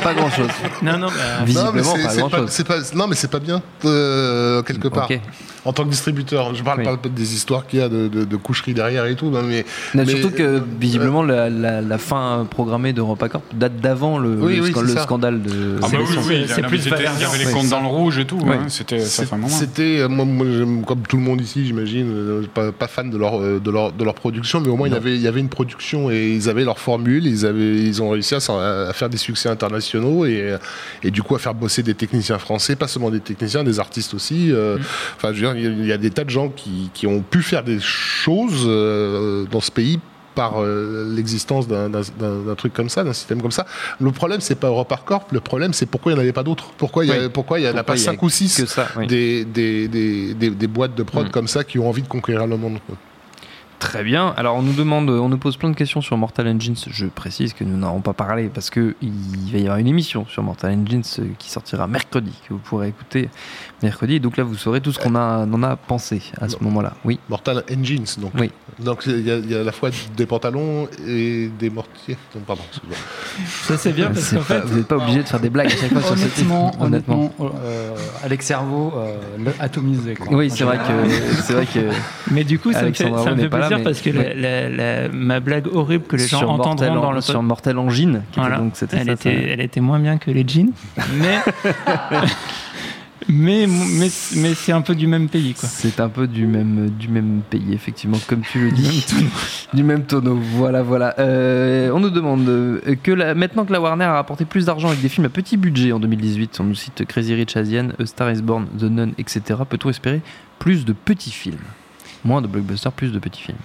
pas 0.03 0.15
grand 0.15 0.31
chose. 0.31 0.49
Non, 0.83 0.99
non, 0.99 1.07
bah, 1.09 1.13
Non, 1.13 1.41
mais 1.41 1.45
Visiblement, 1.47 1.83
c'est- 1.97 2.03
pas 2.07 2.17
grand 2.17 2.29
pas, 2.31 2.37
chose. 2.47 2.63
pas- 2.65 2.97
non, 2.97 3.07
mais 3.09 3.15
c'est 3.17 3.31
pas 3.31 3.41
bien, 3.41 3.63
euh, 3.85 4.63
quelque 4.63 4.89
part. 4.89 5.09
En 5.67 5.75
tant 5.75 5.85
que 5.85 5.91
distributeur, 5.91 6.55
je 6.55 6.63
parle 6.63 6.79
Oui. 6.79 6.85
pas 6.87 6.97
des 7.11 7.35
histoires 7.35 7.67
qu'il 7.67 7.81
y 7.81 7.83
a 7.83 7.91
de, 7.91 8.09
de, 8.09 8.25
de 8.25 8.37
coucherie 8.37 8.73
derrière 8.73 9.05
et 9.05 9.15
tout, 9.15 9.29
non, 9.29 9.43
mais. 9.43 9.67
Non, 9.95 10.05
mais- 10.07 10.13
surtout 10.13 10.31
que 10.35 10.43
euh, 10.43 10.61
visiblement 10.81 11.23
la, 11.23 11.51
la- 11.51 11.83
la 11.83 11.99
fin 11.99 12.47
programmée 12.49 12.95
d'EuropaCorp 12.95 13.43
date 13.53 13.77
d'avant 13.77 14.19
le, 14.19 14.31
Oui, 14.41 14.57
le 14.57 14.63
oui, 14.63 14.71
scan- 14.71 14.81
c'est 14.81 14.87
le 14.87 14.93
ça. 14.95 15.03
scandale 15.03 15.43
de 15.43 15.77
Ah 15.83 15.87
bah 15.93 15.99
oui, 16.01 16.07
c'est 16.49 16.63
plus 16.63 16.87
il 16.87 16.91
y 16.91 16.95
avait 16.95 17.39
les 17.39 17.47
Oui, 17.47 17.53
comptes 17.53 17.69
dans 17.69 17.81
le 17.83 17.89
rouge 17.89 18.19
et 18.19 18.25
tout. 18.25 18.39
Oui. 18.43 18.55
hein, 18.55 18.65
C'était. 18.69 19.01
C'était, 19.01 19.99
euh, 20.01 20.09
moi, 20.09 20.25
moi, 20.25 20.47
j'aime- 20.51 20.85
comme 20.87 21.03
tout 21.03 21.17
le 21.19 21.23
monde 21.23 21.43
ici, 21.43 21.67
j'imagine, 21.67 22.47
pas, 22.55 22.73
pas 22.73 22.87
fan 22.89 23.11
de 23.11 23.19
leur, 23.19 23.39
de, 23.41 23.71
leur, 23.71 23.93
de 23.93 24.03
leur 24.05 24.15
production, 24.15 24.61
mais 24.61 24.69
au 24.69 24.77
moins 24.77 24.89
il 24.89 24.95
y, 24.95 24.97
avait, 24.97 25.15
il 25.15 25.21
y 25.21 25.29
avait 25.29 25.41
une 25.41 25.49
production 25.51 26.11
et 26.11 26.29
ils 26.31 26.49
avaient 26.49 26.65
leur 26.65 26.79
formule, 26.79 27.27
ils, 27.27 27.45
avaient, 27.45 27.77
ils 27.77 28.01
ont 28.03 28.09
réussi 28.09 28.35
à 28.35 28.93
faire 28.95 29.11
des 29.11 29.19
succès 29.19 29.49
internationaux 29.51 29.80
et, 30.27 30.41
euh, 30.43 30.59
et 31.03 31.11
du 31.11 31.23
coup 31.23 31.35
à 31.35 31.39
faire 31.39 31.55
bosser 31.55 31.83
des 31.83 31.95
techniciens 31.95 32.39
français, 32.39 32.77
pas 32.77 32.89
seulement 32.89 33.11
des 33.11 33.21
techniciens, 33.21 33.65
des 33.65 33.79
artistes 33.81 34.15
aussi. 34.15 34.53
euh, 34.53 34.79
Enfin, 35.17 35.33
je 35.33 35.45
veux 35.47 35.55
dire, 35.55 35.57
il 35.57 35.87
y 35.87 35.93
a- 35.93 35.99
des 35.99 36.11
tas 36.11 36.25
de 36.25 36.31
gens 36.31 36.49
qui, 36.49 36.91
qui 36.95 37.07
ont 37.07 37.21
pu 37.21 37.43
faire 37.43 37.63
des 37.65 37.79
choses 37.81 38.65
euh, 38.67 39.45
dans 39.51 39.61
ce 39.61 39.71
pays 39.71 39.99
par 40.35 40.63
l'existence 40.63 41.67
d'un- 41.67 41.91
truc 42.57 42.73
comme 42.73 42.89
ça, 42.89 43.03
d'un 43.05 43.13
système 43.13 43.43
comme 43.43 43.51
ça. 43.51 43.67
Le 44.01 44.11
problème, 44.13 44.41
c'est 44.41 44.55
pas 44.55 44.69
EuropaCorp, 44.69 45.33
le 45.33 45.41
problème, 45.41 45.73
c'est 45.73 45.87
pourquoi 45.87 46.13
il 46.13 46.15
n'y 46.15 46.21
en 46.21 46.23
avait 46.23 46.33
pas 46.33 46.45
d'autres? 46.45 46.71
Pourquoi 46.79 47.05
il 47.05 47.09
y 47.09 47.13
a- 47.13 47.19
Oui. 47.19 47.29
pourquoi 47.33 47.59
il 47.59 47.65
y 47.65 47.69
en 47.69 47.77
a 47.77 47.83
pas 47.83 47.97
il 47.97 47.99
y 47.99 48.03
a 48.03 48.13
5 48.13 48.23
ou 48.23 48.29
6 48.31 48.57
que 48.63 48.67
ça, 48.67 48.87
oui. 48.97 49.07
des, 49.09 49.45
des, 49.45 49.89
des, 49.89 50.35
des, 50.35 50.51
des 50.51 50.67
boîtes 50.67 50.95
de 50.95 51.03
prod 51.03 51.27
Mm. 51.27 51.31
comme 51.31 51.49
ça 51.49 51.65
qui 51.65 51.79
ont 51.79 51.89
envie 51.89 52.03
de 52.03 52.09
conquérir 52.09 52.47
le 52.47 52.57
monde. 52.57 52.79
quoi? 52.87 52.97
Très 53.81 54.05
bien. 54.05 54.35
Alors 54.37 54.57
on 54.57 54.63
nous 54.63 54.75
demande, 54.75 55.09
on 55.09 55.29
nous 55.31 55.39
pose 55.39 55.57
plein 55.57 55.71
de 55.71 55.75
questions 55.75 56.03
sur 56.03 56.15
Mortal 56.19 56.47
Engines. 56.47 56.77
Je 56.91 57.07
précise 57.07 57.55
que 57.55 57.65
nous 57.65 57.79
n'en 57.79 57.99
pas 58.01 58.13
parlé 58.13 58.51
parce 58.53 58.69
que 58.69 58.95
il 59.01 59.11
va 59.53 59.59
y 59.59 59.63
avoir 59.63 59.79
une 59.79 59.87
émission 59.89 60.27
sur 60.27 60.43
Mortal 60.43 60.73
Engines 60.79 61.03
euh, 61.19 61.25
qui 61.39 61.51
sortira 61.51 61.87
mercredi 61.87 62.31
que 62.47 62.53
vous 62.53 62.59
pourrez 62.61 62.89
écouter 62.89 63.31
mercredi. 63.83 64.17
Et 64.17 64.21
donc 64.21 64.37
là 64.37 64.45
vous 64.45 64.55
saurez 64.55 64.83
tout 64.83 64.93
ce 64.93 64.99
qu'on 64.99 65.15
a, 65.15 65.47
en 65.47 65.63
a 65.63 65.77
pensé 65.77 66.21
à 66.39 66.49
ce 66.51 66.57
moment-là. 66.61 66.93
Oui. 67.07 67.19
Mortal 67.31 67.65
Engines, 67.75 68.05
donc. 68.19 68.33
Oui. 68.39 68.51
Donc 68.79 69.05
il 69.07 69.27
y, 69.27 69.31
a- 69.31 69.39
il 69.39 69.51
y 69.51 69.57
a 69.57 69.61
à 69.61 69.65
la 69.65 69.73
fois 69.73 69.89
des 70.15 70.27
pantalons 70.27 70.87
et 71.07 71.49
des 71.59 71.71
mortiers. 71.71 72.19
Non, 72.35 72.43
pardon, 72.47 72.63
ça 73.47 73.79
c'est 73.79 73.93
bien 73.93 74.09
parce 74.09 74.21
C'est 74.21 74.37
qu'en 74.37 74.43
fait, 74.43 74.61
vous 74.61 74.77
n'êtes 74.77 74.89
pas 74.89 74.97
obligé 74.99 75.23
de 75.23 75.29
faire 75.29 75.41
des 75.41 75.51
blagues 75.51 75.69
à 75.69 75.77
chaque 75.77 75.91
fois 75.93 76.03
sur 76.03 76.19
ce 76.19 76.27
titre. 76.27 76.51
Honnêtement, 76.81 77.31
honnêtement, 77.31 77.33
euh, 77.65 77.95
Alex 78.23 78.45
Servo, 78.47 78.93
euh, 78.97 79.17
atomisé. 79.59 80.15
Quoi. 80.17 80.37
Oui, 80.37 80.51
c'est 80.51 80.65
vrai 80.65 80.77
que 80.79 81.11
c'est 81.43 81.53
vrai 81.55 81.65
que 81.67 81.81
mais 82.31 82.45
du 82.45 82.59
coup, 82.59 82.73
ça 82.73 82.81
fait, 82.81 82.95
ça 82.95 83.09
me 83.09 83.17
fait 83.25 83.35
n'est 83.37 83.49
pas 83.49 83.59
là, 83.59 83.70
mais- 83.79 83.85
parce 83.85 84.01
que 84.01 84.11
la- 84.11 84.21
ouais. 84.21 84.35
la- 84.35 84.69
la- 84.69 85.09
ma 85.09 85.41
blague 85.41 85.67
horrible 85.73 86.05
que 86.05 86.17
les 86.17 86.27
gens 86.29 86.39
sur 86.39 86.51
entendront 86.51 86.95
dans 87.01 87.13
le 87.13 87.21
sur 87.21 87.43
Mortal 87.43 87.79
Engine, 87.79 88.23
qui 88.33 88.41
était 88.41 88.57
donc 88.57 88.73
c'était 88.75 88.97
elle, 88.99 89.07
ça, 89.07 89.13
était, 89.13 89.35
ça- 89.35 89.51
elle 89.53 89.61
était 89.61 89.81
moins 89.81 89.99
bien 89.99 90.19
que 90.19 90.31
les 90.31 90.47
jeans, 90.47 90.71
mais, 91.19 91.39
mais, 93.29 93.67
mais, 93.69 94.09
mais 94.37 94.55
c'est 94.55 94.73
un 94.73 94.81
peu 94.81 94.95
du 94.95 95.07
même 95.07 95.29
pays. 95.29 95.55
Quoi. 95.55 95.69
C'est 95.69 96.01
un 96.01 96.09
peu 96.09 96.27
du 96.27 96.47
même, 96.47 96.91
du 96.99 97.09
même 97.09 97.43
pays, 97.49 97.73
effectivement, 97.73 98.19
comme 98.27 98.41
tu 98.41 98.59
le 98.59 98.71
dis. 98.73 99.07
du 99.75 99.83
même 99.85 100.05
tonneau. 100.05 100.37
Voilà, 100.55 100.83
voilà. 100.83 101.15
Euh, 101.19 101.91
on 101.93 102.01
nous 102.01 102.11
demande 102.11 102.49
euh, 102.49 102.81
que 103.03 103.13
la- 103.13 103.35
maintenant 103.35 103.65
que 103.65 103.73
la 103.73 103.81
Warner 103.81 104.05
a 104.07 104.15
rapporté 104.15 104.45
plus 104.45 104.65
d'argent 104.67 104.89
avec 104.89 105.01
des 105.01 105.09
films 105.09 105.27
à 105.27 105.31
petit 105.31 105.57
budget 105.57 105.93
en 105.93 106.01
2018, 106.01 106.59
on 106.61 106.65
nous 106.65 106.75
cite 106.75 107.05
Crazy 107.07 107.35
Rich 107.35 107.57
Asian, 107.57 107.89
A 108.01 108.07
Star 108.07 108.31
is 108.33 108.43
Born, 108.43 108.67
The 108.79 108.85
Nun, 108.85 109.11
etc. 109.19 109.43
Peut-on 109.69 109.91
espérer 109.91 110.23
plus 110.59 110.85
de 110.85 110.93
petits 110.93 111.31
films? 111.31 111.59
Moins 112.25 112.43
de 112.43 112.47
blockbusters, 112.47 112.93
plus 112.93 113.13
de 113.13 113.19
petits 113.19 113.43
films. 113.43 113.59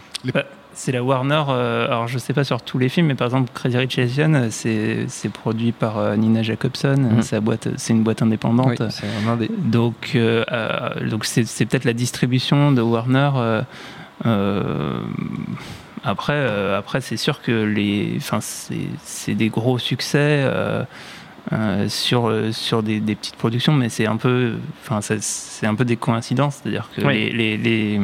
C'est 0.78 0.92
la 0.92 1.02
Warner, 1.04 1.42
euh, 1.50 1.86
alors 1.88 2.08
je 2.10 2.18
sais 2.18 2.34
pas 2.34 2.44
sur 2.44 2.62
tous 2.62 2.78
les 2.78 2.90
films, 2.90 3.08
mais 3.08 3.16
par 3.16 3.28
exemple 3.28 3.50
Crazy 3.54 3.78
Rich 3.78 3.98
Asian, 3.98 4.34
euh, 4.34 4.48
c'est 4.50 5.06
c'est 5.08 5.30
produit 5.30 5.72
par 5.72 5.98
euh, 5.98 6.18
Nina 6.18 6.42
Jacobson, 6.44 6.98
Mhm. 6.98 7.22
c'est 7.22 7.38
la 7.38 7.40
boîte- 7.40 7.70
c'est 7.78 7.94
une 7.94 8.04
boîte 8.04 8.22
indépendante. 8.22 8.76
Oui, 8.82 8.88
c'est 8.90 9.06
un 9.26 9.32
indé. 9.32 9.50
Donc, 9.58 10.12
euh, 10.16 10.44
euh, 10.52 11.10
donc 11.10 11.24
c'est, 11.24 11.46
c'est 11.46 11.66
peut-être 11.66 11.86
la 11.86 11.94
distribution 11.94 12.74
de 12.74 12.82
Warner. 12.82 13.32
euh, 13.38 13.62
euh, 14.26 15.00
après, 16.04 16.34
euh, 16.36 16.78
après, 16.78 17.00
c'est 17.02 17.18
sûr 17.18 17.42
que 17.42 17.52
les, 17.64 18.16
enfin, 18.18 18.40
c'est, 18.42 18.76
c'est 19.04 19.34
des 19.34 19.48
gros 19.50 19.80
succès 19.80 20.44
euh, 21.54 21.88
sur 21.90 22.28
euh, 22.28 22.52
sur 22.52 22.82
des, 22.84 23.00
des 23.00 23.16
petites 23.16 23.36
productions, 23.36 23.74
mais 23.74 23.90
c'est 23.90 24.08
un 24.08 24.18
peu, 24.18 24.54
c'est 25.20 25.68
un 25.68 25.76
peu 25.76 25.86
des 25.86 25.96
coïncidences, 25.98 26.60
c'est-à-dire 26.62 26.90
que 26.96 27.02
Oui. 27.06 27.32
les, 27.32 27.32
les- 27.32 27.58
les- 27.58 28.02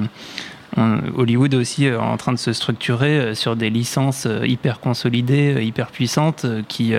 on- 0.77 0.99
Hollywood 1.17 1.53
est 1.53 1.57
aussi 1.57 1.87
euh, 1.87 1.99
en 1.99 2.17
train 2.17 2.31
de 2.31 2.37
se 2.37 2.53
structurer 2.53 3.35
sur 3.35 3.55
des 3.55 3.69
licences 3.69 4.27
hyper 4.43 4.79
consolidées, 4.79 5.57
hyper 5.63 5.87
puissantes, 5.87 6.45
qui 6.67 6.93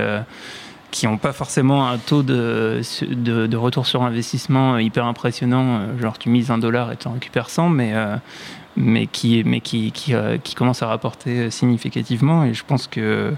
qui 0.91 1.07
n'ont 1.07 1.17
pas 1.17 1.33
forcément 1.33 1.89
un 1.89 1.97
taux 1.97 2.23
de, 2.23 2.83
de, 3.09 3.47
de 3.47 3.57
retour 3.57 3.87
sur 3.87 4.03
investissement 4.03 4.77
hyper 4.77 5.07
impressionnant, 5.07 5.81
genre 5.99 6.19
tu 6.19 6.29
mises 6.29 6.51
un 6.51 6.59
dollar 6.59 6.93
et 6.93 6.97
tu 6.99 7.09
en 7.09 7.13
récupères 7.13 7.49
100, 7.49 7.71
mais, 7.71 7.93
euh, 7.95 8.17
mais, 8.77 9.07
qui, 9.07 9.43
mais 9.47 9.63
qui, 9.63 9.91
qui, 9.91 10.13
euh, 10.13 10.37
qui 10.37 10.55
commence 10.55 10.83
à 10.83 10.89
rapporter 10.89 11.51
significativement. 11.51 12.45
Et 12.45 12.53
je 12.53 12.63
pense 12.63 12.89
que, 12.89 13.33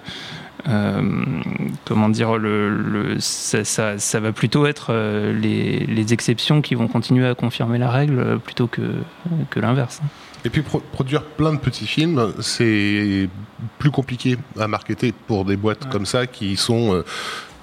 comment 1.84 2.08
dire, 2.08 2.36
le, 2.36 2.70
le- 2.70 3.20
ça, 3.20 3.64
ça, 3.64 3.98
ça 3.98 4.20
va 4.20 4.32
plutôt 4.32 4.66
être 4.66 4.86
euh, 4.90 5.32
les, 5.38 5.80
les 5.80 6.12
exceptions 6.12 6.62
qui 6.62 6.74
vont 6.74 6.88
continuer 6.88 7.26
à 7.26 7.34
confirmer 7.34 7.78
la 7.78 7.90
règle 7.90 8.18
euh, 8.18 8.36
plutôt 8.38 8.66
que, 8.66 8.82
que 9.50 9.60
l'inverse. 9.60 10.00
hein. 10.02 10.08
Et 10.46 10.50
puis 10.50 10.60
pro- 10.62 10.80
produire 10.92 11.22
plein 11.22 11.54
de 11.54 11.58
petits 11.58 11.86
films, 11.86 12.32
c'est 12.40 13.28
plus 13.78 13.90
compliqué 13.90 14.36
à 14.60 14.68
marketer 14.68 15.12
pour 15.26 15.46
des 15.46 15.56
boîtes 15.56 15.88
comme 15.88 16.04
ça 16.04 16.26
qui 16.26 16.56
sont 16.56 17.02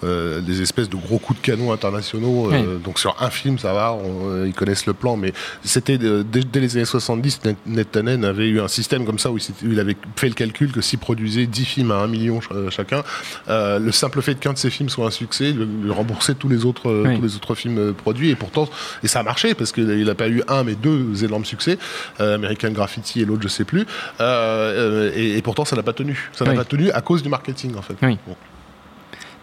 euh, 0.03 0.41
des 0.41 0.61
espèces 0.61 0.89
de 0.89 0.95
gros 0.95 1.19
coups 1.19 1.39
de 1.39 1.45
canon 1.45 1.71
internationaux. 1.71 2.51
euh, 2.51 2.75
Oui. 2.77 2.83
Donc 2.83 2.99
sur 2.99 3.15
un 3.21 3.29
film, 3.29 3.57
ça 3.59 3.73
va, 3.73 3.93
on- 3.93 4.29
euh, 4.29 4.47
ils 4.47 4.53
connaissent 4.53 4.85
le 4.85 4.93
plan, 4.93 5.15
mais 5.17 5.33
c'était 5.63 5.97
dès, 5.97 6.23
dès 6.43 6.59
les 6.59 6.75
années 6.77 6.85
70, 6.85 7.41
Net- 7.45 7.57
Netanen 7.65 8.25
avait 8.25 8.47
eu 8.47 8.59
un 8.61 8.67
système 8.67 9.05
comme 9.05 9.19
ça 9.19 9.31
où 9.31 9.37
il, 9.63 9.79
avait 9.79 9.95
fait 10.15 10.27
le 10.29 10.33
calcul 10.33 10.71
que 10.71 10.81
s'il 10.81 10.99
produisait 10.99 11.45
10 11.45 11.65
films 11.65 11.91
à 11.91 11.95
1 11.95 12.07
million 12.07 12.41
ch- 12.41 12.69
chacun, 12.69 13.03
le 13.47 13.91
simple 13.91 14.21
fait 14.21 14.35
qu'un 14.35 14.53
de 14.53 14.57
ces 14.57 14.69
films 14.69 14.89
soit 14.89 15.05
un 15.07 15.11
succès, 15.11 15.51
lui, 15.51 15.91
remboursait 15.91 16.35
tous 16.35 16.49
les 16.49 16.65
autres, 16.65 16.89
Oui. 17.05 17.15
tous 17.17 17.21
les 17.21 17.35
autres 17.35 17.55
films 17.55 17.93
produits, 17.93 18.29
et 18.29 18.35
pourtant, 18.35 18.69
et 19.03 19.07
ça 19.07 19.19
a 19.19 19.23
marché 19.23 19.53
parce 19.53 19.71
qu'il 19.71 20.03
n'a 20.05 20.15
pas 20.15 20.29
eu 20.29 20.41
un 20.47 20.63
mais 20.63 20.75
deux 20.75 21.23
énormes 21.23 21.45
succès, 21.45 21.77
American 22.19 22.71
Graffiti 22.71 23.21
et 23.21 23.25
l'autre 23.25 23.41
je 23.43 23.47
sais 23.47 23.65
plus, 23.65 23.85
et, 24.19 25.37
et 25.37 25.41
pourtant 25.41 25.65
ça 25.65 25.75
n'a 25.75 25.83
pas 25.83 25.93
tenu, 25.93 26.29
ça 26.33 26.45
n'a 26.45 26.51
Oui. 26.51 26.57
pas 26.57 26.65
tenu 26.65 26.91
à 26.91 27.01
cause 27.01 27.23
du 27.23 27.29
marketing 27.29 27.75
en 27.77 27.81
fait. 27.81 27.95
Oui. 28.01 28.17
Bon. 28.27 28.35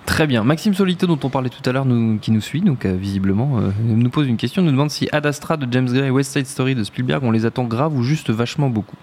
Très 0.09 0.27
bien. 0.27 0.43
Maxime 0.43 0.73
Solito, 0.73 1.07
dont 1.07 1.19
on 1.23 1.29
parlait 1.29 1.51
tout 1.51 1.61
à 1.69 1.71
l'heure, 1.73 1.87
qui 2.23 2.31
nous 2.31 2.41
suit, 2.41 2.63
donc 2.63 2.87
euh, 2.87 2.97
visiblement, 2.97 3.59
euh, 3.59 3.71
nous 3.85 4.09
pose 4.09 4.27
une 4.27 4.39
question, 4.39 4.63
nous 4.63 4.71
demande 4.71 4.91
si 4.91 5.07
Ad 5.13 5.27
Astra 5.27 5.59
de 5.59 5.71
James 5.71 5.87
Gray 5.87 6.07
et 6.07 6.11
West 6.11 6.33
Side 6.33 6.47
Story 6.47 6.75
de 6.75 6.83
Spielberg, 6.83 7.23
on 7.25 7.31
les 7.31 7.45
attend 7.45 7.65
grave 7.65 7.95
ou 7.95 8.03
juste 8.03 8.31
vachement 8.31 8.71
beaucoup? 8.71 8.97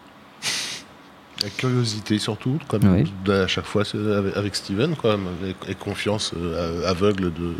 La 1.43 1.49
curiosité 1.51 2.17
surtout, 2.17 2.57
comme 2.67 2.81
Oui. 2.85 3.13
à 3.31 3.45
chaque 3.45 3.65
fois 3.65 3.83
avec, 4.35 4.55
Steven, 4.55 4.95
quoi, 4.95 5.19
et, 5.45 5.71
et 5.71 5.75
confiance 5.75 6.33
euh, 6.35 6.89
aveugle 6.89 7.31
de, 7.31 7.53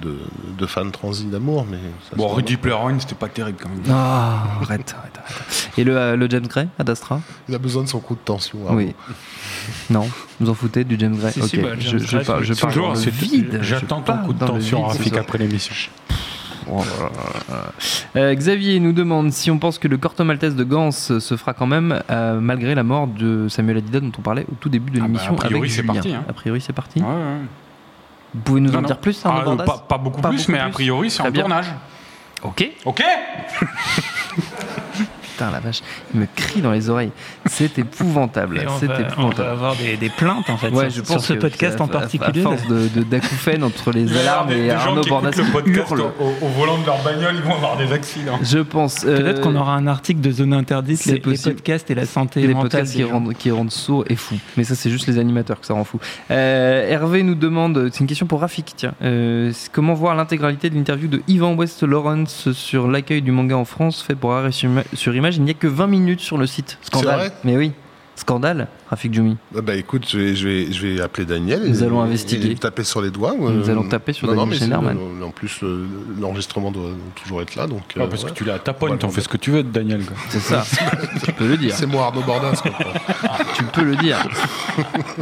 de, 0.00 0.16
de 0.58 0.66
fans 0.66 0.90
transis 0.90 1.24
d'amour. 1.26 1.66
Mais 1.70 1.78
ça 2.08 2.16
Bon, 2.16 2.28
Rudy 2.28 2.56
Player 2.56 2.76
One, 2.76 2.98
c'était 3.00 3.14
pas 3.14 3.28
terrible 3.28 3.58
quand 3.62 3.68
même. 3.68 3.80
Ah, 3.90 4.44
arrête, 4.62 4.94
arrête, 4.98 5.18
arrête. 5.18 5.70
Et 5.78 5.84
le, 5.84 5.96
euh, 5.96 6.16
le 6.16 6.28
James 6.28 6.46
Gray, 6.46 6.68
Ad 6.78 6.88
Astra 6.90 7.20
Il 7.48 7.54
a 7.54 7.58
besoin 7.58 7.82
de 7.84 7.88
son 7.88 8.00
coup 8.00 8.14
de 8.14 8.20
tension. 8.20 8.58
Oui. 8.70 8.94
Non, 9.90 10.08
vous 10.40 10.50
en 10.50 10.54
foutez 10.54 10.84
du 10.84 10.96
James 10.98 11.16
Gray 11.16 11.32
Si, 11.32 11.40
Ok, 11.42 11.48
si, 11.48 11.56
bah, 11.58 11.68
je, 11.78 11.98
James 11.98 12.00
je 12.00 12.18
parle, 12.18 12.44
je 12.44 12.54
c'est 12.54 12.60
parle 12.60 12.72
toujours, 12.72 12.94
vide. 12.94 13.58
j'attends 13.62 14.00
Je 14.06 14.12
ton 14.12 14.18
coup 14.18 14.32
de 14.32 14.38
tension, 14.44 14.82
Rafik, 14.84 15.16
après 15.16 15.38
l'émission. 15.38 15.74
Oh 16.72 16.78
là 16.78 17.08
là 17.08 17.10
là. 17.48 17.72
Euh, 18.16 18.34
Xavier 18.34 18.78
nous 18.78 18.92
demande 18.92 19.32
si 19.32 19.50
on 19.50 19.58
pense 19.58 19.78
que 19.78 19.88
le 19.88 19.96
Corto 19.96 20.22
Maltese 20.24 20.54
de 20.54 20.62
Gans 20.62 20.92
se 20.92 21.18
fera 21.36 21.52
quand 21.52 21.66
même 21.66 22.00
euh, 22.10 22.38
malgré 22.38 22.74
la 22.76 22.84
mort 22.84 23.08
de 23.08 23.48
Samuel 23.48 23.78
Hadida 23.78 23.98
dont 23.98 24.12
on 24.16 24.22
parlait 24.22 24.46
au 24.52 24.54
tout 24.54 24.68
début 24.68 24.90
de 24.92 24.98
Ah 24.98 25.00
bah, 25.00 25.06
l'émission 25.06 25.32
a 25.32 25.36
priori, 25.36 25.58
avec 25.60 25.70
c'est 25.72 25.82
parti, 25.82 26.12
hein. 26.12 26.24
A 26.28 26.32
priori 26.32 26.60
c'est 26.60 26.72
parti. 26.72 27.00
Ouais, 27.00 27.06
ouais. 27.06 27.38
Vous 28.34 28.40
pouvez 28.42 28.60
nous 28.60 28.70
Non, 28.70 28.78
en 28.78 28.82
non. 28.82 28.86
dire 28.86 28.98
plus 28.98 29.24
Arnaud 29.26 29.56
Ah, 29.60 29.64
pas, 29.64 29.78
pas 29.78 29.98
beaucoup 29.98 30.20
plus, 30.20 30.48
mais 30.48 30.58
a 30.58 30.68
priori, 30.68 31.10
c'est 31.10 31.22
en 31.22 31.32
tournage. 31.32 31.66
Ok. 32.42 32.68
Ok 32.84 33.02
Putain 35.40 35.52
la 35.52 35.60
vache, 35.60 35.80
il 36.12 36.20
me 36.20 36.26
crie 36.36 36.60
dans 36.60 36.72
les 36.72 36.90
oreilles. 36.90 37.12
C'est 37.46 37.78
épouvantable. 37.78 38.60
C'est 38.78 38.86
va, 38.86 38.94
on 38.98 39.00
épouvantable. 39.00 39.42
va 39.42 39.50
avoir 39.52 39.76
des, 39.76 39.96
des 39.96 40.10
plaintes 40.10 40.50
en 40.50 40.56
fait 40.58 40.68
Ouais, 40.68 40.90
sur, 40.90 41.02
je 41.02 41.06
sur 41.06 41.14
pense 41.16 41.26
ce 41.26 41.32
podcast 41.32 41.80
en 41.80 41.88
particulier. 41.88 42.40
À 42.40 42.44
force 42.44 42.66
de, 42.66 43.02
d'acouphènes 43.04 43.64
entre 43.64 43.90
les 43.90 44.14
alarmes 44.18 44.50
et 44.52 44.70
Arnaud 44.70 45.00
Bordas 45.08 45.30
qui 45.30 45.40
podcast 45.50 45.90
hurle. 45.92 46.00
au, 46.02 46.44
au 46.44 46.48
volant 46.48 46.76
de 46.78 46.84
leur 46.84 47.02
bagnole, 47.02 47.34
ils 47.36 47.42
vont 47.42 47.54
avoir 47.54 47.78
des 47.78 47.90
accidents. 47.92 48.38
Je 48.42 48.58
pense. 48.58 49.04
euh, 49.06 49.16
Peut-être 49.16 49.40
qu'on 49.40 49.56
aura 49.56 49.74
un 49.76 49.86
article 49.86 50.20
de 50.20 50.30
zone 50.30 50.52
interdite, 50.52 51.04
les, 51.06 51.14
les 51.14 51.38
podcasts 51.38 51.90
et 51.90 51.94
la 51.94 52.04
santé 52.04 52.40
les 52.42 52.48
mentale. 52.48 52.62
podcasts 52.70 52.94
qui 52.94 53.04
rendent, 53.04 53.32
qui 53.34 53.50
rendent 53.50 53.70
sourds 53.72 54.04
et 54.08 54.16
fous. 54.16 54.36
Mais 54.58 54.64
ça, 54.64 54.74
c'est 54.74 54.90
juste 54.90 55.06
les 55.06 55.18
animateurs 55.18 55.58
que 55.60 55.66
ça 55.66 55.72
rend 55.74 55.84
fou. 55.84 55.98
Euh, 56.30 56.86
Hervé 56.88 57.22
nous 57.22 57.34
demande, 57.34 57.88
c'est 57.92 58.00
une 58.00 58.06
question 58.06 58.26
pour 58.26 58.40
Rafik, 58.42 58.74
tiens, 58.76 58.92
euh, 59.02 59.52
comment 59.72 59.94
voir 59.94 60.14
l'intégralité 60.14 60.68
de 60.68 60.74
l'interview 60.74 61.08
de 61.08 61.22
Ivan 61.28 61.54
West 61.54 61.82
Lawrence 61.82 62.52
sur 62.52 62.88
l'accueil 62.88 63.22
du 63.22 63.32
manga 63.32 63.56
en 63.56 63.64
France 63.64 64.02
fait 64.02 64.14
pour 64.14 64.32
Arrêt 64.34 64.52
sur 64.52 64.68
Ima- 64.70 64.84
sur 64.92 65.12
Image 65.30 65.36
Il 65.36 65.42
n'y 65.44 65.50
a 65.50 65.54
que 65.54 65.66
20 65.66 65.86
minutes 65.86 66.20
sur 66.20 66.38
le 66.38 66.46
site. 66.46 66.78
Scandale. 66.82 67.18
vrai 67.18 67.32
Mais 67.44 67.56
oui, 67.56 67.72
scandale, 68.16 68.68
Rafik 68.90 69.14
Djoumi. 69.14 69.36
Ah 69.56 69.60
Bah 69.62 69.74
écoute, 69.76 70.06
je 70.10 70.18
vais, 70.18 70.34
je 70.34 70.46
vais, 70.46 70.72
je 70.72 70.86
vais 70.86 71.00
appeler 71.00 71.24
Daniel. 71.24 71.62
Nous 71.66 71.82
et- 71.82 71.86
allons 71.86 72.00
investiguer. 72.02 72.50
Et 72.50 72.54
taper 72.56 72.84
sur 72.84 73.00
les 73.00 73.10
doigts. 73.10 73.34
Nous 73.38 73.70
allons 73.70 73.88
taper 73.88 74.12
sur 74.12 74.26
non, 74.26 74.34
Daniel 74.34 74.58
Schneiderman. 74.58 74.98
En 75.22 75.30
plus, 75.30 75.60
le- 75.62 75.86
l'enregistrement 76.20 76.70
doit 76.70 76.90
toujours 77.14 77.40
être 77.42 77.54
là. 77.56 77.66
Donc, 77.66 77.82
Ah, 77.96 78.00
euh, 78.00 78.06
parce 78.08 78.24
ouais. 78.24 78.30
que 78.30 78.34
tu 78.34 78.44
l'as 78.44 78.54
à 78.54 78.58
ta 78.58 78.72
Voilà. 78.78 78.96
t'en 78.96 79.08
fais 79.10 79.20
ce 79.22 79.28
que 79.28 79.36
tu 79.38 79.50
veux 79.52 79.62
de 79.62 79.70
Daniel. 79.70 80.02
C'est 80.28 80.40
ça, 80.40 80.64
tu 81.24 81.32
peux 81.32 81.46
le 81.48 81.56
dire. 81.56 81.74
C'est 81.74 81.86
moi 81.86 82.06
Arnaud 82.06 82.22
Bordas. 82.22 82.62
tu 83.60 83.80
peux 83.80 83.84
le 83.84 83.96
dire. 83.96 84.18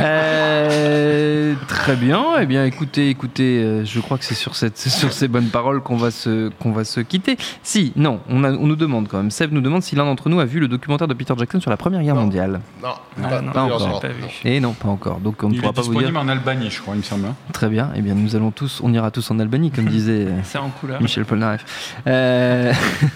Euh, 0.00 1.54
très 1.66 1.96
bien. 1.96 2.24
Eh 2.40 2.46
bien, 2.46 2.64
écoutez, 2.64 3.08
écoutez, 3.10 3.58
euh, 3.62 3.84
je 3.84 3.98
crois 4.00 4.16
que 4.18 4.24
c'est 4.24 4.34
sur, 4.34 4.54
cette, 4.54 4.78
sur 4.78 5.12
ces 5.12 5.26
bonnes 5.28 5.48
paroles 5.48 5.80
qu'on 5.80 5.96
va 5.96 6.10
se, 6.10 6.48
qu'on 6.60 6.72
va 6.72 6.84
se 6.84 7.00
quitter. 7.00 7.36
Si, 7.62 7.92
non, 7.96 8.20
on, 8.28 8.44
a- 8.44 8.52
on 8.52 8.66
nous 8.66 8.76
demande 8.76 9.08
quand 9.08 9.16
même. 9.18 9.30
Seb 9.30 9.52
nous 9.52 9.60
demande 9.60 9.82
si 9.82 9.96
l'un 9.96 10.04
d'entre 10.04 10.28
nous 10.28 10.38
a 10.40 10.44
vu 10.44 10.60
le 10.60 10.68
documentaire 10.68 11.08
de 11.08 11.14
Peter 11.14 11.34
Jackson 11.36 11.60
sur 11.60 11.70
la 11.70 11.76
Première 11.76 12.02
Guerre 12.02 12.14
mondiale. 12.14 12.60
Non, 12.82 12.90
Ah, 13.22 13.28
pas, 13.28 13.40
non, 13.42 13.52
pas 13.52 13.62
encore. 13.62 13.86
encore. 13.86 14.00
Pas 14.00 14.08
vu. 14.08 14.22
Et 14.44 14.60
non, 14.60 14.72
pas 14.72 14.88
encore. 14.88 15.18
Donc 15.18 15.42
on 15.42 15.48
ne 15.48 15.54
Il 15.54 15.60
pourra 15.60 15.72
pas 15.72 15.82
vous 15.82 15.88
dire. 15.92 15.98
disponible 16.02 16.18
en 16.18 16.28
Albanie, 16.28 16.70
je 16.70 16.80
crois, 16.80 16.94
il 16.94 16.98
me 16.98 17.02
semble. 17.02 17.26
hein. 17.26 17.34
Très 17.52 17.68
bien. 17.68 17.90
Eh 17.96 18.00
bien, 18.02 18.14
nous 18.14 18.36
allons 18.36 18.50
tous, 18.52 18.80
on 18.82 18.92
ira 18.92 19.10
tous 19.10 19.28
en 19.30 19.38
Albanie, 19.40 19.70
comme 19.72 19.86
disait. 19.88 20.26
euh, 20.28 20.38
C'est 20.44 20.58
en 20.58 20.68
couleur. 20.70 21.02
Michel 21.02 21.24
Polnareff. 21.24 21.94
Euh... 22.06 22.72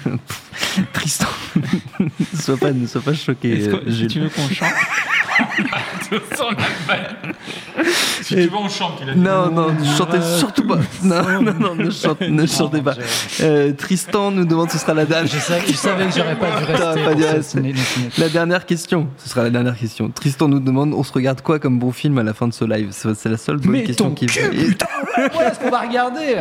Tristan, 0.92 1.26
ne 2.00 2.08
sois 2.38 2.56
pas, 2.56 2.72
ne 2.72 2.86
sois 2.86 3.00
pas 3.02 3.14
choqué, 3.14 3.52
Est-ce 3.58 3.68
que- 3.68 3.90
si 3.90 4.06
tu 4.06 4.20
veux 4.20 4.28
qu'on 4.28 4.48
chante? 4.48 4.68
Si 8.22 8.34
tu 8.34 8.40
veux, 8.42 8.56
on 8.56 8.68
chante. 8.68 8.98
Il 9.02 9.10
a 9.10 9.14
dit. 9.14 9.20
Non, 9.20 9.50
non, 9.50 9.72
ne 9.72 9.84
chantez 9.84 10.18
surtout 10.38 10.66
pas. 10.66 10.78
Non, 11.02 11.42
non, 11.42 11.54
non, 11.58 11.74
ne, 11.74 11.90
chante- 11.90 12.20
ne 12.20 12.46
chantez 12.46 12.80
pas. 12.80 12.94
Euh, 13.40 13.72
Tristan 13.72 14.30
nous 14.30 14.44
demande 14.44 14.70
ce 14.70 14.78
sera 14.78 14.94
la 14.94 15.04
dernière. 15.04 15.26
Je 15.32 15.38
savais, 15.38 15.66
je 15.66 15.72
savais 15.72 16.06
que 16.06 16.12
j'aurais 16.14 16.36
pas 16.36 16.46
dû 16.50 16.64
rester. 16.64 16.78
Pas 16.82 16.94
pour 16.94 17.14
dû 17.16 17.24
rester. 17.24 17.74
La 18.18 18.28
dernière 18.28 18.66
question, 18.66 19.08
ce 19.18 19.28
sera 19.28 19.42
la 19.42 19.50
dernière 19.50 19.76
question. 19.76 20.08
Tristan 20.10 20.48
nous 20.48 20.60
demande 20.60 20.92
on 20.94 21.02
se 21.02 21.12
regarde 21.12 21.40
quoi 21.42 21.58
comme 21.58 21.78
bon 21.78 21.92
film 21.92 22.18
à 22.18 22.22
la 22.22 22.34
fin 22.34 22.46
de 22.46 22.52
ce 22.52 22.64
live? 22.64 22.90
C'est 22.92 23.28
la 23.28 23.36
seule 23.36 23.56
bonne 23.58 23.72
Mais 23.72 23.84
question 23.84 24.08
ton 24.08 24.14
qui 24.14 24.26
cul, 24.26 24.48
putain, 24.50 24.86
voilà 25.32 25.54
ce 25.54 25.58
qu'on 25.60 25.70
va 25.70 25.80
regarder? 25.80 26.36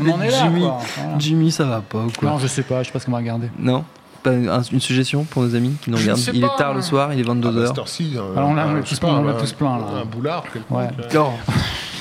On 0.00 0.08
en 0.10 0.20
est 0.22 0.30
là, 0.30 0.38
Jimmy, 0.44 0.60
quoi. 0.62 0.78
Voilà. 0.96 1.18
Jimmy, 1.18 1.50
ça 1.52 1.64
va 1.64 1.80
pas 1.82 1.98
ou 1.98 2.10
quoi 2.18 2.30
Non, 2.30 2.38
je 2.38 2.46
sais 2.46 2.62
pas, 2.62 2.82
je 2.82 2.86
sais 2.88 2.92
pas 2.92 2.98
ce 3.00 3.06
qu'on 3.06 3.12
va 3.12 3.18
regarder. 3.18 3.50
Non? 3.58 3.84
Pas 4.22 4.30
un- 4.32 4.62
une 4.62 4.80
suggestion 4.80 5.24
pour 5.24 5.42
nos 5.42 5.54
amis 5.54 5.76
qui 5.82 5.90
nous 5.90 5.96
regardent 5.96 6.20
Il 6.34 6.40
pas. 6.42 6.46
est 6.48 6.58
tard 6.58 6.74
le 6.74 6.82
soir, 6.82 7.12
il 7.14 7.20
est 7.20 7.22
Ah, 7.22 7.26
bah, 7.26 7.32
22h. 7.34 7.68
cette 7.68 7.78
heure-ci, 7.78 8.12
euh, 8.16 8.36
Alors, 8.36 8.50
on 8.50 8.54
l'a- 8.54 8.82
tous 8.82 8.98
plein, 8.98 9.08
on 9.10 9.24
l'a 9.24 9.32
un- 9.32 9.40
tous 9.40 9.52
plein, 9.52 9.78
là. 9.78 9.84
Un 10.02 10.04
boulard, 10.04 10.44
quelconque, 10.52 10.78
Ouais. 10.78 10.88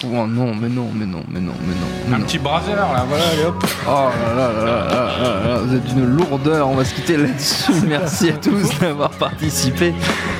Oh. 0.05 0.25
Non, 0.27 0.53
mais 0.55 0.69
non, 0.69 0.89
mais 0.93 1.05
non, 1.05 1.23
mais 1.29 1.39
non, 1.41 1.53
mais 1.59 1.73
non. 1.75 1.81
mais 2.07 2.15
Un 2.15 2.19
non. 2.19 2.25
petit 2.25 2.37
brasser, 2.39 2.71
là, 2.71 2.87
voilà, 3.07 3.23
allez 3.33 3.43
hop. 3.45 3.63
Oh 3.85 3.89
là 3.89 4.33
là 4.35 4.53
là 4.53 4.65
là 4.65 4.85
là 4.85 5.23
là 5.23 5.49
là, 5.55 5.61
vous 5.65 5.75
êtes 5.75 5.83
d'une 5.93 6.05
lourdeur, 6.05 6.69
on 6.69 6.75
va 6.75 6.85
se 6.85 6.93
quitter 6.93 7.17
là-dessus. 7.17 7.73
Merci 7.87 8.29
à 8.29 8.33
tous 8.33 8.69
d'avoir 8.79 9.09
participé. 9.11 9.93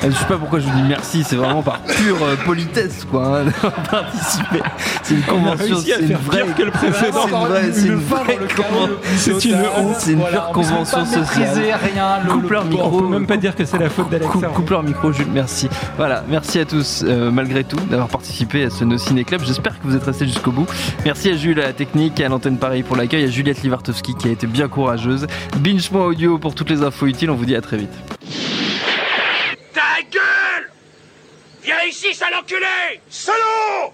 Euh, 0.04 0.10
Je 0.12 0.16
sais 0.16 0.26
pas 0.26 0.38
pourquoi 0.38 0.60
je 0.60 0.66
vous 0.68 0.76
dis 0.76 0.84
merci, 0.88 1.24
c'est 1.26 1.36
vraiment 1.36 1.62
par 1.62 1.80
pure 1.82 2.18
euh, 2.24 2.36
politesse 2.46 3.06
quoi, 3.10 3.40
hein, 3.40 3.46
d'avoir 3.62 3.74
participé. 3.84 4.62
C'est 5.04 5.16
une 5.16 5.22
convention, 5.24 5.78
c'est 5.84 6.00
une 6.00 6.16
vraie, 6.16 6.44
pire 6.44 6.56
que 6.56 6.64
le 6.64 6.72
précédent. 6.72 7.28
c'est 7.28 7.30
une 7.30 7.46
vraie, 7.46 7.72
c'est 7.74 7.88
une 7.88 7.96
vraie 7.96 8.38
convention. 8.56 8.96
C'est 9.18 9.46
une 9.46 9.56
honte. 9.78 9.96
C'est 9.98 10.12
une 10.14 10.24
pure 10.24 10.50
convention 10.54 10.98
pas 11.00 11.04
maîtriser 11.18 11.26
sociale. 11.46 11.80
rien. 11.94 12.20
Le, 12.24 12.32
Coupe 12.32 12.44
le- 12.44 12.50
leur 12.50 12.64
le- 12.64 12.70
micro. 12.70 12.88
On 12.98 13.00
peut 13.02 13.08
même 13.08 13.28
pas 13.28 13.38
dire 13.38 13.56
que 13.56 13.66
c'est 13.66 13.78
la 13.78 13.90
faute 13.90 14.10
d'Alexa. 14.10 14.32
Coupe, 14.32 14.54
coupe 14.54 14.70
leur 14.70 14.84
micro, 14.84 15.12
Jules, 15.12 15.28
merci. 15.34 15.68
Voilà, 15.98 16.24
merci 16.30 16.60
à 16.60 16.66
tous, 16.66 17.04
euh, 17.06 17.30
malgré 17.32 17.64
tout, 17.66 17.80
d'avoir 17.90 18.08
participé 18.08 18.64
à 18.64 18.70
ce 18.70 18.86
No 18.86 18.98
Ciné 18.98 19.24
Club. 19.26 19.42
J'espère 19.50 19.80
que 19.80 19.88
vous 19.88 19.96
êtes 19.96 20.04
restés 20.04 20.28
jusqu'au 20.28 20.52
bout. 20.52 20.68
Merci 21.06 21.32
à 21.32 21.36
Jules 21.36 21.60
à 21.60 21.64
la 21.64 21.74
technique 21.74 22.20
et 22.20 22.26
à 22.26 22.30
l'antenne 22.30 22.60
Paris 22.60 22.84
pour 22.84 22.96
l'accueil, 22.96 23.24
à 23.24 23.28
Juliette 23.28 23.64
Livartowski 23.64 24.14
qui 24.14 24.28
a 24.28 24.32
été 24.32 24.46
bien 24.46 24.68
courageuse. 24.68 25.26
Binge.audio 25.58 26.04
audio 26.04 26.38
pour 26.38 26.54
toutes 26.54 26.70
les 26.70 26.84
infos 26.84 27.08
utiles. 27.08 27.32
On 27.32 27.36
vous 27.36 27.46
dit 27.46 27.56
à 27.56 27.62
très 27.62 27.78
vite. 27.78 27.90
Ta 29.74 29.82
gueule 30.12 30.70
Viens 31.64 31.84
ici, 31.90 32.14
sale 32.14 32.30
Salaud 33.10 33.94